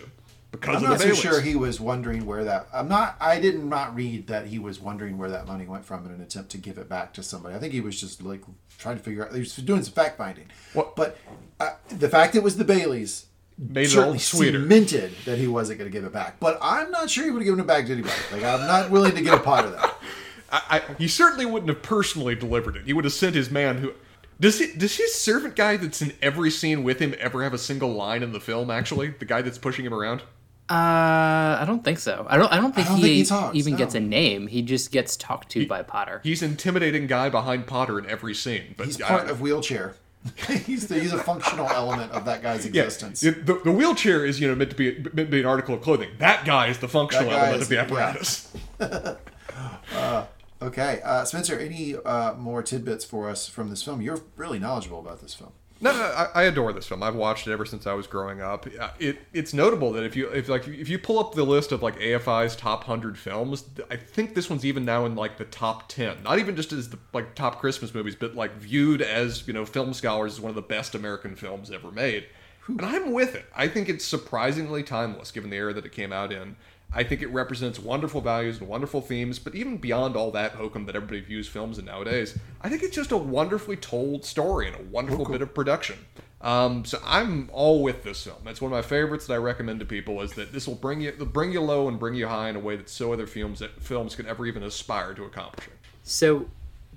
because 0.51 0.77
I'm 0.77 0.83
of 0.83 0.89
not 0.89 0.99
the 0.99 1.05
Baileys. 1.05 1.19
sure 1.21 1.41
he 1.41 1.55
was 1.55 1.79
wondering 1.79 2.25
where 2.25 2.43
that. 2.43 2.67
I'm 2.73 2.87
not. 2.89 3.15
I 3.21 3.39
did 3.39 3.63
not 3.63 3.95
read 3.95 4.27
that 4.27 4.47
he 4.47 4.59
was 4.59 4.79
wondering 4.79 5.17
where 5.17 5.29
that 5.29 5.47
money 5.47 5.65
went 5.65 5.85
from 5.85 6.05
in 6.05 6.11
an 6.11 6.21
attempt 6.21 6.51
to 6.51 6.57
give 6.57 6.77
it 6.77 6.89
back 6.89 7.13
to 7.13 7.23
somebody. 7.23 7.55
I 7.55 7.59
think 7.59 7.73
he 7.73 7.81
was 7.81 7.99
just 7.99 8.21
like 8.21 8.41
trying 8.77 8.97
to 8.97 9.03
figure 9.03 9.25
out. 9.25 9.33
He 9.33 9.39
was 9.39 9.55
doing 9.55 9.83
some 9.83 9.93
fact 9.93 10.17
finding. 10.17 10.47
What- 10.73 10.95
But 10.95 11.17
uh, 11.59 11.71
the 11.89 12.09
fact 12.09 12.35
it 12.35 12.43
was 12.43 12.57
the 12.57 12.65
Baileys 12.65 13.27
Made 13.57 13.81
it 13.85 13.85
all 13.89 13.89
certainly 13.93 14.19
sweeter. 14.19 14.59
cemented 14.59 15.11
that 15.25 15.37
he 15.37 15.47
wasn't 15.47 15.77
going 15.79 15.89
to 15.91 15.95
give 15.95 16.03
it 16.05 16.11
back. 16.11 16.39
But 16.39 16.57
I'm 16.61 16.89
not 16.91 17.09
sure 17.09 17.23
he 17.25 17.31
would 17.31 17.39
have 17.39 17.45
given 17.45 17.59
it 17.59 17.67
back 17.67 17.85
to 17.85 17.91
anybody. 17.93 18.13
Like 18.31 18.43
I'm 18.43 18.61
not 18.67 18.89
willing 18.89 19.13
to 19.15 19.21
get 19.21 19.33
a 19.35 19.39
part 19.39 19.65
of 19.65 19.71
that. 19.73 19.95
I, 20.51 20.81
I, 20.89 20.93
he 20.97 21.07
certainly 21.07 21.45
wouldn't 21.45 21.69
have 21.69 21.81
personally 21.81 22.35
delivered 22.35 22.75
it. 22.75 22.85
He 22.85 22.91
would 22.93 23.05
have 23.05 23.13
sent 23.13 23.35
his 23.35 23.49
man 23.51 23.77
who. 23.77 23.93
Does 24.39 24.57
he, 24.57 24.73
does 24.75 24.97
his 24.97 25.13
servant 25.13 25.55
guy 25.55 25.77
that's 25.77 26.01
in 26.01 26.13
every 26.21 26.49
scene 26.49 26.83
with 26.83 26.97
him 26.99 27.13
ever 27.19 27.43
have 27.43 27.53
a 27.53 27.59
single 27.59 27.93
line 27.93 28.23
in 28.23 28.31
the 28.31 28.39
film? 28.39 28.71
Actually, 28.71 29.09
the 29.09 29.25
guy 29.25 29.43
that's 29.43 29.59
pushing 29.59 29.85
him 29.85 29.93
around. 29.93 30.23
Uh, 30.71 31.57
I 31.61 31.65
don't 31.67 31.83
think 31.83 31.99
so. 31.99 32.25
I 32.29 32.37
don't. 32.37 32.51
I 32.51 32.55
don't 32.55 32.73
think, 32.73 32.87
don't 32.87 32.97
he, 32.97 33.03
think 33.03 33.15
he 33.15 33.23
talks, 33.25 33.55
even 33.57 33.73
no. 33.73 33.77
gets 33.77 33.93
a 33.93 33.99
name. 33.99 34.47
He 34.47 34.61
just 34.61 34.91
gets 34.91 35.17
talked 35.17 35.49
to 35.51 35.67
by 35.67 35.83
Potter. 35.83 36.21
He's 36.23 36.41
intimidating 36.41 37.07
guy 37.07 37.29
behind 37.29 37.67
Potter 37.67 37.99
in 37.99 38.09
every 38.09 38.33
scene. 38.33 38.75
But 38.77 38.85
He's 38.85 39.01
I- 39.01 39.07
part 39.07 39.29
of 39.29 39.41
wheelchair. 39.41 39.95
he's 40.65 40.87
the, 40.87 40.99
he's 40.99 41.11
a 41.13 41.17
functional 41.17 41.67
element 41.69 42.11
of 42.11 42.25
that 42.25 42.41
guy's 42.43 42.65
existence. 42.65 43.23
it- 43.23 43.45
the, 43.47 43.55
the 43.55 43.71
wheelchair 43.71 44.23
is 44.23 44.39
you 44.39 44.47
know 44.47 44.55
meant 44.55 44.69
to 44.69 44.75
be 44.75 44.93
meant 44.99 45.15
to 45.15 45.25
be 45.25 45.39
an 45.41 45.45
article 45.45 45.75
of 45.75 45.81
clothing. 45.81 46.11
That 46.19 46.45
guy 46.45 46.67
is 46.67 46.77
the 46.77 46.87
functional 46.87 47.31
element 47.31 47.55
is- 47.57 47.61
of 47.63 47.69
the 47.69 47.75
yeah. 47.75 47.81
apparatus. 47.81 48.53
Okay, 50.63 51.01
uh, 51.03 51.25
Spencer, 51.25 51.57
any 51.57 51.95
uh, 51.95 52.35
more 52.35 52.61
tidbits 52.61 53.03
for 53.03 53.27
us 53.27 53.47
from 53.47 53.71
this 53.71 53.81
film? 53.81 53.99
You're 53.99 54.21
really 54.35 54.59
knowledgeable 54.59 54.99
about 54.99 55.19
this 55.19 55.33
film. 55.33 55.53
No, 55.83 55.91
no, 55.91 55.99
I, 55.99 56.29
I 56.35 56.43
adore 56.43 56.71
this 56.73 56.85
film. 56.85 57.01
I've 57.01 57.15
watched 57.15 57.47
it 57.47 57.51
ever 57.51 57.65
since 57.65 57.87
I 57.87 57.93
was 57.93 58.05
growing 58.05 58.39
up. 58.39 58.67
It 58.99 59.17
it's 59.33 59.51
notable 59.51 59.91
that 59.93 60.03
if 60.03 60.15
you 60.15 60.29
if 60.29 60.47
like 60.47 60.67
if 60.67 60.87
you 60.87 60.99
pull 60.99 61.17
up 61.17 61.33
the 61.33 61.43
list 61.43 61.71
of 61.71 61.81
like 61.81 61.99
AFI's 61.99 62.55
top 62.55 62.83
hundred 62.83 63.17
films, 63.17 63.65
I 63.89 63.95
think 63.95 64.35
this 64.35 64.47
one's 64.47 64.63
even 64.63 64.85
now 64.85 65.05
in 65.05 65.15
like 65.15 65.37
the 65.37 65.45
top 65.45 65.89
ten. 65.89 66.21
Not 66.21 66.37
even 66.37 66.55
just 66.55 66.71
as 66.71 66.89
the 66.89 66.99
like 67.13 67.33
top 67.33 67.59
Christmas 67.59 67.95
movies, 67.95 68.15
but 68.15 68.35
like 68.35 68.55
viewed 68.57 69.01
as 69.01 69.47
you 69.47 69.53
know 69.53 69.65
film 69.65 69.93
scholars 69.95 70.33
as 70.33 70.39
one 70.39 70.49
of 70.49 70.55
the 70.55 70.61
best 70.61 70.93
American 70.93 71.35
films 71.35 71.71
ever 71.71 71.91
made. 71.91 72.27
And 72.67 72.85
I'm 72.85 73.11
with 73.11 73.33
it. 73.33 73.45
I 73.55 73.67
think 73.67 73.89
it's 73.89 74.05
surprisingly 74.05 74.83
timeless 74.83 75.31
given 75.31 75.49
the 75.49 75.57
era 75.57 75.73
that 75.73 75.85
it 75.85 75.91
came 75.91 76.13
out 76.13 76.31
in. 76.31 76.55
I 76.93 77.03
think 77.03 77.21
it 77.21 77.27
represents 77.27 77.79
wonderful 77.79 78.19
values 78.19 78.59
and 78.59 78.67
wonderful 78.67 79.01
themes, 79.01 79.39
but 79.39 79.55
even 79.55 79.77
beyond 79.77 80.17
all 80.17 80.31
that 80.31 80.53
hokum 80.53 80.85
that 80.87 80.95
everybody 80.95 81.21
views 81.21 81.47
films 81.47 81.79
in 81.79 81.85
nowadays, 81.85 82.37
I 82.61 82.69
think 82.69 82.83
it's 82.83 82.95
just 82.95 83.11
a 83.11 83.17
wonderfully 83.17 83.77
told 83.77 84.25
story 84.25 84.67
and 84.67 84.75
a 84.75 84.83
wonderful 84.83 85.25
bit 85.25 85.41
of 85.41 85.53
production. 85.53 85.97
Um, 86.41 86.83
so 86.85 86.99
I'm 87.05 87.49
all 87.53 87.81
with 87.83 88.03
this 88.03 88.23
film. 88.23 88.47
It's 88.47 88.61
one 88.61 88.71
of 88.71 88.75
my 88.75 88.81
favorites 88.81 89.27
that 89.27 89.33
I 89.35 89.37
recommend 89.37 89.79
to 89.79 89.85
people. 89.85 90.21
Is 90.21 90.33
that 90.33 90.51
this 90.51 90.67
will 90.67 90.75
bring 90.75 90.99
you 91.01 91.11
bring 91.11 91.51
you 91.51 91.61
low 91.61 91.87
and 91.87 91.99
bring 91.99 92.15
you 92.15 92.27
high 92.27 92.49
in 92.49 92.55
a 92.55 92.59
way 92.59 92.75
that 92.75 92.89
so 92.89 93.13
other 93.13 93.27
films 93.27 93.59
that 93.59 93.81
films 93.81 94.15
could 94.15 94.25
ever 94.25 94.45
even 94.45 94.63
aspire 94.63 95.13
to 95.13 95.23
accomplishing. 95.23 95.73
So, 96.03 96.49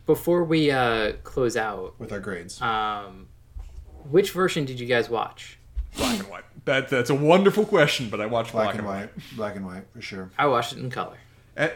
before 0.07 0.45
we 0.45 0.70
uh, 0.70 1.12
close 1.24 1.57
out, 1.57 1.95
With 1.99 2.11
our 2.11 2.20
grades, 2.20 2.61
um, 2.62 3.28
which 4.11 4.30
version 4.32 4.64
did 4.64 4.80
you 4.80 4.86
guys 4.86 5.11
watch? 5.11 5.59
Black 5.97 6.18
and 6.18 6.28
white. 6.28 6.45
That 6.64 6.88
that's 6.88 7.10
a 7.10 7.14
wonderful 7.14 7.66
question, 7.66 8.08
but 8.08 8.20
I 8.20 8.26
watched 8.26 8.52
black, 8.52 8.66
black, 8.66 8.76
and 8.78 8.86
white, 8.86 9.10
black 9.36 9.56
and 9.56 9.66
white 9.66 9.84
for 9.92 10.00
sure. 10.00 10.30
I 10.38 10.46
watched 10.46 10.72
it 10.72 10.78
in 10.78 10.90
color. 10.90 11.16
Uh, 11.56 11.60
uh, 11.60 11.70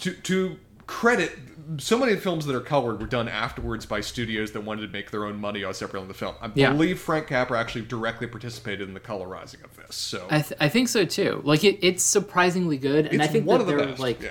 to, 0.00 0.12
to 0.12 0.56
credit, 0.86 1.32
so 1.78 1.98
many 1.98 2.14
films 2.16 2.44
that 2.46 2.54
are 2.54 2.60
colored 2.60 3.00
were 3.00 3.06
done 3.06 3.28
afterwards 3.28 3.86
by 3.86 4.00
studios 4.00 4.52
that 4.52 4.60
wanted 4.60 4.82
to 4.82 4.88
make 4.92 5.10
their 5.10 5.24
own 5.24 5.40
money 5.40 5.64
on 5.64 5.74
separately 5.74 6.02
on 6.02 6.08
the 6.08 6.14
film. 6.14 6.34
I 6.40 6.50
Yeah. 6.54 6.70
believe 6.72 7.00
Frank 7.00 7.26
Capra 7.28 7.58
actually 7.58 7.86
directly 7.86 8.26
participated 8.26 8.86
in 8.86 8.94
the 8.94 9.00
colorizing 9.00 9.64
of 9.64 9.74
this. 9.76 9.96
So 9.96 10.26
I, 10.30 10.42
th- 10.42 10.60
I 10.60 10.68
think 10.68 10.88
so 10.88 11.04
too. 11.04 11.40
Like 11.44 11.64
it, 11.64 11.78
it's 11.82 12.04
surprisingly 12.04 12.76
good, 12.76 13.06
and 13.06 13.14
it's 13.14 13.24
I 13.24 13.26
think 13.26 13.46
one 13.46 13.58
that 13.58 13.62
of 13.62 13.66
the 13.68 13.76
they're 13.76 13.86
best. 13.88 14.00
like 14.00 14.20
yeah. 14.22 14.30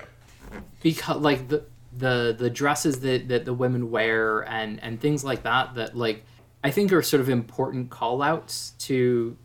because 0.81 1.17
like 1.17 1.47
the 1.49 1.65
the 1.97 2.35
the 2.37 2.49
dresses 2.49 2.99
that 3.01 3.27
that 3.29 3.45
the 3.45 3.53
women 3.53 3.89
wear 3.89 4.41
and 4.41 4.81
and 4.83 5.01
things 5.01 5.23
like 5.23 5.43
that 5.43 5.75
that 5.75 5.97
like 5.97 6.23
I 6.63 6.71
think 6.71 6.91
are 6.93 7.01
sort 7.01 7.21
of 7.21 7.29
important 7.29 7.89
call 7.89 8.21
outs 8.21 8.71
to 8.79 9.35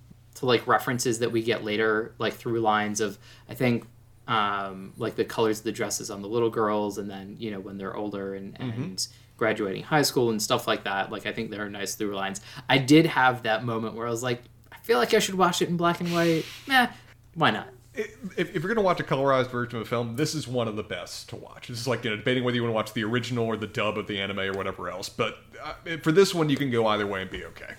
to 0.41 0.47
like 0.47 0.67
references 0.67 1.19
that 1.19 1.31
we 1.31 1.43
get 1.43 1.63
later 1.65 2.15
like 2.19 2.33
through 2.33 2.61
lines 2.61 3.01
of 3.01 3.19
I 3.49 3.55
think 3.55 3.87
um 4.27 4.93
like 4.97 5.15
the 5.15 5.25
colors 5.25 5.59
of 5.59 5.65
the 5.65 5.73
dresses 5.73 6.11
on 6.11 6.23
the 6.23 6.29
little 6.29 6.51
girls 6.51 6.99
and 6.99 7.09
then 7.09 7.37
you 7.39 7.51
know 7.51 7.61
when 7.61 7.77
they're 7.77 7.95
older 7.95 8.35
and 8.35 8.59
and 8.59 9.07
graduating 9.37 9.83
high 9.83 10.03
school 10.03 10.31
and 10.31 10.41
stuff 10.43 10.67
like 10.67 10.85
that 10.85 11.13
like 11.13 11.27
I 11.27 11.33
think 11.33 11.51
there 11.51 11.65
are 11.65 11.71
nice 11.71 11.95
through 11.95 12.15
lines. 12.17 12.41
I 12.69 12.79
did 12.79 13.07
have 13.07 13.43
that 13.45 13.65
moment 13.65 13.95
where 13.95 14.07
I 14.07 14.11
was 14.11 14.23
like 14.23 14.43
I 14.73 14.77
feel 14.79 14.99
like 14.99 15.13
I 15.13 15.19
should 15.19 15.37
watch 15.37 15.61
it 15.61 15.69
in 15.69 15.77
black 15.77 16.01
and 16.01 16.11
white. 16.13 16.47
Nah, 16.67 16.89
why 17.35 17.51
not? 17.51 17.69
if, 17.95 18.39
if 18.39 18.55
you're 18.55 18.63
going 18.63 18.77
to 18.77 18.83
watch 18.83 19.01
a 19.01 19.05
colorized 19.05 19.51
version 19.51 19.77
of 19.77 19.83
a 19.83 19.85
film, 19.85 20.17
this 20.17 20.35
is 20.35 20.47
one 20.47 20.69
of 20.69 20.77
the 20.77 20.83
best 20.83 21.29
to 21.31 21.37
watch. 21.37 21.69
This 21.69 21.81
is 21.81 21.89
like 21.89 22.05
you 22.05 22.11
know, 22.11 22.17
debating 22.17 22.45
whether 22.45 22.55
you 22.55 22.63
want 22.63 22.71
to 22.71 22.75
watch 22.75 22.93
the 22.93 23.05
original 23.05 23.47
or 23.47 23.57
the 23.57 23.67
dub 23.67 23.99
of 23.99 24.07
the 24.07 24.21
anime 24.21 24.39
or 24.39 24.53
whatever 24.53 24.89
else. 24.89 25.09
But 25.09 25.39
uh, 25.63 25.97
for 26.03 26.13
this 26.13 26.35
one, 26.35 26.49
you 26.49 26.57
can 26.57 26.71
go 26.71 26.87
either 26.87 27.07
way 27.07 27.23
and 27.23 27.31
be 27.31 27.45
okay. 27.47 27.75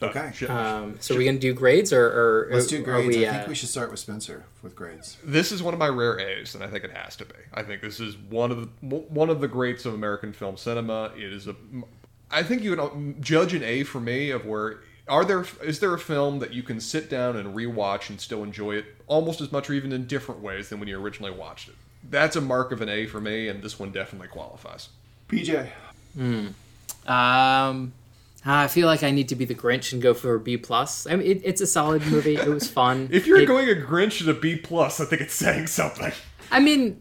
But 0.00 0.16
Okay. 0.16 0.30
shit. 0.34 0.48
Um, 0.50 0.96
so 1.00 1.14
are 1.14 1.18
we 1.18 1.24
gonna 1.24 1.38
do 1.38 1.52
grades 1.52 1.92
or, 1.92 2.06
or 2.06 2.48
Let's 2.52 2.66
do 2.68 2.82
grades. 2.82 3.08
We, 3.16 3.26
I 3.26 3.32
think 3.32 3.42
uh, 3.44 3.48
we 3.48 3.54
should 3.54 3.68
start 3.68 3.90
with 3.90 3.98
Spencer 3.98 4.44
with 4.62 4.76
grades. 4.76 5.16
this 5.24 5.50
is 5.50 5.62
one 5.62 5.74
of 5.74 5.80
my 5.80 5.88
rare 5.88 6.18
A's, 6.20 6.54
and 6.54 6.62
I 6.62 6.68
think 6.68 6.84
it 6.84 6.92
has 6.96 7.16
to 7.16 7.24
be. 7.24 7.34
I 7.52 7.62
think 7.62 7.82
this 7.82 7.98
is 7.98 8.16
one 8.16 8.50
of 8.52 8.60
the 8.82 8.96
one 8.96 9.28
of 9.30 9.40
the 9.40 9.48
greats 9.48 9.84
of 9.86 9.94
American 9.94 10.32
film 10.32 10.56
cinema. 10.56 11.12
It 11.16 11.32
is 11.32 11.48
a, 11.48 11.56
I 12.30 12.42
think 12.42 12.62
you 12.62 12.76
would 12.76 13.22
judge 13.22 13.54
an 13.54 13.62
A 13.64 13.82
for 13.82 14.00
me 14.00 14.30
of 14.30 14.46
where 14.46 14.80
are 15.08 15.24
there 15.24 15.44
is 15.64 15.80
there 15.80 15.94
a 15.94 15.98
film 15.98 16.38
that 16.40 16.52
you 16.52 16.62
can 16.62 16.80
sit 16.80 17.08
down 17.10 17.36
and 17.36 17.56
rewatch 17.56 18.10
and 18.10 18.20
still 18.20 18.44
enjoy 18.44 18.76
it 18.76 18.84
almost 19.08 19.40
as 19.40 19.50
much 19.50 19.68
or 19.68 19.72
even 19.72 19.90
in 19.92 20.06
different 20.06 20.42
ways 20.42 20.68
than 20.68 20.78
when 20.78 20.88
you 20.88 21.00
originally 21.00 21.32
watched 21.32 21.68
it. 21.68 21.74
That's 22.08 22.36
a 22.36 22.40
mark 22.40 22.70
of 22.70 22.80
an 22.82 22.88
A 22.88 23.06
for 23.06 23.20
me, 23.20 23.48
and 23.48 23.62
this 23.62 23.78
one 23.78 23.90
definitely 23.90 24.28
qualifies. 24.28 24.90
PJ. 25.28 25.68
Um, 27.06 27.92
I 28.50 28.68
feel 28.68 28.86
like 28.86 29.02
I 29.02 29.10
need 29.10 29.28
to 29.28 29.36
be 29.36 29.44
the 29.44 29.54
Grinch 29.54 29.92
and 29.92 30.00
go 30.00 30.14
for 30.14 30.34
a 30.34 30.40
B 30.40 30.56
plus. 30.56 31.06
I 31.06 31.16
mean, 31.16 31.26
it, 31.26 31.42
it's 31.44 31.60
a 31.60 31.66
solid 31.66 32.06
movie. 32.06 32.36
It 32.36 32.48
was 32.48 32.68
fun. 32.70 33.08
If 33.12 33.26
you're 33.26 33.40
It- 33.40 33.46
going 33.46 33.68
a 33.68 33.72
Grinch 33.74 34.22
at 34.22 34.28
a 34.28 34.34
B 34.38 34.56
plus, 34.56 35.00
I 35.00 35.04
think 35.04 35.22
it's 35.22 35.34
saying 35.34 35.66
something. 35.66 36.12
I 36.50 36.60
mean, 36.60 37.00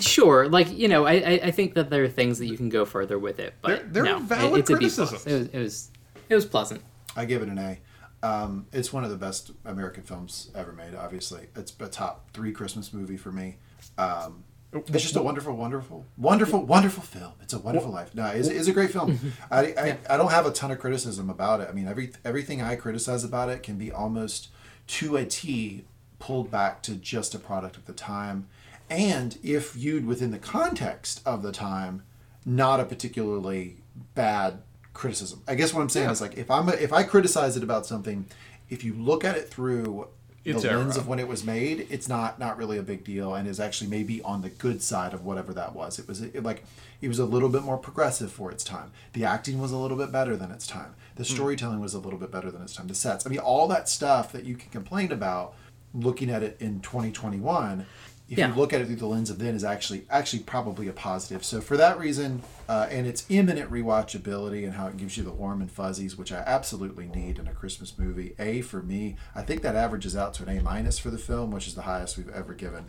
sure. 0.00 0.48
Like 0.48 0.70
you 0.70 0.88
know, 0.88 1.04
I, 1.06 1.12
I 1.14 1.40
I 1.44 1.50
think 1.50 1.74
that 1.74 1.90
there 1.90 2.04
are 2.04 2.08
things 2.08 2.38
that 2.38 2.46
you 2.46 2.56
can 2.56 2.68
go 2.68 2.84
further 2.84 3.18
with 3.18 3.38
it, 3.40 3.54
but 3.62 3.92
There- 3.92 4.02
there 4.02 4.04
no, 4.04 4.16
are 4.16 4.20
valid 4.20 4.54
it, 4.54 4.58
it's 4.60 4.70
a 4.70 4.76
B 4.76 4.88
plus. 4.90 5.26
It 5.26 5.32
was 5.38 5.46
it 5.48 5.58
was 5.58 5.90
it 6.28 6.34
was 6.34 6.44
pleasant. 6.46 6.80
I 7.16 7.24
give 7.24 7.42
it 7.42 7.48
an 7.48 7.58
A. 7.58 7.78
Um, 8.26 8.66
it's 8.72 8.90
one 8.92 9.04
of 9.04 9.10
the 9.10 9.16
best 9.18 9.50
American 9.66 10.02
films 10.02 10.50
ever 10.54 10.72
made. 10.72 10.94
Obviously, 10.94 11.48
it's 11.56 11.74
a 11.78 11.88
top 11.88 12.30
three 12.32 12.52
Christmas 12.52 12.92
movie 12.92 13.18
for 13.18 13.30
me. 13.30 13.56
Um, 13.98 14.44
it's 14.74 15.02
just 15.02 15.16
a 15.16 15.22
wonderful, 15.22 15.56
wonderful, 15.56 16.06
wonderful, 16.16 16.64
wonderful 16.64 17.02
film. 17.02 17.32
It's 17.42 17.52
a 17.52 17.58
wonderful 17.58 17.90
life. 17.90 18.14
No, 18.14 18.26
it's, 18.26 18.48
it's 18.48 18.68
a 18.68 18.72
great 18.72 18.90
film. 18.90 19.18
I, 19.50 19.60
I, 19.60 19.98
I 20.10 20.16
don't 20.16 20.30
have 20.30 20.46
a 20.46 20.50
ton 20.50 20.70
of 20.70 20.78
criticism 20.78 21.30
about 21.30 21.60
it. 21.60 21.68
I 21.68 21.72
mean, 21.72 21.86
every 21.86 22.12
everything 22.24 22.60
I 22.62 22.76
criticize 22.76 23.24
about 23.24 23.48
it 23.48 23.62
can 23.62 23.76
be 23.76 23.92
almost 23.92 24.48
to 24.86 25.16
a 25.16 25.24
T 25.24 25.84
pulled 26.18 26.50
back 26.50 26.82
to 26.82 26.94
just 26.94 27.34
a 27.34 27.38
product 27.38 27.76
of 27.76 27.86
the 27.86 27.92
time, 27.92 28.48
and 28.90 29.38
if 29.42 29.72
viewed 29.72 30.06
within 30.06 30.30
the 30.30 30.38
context 30.38 31.20
of 31.24 31.42
the 31.42 31.52
time, 31.52 32.02
not 32.44 32.80
a 32.80 32.84
particularly 32.84 33.76
bad 34.14 34.62
criticism. 34.92 35.42
I 35.46 35.54
guess 35.54 35.74
what 35.74 35.82
I'm 35.82 35.88
saying 35.88 36.10
is 36.10 36.20
like 36.20 36.36
if 36.36 36.50
I'm 36.50 36.68
a, 36.68 36.72
if 36.72 36.92
I 36.92 37.02
criticize 37.02 37.56
it 37.56 37.62
about 37.62 37.86
something, 37.86 38.26
if 38.68 38.84
you 38.84 38.94
look 38.94 39.24
at 39.24 39.36
it 39.36 39.48
through 39.48 40.08
Its 40.44 40.62
the 40.62 40.68
lens 40.68 40.94
era. 40.94 41.00
of 41.02 41.08
when 41.08 41.18
it 41.18 41.26
was 41.26 41.42
made, 41.44 41.86
it's 41.90 42.08
not 42.08 42.38
not 42.38 42.56
really 42.58 42.76
a 42.78 42.82
big 42.82 43.02
deal, 43.04 43.34
and 43.34 43.48
is 43.48 43.58
actually 43.58 43.88
maybe 43.88 44.20
on 44.22 44.42
the 44.42 44.50
good 44.50 44.82
side 44.82 45.14
of 45.14 45.24
whatever 45.24 45.54
that 45.54 45.74
was. 45.74 45.98
It 45.98 46.06
was 46.06 46.20
it, 46.20 46.42
like 46.42 46.64
it 47.00 47.08
was 47.08 47.18
a 47.18 47.24
little 47.24 47.48
bit 47.48 47.62
more 47.62 47.78
progressive 47.78 48.30
for 48.30 48.50
its 48.50 48.62
time. 48.64 48.90
The 49.14 49.24
acting 49.24 49.58
was 49.60 49.72
a 49.72 49.76
little 49.78 49.96
bit 49.96 50.12
better 50.12 50.36
than 50.36 50.50
its 50.50 50.66
time. 50.66 50.94
The 51.16 51.24
Hmm. 51.24 51.34
storytelling 51.34 51.80
was 51.80 51.94
a 51.94 51.98
little 51.98 52.18
bit 52.18 52.30
better 52.30 52.50
than 52.50 52.60
its 52.62 52.74
time. 52.74 52.88
The 52.88 52.94
sets, 52.94 53.26
I 53.26 53.30
mean, 53.30 53.38
all 53.38 53.66
that 53.68 53.88
stuff 53.88 54.32
that 54.32 54.44
you 54.44 54.54
can 54.56 54.70
complain 54.70 55.10
about, 55.12 55.54
looking 55.94 56.28
at 56.28 56.42
it 56.42 56.56
in 56.60 56.80
2021. 56.80 57.86
If 58.26 58.38
Yeah. 58.38 58.48
you 58.48 58.54
look 58.54 58.72
at 58.72 58.80
it 58.80 58.86
through 58.86 58.96
the 58.96 59.06
lens 59.06 59.28
of 59.28 59.38
then, 59.38 59.54
is 59.54 59.64
actually 59.64 60.06
actually 60.08 60.42
probably 60.44 60.88
a 60.88 60.92
positive. 60.92 61.44
So 61.44 61.60
for 61.60 61.76
that 61.76 61.98
reason, 61.98 62.42
uh, 62.68 62.86
and 62.90 63.06
its 63.06 63.26
imminent 63.28 63.70
rewatchability 63.70 64.64
and 64.64 64.72
how 64.74 64.86
it 64.86 64.96
gives 64.96 65.16
you 65.18 65.24
the 65.24 65.30
warm 65.30 65.60
and 65.60 65.70
fuzzies, 65.70 66.16
which 66.16 66.32
I 66.32 66.38
absolutely 66.38 67.06
need 67.06 67.38
in 67.38 67.46
a 67.46 67.52
Christmas 67.52 67.98
movie. 67.98 68.34
A 68.38 68.62
for 68.62 68.82
me, 68.82 69.16
I 69.34 69.42
think 69.42 69.60
that 69.62 69.76
averages 69.76 70.16
out 70.16 70.32
to 70.34 70.42
an 70.48 70.56
A 70.58 70.62
minus 70.62 70.98
for 70.98 71.10
the 71.10 71.18
film, 71.18 71.50
which 71.50 71.66
is 71.68 71.74
the 71.74 71.82
highest 71.82 72.16
we've 72.16 72.30
ever 72.30 72.54
given 72.54 72.86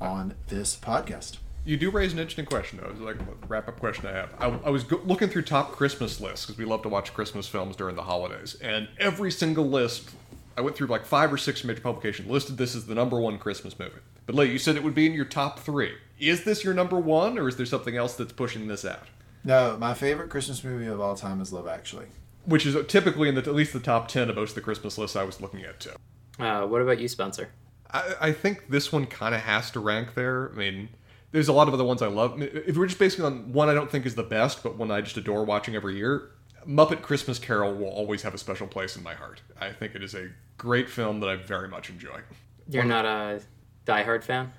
on 0.00 0.34
this 0.46 0.76
podcast. 0.76 1.38
You 1.64 1.76
do 1.76 1.90
raise 1.90 2.12
an 2.12 2.20
interesting 2.20 2.46
question, 2.46 2.78
though. 2.80 2.88
It's 2.90 3.00
like 3.00 3.16
a 3.16 3.46
wrap 3.48 3.66
up 3.68 3.80
question 3.80 4.06
I 4.06 4.12
have. 4.12 4.30
I, 4.38 4.46
I 4.66 4.70
was 4.70 4.84
go- 4.84 5.02
looking 5.04 5.28
through 5.28 5.42
top 5.42 5.72
Christmas 5.72 6.20
lists 6.20 6.46
because 6.46 6.56
we 6.56 6.64
love 6.64 6.82
to 6.82 6.88
watch 6.88 7.12
Christmas 7.12 7.48
films 7.48 7.74
during 7.74 7.96
the 7.96 8.02
holidays, 8.04 8.56
and 8.62 8.88
every 8.98 9.32
single 9.32 9.68
list, 9.68 10.08
I 10.56 10.60
went 10.60 10.76
through 10.76 10.86
like 10.86 11.04
five 11.04 11.32
or 11.32 11.36
six 11.36 11.64
major 11.64 11.80
publications, 11.80 12.30
listed 12.30 12.56
this 12.56 12.76
as 12.76 12.86
the 12.86 12.94
number 12.94 13.20
one 13.20 13.38
Christmas 13.38 13.76
movie. 13.76 13.96
But 14.28 14.34
Lee, 14.34 14.52
you 14.52 14.58
said 14.58 14.76
it 14.76 14.84
would 14.84 14.94
be 14.94 15.06
in 15.06 15.14
your 15.14 15.24
top 15.24 15.58
three. 15.58 15.94
Is 16.18 16.44
this 16.44 16.62
your 16.62 16.74
number 16.74 16.98
one, 16.98 17.38
or 17.38 17.48
is 17.48 17.56
there 17.56 17.64
something 17.64 17.96
else 17.96 18.14
that's 18.14 18.34
pushing 18.34 18.68
this 18.68 18.84
out? 18.84 19.06
No, 19.42 19.78
my 19.78 19.94
favorite 19.94 20.28
Christmas 20.28 20.62
movie 20.62 20.84
of 20.84 21.00
all 21.00 21.16
time 21.16 21.40
is 21.40 21.50
Love 21.50 21.66
Actually. 21.66 22.08
Which 22.44 22.66
is 22.66 22.76
typically 22.88 23.30
in 23.30 23.36
the, 23.36 23.40
at 23.40 23.54
least 23.54 23.72
the 23.72 23.80
top 23.80 24.06
ten 24.06 24.28
of 24.28 24.36
most 24.36 24.50
of 24.50 24.56
the 24.56 24.60
Christmas 24.60 24.98
lists 24.98 25.16
I 25.16 25.22
was 25.22 25.40
looking 25.40 25.62
at 25.62 25.80
too. 25.80 25.94
Uh, 26.38 26.66
what 26.66 26.82
about 26.82 27.00
you, 27.00 27.08
Spencer? 27.08 27.48
I, 27.90 28.16
I 28.20 28.32
think 28.32 28.68
this 28.68 28.92
one 28.92 29.06
kind 29.06 29.34
of 29.34 29.40
has 29.40 29.70
to 29.70 29.80
rank 29.80 30.12
there. 30.12 30.50
I 30.52 30.56
mean, 30.56 30.90
there's 31.32 31.48
a 31.48 31.54
lot 31.54 31.66
of 31.66 31.72
other 31.72 31.84
ones 31.84 32.02
I 32.02 32.08
love. 32.08 32.34
I 32.34 32.36
mean, 32.36 32.50
If 32.52 32.76
we're 32.76 32.86
just 32.86 32.98
basing 32.98 33.24
on 33.24 33.54
one 33.54 33.70
I 33.70 33.74
don't 33.74 33.90
think 33.90 34.04
is 34.04 34.14
the 34.14 34.22
best, 34.22 34.62
but 34.62 34.76
one 34.76 34.90
I 34.90 35.00
just 35.00 35.16
adore 35.16 35.44
watching 35.44 35.74
every 35.74 35.96
year, 35.96 36.32
Muppet 36.66 37.00
Christmas 37.00 37.38
Carol 37.38 37.72
will 37.72 37.88
always 37.88 38.20
have 38.20 38.34
a 38.34 38.38
special 38.38 38.66
place 38.66 38.94
in 38.94 39.02
my 39.02 39.14
heart. 39.14 39.40
I 39.58 39.72
think 39.72 39.94
it 39.94 40.02
is 40.02 40.14
a 40.14 40.28
great 40.58 40.90
film 40.90 41.20
that 41.20 41.30
I 41.30 41.36
very 41.36 41.68
much 41.68 41.88
enjoy. 41.88 42.20
You're 42.68 42.84
not 42.84 43.06
a 43.06 43.40
Die 43.88 44.02
Hard 44.02 44.22
fan. 44.22 44.52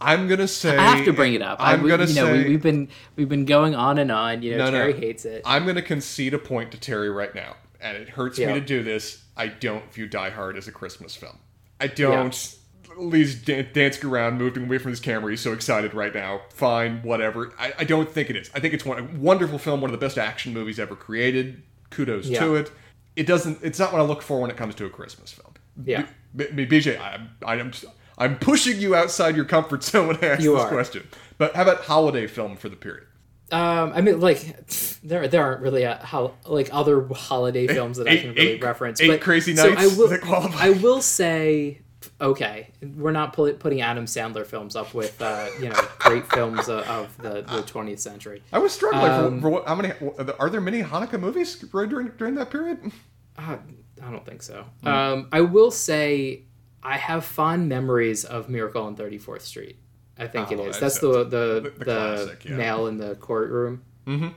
I'm 0.00 0.26
gonna 0.28 0.48
say 0.48 0.76
I 0.76 0.96
have 0.96 1.04
to 1.04 1.12
bring 1.12 1.34
it 1.34 1.42
up. 1.42 1.60
I, 1.60 1.74
I'm 1.74 1.82
we- 1.82 1.90
gonna 1.90 2.06
you 2.06 2.14
know, 2.16 2.26
say 2.26 2.42
we, 2.44 2.48
we've 2.50 2.62
been 2.62 2.88
we've 3.16 3.28
been 3.28 3.44
going 3.44 3.74
on 3.74 3.98
and 3.98 4.10
on. 4.10 4.42
You 4.42 4.52
know, 4.52 4.64
No, 4.66 4.70
no. 4.70 4.78
Terry 4.78 4.92
hates 4.94 5.24
it. 5.24 5.42
I'm 5.44 5.66
gonna 5.66 5.82
concede 5.82 6.34
a 6.34 6.38
point 6.38 6.72
to 6.72 6.78
Terry 6.80 7.10
right 7.10 7.34
now, 7.34 7.56
and 7.80 7.96
it 7.96 8.08
hurts 8.08 8.38
Yeah. 8.38 8.48
me 8.48 8.54
to 8.54 8.60
do 8.60 8.82
this. 8.82 9.22
I 9.36 9.48
don't 9.48 9.92
view 9.92 10.06
Die 10.08 10.30
Hard 10.30 10.56
as 10.56 10.66
a 10.68 10.72
Christmas 10.72 11.14
film. 11.14 11.38
I 11.80 11.86
don't. 11.86 12.56
Lee's 12.96 13.34
dan- 13.42 13.68
dancing 13.72 14.08
around, 14.08 14.38
moving 14.38 14.64
away 14.64 14.78
from 14.78 14.92
his 14.92 15.00
camera. 15.00 15.30
He's 15.32 15.40
so 15.40 15.52
excited 15.52 15.94
right 15.94 16.14
now. 16.14 16.42
Fine, 16.50 17.02
whatever. 17.02 17.52
I, 17.58 17.72
I 17.80 17.84
don't 17.84 18.08
think 18.08 18.30
it 18.30 18.36
is. 18.36 18.50
I 18.54 18.60
think 18.60 18.72
it's 18.72 18.84
one 18.84 18.98
a 19.00 19.02
wonderful 19.18 19.58
film, 19.58 19.80
one 19.80 19.90
of 19.92 19.98
the 19.98 20.04
best 20.04 20.16
action 20.16 20.52
movies 20.54 20.78
ever 20.78 20.94
created. 20.96 21.62
Kudos 21.90 22.26
Yeah. 22.26 22.40
to 22.40 22.54
it. 22.56 22.70
It 23.16 23.26
doesn't. 23.26 23.58
It's 23.62 23.78
not 23.78 23.92
what 23.92 24.00
I 24.00 24.04
look 24.04 24.22
for 24.22 24.40
when 24.40 24.50
it 24.50 24.56
comes 24.56 24.74
to 24.76 24.84
a 24.86 24.90
Christmas 24.90 25.32
film. 25.32 25.52
Yeah. 25.84 26.06
B- 26.36 26.46
B- 26.54 26.66
BJ, 26.66 26.98
I'm, 27.00 27.30
I'm, 27.44 27.72
I'm 28.18 28.38
pushing 28.38 28.80
you 28.80 28.94
outside 28.94 29.36
your 29.36 29.44
comfort 29.44 29.82
zone 29.90 30.08
when 30.08 30.18
I 30.22 30.26
ask 30.28 30.42
You 30.42 30.54
this 30.54 30.62
are. 30.64 30.68
question. 30.68 31.08
But 31.38 31.54
how 31.56 31.62
about 31.62 31.82
holiday 31.82 32.26
film 32.26 32.56
for 32.56 32.68
the 32.68 32.76
period? 32.76 33.04
Um, 33.52 33.92
I 33.94 34.00
mean, 34.00 34.20
like 34.20 34.66
there 35.02 35.28
there 35.28 35.42
aren't 35.42 35.60
really 35.60 35.82
a, 35.82 35.96
how 35.96 36.34
like 36.46 36.70
other 36.72 37.06
holiday 37.14 37.66
films 37.66 37.98
that 37.98 38.08
I 38.08 38.16
can 38.16 38.30
really 38.34 38.40
eight- 38.52 38.62
reference. 38.64 39.00
eight 39.00 39.08
but 39.08 39.20
Crazy 39.20 39.54
so 39.54 39.74
I 39.76 39.86
will. 39.86 40.18
I 40.56 40.70
will 40.70 41.02
say, 41.02 41.80
okay, 42.20 42.70
we're 42.96 43.12
not 43.12 43.32
putting 43.34 43.80
Adam 43.82 44.06
Sandler 44.06 44.46
films 44.46 44.74
up 44.76 44.94
with 44.94 45.20
uh, 45.20 45.48
you 45.60 45.68
know 45.68 45.80
great 45.98 46.26
films 46.32 46.68
of, 46.70 47.16
the 47.18 47.42
the 47.42 47.62
20th 47.62 47.98
century. 48.00 48.42
I 48.52 48.58
was 48.58 48.72
struggling 48.72 49.10
Um, 49.12 49.36
for, 49.36 49.42
for 49.42 49.48
what, 49.50 49.68
how 49.68 49.74
many. 49.74 49.92
Are 50.38 50.48
there 50.50 50.60
many 50.62 50.82
Hanukkah 50.82 51.20
movies 51.20 51.56
during 51.56 52.08
during 52.16 52.34
that 52.36 52.50
period? 52.50 52.92
Uh, 53.38 53.58
I 54.02 54.10
don't 54.10 54.24
think 54.24 54.42
so. 54.42 54.64
Um, 54.84 55.28
I 55.32 55.42
will 55.42 55.70
say 55.70 56.44
I 56.84 56.96
have 56.98 57.24
fond 57.24 57.68
memories 57.68 58.24
of 58.24 58.48
Miracle 58.48 58.82
on 58.84 58.96
34th 58.96 59.40
Street. 59.42 59.76
I 60.18 60.26
think 60.28 60.52
it 60.52 60.60
Oh, 60.60 60.66
is. 60.66 60.78
that's 60.78 60.98
the 61.00 61.24
the 61.24 61.60
the- 61.60 61.72
the 61.78 61.84
classic, 61.84 62.44
yeah. 62.44 62.56
nail 62.56 62.86
in 62.86 62.98
the 62.98 63.14
courtroom. 63.16 63.82
Mm-hmm. 64.06 64.28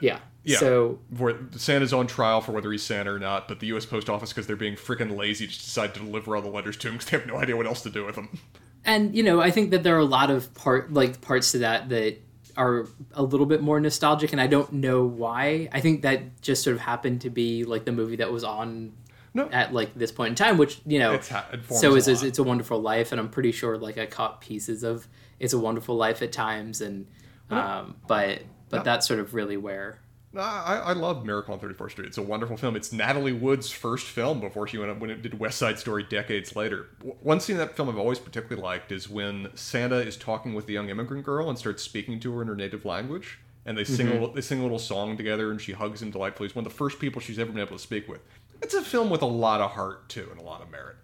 Yeah. 0.00 0.18
Yeah. 0.44 0.58
So 0.58 0.98
Where 1.16 1.36
Santa's 1.56 1.92
on 1.92 2.06
trial 2.08 2.40
for 2.40 2.50
whether 2.52 2.72
he's 2.72 2.82
Santa 2.82 3.12
or 3.12 3.18
not, 3.20 3.46
but 3.46 3.60
the 3.60 3.66
U.S. 3.68 3.86
Post 3.86 4.08
Office, 4.10 4.30
because 4.32 4.48
they're 4.48 4.56
being 4.56 4.74
freaking 4.74 5.16
lazy, 5.16 5.46
just 5.46 5.64
decide 5.64 5.94
to 5.94 6.00
deliver 6.00 6.34
all 6.34 6.42
the 6.42 6.48
letters 6.48 6.76
to 6.78 6.88
him 6.88 6.94
because 6.94 7.10
they 7.10 7.18
have 7.18 7.26
no 7.28 7.36
idea 7.36 7.56
what 7.56 7.66
else 7.66 7.82
to 7.82 7.90
do 7.90 8.04
with 8.04 8.16
them. 8.16 8.36
and 8.84 9.14
you 9.14 9.22
know 9.22 9.40
i 9.40 9.48
think 9.52 9.70
that 9.70 9.84
there 9.84 9.94
are 9.94 10.00
a 10.00 10.04
lot 10.04 10.28
of 10.28 10.52
part 10.54 10.92
like 10.92 11.20
parts 11.20 11.52
to 11.52 11.58
that 11.58 11.88
that 11.88 12.16
are 12.56 12.86
a 13.12 13.22
little 13.22 13.46
bit 13.46 13.62
more 13.62 13.78
nostalgic 13.78 14.32
and 14.32 14.40
i 14.40 14.46
don't 14.48 14.72
know 14.72 15.04
why 15.04 15.68
i 15.72 15.80
think 15.80 16.02
that 16.02 16.40
just 16.42 16.64
sort 16.64 16.74
of 16.74 16.80
happened 16.82 17.20
to 17.20 17.30
be 17.30 17.62
like 17.62 17.84
the 17.84 17.92
movie 17.92 18.16
that 18.16 18.32
was 18.32 18.42
on 18.42 18.92
No. 19.34 19.48
at 19.50 19.72
like 19.72 19.94
this 19.94 20.12
point 20.12 20.28
in 20.30 20.34
time 20.34 20.58
which 20.58 20.80
you 20.84 20.98
know 20.98 21.12
It's 21.14 21.30
it 21.30 21.60
so 21.70 21.92
a 21.92 21.96
is, 21.96 22.06
lot. 22.08 22.22
it's 22.24 22.38
a 22.38 22.42
wonderful 22.42 22.78
life 22.80 23.12
and 23.12 23.20
i'm 23.20 23.30
pretty 23.30 23.50
sure 23.52 23.78
like 23.78 23.96
i 23.96 24.04
caught 24.06 24.40
pieces 24.42 24.82
of 24.82 25.08
it's 25.40 25.52
a 25.54 25.58
wonderful 25.58 25.96
life 25.96 26.20
at 26.22 26.32
times 26.32 26.80
and 26.82 27.06
um 27.50 27.96
but 28.06 28.42
but 28.68 28.78
No. 28.78 28.82
that's 28.84 29.06
sort 29.08 29.20
of 29.20 29.32
really 29.34 29.56
where 29.56 29.98
I, 30.34 30.76
I 30.86 30.92
love 30.94 31.26
Miracle 31.26 31.52
on 31.52 31.60
34th 31.60 31.90
Street. 31.90 32.06
It's 32.08 32.16
a 32.16 32.22
wonderful 32.22 32.56
film. 32.56 32.74
It's 32.74 32.90
Natalie 32.90 33.34
Wood's 33.34 33.70
first 33.70 34.06
film 34.06 34.40
before 34.40 34.66
she 34.66 34.78
went 34.78 34.90
up 34.90 34.98
when 34.98 35.10
it 35.10 35.20
did 35.20 35.38
West 35.38 35.58
Side 35.58 35.78
Story 35.78 36.04
decades 36.04 36.56
later. 36.56 36.86
W- 37.00 37.16
One 37.20 37.38
scene 37.38 37.56
in 37.56 37.60
that 37.60 37.76
film 37.76 37.90
I've 37.90 37.98
always 37.98 38.18
particularly 38.18 38.62
liked 38.62 38.92
is 38.92 39.10
when 39.10 39.50
Santa 39.54 39.96
is 39.96 40.16
talking 40.16 40.54
with 40.54 40.64
the 40.64 40.72
young 40.72 40.88
immigrant 40.88 41.26
girl 41.26 41.50
and 41.50 41.58
starts 41.58 41.82
speaking 41.82 42.18
to 42.20 42.34
her 42.34 42.40
in 42.40 42.48
her 42.48 42.56
native 42.56 42.86
language. 42.86 43.40
And 43.66 43.76
they 43.76 43.84
sing, 43.84 44.08
a, 44.08 44.12
little- 44.14 44.32
they 44.32 44.40
sing 44.40 44.60
a 44.60 44.62
little 44.62 44.78
song 44.78 45.18
together, 45.18 45.50
and 45.50 45.60
she 45.60 45.72
hugs 45.72 46.00
him 46.00 46.10
delightfully. 46.10 46.48
He's 46.48 46.56
one 46.56 46.64
of 46.64 46.72
the 46.72 46.78
first 46.78 46.98
people 46.98 47.20
she's 47.20 47.38
ever 47.38 47.52
been 47.52 47.60
able 47.60 47.76
to 47.76 47.82
speak 47.82 48.08
with. 48.08 48.22
It's 48.62 48.74
a 48.74 48.82
film 48.82 49.10
with 49.10 49.22
a 49.22 49.26
lot 49.26 49.60
of 49.60 49.72
heart 49.72 50.08
too, 50.08 50.28
and 50.30 50.40
a 50.40 50.42
lot 50.42 50.62
of 50.62 50.70
merit. 50.70 50.96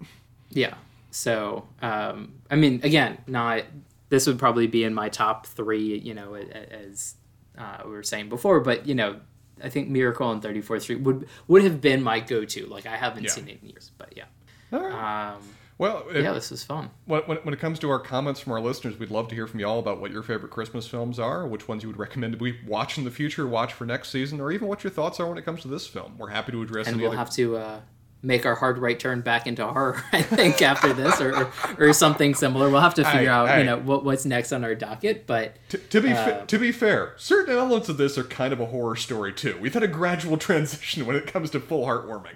Yeah. 0.50 0.74
So, 1.10 1.66
um, 1.82 2.34
I 2.50 2.56
mean, 2.56 2.80
again, 2.82 3.18
not 3.26 3.64
this 4.08 4.26
would 4.26 4.38
probably 4.38 4.66
be 4.66 4.84
in 4.84 4.94
my 4.94 5.08
top 5.08 5.46
three. 5.46 5.98
You 5.98 6.14
know, 6.14 6.34
as 6.34 7.14
uh, 7.58 7.78
we 7.84 7.90
were 7.90 8.02
saying 8.02 8.28
before, 8.28 8.60
but 8.60 8.86
you 8.86 8.94
know, 8.94 9.20
I 9.62 9.68
think 9.68 9.88
Miracle 9.88 10.26
on 10.28 10.40
Thirty 10.40 10.60
Fourth 10.60 10.82
Street 10.84 11.00
would 11.00 11.28
would 11.48 11.64
have 11.64 11.80
been 11.80 12.02
my 12.02 12.20
go 12.20 12.44
to. 12.44 12.66
Like, 12.66 12.86
I 12.86 12.96
haven't 12.96 13.24
Yeah. 13.24 13.30
seen 13.30 13.48
it 13.48 13.58
in 13.62 13.70
years, 13.70 13.90
but 13.98 14.12
yeah. 14.16 14.24
All 14.72 14.80
right. 14.80 15.32
Um, 15.34 15.42
Well, 15.78 16.04
it, 16.12 16.22
Yeah, 16.24 16.32
this 16.32 16.50
is 16.50 16.64
fun. 16.64 16.90
when, 17.06 17.22
when, 17.22 17.38
when 17.38 17.54
it 17.54 17.60
comes 17.60 17.78
to 17.78 17.90
our 17.90 18.00
comments 18.00 18.40
from 18.40 18.52
our 18.52 18.60
listeners, 18.60 18.98
we'd 18.98 19.10
love 19.12 19.28
to 19.28 19.34
hear 19.36 19.46
from 19.46 19.60
y'all 19.60 19.78
about 19.78 20.00
what 20.00 20.10
your 20.10 20.22
favorite 20.24 20.50
Christmas 20.50 20.86
films 20.88 21.18
are, 21.20 21.46
which 21.46 21.68
ones 21.68 21.82
you 21.84 21.88
would 21.88 21.98
recommend 21.98 22.40
we 22.40 22.58
watch 22.66 22.98
in 22.98 23.04
the 23.04 23.10
future, 23.12 23.46
watch 23.46 23.72
for 23.72 23.84
next 23.86 24.10
season, 24.10 24.40
or 24.40 24.50
even 24.50 24.66
what 24.68 24.82
your 24.82 24.90
thoughts 24.90 25.20
are 25.20 25.26
when 25.28 25.38
it 25.38 25.44
comes 25.44 25.62
to 25.62 25.68
this 25.68 25.86
film. 25.86 26.16
We're 26.18 26.30
happy 26.30 26.50
to 26.52 26.62
address 26.62 26.88
And 26.88 26.96
we'll 26.96 27.08
other 27.10 27.16
have 27.18 27.30
to 27.34 27.56
uh, 27.56 27.80
make 28.22 28.44
our 28.44 28.56
hard 28.56 28.78
right 28.78 28.98
turn 28.98 29.20
back 29.20 29.46
into 29.46 29.64
horror, 29.64 30.02
I 30.12 30.20
think, 30.22 30.60
after 30.62 30.92
this, 30.92 31.20
or, 31.20 31.44
or, 31.44 31.52
or 31.78 31.92
something 31.92 32.34
similar. 32.34 32.68
We'll 32.68 32.80
have 32.80 32.94
to 32.94 33.04
figure 33.04 33.30
Aye, 33.30 33.32
out, 33.32 33.48
aye. 33.48 33.58
you 33.60 33.64
know, 33.64 33.78
what, 33.78 34.04
what's 34.04 34.24
next 34.24 34.52
on 34.52 34.64
our 34.64 34.74
docket. 34.74 35.28
But 35.28 35.54
To, 35.68 35.78
to 35.78 36.00
be 36.00 36.10
Uh, 36.10 36.24
fa- 36.24 36.44
to 36.48 36.58
be 36.58 36.72
fair, 36.72 37.14
certain 37.18 37.54
elements 37.56 37.88
of 37.88 37.98
this 37.98 38.18
are 38.18 38.24
kind 38.24 38.52
of 38.52 38.58
a 38.58 38.66
horror 38.66 38.96
story 38.96 39.32
too. 39.32 39.56
We've 39.60 39.74
had 39.74 39.84
a 39.84 39.88
gradual 39.88 40.36
transition 40.48 41.06
when 41.06 41.14
it 41.14 41.28
comes 41.28 41.50
to 41.50 41.60
full 41.60 41.86
heartwarming, 41.86 42.34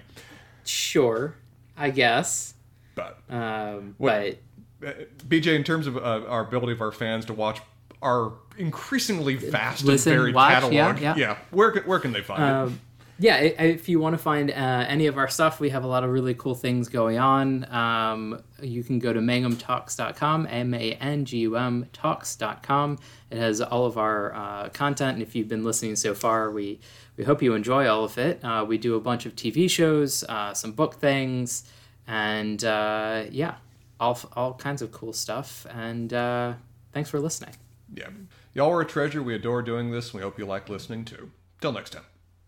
sure, 0.63 1.35
I 1.75 1.89
guess. 1.89 2.52
But 2.95 3.19
Um, 3.29 3.95
What- 3.97 4.37
but 4.79 4.87
uh, 4.89 4.91
BJ, 5.27 5.55
in 5.55 5.63
terms 5.63 5.87
of 5.87 5.97
uh, 5.97 6.21
our 6.27 6.41
ability 6.41 6.73
of 6.73 6.81
our 6.81 6.91
fans 6.91 7.25
to 7.25 7.33
watch 7.33 7.61
our 8.01 8.33
increasingly 8.57 9.35
vast 9.35 9.85
Listen, 9.85 10.11
and 10.13 10.19
varied 10.21 10.35
watch, 10.35 10.53
catalog, 10.53 10.99
yeah, 11.01 11.15
yeah. 11.15 11.37
where 11.51 11.71
can, 11.71 11.83
where 11.83 11.99
can 11.99 12.11
they 12.11 12.21
find 12.21 12.43
it? 12.43 12.45
um, 12.49 12.79
yeah, 13.19 13.37
if 13.37 13.87
you 13.87 13.99
want 13.99 14.13
to 14.15 14.17
find 14.17 14.49
uh, 14.51 14.53
any 14.53 15.05
of 15.07 15.17
our 15.17 15.29
stuff, 15.29 15.59
we 15.61 15.69
have 15.69 15.83
a 15.83 15.87
lot 15.87 16.03
of 16.03 16.09
really 16.09 16.33
cool 16.33 16.55
things 16.55 16.89
going 16.89 17.17
on. 17.19 17.63
Um, 17.71 18.41
you 18.61 18.83
can 18.83 18.99
go 18.99 19.13
to 19.13 19.19
mangumtalks.com, 19.21 20.47
M 20.49 20.73
A 20.73 20.93
N 20.93 21.23
G 21.23 21.37
U 21.39 21.55
M 21.55 21.87
talks.com. 21.93 22.97
It 23.29 23.37
has 23.37 23.61
all 23.61 23.85
of 23.85 23.97
our 23.97 24.33
uh, 24.35 24.69
content, 24.69 25.13
and 25.13 25.21
if 25.21 25.35
you've 25.35 25.47
been 25.47 25.63
listening 25.63 25.95
so 25.95 26.13
far, 26.13 26.51
we, 26.51 26.79
we 27.15 27.23
hope 27.23 27.41
you 27.41 27.53
enjoy 27.53 27.87
all 27.87 28.03
of 28.03 28.17
it. 28.17 28.43
Uh, 28.43 28.65
we 28.67 28.77
do 28.77 28.95
a 28.95 28.99
bunch 28.99 29.25
of 29.25 29.35
TV 29.35 29.69
shows, 29.69 30.23
uh, 30.25 30.53
some 30.53 30.71
book 30.73 30.95
things, 30.95 31.63
and 32.07 32.63
uh, 32.63 33.23
yeah, 33.31 33.55
all, 33.99 34.19
all 34.35 34.53
kinds 34.53 34.81
of 34.81 34.91
cool 34.91 35.13
stuff. 35.13 35.65
And 35.69 36.13
uh, 36.13 36.53
thanks 36.91 37.09
for 37.09 37.19
listening. 37.19 37.55
Yeah, 37.93 38.09
y'all 38.53 38.71
are 38.71 38.81
a 38.81 38.85
treasure. 38.85 39.21
We 39.21 39.35
adore 39.35 39.61
doing 39.61 39.91
this. 39.91 40.07
and 40.07 40.15
We 40.15 40.21
hope 40.21 40.37
you 40.39 40.45
like 40.45 40.69
listening 40.69 41.05
too. 41.05 41.31
Till 41.61 41.71
next 41.71 41.91
time. 41.91 42.03